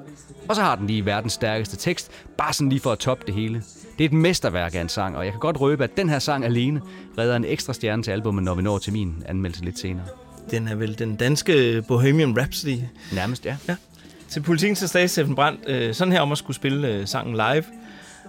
Og 0.49 0.57
så 0.57 0.63
har 0.63 0.77
den 0.77 0.87
lige 0.87 1.07
verdens 1.07 1.33
stærkeste 1.33 1.77
tekst, 1.77 2.11
bare 2.37 2.53
sådan 2.53 2.69
lige 2.69 2.81
for 2.81 2.93
at 2.93 2.99
toppe 2.99 3.27
det 3.27 3.35
hele. 3.35 3.63
Det 4.01 4.05
er 4.05 4.09
et 4.09 4.17
mesterværk 4.17 4.75
af 4.75 4.81
en 4.81 4.89
sang, 4.89 5.17
og 5.17 5.25
jeg 5.25 5.33
kan 5.33 5.41
godt 5.41 5.61
røbe, 5.61 5.85
at 5.85 5.97
den 5.97 6.09
her 6.09 6.19
sang 6.19 6.45
alene 6.45 6.81
redder 7.19 7.37
en 7.37 7.45
ekstra 7.45 7.73
stjerne 7.73 8.03
til 8.03 8.11
albumet, 8.11 8.45
når 8.45 8.55
vi 8.55 8.63
når 8.63 8.79
til 8.79 8.93
min 8.93 9.23
anmeldelse 9.29 9.65
lidt 9.65 9.79
senere. 9.79 10.05
Den 10.51 10.69
er 10.69 10.75
vel 10.75 10.99
den 10.99 11.17
danske 11.17 11.83
Bohemian 11.89 12.39
Rhapsody. 12.39 12.77
Nærmest, 13.13 13.47
ja. 13.47 13.57
ja. 13.69 13.77
Til 14.29 14.41
politikken 14.41 14.77
til 14.77 14.89
stadig 14.89 15.11
Steffen 15.11 15.35
Brandt, 15.35 15.61
øh, 15.67 15.95
sådan 15.95 16.13
her 16.13 16.21
om 16.21 16.33
at 16.33 16.39
skulle 16.39 16.57
spille 16.57 16.89
øh, 16.89 17.07
sangen 17.07 17.37
live, 17.37 17.65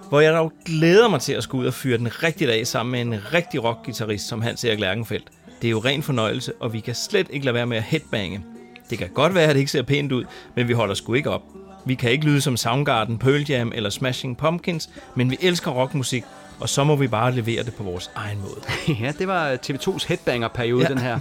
hvor 0.10 0.20
jeg 0.20 0.34
dog 0.34 0.54
glæder 0.66 1.10
mig 1.10 1.22
til 1.22 1.34
at 1.34 1.44
skulle 1.44 1.62
ud 1.62 1.68
og 1.68 1.74
fyre 1.74 1.98
den 1.98 2.24
rigtigt 2.24 2.50
af 2.50 2.68
sammen 2.68 2.92
med 2.92 3.02
en 3.02 3.34
rigtig 3.34 3.64
rockgitarrist 3.64 4.28
som 4.28 4.42
Hans 4.42 4.64
Erik 4.64 4.80
Lærkenfeldt. 4.80 5.28
Det 5.62 5.68
er 5.68 5.72
jo 5.72 5.80
ren 5.80 6.04
fornøjelse, 6.04 6.54
og 6.60 6.74
vi 6.74 6.80
kan 6.80 6.96
slet 6.96 7.28
ikke 7.30 7.46
lade 7.46 7.56
være 7.56 7.66
med 7.66 7.78
at 7.78 7.84
headbange. 7.84 8.44
Det 8.90 8.98
kan 8.98 9.10
godt 9.10 9.36
være, 9.36 9.44
at 9.44 9.56
det 9.56 9.60
ikke 9.60 9.72
ser 9.72 9.82
pænt 9.82 10.12
ud, 10.12 10.24
men 10.56 10.68
vi 10.68 10.74
holder 10.74 10.94
sgu 10.94 11.14
ikke 11.14 11.30
op. 11.30 11.44
Vi 11.86 11.96
kan 11.96 12.12
ikke 12.12 12.26
lyde 12.26 12.42
som 12.42 12.58
Soundgarden, 12.58 13.18
Pearl 13.18 13.46
Jam 13.50 13.72
eller 13.76 13.90
Smashing 13.90 14.38
Pumpkins, 14.38 14.90
men 15.16 15.32
vi 15.32 15.38
elsker 15.42 15.72
rockmusik, 15.72 16.24
og 16.60 16.70
så 16.70 16.84
må 16.84 16.96
vi 16.96 17.08
bare 17.08 17.36
levere 17.36 17.64
det 17.64 17.74
på 17.76 17.84
vores 17.84 18.12
egen 18.16 18.40
måde. 18.42 18.62
ja, 19.06 19.12
det 19.20 19.28
var 19.28 19.58
TV2's 19.70 20.08
headbanger-periode, 20.08 20.84
Ja. 20.84 20.90
den 20.90 20.98
her. 20.98 21.20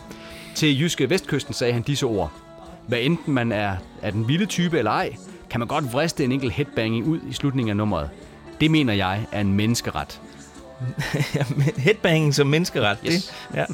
Til 0.55 0.81
Jyske 0.81 1.11
Vestkysten 1.11 1.55
sagde 1.55 1.73
han 1.73 1.83
disse 1.83 2.07
ord. 2.07 2.33
Hvad 2.87 2.99
enten 3.03 3.35
man 3.35 3.53
er, 3.53 3.77
er 4.03 4.11
den 4.11 4.29
vilde 4.29 4.47
type 4.47 4.79
eller 4.79 4.91
ej, 4.91 5.17
kan 5.51 5.61
man 5.61 5.69
godt 5.69 5.93
vriste 5.93 6.25
en 6.25 6.33
enkelt 6.33 6.53
headbanging 6.53 7.07
ud 7.07 7.19
i 7.31 7.33
slutningen 7.33 7.71
af 7.71 7.77
nummeret. 7.77 8.11
Det 8.61 8.71
mener 8.71 8.93
jeg 8.93 9.21
er 9.33 9.41
en 9.41 9.53
menneskeret. 9.53 10.21
Headbanging 11.77 12.35
som 12.35 12.47
menneskeret. 12.47 12.99
Yes. 13.07 13.13
Det, 13.53 13.57
ja. 13.57 13.65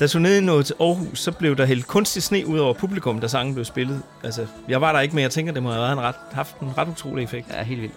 Da 0.00 0.06
turnéen 0.06 0.40
nåede 0.40 0.62
til 0.62 0.74
Aarhus, 0.80 1.20
så 1.20 1.32
blev 1.32 1.56
der 1.56 1.64
hældt 1.66 1.86
kunstig 1.86 2.22
sne 2.22 2.46
ud 2.46 2.58
over 2.58 2.74
publikum, 2.74 3.20
da 3.20 3.28
sangen 3.28 3.54
blev 3.54 3.64
spillet. 3.64 4.02
Altså, 4.24 4.46
jeg 4.68 4.80
var 4.80 4.92
der 4.92 5.00
ikke, 5.00 5.14
men 5.14 5.22
jeg 5.22 5.30
tænker, 5.30 5.52
det 5.52 5.62
må 5.62 5.70
have 5.70 5.82
været 5.82 5.92
en 5.92 6.00
ret, 6.00 6.14
haft 6.32 6.60
en 6.60 6.78
ret 6.78 6.88
utrolig 6.88 7.24
effekt. 7.24 7.46
Ja, 7.50 7.62
helt 7.62 7.82
vildt. 7.82 7.94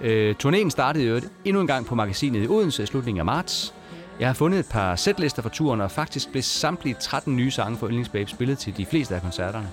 Øh, 0.00 0.34
turnéen 0.44 0.70
startede 0.70 1.04
øvrigt 1.04 1.26
endnu 1.44 1.60
en 1.60 1.66
gang 1.66 1.86
på 1.86 1.94
magasinet 1.94 2.44
i 2.44 2.48
Odense 2.48 2.82
i 2.82 2.86
slutningen 2.86 3.18
af 3.18 3.24
marts. 3.24 3.74
Jeg 4.20 4.28
har 4.28 4.34
fundet 4.34 4.58
et 4.58 4.66
par 4.66 4.96
sætlister 4.96 5.42
for 5.42 5.48
turen, 5.48 5.80
og 5.80 5.90
faktisk 5.90 6.30
blev 6.30 6.42
samtlige 6.42 6.96
13 7.00 7.36
nye 7.36 7.50
sange 7.50 7.78
for 7.78 7.86
Yndlingsbabe 7.86 8.30
spillet 8.30 8.58
til 8.58 8.76
de 8.76 8.86
fleste 8.86 9.14
af 9.14 9.22
koncerterne. 9.22 9.68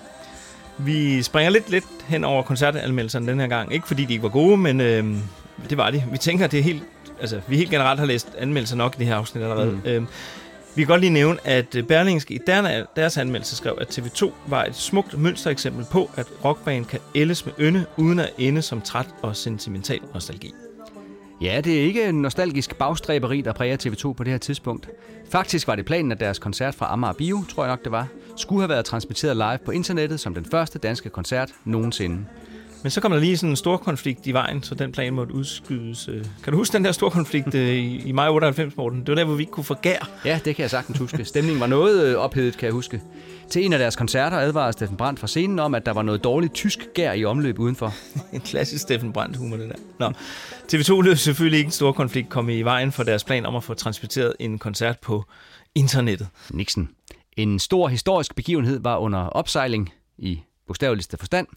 Vi 0.77 1.21
springer 1.21 1.49
lidt, 1.51 1.69
lidt 1.69 1.85
hen 2.07 2.23
over 2.23 2.43
koncertanmeldelserne 2.43 3.27
den 3.27 3.39
her 3.39 3.47
gang. 3.47 3.73
Ikke 3.73 3.87
fordi 3.87 4.05
de 4.05 4.13
ikke 4.13 4.23
var 4.23 4.29
gode, 4.29 4.57
men 4.57 4.81
øh, 4.81 5.15
det 5.69 5.77
var 5.77 5.91
de. 5.91 6.03
Vi 6.11 6.17
tænker, 6.17 6.47
det 6.47 6.59
er 6.59 6.63
helt... 6.63 6.83
Altså, 7.21 7.41
vi 7.47 7.57
helt 7.57 7.69
generelt 7.69 7.99
har 7.99 8.07
læst 8.07 8.27
anmeldelser 8.37 8.75
nok 8.75 8.95
i 8.95 8.99
det 8.99 9.07
her 9.07 9.15
afsnit 9.15 9.43
allerede. 9.43 9.71
Mm. 9.71 9.81
Øh, 9.85 10.03
vi 10.75 10.81
kan 10.81 10.87
godt 10.87 11.01
lige 11.01 11.13
nævne, 11.13 11.47
at 11.47 11.75
øh, 11.75 11.83
Berlingske 11.83 12.33
i 12.33 12.39
deres 12.95 13.17
anmeldelse 13.17 13.55
skrev, 13.55 13.77
at 13.81 13.99
TV2 13.99 14.31
var 14.47 14.63
et 14.63 14.75
smukt 14.75 15.19
mønstereksempel 15.19 15.85
på, 15.91 16.09
at 16.15 16.27
rockband 16.45 16.85
kan 16.85 16.99
ældes 17.15 17.45
med 17.45 17.53
ynde, 17.59 17.85
uden 17.97 18.19
at 18.19 18.29
ende 18.37 18.61
som 18.61 18.81
træt 18.81 19.07
og 19.21 19.35
sentimental 19.35 19.99
nostalgi. 20.13 20.53
Ja, 21.41 21.61
det 21.63 21.79
er 21.79 21.83
ikke 21.83 22.03
en 22.03 22.21
nostalgisk 22.21 22.75
bagstræberi, 22.75 23.41
der 23.41 23.53
præger 23.53 23.77
TV2 23.77 24.13
på 24.13 24.23
det 24.23 24.31
her 24.31 24.37
tidspunkt. 24.37 24.89
Faktisk 25.29 25.67
var 25.67 25.75
det 25.75 25.85
planen, 25.85 26.11
at 26.11 26.19
deres 26.19 26.39
koncert 26.39 26.75
fra 26.75 26.93
Amager 26.93 27.13
Bio, 27.13 27.43
tror 27.49 27.63
jeg 27.63 27.71
nok 27.71 27.83
det 27.83 27.91
var, 27.91 28.07
skulle 28.35 28.61
have 28.61 28.69
været 28.69 28.85
transmitteret 28.85 29.37
live 29.37 29.57
på 29.65 29.71
internettet 29.71 30.19
som 30.19 30.33
den 30.33 30.45
første 30.45 30.79
danske 30.79 31.09
koncert 31.09 31.49
nogensinde. 31.65 32.25
Men 32.83 32.91
så 32.91 33.01
kom 33.01 33.11
der 33.11 33.19
lige 33.19 33.37
sådan 33.37 33.49
en 33.49 33.55
stor 33.55 33.77
konflikt 33.77 34.27
i 34.27 34.31
vejen, 34.31 34.63
så 34.63 34.75
den 34.75 34.91
plan 34.91 35.13
måtte 35.13 35.33
udskydes. 35.33 36.07
øh. 36.07 36.25
Kan 36.43 36.53
du 36.53 36.57
huske 36.57 36.73
den 36.73 36.85
der 36.85 36.91
store 36.91 37.11
konflikt 37.11 37.55
øh, 37.55 37.69
i, 37.69 38.01
i 38.05 38.11
maj 38.11 38.29
98, 38.29 38.77
Morten? 38.77 38.99
Det 38.99 39.07
var 39.07 39.15
der, 39.15 39.23
hvor 39.23 39.35
vi 39.35 39.43
ikke 39.43 39.51
kunne 39.51 39.63
få 39.63 39.73
gær. 39.73 40.09
Ja, 40.25 40.39
det 40.45 40.55
kan 40.55 40.63
jeg 40.63 40.69
sagtens 40.69 40.97
huske. 40.99 41.25
Stemningen 41.25 41.59
var 41.59 41.67
noget 41.67 42.03
øh, 42.05 42.15
ophedet, 42.15 42.57
kan 42.57 42.65
jeg 42.65 42.73
huske. 42.73 43.01
Til 43.49 43.65
en 43.65 43.73
af 43.73 43.79
deres 43.79 43.95
koncerter 43.95 44.37
advarede 44.37 44.73
Steffen 44.73 44.97
Brandt 44.97 45.19
fra 45.19 45.27
scenen 45.27 45.59
om, 45.59 45.75
at 45.75 45.85
der 45.85 45.93
var 45.93 46.01
noget 46.01 46.23
dårligt 46.23 46.53
tysk 46.53 46.79
gær 46.95 47.13
i 47.13 47.25
omløb 47.25 47.59
udenfor. 47.59 47.93
En 48.33 48.41
klassisk 48.41 48.81
Steffen 48.81 49.13
Brandt 49.13 49.37
humor, 49.37 49.57
det 49.57 49.69
der. 49.69 49.75
Nå. 49.99 50.13
TV2 50.73 51.01
lød 51.01 51.15
selvfølgelig 51.15 51.57
ikke 51.57 51.67
en 51.67 51.71
stor 51.71 51.91
konflikt 51.91 52.29
komme 52.29 52.57
i 52.57 52.61
vejen 52.61 52.91
for 52.91 53.03
deres 53.03 53.23
plan 53.23 53.45
om 53.45 53.55
at 53.55 53.63
få 53.63 53.73
transmitteret 53.73 54.33
en 54.39 54.59
koncert 54.59 54.99
på 54.99 55.23
internettet. 55.75 56.27
Nixon. 56.49 56.89
En 57.37 57.59
stor 57.59 57.87
historisk 57.87 58.35
begivenhed 58.35 58.79
var 58.79 58.97
under 58.97 59.19
opsejling 59.19 59.93
i 60.17 60.41
bogstaveligste 60.67 61.17
forstand, 61.17 61.47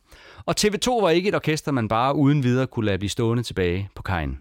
og 0.47 0.55
TV2 0.61 0.91
var 1.03 1.11
ikke 1.11 1.29
et 1.29 1.35
orkester, 1.35 1.73
man 1.73 1.89
bare 1.89 2.15
uden 2.15 2.43
videre 2.43 2.67
kunne 2.67 2.87
lade 2.87 2.99
blive 2.99 3.11
stående 3.11 3.43
tilbage 3.43 3.91
på 3.95 4.03
kajen. 4.03 4.41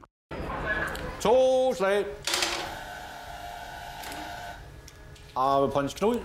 To 1.21 1.73
slag. 1.73 2.05
Og 5.35 5.71
prins 5.71 5.93
Knud. 5.93 6.19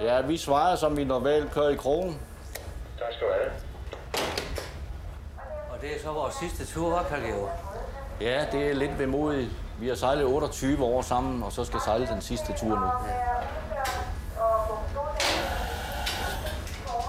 Ja, 0.00 0.20
vi 0.20 0.36
svarer, 0.36 0.76
som 0.76 0.96
vi 0.96 1.04
normalt 1.04 1.52
kører 1.52 1.68
i 1.68 1.76
krogen. 1.76 2.18
Tak 2.98 3.12
skal 3.12 3.26
du 3.26 3.32
have. 3.32 3.52
Og 5.70 5.80
det 5.80 5.96
er 5.96 6.00
så 6.02 6.12
vores 6.12 6.34
sidste 6.34 6.74
tur, 6.74 6.98
hva' 6.98 7.08
Karl 7.08 7.22
Georg? 7.22 7.50
Ja, 8.20 8.44
det 8.52 8.70
er 8.70 8.74
lidt 8.74 8.98
vemodigt. 8.98 9.50
Vi 9.80 9.88
har 9.88 9.94
sejlet 9.94 10.24
28 10.24 10.84
år 10.84 11.02
sammen, 11.02 11.42
og 11.42 11.52
så 11.52 11.64
skal 11.64 11.80
sejle 11.80 12.06
den 12.06 12.20
sidste 12.20 12.52
tur 12.60 12.68
nu. 12.68 12.86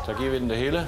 Så 0.06 0.14
giver 0.14 0.32
vi 0.32 0.40
den 0.40 0.50
det 0.50 0.58
hele. 0.58 0.88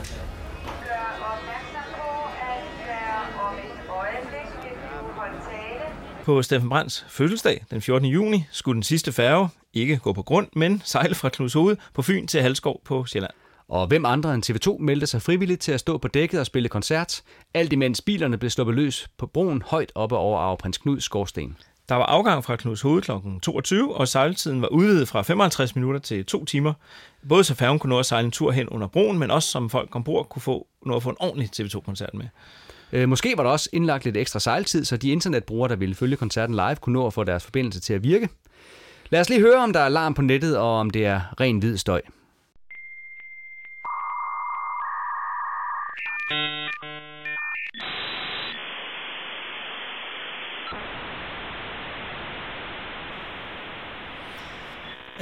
På 6.24 6.42
Steffen 6.42 6.70
Brands 6.70 7.06
fødselsdag 7.10 7.66
den 7.72 7.82
14. 7.82 8.10
juni 8.10 8.46
skulle 8.52 8.76
den 8.76 8.84
sidste 8.84 9.12
færge 9.12 9.50
ikke 9.74 9.98
gå 9.98 10.14
på 10.14 10.22
grund, 10.22 10.48
men 10.56 10.82
sejle 10.86 11.16
fra 11.16 11.30
Knudshoved 11.30 11.78
på 11.94 12.02
Fyn 12.02 12.28
til 12.28 12.42
Halskov 12.42 12.82
på 12.86 13.06
Sjælland. 13.06 13.34
Og 13.70 13.88
hvem 13.88 14.06
andre 14.06 14.34
end 14.34 14.50
TV2 14.50 14.78
meldte 14.80 15.08
sig 15.08 15.22
frivilligt 15.22 15.62
til 15.62 15.72
at 15.72 15.80
stå 15.80 15.98
på 15.98 16.08
dækket 16.08 16.40
og 16.40 16.46
spille 16.46 16.70
koncert, 16.70 17.22
alt 17.54 17.74
imens 17.74 18.02
bilerne 18.02 18.38
blev 18.38 18.50
sluppet 18.50 18.76
løs 18.76 19.08
på 19.18 19.28
broen 19.28 19.62
højt 19.66 19.92
oppe 19.96 20.18
over 20.18 20.40
Arve 20.40 20.58
Prins 20.58 20.78
Knuds 20.78 21.04
skorsten. 21.04 21.58
Der 21.90 21.96
var 21.96 22.06
afgang 22.06 22.44
fra 22.44 22.56
Knudshoved 22.56 23.02
kl. 23.02 23.12
22, 23.42 23.96
og 23.96 24.08
sejltiden 24.08 24.62
var 24.62 24.68
udvidet 24.68 25.08
fra 25.08 25.22
55 25.22 25.76
minutter 25.76 26.00
til 26.00 26.26
2 26.26 26.46
timer. 26.46 26.74
Både 27.30 27.44
så 27.44 27.56
færgen 27.56 27.80
kunne 27.80 27.90
nå 27.90 28.00
at 28.00 28.06
sejle 28.06 28.26
en 28.26 28.32
tur 28.32 28.52
hen 28.52 28.70
under 28.70 28.88
broen, 28.88 29.20
men 29.20 29.32
også 29.32 29.50
som 29.50 29.70
folk 29.70 29.96
ombord 29.96 30.30
kunne 30.30 30.42
få, 30.42 30.68
nå 30.86 30.96
at 30.96 31.04
få 31.04 31.10
en 31.10 31.16
ordentlig 31.20 31.50
TV2-koncert 31.56 32.14
med. 32.14 32.26
Øh, 32.92 33.10
måske 33.10 33.34
var 33.38 33.44
der 33.44 33.50
også 33.50 33.70
indlagt 33.74 34.06
lidt 34.06 34.18
ekstra 34.18 34.40
sejltid, 34.40 34.86
så 34.86 34.98
de 34.98 35.10
internetbrugere, 35.10 35.70
der 35.70 35.76
ville 35.76 35.96
følge 35.96 36.16
koncerten 36.16 36.56
live, 36.56 36.76
kunne 36.76 36.94
nå 36.94 37.08
at 37.08 37.14
få 37.14 37.24
deres 37.24 37.44
forbindelse 37.44 37.80
til 37.80 37.94
at 37.94 38.04
virke. 38.04 38.30
Lad 39.10 39.22
os 39.22 39.30
lige 39.30 39.42
høre, 39.42 39.58
om 39.58 39.74
der 39.74 39.80
er 39.80 39.86
alarm 39.86 40.14
på 40.14 40.22
nettet, 40.22 40.58
og 40.58 40.80
om 40.80 40.90
det 40.90 41.06
er 41.06 41.22
ren 41.40 41.58
hvid 41.58 41.78
støj. 41.78 42.02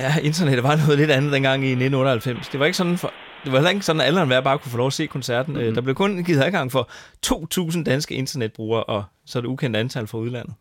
Ja, 0.01 0.15
internettet 0.23 0.63
var 0.63 0.75
noget 0.75 0.97
lidt 0.97 1.11
andet 1.11 1.31
dengang 1.31 1.63
i 1.63 1.71
1998. 1.71 2.47
Det 2.47 2.59
var 2.59 2.65
ikke 2.65 2.77
sådan 2.77 2.97
for, 2.97 3.13
det 3.43 3.51
var 3.51 3.57
heller 3.57 3.69
ikke 3.69 3.85
sådan, 3.85 4.01
at 4.01 4.07
alle 4.07 4.37
og 4.37 4.43
bare 4.43 4.57
kunne 4.57 4.71
få 4.71 4.77
lov 4.77 4.87
at 4.87 4.93
se 4.93 5.05
koncerten. 5.05 5.53
Mm-hmm. 5.53 5.73
Der 5.73 5.81
blev 5.81 5.95
kun 5.95 6.23
givet 6.23 6.43
adgang 6.43 6.71
for 6.71 6.89
2.000 7.25 7.83
danske 7.83 8.15
internetbrugere, 8.15 8.83
og 8.83 9.03
så 9.25 9.41
det 9.41 9.47
ukendt 9.47 9.77
antal 9.77 10.07
fra 10.07 10.17
udlandet. 10.17 10.53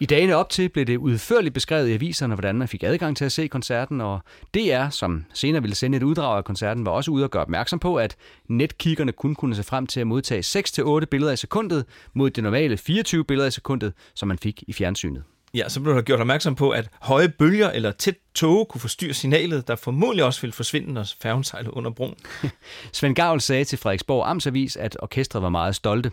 I 0.00 0.06
dagene 0.06 0.36
op 0.36 0.50
til 0.50 0.68
blev 0.68 0.84
det 0.84 0.96
udførligt 0.96 1.54
beskrevet 1.54 1.88
i 1.88 1.92
aviserne, 1.92 2.34
hvordan 2.34 2.58
man 2.58 2.68
fik 2.68 2.82
adgang 2.82 3.16
til 3.16 3.24
at 3.24 3.32
se 3.32 3.48
koncerten, 3.48 4.00
og 4.00 4.20
DR, 4.54 4.88
som 4.90 5.24
senere 5.34 5.62
ville 5.62 5.76
sende 5.76 5.96
et 5.96 6.02
uddrag 6.02 6.36
af 6.36 6.44
koncerten, 6.44 6.86
var 6.86 6.92
også 6.92 7.10
ude 7.10 7.24
og 7.24 7.30
gøre 7.30 7.42
opmærksom 7.42 7.78
på, 7.78 7.96
at 7.96 8.16
netkiggerne 8.48 9.12
kun 9.12 9.34
kunne 9.34 9.54
se 9.54 9.62
frem 9.62 9.86
til 9.86 10.00
at 10.00 10.06
modtage 10.06 10.60
6-8 11.02 11.04
billeder 11.04 11.32
i 11.32 11.36
sekundet, 11.36 11.84
mod 12.14 12.30
det 12.30 12.44
normale 12.44 12.76
24 12.76 13.24
billeder 13.24 13.48
i 13.48 13.50
sekundet, 13.50 13.92
som 14.14 14.28
man 14.28 14.38
fik 14.38 14.64
i 14.66 14.72
fjernsynet. 14.72 15.22
Ja, 15.54 15.68
så 15.68 15.80
blev 15.80 15.94
der 15.94 16.02
gjort 16.02 16.20
opmærksom 16.20 16.54
på, 16.54 16.70
at 16.70 16.88
høje 17.00 17.28
bølger 17.28 17.70
eller 17.70 17.92
tæt 17.92 18.16
tåge 18.34 18.66
kunne 18.66 18.80
forstyrre 18.80 19.14
signalet, 19.14 19.68
der 19.68 19.76
formodentlig 19.76 20.24
også 20.24 20.40
ville 20.40 20.52
forsvinde, 20.52 20.92
når 20.92 21.06
færgen 21.20 21.44
sejlede 21.44 21.76
under 21.76 21.90
broen. 21.90 22.14
Svend 22.92 23.14
Gavl 23.14 23.40
sagde 23.40 23.64
til 23.64 23.78
Frederiksborg 23.78 24.30
Amtsavis, 24.30 24.76
at 24.76 24.96
orkestret 25.02 25.42
var 25.42 25.48
meget 25.48 25.74
stolte. 25.74 26.10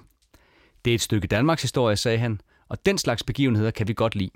Det 0.85 0.91
er 0.91 0.95
et 0.95 1.01
stykke 1.01 1.27
Danmarks 1.27 1.61
historie, 1.61 1.95
sagde 1.95 2.17
han, 2.17 2.41
og 2.69 2.85
den 2.85 2.97
slags 2.97 3.23
begivenheder 3.23 3.71
kan 3.71 3.87
vi 3.87 3.93
godt 3.93 4.15
lide. 4.15 4.31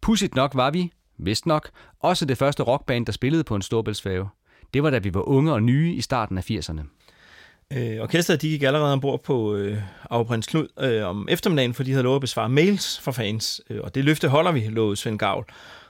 Pudsigt 0.00 0.34
nok 0.34 0.54
var 0.54 0.70
vi, 0.70 0.92
vist 1.18 1.46
nok, 1.46 1.70
også 2.00 2.24
det 2.24 2.38
første 2.38 2.62
rockband, 2.62 3.06
der 3.06 3.12
spillede 3.12 3.44
på 3.44 3.54
en 3.54 3.62
storbæltsfærge. 3.62 4.28
Det 4.74 4.82
var 4.82 4.90
da 4.90 4.98
vi 4.98 5.14
var 5.14 5.28
unge 5.28 5.52
og 5.52 5.62
nye 5.62 5.94
i 5.94 6.00
starten 6.00 6.38
af 6.38 6.50
80'erne. 6.50 6.99
Øh, 7.76 8.00
orkestret 8.00 8.42
de 8.42 8.48
gik 8.48 8.62
allerede 8.62 8.92
ombord 8.92 9.22
på 9.22 9.54
øh, 9.54 9.78
Afprins 10.10 10.46
Knud 10.46 10.68
øh, 10.80 11.06
om 11.06 11.28
eftermiddagen, 11.30 11.74
for 11.74 11.82
de 11.82 11.90
havde 11.90 12.02
lovet 12.02 12.16
at 12.16 12.20
besvare 12.20 12.48
mails 12.48 13.00
fra 13.00 13.12
fans. 13.12 13.60
Øh, 13.70 13.80
og 13.82 13.94
det 13.94 14.04
løfte 14.04 14.28
holder 14.28 14.52
vi, 14.52 14.60
lovede 14.60 14.96
Svend 14.96 15.18
Gavl. 15.18 15.46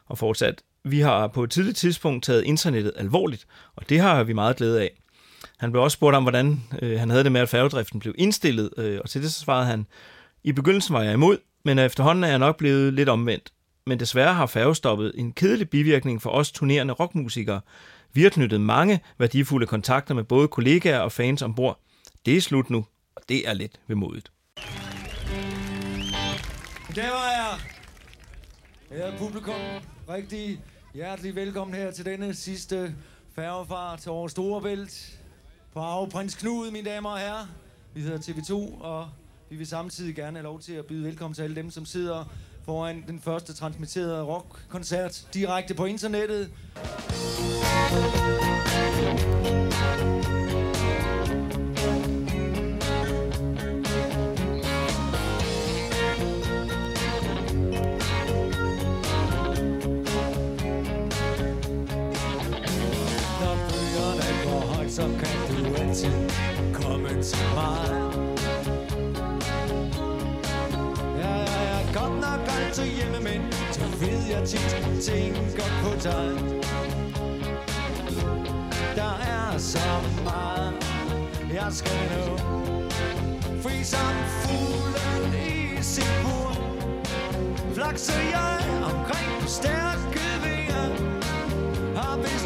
Og 0.07 0.19
fortsat, 0.19 0.63
vi 0.85 1.01
har 1.01 1.27
på 1.27 1.45
et 1.45 1.51
tidligt 1.51 1.77
tidspunkt 1.77 2.25
taget 2.25 2.45
internettet 2.45 2.93
alvorligt, 2.97 3.47
og 3.77 3.89
det 3.89 4.01
har 4.01 4.25
vi 4.25 4.33
meget 4.33 4.57
glæde 4.57 4.81
af. 4.81 4.91
Han 5.59 5.73
blev 5.73 5.83
også 5.83 5.95
spurgt 5.95 6.17
om, 6.17 6.23
hvordan 6.23 6.63
øh, 6.83 6.99
han 6.99 7.11
havde 7.11 7.25
det 7.25 7.33
med, 7.33 7.41
at 7.41 7.49
færgedriften 7.49 8.01
blev 8.01 8.15
indstillet, 8.19 8.71
øh, 8.77 9.01
og 9.03 9.11
til 9.11 9.23
det 9.23 9.33
så 9.33 9.41
svarede 9.41 9.67
han, 9.67 9.87
i 10.45 10.53
begyndelsen 10.53 10.95
var 10.95 11.03
jeg 11.03 11.13
imod, 11.13 11.39
men 11.65 11.79
efterhånden 11.79 12.25
er 12.25 12.29
jeg 12.29 12.39
nok 12.39 12.57
blevet 12.57 12.95
lidt 12.95 13.09
omvendt. 13.09 13.53
Men 13.87 14.01
desværre 14.01 14.35
har 14.35 14.47
færgestoppet 14.47 15.13
en 15.15 15.33
kedelig 15.33 15.71
bivirkning 15.71 16.23
for 16.23 16.31
os 16.31 16.53
turnerende 16.53 16.93
rockmusikere. 16.93 17.61
Vi 18.13 18.23
har 18.23 18.31
knyttet 18.31 18.61
mange 18.61 19.01
værdifulde 19.19 19.67
kontakter 19.67 20.15
med 20.15 20.25
både 20.25 20.49
kollegaer 20.49 20.99
og 20.99 21.13
fans 21.13 21.43
ombord. 21.43 21.81
Det 22.27 22.37
er 22.37 22.41
slut 22.41 22.71
nu, 22.71 22.87
og 23.17 23.23
det 23.29 23.49
er 23.49 23.53
lidt 23.53 23.81
vemodigt. 23.87 24.33
Det 26.89 27.05
var 27.05 27.31
jeg. 27.31 27.59
Æret 28.93 29.15
publikum, 29.19 29.55
rigtig 30.09 30.61
hjertelig 30.95 31.35
velkommen 31.35 31.77
her 31.77 31.91
til 31.91 32.05
denne 32.05 32.35
sidste 32.35 32.95
færgefart 33.35 34.07
over 34.07 34.29
Storebælt 34.29 35.21
på 35.73 35.81
Arveprins 35.81 36.35
Knud, 36.35 36.71
mine 36.71 36.91
damer 36.91 37.11
og 37.11 37.19
herrer. 37.19 37.47
Vi 37.95 38.01
hedder 38.01 38.19
TV2, 38.19 38.83
og 38.83 39.09
vi 39.51 39.57
vil 39.57 39.67
samtidig 39.67 40.15
gerne 40.15 40.37
have 40.37 40.45
lov 40.45 40.61
til 40.61 40.73
at 40.73 40.87
byde 40.87 41.05
velkommen 41.05 41.35
til 41.35 41.43
alle 41.43 41.57
dem, 41.57 41.71
som 41.71 41.85
sidder 41.85 42.25
foran 42.65 43.05
den 43.09 43.21
første 43.21 43.55
transmitterede 43.55 44.23
rockkoncert 44.23 45.27
direkte 45.35 45.75
på 45.75 45.85
internettet. 45.85 46.51
Når 63.41 63.57
bøgerne 63.69 64.45
går 64.45 64.75
højt, 64.75 64.93
så 64.93 65.03
kan 65.03 65.57
du 65.57 65.75
altid 65.75 66.31
komme 66.75 67.23
til 67.23 67.39
mig. 67.55 68.00
Godt 72.71 72.79
altid 72.79 72.97
hjemme, 72.97 73.21
men 73.21 73.53
så 73.73 73.81
ved 74.01 74.27
jeg 74.31 74.49
tit, 74.49 74.77
tænker 75.03 75.65
på 75.83 75.91
dig. 76.03 76.33
Der 78.97 79.19
er 79.19 79.59
så 79.59 79.79
meget, 80.25 80.73
jeg 81.53 81.69
skal 81.71 82.01
nå. 82.11 82.37
Fri 83.63 83.85
som 83.85 84.15
fuglen 84.43 85.35
i 85.35 85.83
sit 85.83 86.13
bur. 86.23 86.57
Flakser 87.75 88.21
jeg 88.21 88.59
omkring 88.85 89.49
stærke 89.49 90.21
vinger. 90.45 90.89
Og 91.97 92.19
hvis 92.19 92.43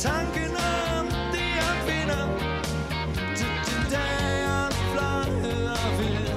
tanken 0.00 0.52
om 0.96 1.06
det 1.34 1.50
jeg 1.60 1.74
finder. 1.88 2.22
Til 3.36 3.52
den 3.68 3.82
dag 3.94 4.20
jeg 4.46 4.68
fløjet 4.92 5.70
og 5.70 5.90
ved, 5.98 6.28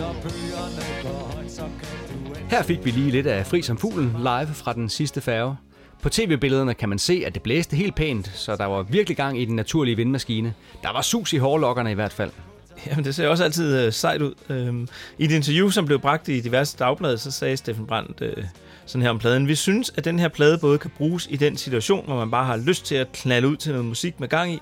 Når 0.00 0.12
bøgerne 0.22 0.84
går 1.02 1.32
højt, 1.34 1.50
så 1.50 1.62
kan 1.62 1.98
du 2.08 2.34
Her 2.50 2.62
fik 2.62 2.84
vi 2.84 2.90
lige 2.90 3.10
lidt 3.10 3.26
af 3.26 3.46
Fri 3.46 3.62
som 3.62 3.78
fuglen 3.78 4.16
live 4.18 4.54
fra 4.54 4.72
den 4.72 4.88
sidste 4.88 5.20
færge. 5.20 5.56
På 6.02 6.08
tv-billederne 6.08 6.74
kan 6.74 6.88
man 6.88 6.98
se, 6.98 7.22
at 7.26 7.34
det 7.34 7.42
blæste 7.42 7.76
helt 7.76 7.94
pænt, 7.94 8.28
så 8.34 8.56
der 8.56 8.66
var 8.66 8.82
virkelig 8.82 9.16
gang 9.16 9.40
i 9.40 9.44
den 9.44 9.56
naturlige 9.56 9.96
vindmaskine. 9.96 10.54
Der 10.82 10.92
var 10.92 11.02
sus 11.02 11.32
i 11.32 11.36
hårlokkerne 11.36 11.90
i 11.90 11.94
hvert 11.94 12.12
fald. 12.12 12.30
Jamen, 12.86 13.04
det 13.04 13.14
ser 13.14 13.28
også 13.28 13.44
altid 13.44 13.86
øh, 13.86 13.92
sejt 13.92 14.22
ud. 14.22 14.34
Øhm, 14.48 14.88
I 15.18 15.24
et 15.24 15.30
interview, 15.30 15.70
som 15.70 15.86
blev 15.86 16.00
bragt 16.00 16.28
i 16.28 16.40
diverse 16.40 16.76
dagblade, 16.78 17.18
så 17.18 17.30
sagde 17.30 17.56
Steffen 17.56 17.86
Brandt 17.86 18.20
øh, 18.20 18.44
sådan 18.86 19.02
her 19.02 19.10
om 19.10 19.18
pladen. 19.18 19.48
Vi 19.48 19.54
synes, 19.54 19.92
at 19.96 20.04
den 20.04 20.18
her 20.18 20.28
plade 20.28 20.58
både 20.58 20.78
kan 20.78 20.90
bruges 20.96 21.26
i 21.30 21.36
den 21.36 21.56
situation, 21.56 22.04
hvor 22.04 22.16
man 22.16 22.30
bare 22.30 22.44
har 22.44 22.56
lyst 22.56 22.86
til 22.86 22.94
at 22.94 23.12
knalde 23.12 23.48
ud 23.48 23.56
til 23.56 23.72
noget 23.72 23.86
musik 23.86 24.20
med 24.20 24.28
gang 24.28 24.52
i, 24.52 24.58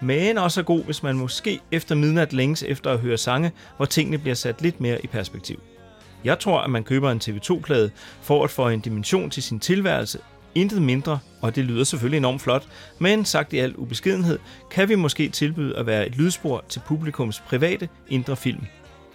men 0.00 0.38
også 0.38 0.60
er 0.60 0.64
god, 0.64 0.84
hvis 0.84 1.02
man 1.02 1.16
måske 1.16 1.60
efter 1.70 1.94
midnat 1.94 2.32
længes 2.32 2.62
efter 2.62 2.90
at 2.90 2.98
høre 2.98 3.18
sange, 3.18 3.52
hvor 3.76 3.86
tingene 3.86 4.18
bliver 4.18 4.34
sat 4.34 4.62
lidt 4.62 4.80
mere 4.80 5.04
i 5.04 5.06
perspektiv. 5.06 5.60
Jeg 6.24 6.38
tror, 6.38 6.60
at 6.60 6.70
man 6.70 6.84
køber 6.84 7.10
en 7.10 7.20
TV2-plade 7.24 7.90
for 8.22 8.44
at 8.44 8.50
få 8.50 8.68
en 8.68 8.80
dimension 8.80 9.30
til 9.30 9.42
sin 9.42 9.60
tilværelse, 9.60 10.18
intet 10.54 10.82
mindre, 10.82 11.18
og 11.40 11.56
det 11.56 11.64
lyder 11.64 11.84
selvfølgelig 11.84 12.18
enormt 12.18 12.42
flot, 12.42 12.68
men 12.98 13.24
sagt 13.24 13.52
i 13.52 13.58
al 13.58 13.76
ubeskedenhed, 13.76 14.38
kan 14.70 14.88
vi 14.88 14.94
måske 14.94 15.28
tilbyde 15.28 15.76
at 15.76 15.86
være 15.86 16.06
et 16.06 16.16
lydspor 16.16 16.64
til 16.68 16.82
publikums 16.86 17.40
private 17.40 17.88
indre 18.08 18.36
film. 18.36 18.66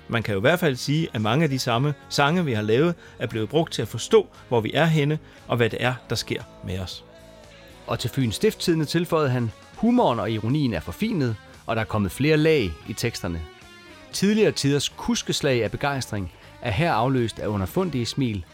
Man 0.08 0.24
kan 0.24 0.34
jo 0.34 0.40
i 0.40 0.42
hvert 0.42 0.60
fald 0.60 0.76
sige, 0.76 1.08
at 1.14 1.22
mange 1.22 1.44
af 1.44 1.50
de 1.50 1.60
samme 1.60 1.94
sange, 2.10 2.46
vi 2.46 2.54
har 2.54 2.62
lavet, 2.62 2.96
er 3.20 3.28
blevet 3.28 3.50
brugt 3.50 3.74
til 3.74 3.82
at 3.82 3.88
forstå, 3.88 4.28
hvor 4.48 4.62
vi 4.62 4.72
er 4.74 4.86
henne, 4.86 5.20
og 5.48 5.58
hvad 5.58 5.70
det 5.70 5.84
er, 5.84 5.94
der 6.10 6.16
sker 6.16 6.44
med 6.66 6.80
os. 6.80 7.04
Og 7.88 8.00
til 8.00 8.10
Fyns 8.10 8.36
Stifttidende 8.36 8.86
tilføjede 8.86 9.30
han, 9.30 9.52
humoren 9.76 10.20
og 10.20 10.32
ironien 10.32 10.74
er 10.74 10.80
forfinet, 10.80 11.36
og 11.66 11.76
der 11.76 11.82
er 11.82 11.86
kommet 11.86 12.12
flere 12.12 12.38
lag 12.38 12.72
i 12.88 12.94
teksterne. 12.94 13.42
Tidligere 14.14 14.52
tiders 14.52 14.90
kuskeslag 14.90 15.64
af 15.64 15.72
begejstring 15.72 16.32
er 16.62 16.72
her 16.72 16.94
afløst 16.94 17.40
af 17.40 17.48
underfundige 17.48 18.06
smil. 18.06 18.46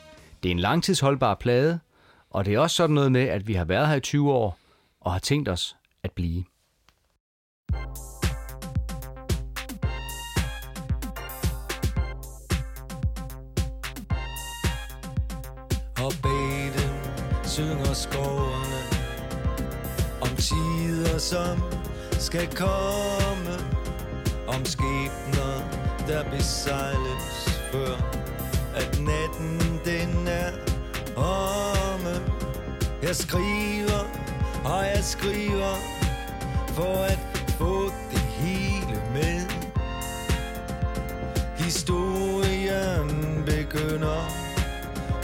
Det 0.44 0.50
er 0.50 0.54
en 0.54 0.60
langtidsholdbar 0.60 1.36
plade, 1.36 1.80
og 2.36 2.46
det 2.46 2.54
er 2.54 2.60
også 2.60 2.76
sådan 2.76 2.94
noget 2.94 3.12
med, 3.12 3.22
at 3.22 3.48
vi 3.48 3.54
har 3.54 3.66
været 3.66 3.88
her 3.88 3.96
i 3.96 4.00
20 4.00 4.34
år 4.34 4.58
og 5.02 5.12
har 5.12 5.20
tænkt 5.20 5.50
os 5.50 5.76
at 6.04 6.12
blive. 6.12 6.44
Og 15.98 16.12
bede 16.24 16.86
synger 17.44 17.94
skovene 17.94 18.82
Om 20.22 20.30
tider 20.38 21.18
som 21.18 21.58
skal 22.12 22.56
komme 22.56 23.56
Om 24.48 24.66
skæbner 24.66 25.54
der 26.08 26.24
besejles 26.30 27.62
før 27.72 27.96
At 28.76 29.00
natten 29.00 29.80
den 29.86 30.28
er 30.28 30.52
om. 31.18 31.75
Jeg 33.06 33.16
skriver 33.16 34.00
og 34.66 34.86
jeg 34.86 35.04
skriver 35.04 35.76
For 36.68 37.04
at 37.04 37.20
få 37.58 37.84
det 38.12 38.20
hele 38.20 39.02
med. 39.14 39.42
Historien 41.58 43.10
begynder 43.46 44.26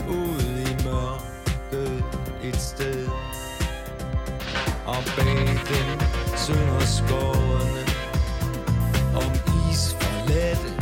ude 0.09 0.61
i 0.61 0.83
mørket 0.85 2.03
et 2.43 2.61
sted. 2.61 3.07
Og 4.85 5.03
bag 5.17 5.47
den 5.47 6.01
synger 6.37 6.79
skovene 6.79 7.85
Om 9.15 9.31
isforladte 9.71 10.80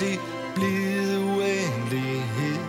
Bliver 0.00 0.12
til 0.12 0.20
blid 0.54 1.18
uendelighed. 1.18 2.60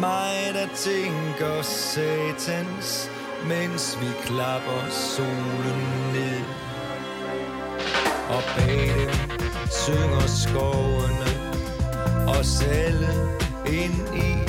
Mig 0.00 0.54
der 0.54 0.66
tænker 0.74 1.62
satans 1.62 3.10
Mens 3.48 3.98
vi 4.00 4.06
klapper 4.24 4.90
solen 4.90 6.12
ned. 6.12 6.44
Og 8.28 8.42
bag 8.56 8.88
dem 8.88 9.68
synger 9.70 10.26
skovene 10.26 11.30
os 12.38 12.62
alle 12.62 13.38
ind 13.66 14.16
i 14.16 14.39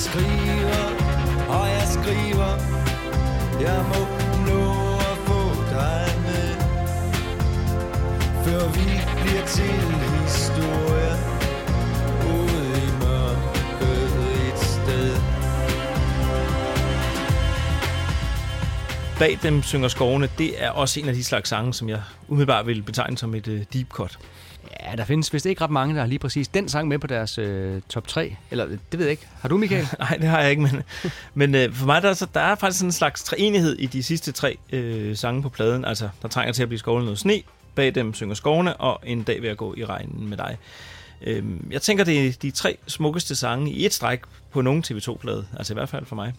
skriver, 0.00 0.84
og 1.48 1.68
jeg 1.68 1.86
skriver 1.96 2.50
Jeg 3.60 3.84
må 3.90 4.02
nå 4.48 4.62
at 5.10 5.16
få 5.28 5.40
dig 5.76 6.04
med. 6.26 6.48
Før 8.44 8.62
vi 8.76 8.88
bliver 9.20 9.44
til 9.46 9.80
historie 10.22 11.14
Ude 12.34 12.70
i 12.86 12.90
mørket 13.02 14.12
et 14.48 14.58
sted. 14.58 15.16
Bag 19.18 19.38
dem 19.42 19.62
synger 19.62 19.88
skovene, 19.88 20.28
det 20.38 20.64
er 20.64 20.70
også 20.70 21.00
en 21.00 21.08
af 21.08 21.14
de 21.14 21.24
slags 21.24 21.48
sange, 21.48 21.74
som 21.74 21.88
jeg 21.88 22.02
umiddelbart 22.28 22.66
vil 22.66 22.82
betegne 22.82 23.18
som 23.18 23.34
et 23.34 23.48
uh, 23.48 23.60
deep 23.72 23.88
cut. 23.88 24.18
Ja, 24.90 24.96
der 24.96 25.04
findes 25.04 25.32
vist 25.32 25.46
ikke 25.46 25.64
ret 25.64 25.70
mange, 25.70 25.94
der 25.94 26.00
har 26.00 26.06
lige 26.06 26.18
præcis 26.18 26.48
den 26.48 26.68
sang 26.68 26.88
med 26.88 26.98
på 26.98 27.06
deres 27.06 27.38
øh, 27.38 27.80
top 27.88 28.08
3. 28.08 28.36
Eller, 28.50 28.66
det 28.66 28.98
ved 28.98 29.00
jeg 29.00 29.10
ikke. 29.10 29.26
Har 29.40 29.48
du, 29.48 29.56
Michael? 29.56 29.88
Nej, 29.98 30.16
det 30.16 30.28
har 30.28 30.40
jeg 30.40 30.50
ikke, 30.50 30.62
men, 30.62 30.82
men 31.34 31.54
øh, 31.54 31.72
for 31.72 31.86
mig 31.86 32.02
der 32.02 32.08
er, 32.08 32.14
så, 32.14 32.26
der 32.34 32.40
er 32.40 32.54
faktisk 32.54 32.78
sådan 32.78 32.88
en 32.88 32.92
slags 32.92 33.22
træenighed 33.22 33.76
i 33.78 33.86
de 33.86 34.02
sidste 34.02 34.32
tre 34.32 34.58
øh, 34.72 35.16
sange 35.16 35.42
på 35.42 35.48
pladen. 35.48 35.84
Altså, 35.84 36.08
der 36.22 36.28
trænger 36.28 36.52
til 36.52 36.62
at 36.62 36.68
blive 36.68 36.78
skovlet 36.78 37.04
noget 37.04 37.18
sne, 37.18 37.42
bag 37.74 37.94
dem 37.94 38.14
synger 38.14 38.34
skovene, 38.34 38.76
og 38.76 39.00
en 39.06 39.22
dag 39.22 39.40
vil 39.40 39.48
jeg 39.48 39.56
gå 39.56 39.74
i 39.76 39.84
regnen 39.84 40.28
med 40.28 40.36
dig. 40.36 40.58
Øh, 41.22 41.44
jeg 41.70 41.82
tænker, 41.82 42.04
det 42.04 42.26
er 42.26 42.32
de 42.42 42.50
tre 42.50 42.76
smukkeste 42.86 43.36
sange 43.36 43.70
i 43.70 43.86
et 43.86 43.92
stræk 43.92 44.20
på 44.50 44.62
nogen 44.62 44.84
TV2-plade. 44.86 45.46
Altså 45.56 45.72
i 45.72 45.74
hvert 45.74 45.88
fald 45.88 46.06
for 46.06 46.16
mig. 46.16 46.34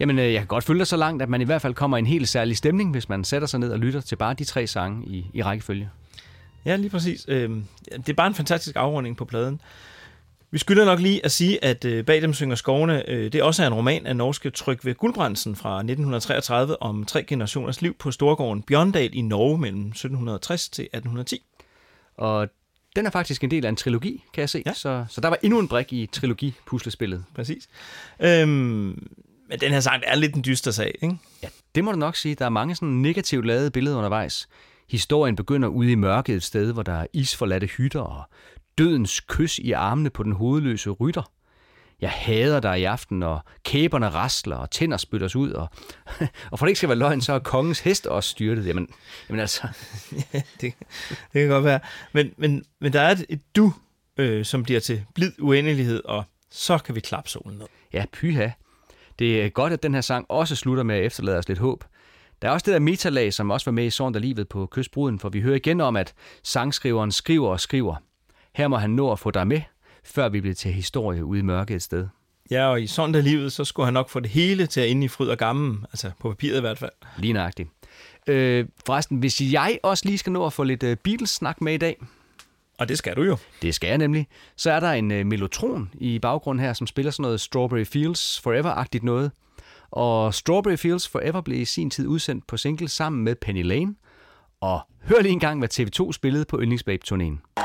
Jamen, 0.00 0.18
øh, 0.18 0.32
jeg 0.32 0.40
kan 0.40 0.46
godt 0.46 0.64
følge 0.64 0.78
dig 0.78 0.86
så 0.86 0.96
langt, 0.96 1.22
at 1.22 1.28
man 1.28 1.40
i 1.40 1.44
hvert 1.44 1.62
fald 1.62 1.74
kommer 1.74 1.96
i 1.96 1.98
en 1.98 2.06
helt 2.06 2.28
særlig 2.28 2.56
stemning, 2.56 2.90
hvis 2.90 3.08
man 3.08 3.24
sætter 3.24 3.48
sig 3.48 3.60
ned 3.60 3.72
og 3.72 3.78
lytter 3.78 4.00
til 4.00 4.16
bare 4.16 4.34
de 4.34 4.44
tre 4.44 4.66
sange 4.66 5.06
i, 5.06 5.26
i 5.32 5.42
rækkefølge. 5.42 5.90
Ja, 6.64 6.76
lige 6.76 6.90
præcis. 6.90 7.24
Øh, 7.28 7.50
det 7.90 8.08
er 8.08 8.14
bare 8.14 8.26
en 8.26 8.34
fantastisk 8.34 8.76
afrunding 8.76 9.16
på 9.16 9.24
pladen. 9.24 9.60
Vi 10.50 10.58
skylder 10.58 10.84
nok 10.84 11.00
lige 11.00 11.24
at 11.24 11.32
sige, 11.32 11.64
at 11.64 11.84
øh, 11.84 12.04
Bag 12.04 12.22
dem 12.22 12.34
synger 12.34 12.56
skovene, 12.56 13.10
øh, 13.10 13.32
det 13.32 13.42
også 13.42 13.62
er 13.62 13.66
en 13.66 13.74
roman 13.74 14.06
af 14.06 14.16
norske 14.16 14.50
Trygve 14.50 14.94
Guldbrandsen 14.94 15.56
fra 15.56 15.76
1933 15.76 16.82
om 16.82 17.04
tre 17.04 17.22
generationers 17.22 17.82
liv 17.82 17.94
på 17.94 18.10
Storgården 18.10 18.62
Bjørndal 18.62 19.10
i 19.12 19.20
Norge 19.20 19.58
mellem 19.58 19.86
1760 19.86 20.68
til 20.68 20.82
1810. 20.82 21.42
Og 22.16 22.48
den 22.96 23.06
er 23.06 23.10
faktisk 23.10 23.44
en 23.44 23.50
del 23.50 23.64
af 23.64 23.68
en 23.68 23.76
trilogi, 23.76 24.24
kan 24.34 24.40
jeg 24.40 24.50
se. 24.50 24.62
Ja. 24.66 24.72
Så, 24.72 25.04
så 25.08 25.20
der 25.20 25.28
var 25.28 25.38
endnu 25.42 25.58
en 25.58 25.68
brik 25.68 25.92
i 25.92 26.06
trilogi-puslespillet. 26.12 27.24
Præcis. 27.34 27.68
Øhm, 28.20 29.08
men 29.48 29.60
den 29.60 29.72
her 29.72 29.80
sang 29.80 30.02
er 30.06 30.16
lidt 30.16 30.34
en 30.34 30.44
dyster 30.44 30.70
sag, 30.70 30.94
ikke? 31.02 31.16
Ja, 31.42 31.48
det 31.74 31.84
må 31.84 31.92
du 31.92 31.98
nok 31.98 32.16
sige. 32.16 32.34
Der 32.34 32.44
er 32.44 32.48
mange 32.48 32.74
sådan 32.74 32.88
negativt 32.88 33.46
lavede 33.46 33.70
billeder 33.70 33.96
undervejs. 33.96 34.48
Historien 34.94 35.36
begynder 35.36 35.68
ude 35.68 35.92
i 35.92 35.94
mørket 35.94 36.36
et 36.36 36.42
sted, 36.42 36.72
hvor 36.72 36.82
der 36.82 36.92
er 36.92 37.06
isforladte 37.12 37.66
hytter 37.66 38.00
og 38.00 38.22
dødens 38.78 39.20
kys 39.20 39.58
i 39.58 39.72
armene 39.72 40.10
på 40.10 40.22
den 40.22 40.32
hovedløse 40.32 40.90
rytter. 40.90 41.32
Jeg 42.00 42.10
hader 42.10 42.60
dig 42.60 42.80
i 42.80 42.84
aften, 42.84 43.22
og 43.22 43.40
kæberne 43.64 44.08
rasler, 44.08 44.56
og 44.56 44.70
tænder 44.70 44.96
spyttes 44.96 45.36
ud, 45.36 45.50
og, 45.50 45.68
og 46.50 46.58
for 46.58 46.66
det 46.66 46.70
ikke 46.70 46.78
skal 46.78 46.88
være 46.88 46.98
løgn, 46.98 47.20
så 47.20 47.32
er 47.32 47.38
kongens 47.38 47.80
hest 47.80 48.06
også 48.06 48.30
styrtet. 48.30 48.66
Jamen, 48.66 48.88
jamen 49.28 49.40
altså... 49.40 49.68
ja, 50.34 50.42
det, 50.60 50.74
det 51.10 51.32
kan 51.32 51.48
godt 51.48 51.64
være. 51.64 51.80
Men, 52.12 52.34
men, 52.36 52.64
men 52.80 52.92
der 52.92 53.00
er 53.00 53.10
et, 53.10 53.26
et 53.28 53.40
du, 53.56 53.72
øh, 54.16 54.44
som 54.44 54.62
bliver 54.62 54.80
til 54.80 55.04
blid 55.14 55.32
uendelighed, 55.40 56.04
og 56.04 56.24
så 56.50 56.78
kan 56.78 56.94
vi 56.94 57.00
klappe 57.00 57.30
solen 57.30 57.58
ned. 57.58 57.66
Ja, 57.92 58.04
pyha. 58.12 58.48
Det 59.18 59.44
er 59.44 59.48
godt, 59.48 59.72
at 59.72 59.82
den 59.82 59.94
her 59.94 60.00
sang 60.00 60.26
også 60.28 60.56
slutter 60.56 60.82
med 60.82 60.96
at 60.96 61.04
efterlade 61.04 61.38
os 61.38 61.48
lidt 61.48 61.58
håb. 61.58 61.84
Der 62.42 62.48
er 62.48 62.52
også 62.52 62.64
det 62.64 62.72
der 62.72 62.78
metalag, 62.78 63.32
som 63.32 63.50
også 63.50 63.70
var 63.70 63.72
med 63.72 63.86
i 63.86 63.90
der 63.90 64.18
livet 64.18 64.48
på 64.48 64.66
Kystbruden, 64.66 65.18
for 65.18 65.28
vi 65.28 65.40
hører 65.40 65.56
igen 65.56 65.80
om, 65.80 65.96
at 65.96 66.14
sangskriveren 66.42 67.12
skriver 67.12 67.48
og 67.48 67.60
skriver. 67.60 67.96
Her 68.54 68.68
må 68.68 68.76
han 68.76 68.90
nå 68.90 69.12
at 69.12 69.18
få 69.18 69.30
dig 69.30 69.46
med, 69.46 69.60
før 70.04 70.28
vi 70.28 70.40
bliver 70.40 70.54
til 70.54 70.72
historie 70.72 71.24
ude 71.24 71.38
i 71.38 71.42
mørket 71.42 71.74
et 71.74 71.82
sted. 71.82 72.06
Ja, 72.50 72.66
og 72.66 72.82
i 72.82 72.86
sådan 72.86 73.14
der 73.14 73.20
livet, 73.20 73.52
så 73.52 73.64
skulle 73.64 73.86
han 73.86 73.94
nok 73.94 74.08
få 74.08 74.20
det 74.20 74.30
hele 74.30 74.66
til 74.66 74.80
at 74.80 74.88
ind 74.88 75.04
i 75.04 75.08
fryd 75.08 75.28
og 75.28 75.38
gammel, 75.38 75.78
altså 75.92 76.10
på 76.20 76.28
papiret 76.28 76.56
i 76.56 76.60
hvert 76.60 76.78
fald. 76.78 76.90
Lige 77.18 77.32
nøjagtigt. 77.32 77.68
Øh, 78.26 78.66
forresten, 78.86 79.18
hvis 79.18 79.40
jeg 79.40 79.78
også 79.82 80.06
lige 80.06 80.18
skal 80.18 80.32
nå 80.32 80.46
at 80.46 80.52
få 80.52 80.64
lidt 80.64 80.82
uh, 80.82 80.94
Beatles-snak 80.94 81.60
med 81.60 81.74
i 81.74 81.76
dag, 81.76 81.96
og 82.78 82.88
det 82.88 82.98
skal 82.98 83.16
du 83.16 83.22
jo. 83.22 83.36
Det 83.62 83.74
skal 83.74 83.88
jeg 83.88 83.98
nemlig. 83.98 84.26
Så 84.56 84.70
er 84.70 84.80
der 84.80 84.90
en 84.90 85.10
uh, 85.10 85.26
melotron 85.26 85.90
i 85.94 86.18
baggrunden 86.18 86.64
her, 86.64 86.72
som 86.72 86.86
spiller 86.86 87.10
sådan 87.10 87.22
noget 87.22 87.40
Strawberry 87.40 87.84
Fields 87.84 88.40
Forever-agtigt 88.46 89.02
noget. 89.02 89.30
Og 89.94 90.34
Strawberry 90.34 90.76
Fields 90.76 91.08
Forever 91.08 91.40
blev 91.40 91.60
i 91.60 91.64
sin 91.64 91.90
tid 91.90 92.06
udsendt 92.06 92.46
på 92.46 92.56
single 92.56 92.88
sammen 92.88 93.24
med 93.24 93.34
Penny 93.34 93.62
Lane. 93.62 93.94
Og 94.60 94.80
hør 95.02 95.20
lige 95.22 95.32
en 95.32 95.40
gang, 95.40 95.58
hvad 95.58 95.68
TV2 95.80 96.12
spillede 96.12 96.44
på 96.44 96.60
Yndlingsbabe-turnéen. 96.60 97.64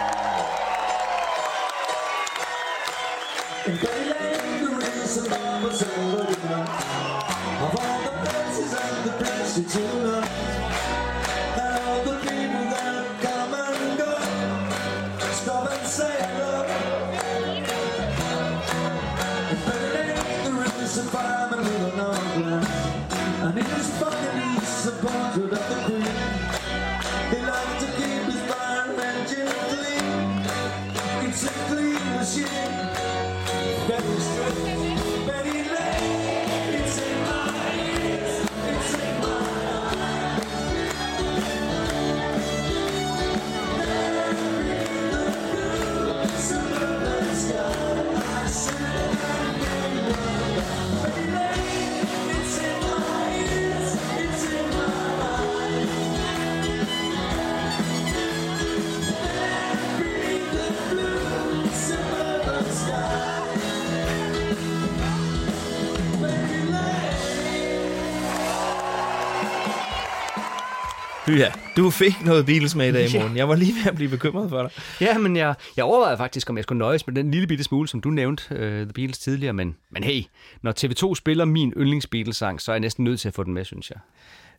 Ja, 71.38 71.52
du 71.78 71.90
fik 71.90 72.26
noget 72.26 72.46
Beatles 72.46 72.76
med 72.76 72.90
i 72.90 72.92
dag, 72.92 73.10
morgen. 73.14 73.38
Jeg 73.38 73.50
var 73.50 73.56
lige 73.56 73.74
ved 73.76 73.86
at 73.92 73.96
blive 73.96 74.10
bekymret 74.10 74.50
for 74.50 74.62
dig. 74.62 74.72
Ja, 75.02 75.18
men 75.18 75.36
jeg, 75.36 75.56
jeg 75.78 75.86
overvejede 75.86 76.18
faktisk, 76.18 76.50
om 76.50 76.58
jeg 76.58 76.64
skulle 76.64 76.80
nøjes 76.80 77.08
med 77.08 77.16
den 77.16 77.32
lille 77.32 77.48
bitte 77.48 77.64
smule, 77.64 77.88
som 77.88 78.02
du 78.02 78.10
nævnte, 78.10 78.44
uh, 78.52 78.58
The 78.60 78.86
Beatles 78.86 79.20
tidligere. 79.20 79.54
Men, 79.54 79.76
men 79.92 80.04
hey, 80.04 80.24
når 80.62 80.74
TV2 80.80 81.16
spiller 81.16 81.46
min 81.46 81.74
yndlings 81.78 82.08
Beatles-sang, 82.08 82.62
så 82.62 82.72
er 82.72 82.76
jeg 82.76 82.80
næsten 82.80 83.04
nødt 83.04 83.20
til 83.20 83.28
at 83.28 83.34
få 83.34 83.44
den 83.44 83.54
med, 83.54 83.66
synes 83.66 83.90
jeg. 83.90 84.00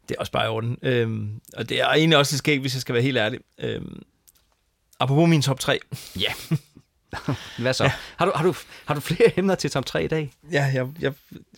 det 0.09 0.15
er 0.15 0.21
også 0.21 0.33
bare 0.33 0.45
i 0.45 0.49
orden. 0.49 0.77
Øhm, 0.83 1.41
og 1.57 1.69
det 1.69 1.81
er 1.81 1.87
egentlig 1.89 2.19
også 2.19 2.33
lidt 2.33 2.39
skægt, 2.39 2.61
hvis 2.61 2.75
jeg 2.75 2.81
skal 2.81 2.93
være 2.95 3.03
helt 3.03 3.19
ærlig. 3.19 3.41
Øhm, 3.61 4.03
apropos 5.01 5.29
min 5.29 5.43
top 5.43 5.61
3. 5.61 5.79
Ja. 6.21 6.33
Hvad 7.59 7.75
så? 7.75 7.85
Ja. 7.85 7.93
Har, 8.17 8.27
du, 8.27 8.33
har, 8.35 8.45
du, 8.45 8.55
har 8.85 8.95
du 8.95 9.01
flere 9.01 9.39
emner 9.39 9.55
til 9.55 9.71
top 9.71 9.87
3 9.87 10.05
i 10.05 10.07
dag? 10.07 10.31
Ja, 10.53 10.71
jeg, 10.75 10.87
jeg 11.01 11.13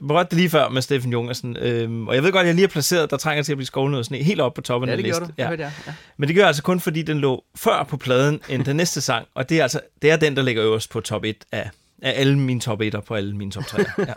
berørte 0.09 0.31
det 0.31 0.37
lige 0.39 0.51
før 0.51 0.69
med 0.69 0.83
Steffen 0.83 1.12
Jungersen. 1.12 1.57
Øhm, 1.57 2.09
og 2.09 2.15
jeg 2.15 2.23
ved 2.23 2.33
godt, 2.33 2.41
at 2.41 2.47
jeg 2.47 2.55
lige 2.55 2.67
har 2.67 2.68
placeret, 2.68 3.10
der 3.10 3.17
trænger 3.17 3.43
til 3.43 3.52
at 3.52 3.57
blive 3.57 3.67
skålet 3.67 3.91
noget 3.91 4.07
sne 4.07 4.18
helt 4.18 4.41
op 4.41 4.55
på 4.55 4.60
toppen 4.60 4.89
Ja, 4.91 4.97
af 4.97 5.02
listen. 5.02 5.26
Det 5.26 5.35
jeg, 5.39 5.59
ja. 5.59 5.70
Men 6.17 6.28
det 6.28 6.36
gør 6.36 6.43
jeg 6.43 6.47
altså 6.47 6.62
kun, 6.62 6.81
fordi 6.81 7.02
den 7.02 7.18
lå 7.18 7.44
før 7.57 7.83
på 7.83 7.97
pladen 7.97 8.41
end 8.49 8.65
den 8.65 8.76
næste 8.76 9.01
sang. 9.01 9.26
Og 9.35 9.49
det 9.49 9.59
er 9.59 9.62
altså 9.62 9.81
det 10.02 10.10
er 10.10 10.17
den, 10.17 10.36
der 10.36 10.43
ligger 10.43 10.65
øverst 10.65 10.91
på 10.91 11.01
top 11.01 11.25
1 11.25 11.36
af, 11.52 11.70
af 12.02 12.12
alle 12.17 12.39
mine 12.39 12.60
top 12.60 12.83
1'er 12.83 13.01
på 13.01 13.15
alle 13.15 13.36
mine 13.36 13.51
top 13.51 13.67
3. 13.67 13.85
Ja. 13.99 14.15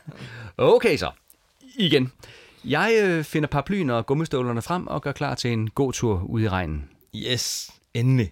Okay 0.58 0.98
så. 0.98 1.12
Igen. 1.78 2.12
Jeg 2.66 2.94
øh, 3.04 3.24
finder 3.24 3.48
paraplyen 3.48 3.90
og 3.90 4.06
gummistøvlerne 4.06 4.62
frem 4.62 4.88
og 4.88 5.02
gør 5.02 5.12
klar 5.12 5.36
til 5.36 5.52
en 5.52 5.70
god 5.70 5.94
tur 5.94 6.24
ud 6.30 6.42
i 6.42 6.50
regnen. 6.50 6.90
Yes, 7.16 7.70
endelig. 7.94 8.32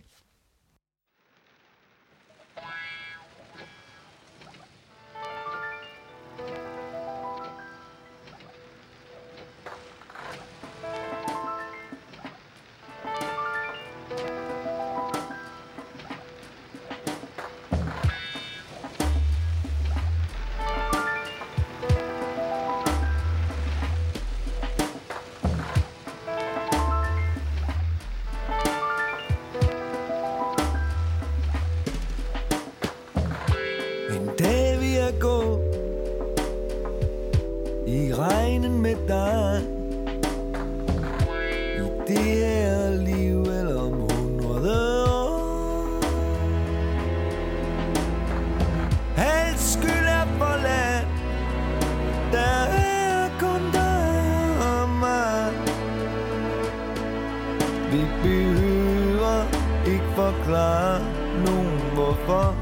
Forklare 60.94 61.46
nogen 61.46 61.94
hvorfor. 61.94 62.56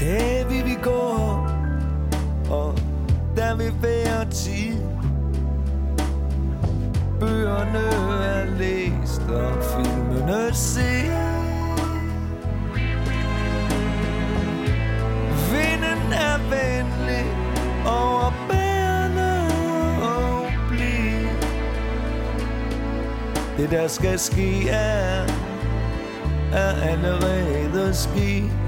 Dag 0.00 0.46
vil 0.48 0.64
vi 0.64 0.76
gå 0.82 1.00
Og 2.50 2.78
der 3.36 3.56
vil 3.56 3.72
være 3.82 4.30
tid. 4.30 4.76
Bøgerne 7.20 7.78
er 8.24 8.44
læst 8.58 9.22
og 9.28 9.64
filmene 9.64 10.54
set 10.54 11.23
Det 23.64 23.72
der 23.72 23.88
skal 23.88 24.18
ske 24.18 24.68
er, 24.68 25.26
er 26.52 26.82
allerede 26.82 27.94
sket 27.94 28.63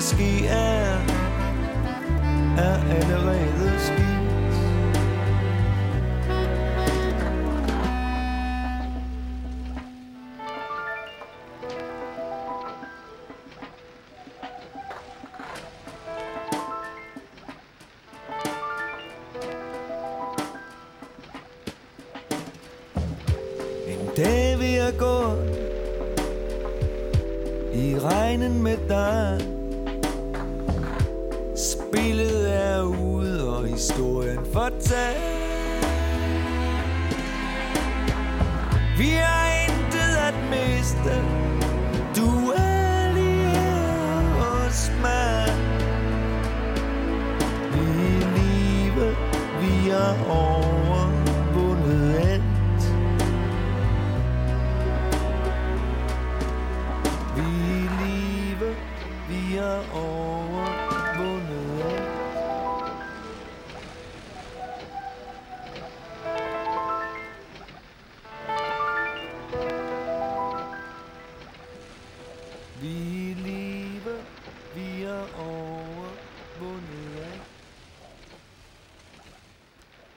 Det 0.00 0.08
der 0.08 0.16
skal 0.16 0.18
ske 0.18 0.50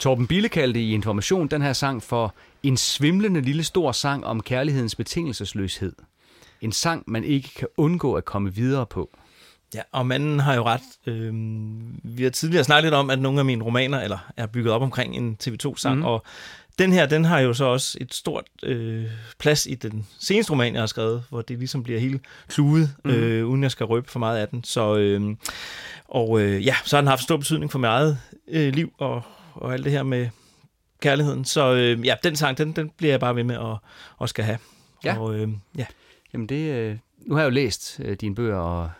Torben 0.04 0.28
Bille 0.28 0.50
kaldte 0.50 0.82
i 0.82 0.94
Information 0.94 1.48
den 1.48 1.62
her 1.62 1.74
sang 1.74 2.04
for 2.04 2.34
en 2.64 2.78
svimlende 2.78 3.42
lille 3.42 3.64
stor 3.64 3.92
sang 3.92 4.26
om 4.26 4.42
kærlighedens 4.42 4.96
betingelsesløshed. 4.96 5.94
En 6.62 6.72
sang, 6.72 7.04
man 7.08 7.24
ikke 7.24 7.50
kan 7.56 7.68
undgå 7.78 8.14
at 8.14 8.26
komme 8.26 8.56
videre 8.56 8.86
på. 8.86 9.18
Ja, 9.76 9.82
og 9.92 10.06
manden 10.06 10.40
har 10.40 10.56
jo 10.56 10.64
ret. 10.64 10.82
Øhm, 11.08 12.00
vi 12.04 12.24
har 12.24 12.30
tidligere 12.30 12.64
snakket 12.64 12.84
lidt 12.84 12.94
om, 12.94 13.10
at 13.10 13.20
nogle 13.20 13.40
af 13.40 13.46
mine 13.46 13.64
romaner 13.64 14.02
eller 14.02 14.18
er 14.38 14.46
bygget 14.46 14.74
op 14.74 14.82
omkring 14.82 15.16
en 15.16 15.38
TV2-sang, 15.44 15.96
Mhm. 15.96 16.02
mm. 16.02 16.06
og 16.06 16.24
den 16.80 16.94
her, 16.94 17.06
den 17.06 17.26
har 17.26 17.40
jo 17.40 17.54
så 17.54 17.66
også 17.66 17.98
et 18.02 18.14
stort 18.14 18.46
øh, 18.64 19.06
plads 19.40 19.66
i 19.66 19.76
den 19.76 20.08
seneste 20.20 20.52
roman, 20.52 20.74
jeg 20.74 20.82
har 20.82 20.88
skrevet, 20.88 21.24
hvor 21.30 21.42
det 21.42 21.58
ligesom 21.60 21.84
bliver 21.84 22.00
helt 22.00 22.22
kludet, 22.48 22.96
mm. 23.06 23.12
øh, 23.12 23.48
uden 23.48 23.64
jeg 23.64 23.72
skal 23.72 23.86
røbe 23.86 24.12
for 24.12 24.20
meget 24.20 24.38
af 24.38 24.48
den. 24.48 24.64
Så, 24.64 24.96
øh, 24.98 25.36
og 26.08 26.42
øh, 26.42 26.66
ja, 26.66 26.76
så 26.86 26.96
har 26.96 27.02
den 27.02 27.08
haft 27.08 27.24
stor 27.24 27.38
betydning 27.38 27.72
for 27.72 27.80
mit 27.80 27.88
eget 27.88 28.18
øh, 28.48 28.74
liv 28.74 28.94
og, 28.98 29.22
og 29.54 29.74
alt 29.74 29.84
det 29.84 29.92
her 29.92 30.04
med 30.04 30.30
kærligheden. 31.02 31.46
Så 31.46 31.74
øh, 31.74 32.06
ja, 32.06 32.16
den 32.24 32.36
sang, 32.36 32.58
den, 32.58 32.72
den 32.72 32.92
bliver 32.98 33.14
jeg 33.14 33.20
bare 33.20 33.36
ved 33.36 33.44
med 33.44 33.56
at, 33.56 33.78
at 34.22 34.30
skal 34.30 34.46
have. 34.46 34.58
Ja. 35.04 35.20
Og, 35.20 35.36
øh, 35.36 35.50
ja. 35.78 35.86
Jamen 36.34 36.50
det, 36.50 36.74
øh, 36.74 36.98
nu 37.26 37.36
har 37.36 37.42
jeg 37.42 37.50
jo 37.50 37.54
læst 37.54 38.00
øh, 38.04 38.18
dine 38.22 38.36
bøger, 38.36 38.58
og, 38.58 38.92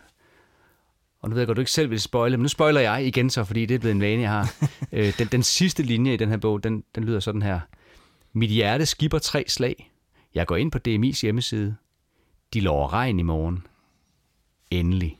og 1.20 1.28
nu 1.28 1.34
ved 1.34 1.40
jeg 1.40 1.46
godt, 1.46 1.56
du 1.56 1.60
ikke 1.60 1.70
selv 1.70 1.90
vil 1.90 2.00
spoile, 2.00 2.36
men 2.36 2.42
nu 2.42 2.48
spoiler 2.48 2.80
jeg 2.80 3.06
igen 3.06 3.30
så, 3.30 3.44
fordi 3.44 3.66
det 3.66 3.74
er 3.74 3.78
blevet 3.78 3.94
en 3.94 4.00
vane, 4.00 4.22
jeg 4.22 4.30
har. 4.30 4.54
øh, 4.92 5.18
den, 5.18 5.26
den 5.26 5.42
sidste 5.42 5.82
linje 5.82 6.14
i 6.14 6.16
den 6.16 6.28
her 6.28 6.36
bog, 6.36 6.64
den, 6.64 6.84
den 6.94 7.04
lyder 7.04 7.20
sådan 7.20 7.42
her. 7.42 7.60
Mit 8.32 8.50
hjerte 8.50 8.86
skipper 8.86 9.18
tre 9.18 9.44
slag. 9.48 9.90
Jeg 10.34 10.46
går 10.46 10.56
ind 10.56 10.72
på 10.72 10.78
DMI's 10.88 11.20
hjemmeside. 11.22 11.76
De 12.54 12.60
lover 12.60 12.92
regn 12.92 13.18
i 13.18 13.22
morgen. 13.22 13.66
Endelig. 14.70 15.18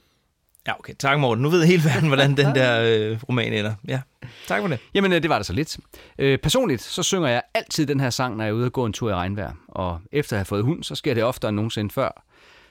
Ja, 0.66 0.78
okay. 0.78 0.94
Tak, 0.98 1.18
Morten. 1.18 1.42
Nu 1.42 1.48
ved 1.48 1.66
hele 1.66 1.84
verden, 1.84 2.08
hvordan 2.08 2.36
den 2.36 2.46
der 2.54 2.80
øh, 2.80 3.18
roman 3.28 3.52
ender. 3.52 3.74
Ja, 3.88 4.00
tak 4.46 4.60
for 4.60 4.68
det. 4.68 4.78
Jamen, 4.94 5.12
øh, 5.12 5.22
det 5.22 5.30
var 5.30 5.36
det 5.36 5.46
så 5.46 5.52
lidt. 5.52 5.76
Øh, 6.18 6.38
personligt, 6.38 6.82
så 6.82 7.02
synger 7.02 7.28
jeg 7.28 7.42
altid 7.54 7.86
den 7.86 8.00
her 8.00 8.10
sang, 8.10 8.36
når 8.36 8.44
jeg 8.44 8.50
er 8.50 8.54
ude 8.54 8.66
og 8.66 8.72
gå 8.72 8.84
en 8.86 8.92
tur 8.92 9.10
i 9.10 9.14
regnvejr. 9.14 9.52
Og 9.68 10.00
efter 10.12 10.36
at 10.36 10.38
have 10.38 10.44
fået 10.44 10.64
hund, 10.64 10.82
så 10.82 10.94
sker 10.94 11.14
det 11.14 11.24
oftere 11.24 11.48
end 11.48 11.56
nogensinde 11.56 11.90
før. 11.90 12.24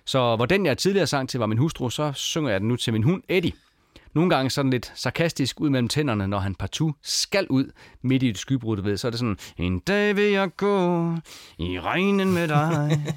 Så 0.06 0.36
hvor 0.36 0.46
den, 0.46 0.66
jeg 0.66 0.78
tidligere 0.78 1.08
sang 1.08 1.30
til, 1.30 1.40
var 1.40 1.46
min 1.46 1.58
hustru, 1.58 1.90
så 1.90 2.12
synger 2.16 2.50
jeg 2.52 2.60
den 2.60 2.68
nu 2.68 2.76
til 2.76 2.94
min 2.94 3.04
hund, 3.04 3.24
Eddie. 3.30 3.52
Nogle 4.14 4.30
gange 4.30 4.50
sådan 4.50 4.72
lidt 4.72 4.92
sarkastisk 4.96 5.60
ud 5.60 5.70
mellem 5.70 5.88
tænderne, 5.88 6.28
når 6.28 6.40
han 6.40 6.56
partout 6.56 6.96
skal 7.02 7.48
ud 7.50 7.72
midt 8.02 8.24
i 8.24 8.30
et 8.30 8.38
skybrud, 8.38 8.82
ved. 8.82 8.98
Så 8.98 9.08
er 9.08 9.12
det 9.12 9.20
sådan, 9.20 9.38
en 9.58 9.80
dag 9.80 10.16
vil 10.16 10.32
jeg 10.32 10.50
gå 10.58 11.06
i 11.60 11.80
regnen 11.80 12.34
med 12.34 12.48
dig. 12.48 13.02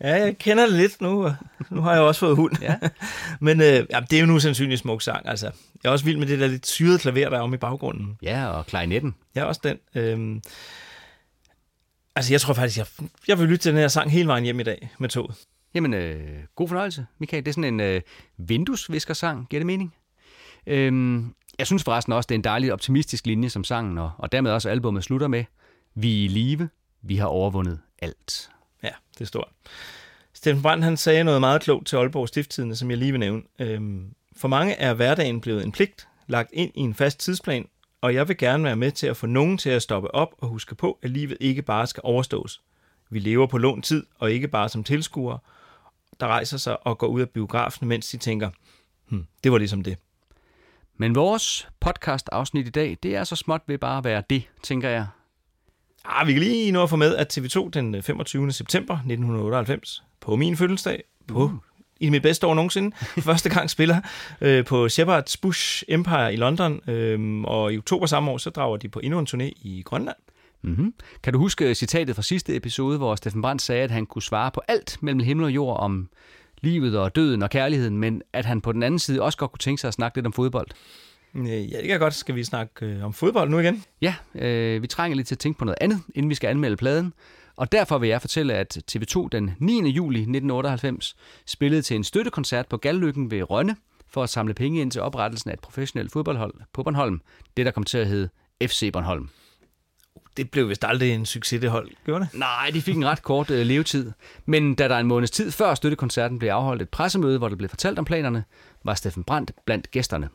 Ja, 0.00 0.14
jeg 0.14 0.38
kender 0.38 0.66
det 0.66 0.74
lidt 0.74 1.00
nu. 1.00 1.30
Nu 1.70 1.80
har 1.80 1.92
jeg 1.92 2.00
også 2.00 2.18
fået 2.18 2.36
hund. 2.36 2.52
Ja. 2.62 2.74
Men 3.40 3.60
øh, 3.60 3.86
ja, 3.90 4.00
det 4.10 4.12
er 4.12 4.20
jo 4.20 4.26
nu 4.26 4.38
sandsynligt 4.38 4.80
smuk 4.80 5.02
sang. 5.02 5.28
Altså, 5.28 5.46
jeg 5.82 5.88
er 5.88 5.92
også 5.92 6.04
vild 6.04 6.16
med 6.16 6.26
det 6.26 6.38
der 6.38 6.46
lidt 6.46 6.66
syrede 6.66 6.98
klaver, 6.98 7.28
der 7.30 7.36
er 7.36 7.42
om 7.42 7.54
i 7.54 7.56
baggrunden. 7.56 8.18
Ja, 8.22 8.46
og 8.46 8.66
klarinetten. 8.66 9.14
Ja, 9.34 9.44
også 9.44 9.60
den. 9.64 9.78
Øhm, 9.94 10.42
altså, 12.16 12.32
jeg 12.32 12.40
tror 12.40 12.54
faktisk, 12.54 12.78
jeg, 12.78 12.86
jeg 13.28 13.38
vil 13.38 13.48
lytte 13.48 13.62
til 13.62 13.72
den 13.72 13.80
her 13.80 13.88
sang 13.88 14.10
hele 14.10 14.28
vejen 14.28 14.44
hjem 14.44 14.60
i 14.60 14.62
dag 14.62 14.90
med 14.98 15.08
toget. 15.08 15.34
Jamen, 15.74 15.94
øh, 15.94 16.20
god 16.56 16.68
fornøjelse, 16.68 17.06
Michael. 17.18 17.44
Det 17.44 17.50
er 17.50 17.54
sådan 17.54 17.74
en 17.74 17.80
øh, 17.80 18.00
vinduesviskersang, 18.38 19.46
giver 19.48 19.60
det 19.60 19.66
mening? 19.66 19.94
Øhm, 20.68 21.34
jeg 21.58 21.66
synes 21.66 21.84
forresten 21.84 22.12
også, 22.12 22.26
det 22.26 22.34
er 22.34 22.38
en 22.38 22.44
dejlig 22.44 22.72
optimistisk 22.72 23.26
linje 23.26 23.50
som 23.50 23.64
sangen, 23.64 23.98
og, 23.98 24.10
og 24.18 24.32
dermed 24.32 24.50
også 24.50 24.68
albumet 24.68 25.04
slutter 25.04 25.28
med, 25.28 25.44
vi 25.94 26.20
er 26.20 26.24
i 26.24 26.28
live, 26.28 26.68
vi 27.02 27.16
har 27.16 27.26
overvundet 27.26 27.80
alt. 27.98 28.50
Ja, 28.82 28.90
det 29.14 29.20
er 29.20 29.24
stort. 29.24 29.48
Steffen 30.32 30.62
Brandt 30.62 30.84
han 30.84 30.96
sagde 30.96 31.24
noget 31.24 31.40
meget 31.40 31.62
klogt 31.62 31.86
til 31.86 31.96
Aalborg 31.96 32.28
Stifttidene, 32.28 32.76
som 32.76 32.90
jeg 32.90 32.98
lige 32.98 33.12
vil 33.12 33.20
nævne. 33.20 33.42
Øhm, 33.58 34.14
for 34.36 34.48
mange 34.48 34.74
er 34.74 34.94
hverdagen 34.94 35.40
blevet 35.40 35.64
en 35.64 35.72
pligt, 35.72 36.08
lagt 36.26 36.50
ind 36.52 36.72
i 36.74 36.80
en 36.80 36.94
fast 36.94 37.20
tidsplan, 37.20 37.68
og 38.00 38.14
jeg 38.14 38.28
vil 38.28 38.36
gerne 38.36 38.64
være 38.64 38.76
med 38.76 38.92
til 38.92 39.06
at 39.06 39.16
få 39.16 39.26
nogen 39.26 39.58
til 39.58 39.70
at 39.70 39.82
stoppe 39.82 40.14
op 40.14 40.34
og 40.38 40.48
huske 40.48 40.74
på, 40.74 40.98
at 41.02 41.10
livet 41.10 41.36
ikke 41.40 41.62
bare 41.62 41.86
skal 41.86 42.00
overstås. 42.04 42.62
Vi 43.10 43.18
lever 43.18 43.46
på 43.46 43.58
lån 43.58 43.82
tid, 43.82 44.06
og 44.18 44.32
ikke 44.32 44.48
bare 44.48 44.68
som 44.68 44.84
tilskuere, 44.84 45.38
der 46.20 46.26
rejser 46.26 46.58
sig 46.58 46.86
og 46.86 46.98
går 46.98 47.06
ud 47.06 47.20
af 47.20 47.30
biografen, 47.30 47.88
mens 47.88 48.08
de 48.08 48.16
tænker, 48.16 48.50
hm, 49.08 49.26
det 49.44 49.52
var 49.52 49.58
ligesom 49.58 49.82
det. 49.82 49.96
Men 51.00 51.14
vores 51.14 51.68
podcast-afsnit 51.80 52.66
i 52.66 52.70
dag, 52.70 52.98
det 53.02 53.16
er 53.16 53.24
så 53.24 53.36
småt 53.36 53.60
ved 53.66 53.78
bare 53.78 53.98
at 53.98 54.04
være 54.04 54.22
det, 54.30 54.42
tænker 54.62 54.88
jeg. 54.88 55.06
Ah, 56.04 56.26
vi 56.26 56.32
kan 56.32 56.42
lige 56.42 56.72
nå 56.72 56.82
at 56.82 56.90
få 56.90 56.96
med, 56.96 57.16
at 57.16 57.38
TV2 57.38 57.70
den 57.70 58.02
25. 58.02 58.52
september 58.52 58.94
1998, 58.94 60.02
på 60.20 60.36
min 60.36 60.56
fødselsdag, 60.56 61.02
på 61.28 61.44
Uh. 61.44 61.52
i 62.00 62.10
mit 62.10 62.22
bedste 62.22 62.46
år 62.46 62.54
nogensinde, 62.54 62.96
første 63.30 63.48
gang 63.48 63.70
spiller 63.70 64.00
øh, 64.40 64.64
på 64.64 64.86
Shepherd's 64.86 65.34
Bush 65.42 65.82
Empire 65.88 66.32
i 66.32 66.36
London, 66.36 66.80
øh, 66.90 67.42
og 67.44 67.72
i 67.72 67.78
oktober 67.78 68.06
samme 68.06 68.30
år, 68.30 68.38
så 68.38 68.50
drager 68.50 68.76
de 68.76 68.88
på 68.88 69.00
endnu 69.02 69.18
en 69.18 69.26
turné 69.30 69.52
i 69.62 69.82
Grønland. 69.84 70.16
Mm-hmm. 70.62 70.94
Kan 71.22 71.32
du 71.32 71.38
huske 71.38 71.74
citatet 71.74 72.14
fra 72.16 72.22
sidste 72.22 72.56
episode, 72.56 72.98
hvor 72.98 73.14
Steffen 73.14 73.42
Brandt 73.42 73.62
sagde, 73.62 73.82
at 73.82 73.90
han 73.90 74.06
kunne 74.06 74.22
svare 74.22 74.50
på 74.50 74.60
alt 74.68 74.98
mellem 75.00 75.20
himmel 75.20 75.44
og 75.44 75.50
jord 75.50 75.80
om 75.80 76.08
livet 76.60 76.98
og 76.98 77.16
døden 77.16 77.42
og 77.42 77.50
kærligheden, 77.50 77.98
men 77.98 78.22
at 78.32 78.44
han 78.44 78.60
på 78.60 78.72
den 78.72 78.82
anden 78.82 78.98
side 78.98 79.22
også 79.22 79.38
godt 79.38 79.52
kunne 79.52 79.58
tænke 79.58 79.80
sig 79.80 79.88
at 79.88 79.94
snakke 79.94 80.16
lidt 80.16 80.26
om 80.26 80.32
fodbold? 80.32 80.66
Ja, 81.34 81.40
det 81.80 81.88
kan 81.88 81.98
godt. 81.98 82.14
Skal 82.14 82.34
vi 82.34 82.44
snakke 82.44 82.86
øh, 82.86 83.04
om 83.04 83.12
fodbold 83.12 83.50
nu 83.50 83.58
igen? 83.58 83.84
Ja, 84.02 84.14
øh, 84.34 84.82
vi 84.82 84.86
trænger 84.86 85.16
lidt 85.16 85.28
til 85.28 85.34
at 85.34 85.38
tænke 85.38 85.58
på 85.58 85.64
noget 85.64 85.78
andet, 85.80 86.00
inden 86.14 86.30
vi 86.30 86.34
skal 86.34 86.48
anmelde 86.48 86.76
pladen. 86.76 87.12
Og 87.56 87.72
derfor 87.72 87.98
vil 87.98 88.08
jeg 88.08 88.20
fortælle, 88.20 88.54
at 88.54 88.78
TV2 88.92 89.28
den 89.32 89.50
9. 89.58 89.90
juli 89.90 90.18
1998 90.18 91.16
spillede 91.46 91.82
til 91.82 91.96
en 91.96 92.04
støttekoncert 92.04 92.66
på 92.66 92.76
Gallykken 92.76 93.30
ved 93.30 93.50
Rønne 93.50 93.76
for 94.10 94.22
at 94.22 94.30
samle 94.30 94.54
penge 94.54 94.80
ind 94.80 94.90
til 94.90 95.02
oprettelsen 95.02 95.50
af 95.50 95.54
et 95.54 95.60
professionelt 95.60 96.12
fodboldhold 96.12 96.54
på 96.72 96.82
Bornholm. 96.82 97.20
Det, 97.56 97.66
der 97.66 97.72
kom 97.72 97.84
til 97.84 97.98
at 97.98 98.06
hedde 98.06 98.28
FC 98.62 98.92
Bornholm. 98.92 99.28
Det 100.38 100.50
blev 100.50 100.68
vist 100.68 100.84
aldrig 100.84 101.10
en 101.10 101.26
succes, 101.26 101.60
det 101.60 101.70
hold. 101.70 101.90
Gjorde 102.04 102.24
det? 102.24 102.38
Nej, 102.38 102.70
de 102.74 102.82
fik 102.82 102.96
en 102.96 103.06
ret 103.06 103.22
kort 103.22 103.50
øh, 103.50 103.66
levetid. 103.66 104.12
Men 104.46 104.74
da 104.74 104.88
der 104.88 104.98
en 104.98 105.06
måneds 105.06 105.30
tid 105.30 105.50
før 105.50 105.74
støttekoncerten 105.74 106.38
blev 106.38 106.50
afholdt 106.50 106.82
et 106.82 106.88
pressemøde, 106.88 107.38
hvor 107.38 107.48
der 107.48 107.56
blev 107.56 107.68
fortalt 107.68 107.98
om 107.98 108.04
planerne, 108.04 108.44
var 108.84 108.94
Steffen 108.94 109.24
Brandt 109.24 109.52
blandt 109.66 109.90
gæsterne. 109.90 110.28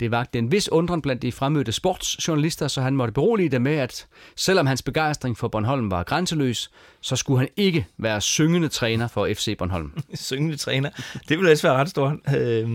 Det 0.00 0.10
vagte 0.10 0.38
en 0.38 0.52
vis 0.52 0.68
undren 0.68 1.02
blandt 1.02 1.22
de 1.22 1.32
fremmødte 1.32 1.72
sportsjournalister, 1.72 2.68
så 2.68 2.80
han 2.80 2.96
måtte 2.96 3.12
berolige 3.12 3.48
dem 3.48 3.62
med, 3.62 3.76
at 3.76 4.06
selvom 4.36 4.66
hans 4.66 4.82
begejstring 4.82 5.38
for 5.38 5.48
Bornholm 5.48 5.90
var 5.90 6.02
grænseløs, 6.02 6.70
så 7.00 7.16
skulle 7.16 7.38
han 7.38 7.48
ikke 7.56 7.86
være 7.98 8.20
syngende 8.20 8.68
træner 8.68 9.08
for 9.08 9.28
FC 9.34 9.56
Bornholm. 9.58 9.92
Syngende 10.14 10.56
træner. 10.56 10.90
Det 11.28 11.30
ville 11.38 11.50
ellers 11.50 11.64
være 11.64 11.74
ret 11.74 11.88
stort. 11.88 12.16
Øh, 12.36 12.70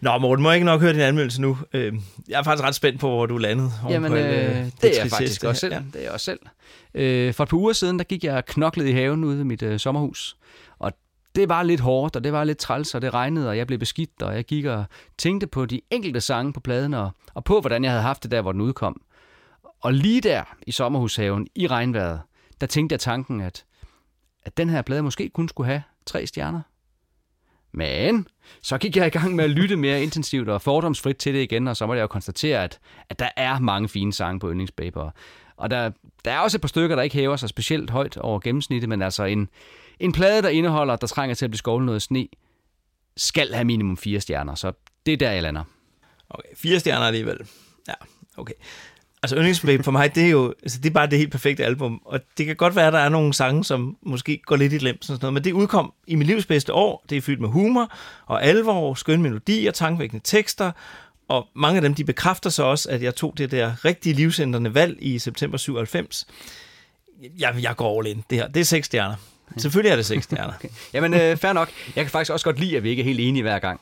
nå, 0.00 0.18
Morten, 0.18 0.42
må 0.42 0.50
jeg 0.50 0.56
ikke 0.56 0.66
nok 0.66 0.80
høre 0.80 0.92
din 0.92 1.00
anmeldelse 1.00 1.40
nu? 1.40 1.58
Øh, 1.72 1.92
jeg 2.28 2.38
er 2.38 2.42
faktisk 2.42 2.64
ret 2.64 2.74
spændt 2.74 3.00
på, 3.00 3.08
hvor 3.08 3.26
du 3.26 3.38
landede. 3.38 3.70
Jamen, 3.90 4.10
på 4.10 4.16
øh, 4.16 4.24
det, 4.24 4.72
det 4.82 4.98
er 4.98 5.02
jeg 5.02 5.10
faktisk 5.10 5.44
også 5.44 5.60
selv. 5.60 5.72
her. 5.72 5.82
Det 5.92 5.96
er 5.96 6.02
jeg 6.02 6.10
også 6.10 6.24
selv. 6.24 6.40
Øh, 6.94 7.34
for 7.34 7.44
et 7.44 7.48
par 7.50 7.56
uger 7.56 7.72
siden, 7.72 7.98
der 7.98 8.04
gik 8.04 8.24
jeg 8.24 8.44
knoklet 8.46 8.86
i 8.86 8.92
haven 8.92 9.24
ude 9.24 9.36
ved 9.36 9.44
mit 9.44 9.62
øh, 9.62 9.78
sommerhus. 9.80 10.36
Det 11.34 11.48
var 11.48 11.62
lidt 11.62 11.80
hårdt, 11.80 12.16
og 12.16 12.24
det 12.24 12.32
var 12.32 12.44
lidt 12.44 12.58
træls, 12.58 12.94
og 12.94 13.02
det 13.02 13.14
regnede, 13.14 13.48
og 13.48 13.56
jeg 13.56 13.66
blev 13.66 13.78
beskidt, 13.78 14.22
og 14.22 14.34
jeg 14.34 14.44
gik 14.44 14.64
og 14.64 14.84
tænkte 15.18 15.46
på 15.46 15.66
de 15.66 15.80
enkelte 15.90 16.20
sange 16.20 16.52
på 16.52 16.60
pladen, 16.60 16.94
og, 16.94 17.10
og 17.34 17.44
på, 17.44 17.60
hvordan 17.60 17.84
jeg 17.84 17.92
havde 17.92 18.02
haft 18.02 18.22
det 18.22 18.30
der, 18.30 18.42
hvor 18.42 18.52
den 18.52 18.60
udkom. 18.60 19.02
Og 19.80 19.92
lige 19.92 20.20
der 20.20 20.44
i 20.66 20.72
sommerhushaven, 20.72 21.46
i 21.54 21.66
regnvejret, 21.66 22.20
der 22.60 22.66
tænkte 22.66 22.92
jeg 22.92 23.00
tanken, 23.00 23.40
at, 23.40 23.64
at 24.42 24.56
den 24.56 24.68
her 24.68 24.82
plade 24.82 25.02
måske 25.02 25.28
kun 25.28 25.48
skulle 25.48 25.66
have 25.66 25.82
tre 26.06 26.26
stjerner. 26.26 26.60
Men 27.72 28.26
så 28.62 28.78
gik 28.78 28.96
jeg 28.96 29.06
i 29.06 29.10
gang 29.10 29.36
med 29.36 29.44
at 29.44 29.50
lytte 29.50 29.76
mere 29.76 30.02
intensivt 30.02 30.48
og 30.48 30.62
fordomsfrit 30.62 31.16
til 31.16 31.34
det 31.34 31.42
igen, 31.42 31.68
og 31.68 31.76
så 31.76 31.86
måtte 31.86 31.98
jeg 31.98 32.02
jo 32.02 32.06
konstatere, 32.06 32.64
at, 32.64 32.78
at 33.08 33.18
der 33.18 33.28
er 33.36 33.58
mange 33.58 33.88
fine 33.88 34.12
sange 34.12 34.40
på 34.40 34.50
Yndlingsbaber. 34.50 35.10
Og 35.56 35.70
der, 35.70 35.90
der 36.24 36.32
er 36.32 36.38
også 36.38 36.56
et 36.56 36.60
par 36.60 36.68
stykker, 36.68 36.96
der 36.96 37.02
ikke 37.02 37.16
hæver 37.16 37.36
sig 37.36 37.48
specielt 37.48 37.90
højt 37.90 38.16
over 38.16 38.40
gennemsnittet, 38.40 38.88
men 38.88 39.02
altså 39.02 39.24
en, 39.24 39.48
en 40.00 40.12
plade, 40.12 40.42
der 40.42 40.48
indeholder, 40.48 40.96
der 40.96 41.06
trænger 41.06 41.34
til 41.34 41.44
at 41.44 41.50
blive 41.50 41.58
skovlet 41.58 41.86
noget 41.86 42.02
sne, 42.02 42.28
skal 43.16 43.54
have 43.54 43.64
minimum 43.64 43.96
fire 43.96 44.20
stjerner, 44.20 44.54
så 44.54 44.72
det 45.06 45.12
er 45.12 45.16
der, 45.16 45.30
jeg 45.30 45.42
lander. 45.42 45.64
Okay, 46.30 46.48
fire 46.56 46.80
stjerner 46.80 47.06
alligevel. 47.06 47.38
Ja, 47.88 47.94
okay. 48.36 48.54
Altså, 49.22 49.36
Yndlingsbabe 49.36 49.82
for 49.82 49.90
mig, 49.90 50.14
det 50.14 50.24
er 50.24 50.28
jo 50.28 50.54
altså, 50.62 50.78
det 50.78 50.90
er 50.90 50.94
bare 50.94 51.06
det 51.06 51.18
helt 51.18 51.30
perfekte 51.30 51.64
album. 51.64 52.02
Og 52.04 52.20
det 52.38 52.46
kan 52.46 52.56
godt 52.56 52.76
være, 52.76 52.86
at 52.86 52.92
der 52.92 52.98
er 52.98 53.08
nogle 53.08 53.34
sange, 53.34 53.64
som 53.64 53.96
måske 54.02 54.40
går 54.46 54.56
lidt 54.56 54.72
i 54.72 54.78
glem, 54.78 55.02
sådan 55.02 55.18
noget, 55.22 55.34
men 55.34 55.44
det 55.44 55.52
udkom 55.52 55.92
i 56.06 56.14
mit 56.14 56.26
livs 56.26 56.46
bedste 56.46 56.72
år. 56.72 57.04
Det 57.10 57.16
er 57.18 57.22
fyldt 57.22 57.40
med 57.40 57.48
humor 57.48 57.92
og 58.26 58.44
alvor, 58.44 58.94
skønne 58.94 59.22
melodier, 59.22 59.70
tankevækkende 59.70 60.24
tekster, 60.24 60.72
og 61.28 61.48
mange 61.54 61.76
af 61.76 61.82
dem, 61.82 61.94
de 61.94 62.04
bekræfter 62.04 62.50
så 62.50 62.62
også, 62.62 62.90
at 62.90 63.02
jeg 63.02 63.14
tog 63.14 63.34
det 63.38 63.50
der 63.50 63.84
rigtige 63.84 64.14
livsændrende 64.14 64.74
valg 64.74 64.96
i 65.00 65.18
september 65.18 65.58
97. 65.58 66.26
Jeg, 67.38 67.54
jeg 67.62 67.76
går 67.76 67.98
all 67.98 68.08
in. 68.08 68.24
Det 68.30 68.38
her, 68.38 68.48
det 68.48 68.60
er 68.60 68.64
seks 68.64 68.86
stjerner. 68.86 69.16
Selvfølgelig 69.56 69.90
er 69.90 69.96
det 69.96 70.06
seks 70.06 70.24
stjerner. 70.24 70.54
okay. 70.58 70.68
Jamen, 70.92 71.14
øh, 71.14 71.36
fair 71.36 71.52
nok. 71.52 71.68
Jeg 71.96 72.04
kan 72.04 72.10
faktisk 72.10 72.32
også 72.32 72.44
godt 72.44 72.60
lide, 72.60 72.76
at 72.76 72.82
vi 72.82 72.90
ikke 72.90 73.00
er 73.00 73.04
helt 73.04 73.20
enige 73.20 73.42
hver 73.42 73.58
gang. 73.58 73.80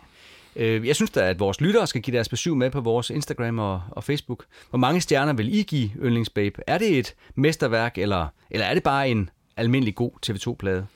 Øh, 0.56 0.86
jeg 0.86 0.96
synes 0.96 1.10
da, 1.10 1.20
at 1.20 1.40
vores 1.40 1.60
lyttere 1.60 1.86
skal 1.86 2.02
give 2.02 2.16
deres 2.16 2.28
besøg 2.28 2.56
med 2.56 2.70
på 2.70 2.80
vores 2.80 3.10
Instagram 3.10 3.58
og, 3.58 3.82
og 3.90 4.04
Facebook. 4.04 4.44
Hvor 4.70 4.78
mange 4.78 5.00
stjerner 5.00 5.32
vil 5.32 5.54
I 5.54 5.62
give 5.62 5.90
Yndlingsbabe? 6.02 6.62
Er 6.66 6.78
det 6.78 6.98
et 6.98 7.14
mesterværk, 7.34 7.98
eller, 7.98 8.26
eller 8.50 8.66
er 8.66 8.74
det 8.74 8.82
bare 8.82 9.08
en 9.08 9.30
almindelig 9.56 9.94
god 9.94 10.10
TV2-plade? 10.26 10.86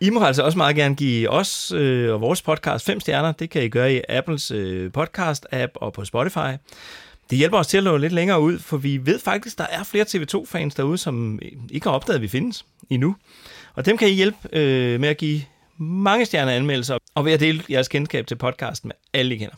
I 0.00 0.10
må 0.10 0.24
altså 0.24 0.42
også 0.42 0.58
meget 0.58 0.76
gerne 0.76 0.94
give 0.94 1.30
os 1.30 1.72
øh, 1.72 2.12
og 2.12 2.20
vores 2.20 2.42
podcast 2.42 2.84
fem 2.84 3.00
stjerner. 3.00 3.32
Det 3.32 3.50
kan 3.50 3.62
I 3.62 3.68
gøre 3.68 3.94
i 3.94 4.00
Apples 4.08 4.50
øh, 4.50 4.90
podcast-app 4.98 5.70
og 5.74 5.92
på 5.92 6.04
Spotify. 6.04 6.56
Det 7.30 7.38
hjælper 7.38 7.58
os 7.58 7.66
til 7.66 7.78
at 7.78 7.84
nå 7.84 7.96
lidt 7.96 8.12
længere 8.12 8.40
ud, 8.40 8.58
for 8.58 8.76
vi 8.76 9.06
ved 9.06 9.18
faktisk, 9.18 9.58
der 9.58 9.66
er 9.70 9.82
flere 9.82 10.04
TV2-fans 10.04 10.74
derude, 10.74 10.98
som 10.98 11.38
ikke 11.70 11.88
har 11.88 11.94
opdaget, 11.94 12.14
at 12.14 12.22
vi 12.22 12.28
findes 12.28 12.64
endnu. 12.90 13.16
Og 13.74 13.86
dem 13.86 13.96
kan 13.96 14.08
I 14.08 14.12
hjælpe 14.12 14.38
øh, 14.52 15.00
med 15.00 15.08
at 15.08 15.16
give 15.16 15.42
mange 15.78 16.24
stjerner 16.26 16.52
anmeldelser, 16.52 16.98
og 17.14 17.24
ved 17.24 17.32
at 17.32 17.40
dele 17.40 17.62
jeres 17.70 17.88
kendskab 17.88 18.26
til 18.26 18.34
podcasten 18.36 18.88
med 18.88 18.94
alle, 19.12 19.34
I 19.34 19.38
kender. 19.38 19.54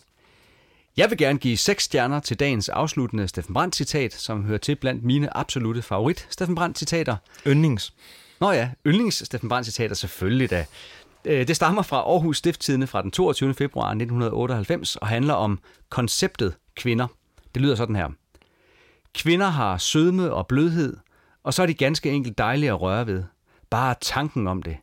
Jeg 0.96 1.10
vil 1.10 1.18
gerne 1.18 1.38
give 1.38 1.56
seks 1.56 1.84
stjerner 1.84 2.20
til 2.20 2.40
dagens 2.40 2.68
afsluttende 2.68 3.28
Steffen 3.28 3.54
Brandt 3.54 3.76
citat, 3.76 4.12
som 4.14 4.44
hører 4.44 4.58
til 4.58 4.76
blandt 4.76 5.04
mine 5.04 5.36
absolute 5.36 5.82
favorit 5.82 6.26
Steffen 6.30 6.54
Brandt 6.54 6.78
citater. 6.78 7.16
Yndlings. 7.46 7.92
Nå 8.40 8.50
ja, 8.52 8.70
yndlings 8.86 9.26
Steffen 9.26 9.48
Brandt 9.48 9.66
citater 9.66 9.94
selvfølgelig 9.94 10.50
da. 10.50 10.64
Øh, 11.24 11.48
Det 11.48 11.56
stammer 11.56 11.82
fra 11.82 11.96
Aarhus 11.96 12.36
Stifttidende 12.38 12.86
fra 12.86 13.02
den 13.02 13.10
22. 13.10 13.54
februar 13.54 13.86
1998 13.86 14.96
og 14.96 15.06
handler 15.08 15.34
om 15.34 15.58
konceptet 15.88 16.54
kvinder. 16.76 17.06
Det 17.54 17.62
lyder 17.62 17.74
sådan 17.74 17.96
her. 17.96 18.08
Kvinder 19.14 19.48
har 19.48 19.78
sødme 19.78 20.32
og 20.32 20.46
blødhed, 20.46 20.96
og 21.44 21.54
så 21.54 21.62
er 21.62 21.66
de 21.66 21.74
ganske 21.74 22.10
enkelt 22.10 22.38
dejlige 22.38 22.70
at 22.70 22.80
røre 22.80 23.06
ved. 23.06 23.24
Bare 23.70 23.94
tanken 24.00 24.46
om 24.46 24.62
det. 24.62 24.76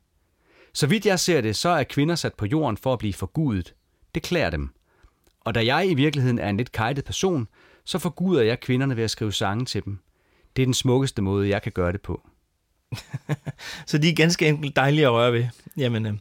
Så 0.74 0.88
vidt 0.88 1.06
jeg 1.06 1.20
ser 1.20 1.42
det, 1.42 1.56
så 1.56 1.70
er 1.70 1.84
kvinder 1.84 2.16
sat 2.16 2.34
på 2.34 2.46
jorden 2.46 2.78
for 2.78 2.94
at 2.94 3.00
blive 3.00 3.14
forgudet. 3.14 3.74
Det 4.16 4.24
klæder 4.24 4.50
dem. 4.50 4.70
Og 5.40 5.56
da 5.56 5.66
jeg 5.66 5.90
i 5.90 5.94
virkeligheden 5.94 6.40
er 6.40 6.50
en 6.50 6.58
lidt 6.58 6.72
kajtet 6.72 7.06
person, 7.06 7.48
så 7.86 8.00
forguder 8.00 8.42
jeg 8.42 8.60
kvinderne 8.60 8.98
ved 8.98 9.04
at 9.04 9.12
skrive 9.12 9.34
sange 9.34 9.66
til 9.66 9.86
dem. 9.86 10.00
Det 10.56 10.62
er 10.62 10.66
den 10.66 10.74
smukkeste 10.74 11.22
måde, 11.22 11.50
jeg 11.50 11.62
kan 11.62 11.72
gøre 11.72 11.92
det 11.92 12.02
på. 12.02 12.30
Så 13.88 13.98
de 13.98 14.10
er 14.10 14.16
ganske 14.16 14.48
enkelt 14.48 14.76
dejlige 14.76 15.06
at 15.06 15.12
røre 15.12 15.34
ved. 15.34 15.48
Jamen, 15.78 16.06
øh, 16.06 16.14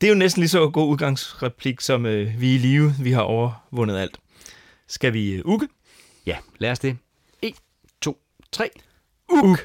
Det 0.00 0.06
er 0.06 0.10
jo 0.10 0.18
næsten 0.18 0.40
lige 0.40 0.48
så 0.48 0.70
god 0.70 0.88
udgangsreplik, 0.88 1.80
som 1.80 2.06
øh, 2.06 2.40
vi 2.40 2.50
er 2.50 2.54
i 2.54 2.58
live. 2.58 2.94
Vi 3.00 3.12
har 3.12 3.22
overvundet 3.22 3.96
alt. 3.96 4.20
Skal 4.86 5.12
vi 5.12 5.32
øh, 5.32 5.42
uge? 5.44 5.68
Ja, 6.26 6.36
lad 6.58 6.70
os 6.70 6.78
det. 6.78 6.96
1, 7.42 7.54
2, 8.00 8.18
3. 8.52 8.70
Ug! 9.32 9.58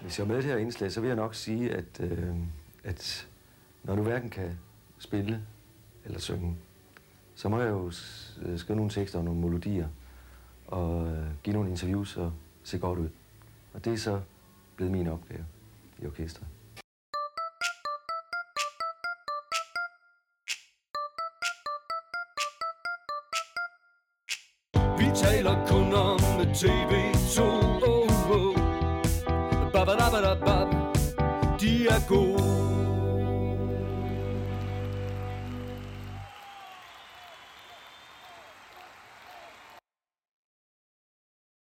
Hvis 0.00 0.18
jeg 0.18 0.24
er 0.24 0.28
med 0.28 0.36
i 0.38 0.42
det 0.42 0.50
her 0.50 0.56
indslag, 0.56 0.92
så 0.92 1.00
vil 1.00 1.08
jeg 1.08 1.16
nok 1.16 1.34
sige, 1.34 1.74
at, 1.74 2.00
øh, 2.00 2.36
at 2.84 3.28
når 3.82 3.96
du 3.96 4.02
hverken 4.02 4.30
kan 4.30 4.58
spille 4.98 5.42
eller 6.04 6.18
synge, 6.18 6.56
så 7.34 7.48
må 7.48 7.60
jeg 7.60 7.70
jo 7.70 7.92
øh, 8.42 8.58
skrive 8.58 8.76
nogle 8.76 8.90
tekster 8.90 9.18
og 9.18 9.24
nogle 9.24 9.40
melodier, 9.40 9.88
og 10.66 11.06
øh, 11.06 11.26
give 11.42 11.54
nogle 11.54 11.70
interviews 11.70 12.16
og 12.16 12.32
se 12.62 12.78
godt 12.78 12.98
ud. 12.98 13.08
Og 13.72 13.84
det 13.84 13.92
er 13.92 13.96
så 13.96 14.20
blevet 14.76 14.92
min 14.92 15.08
opgave 15.08 15.44
i 15.98 16.06
orkestret. 16.06 16.46
Vi 24.98 25.06
taler 25.14 25.66
kun 25.66 25.94
om 25.94 26.18
tv 26.54 27.09
oh, 30.24 30.36
oh. 30.46 31.58
De 31.58 31.88
er 31.88 32.00
gode 32.08 32.59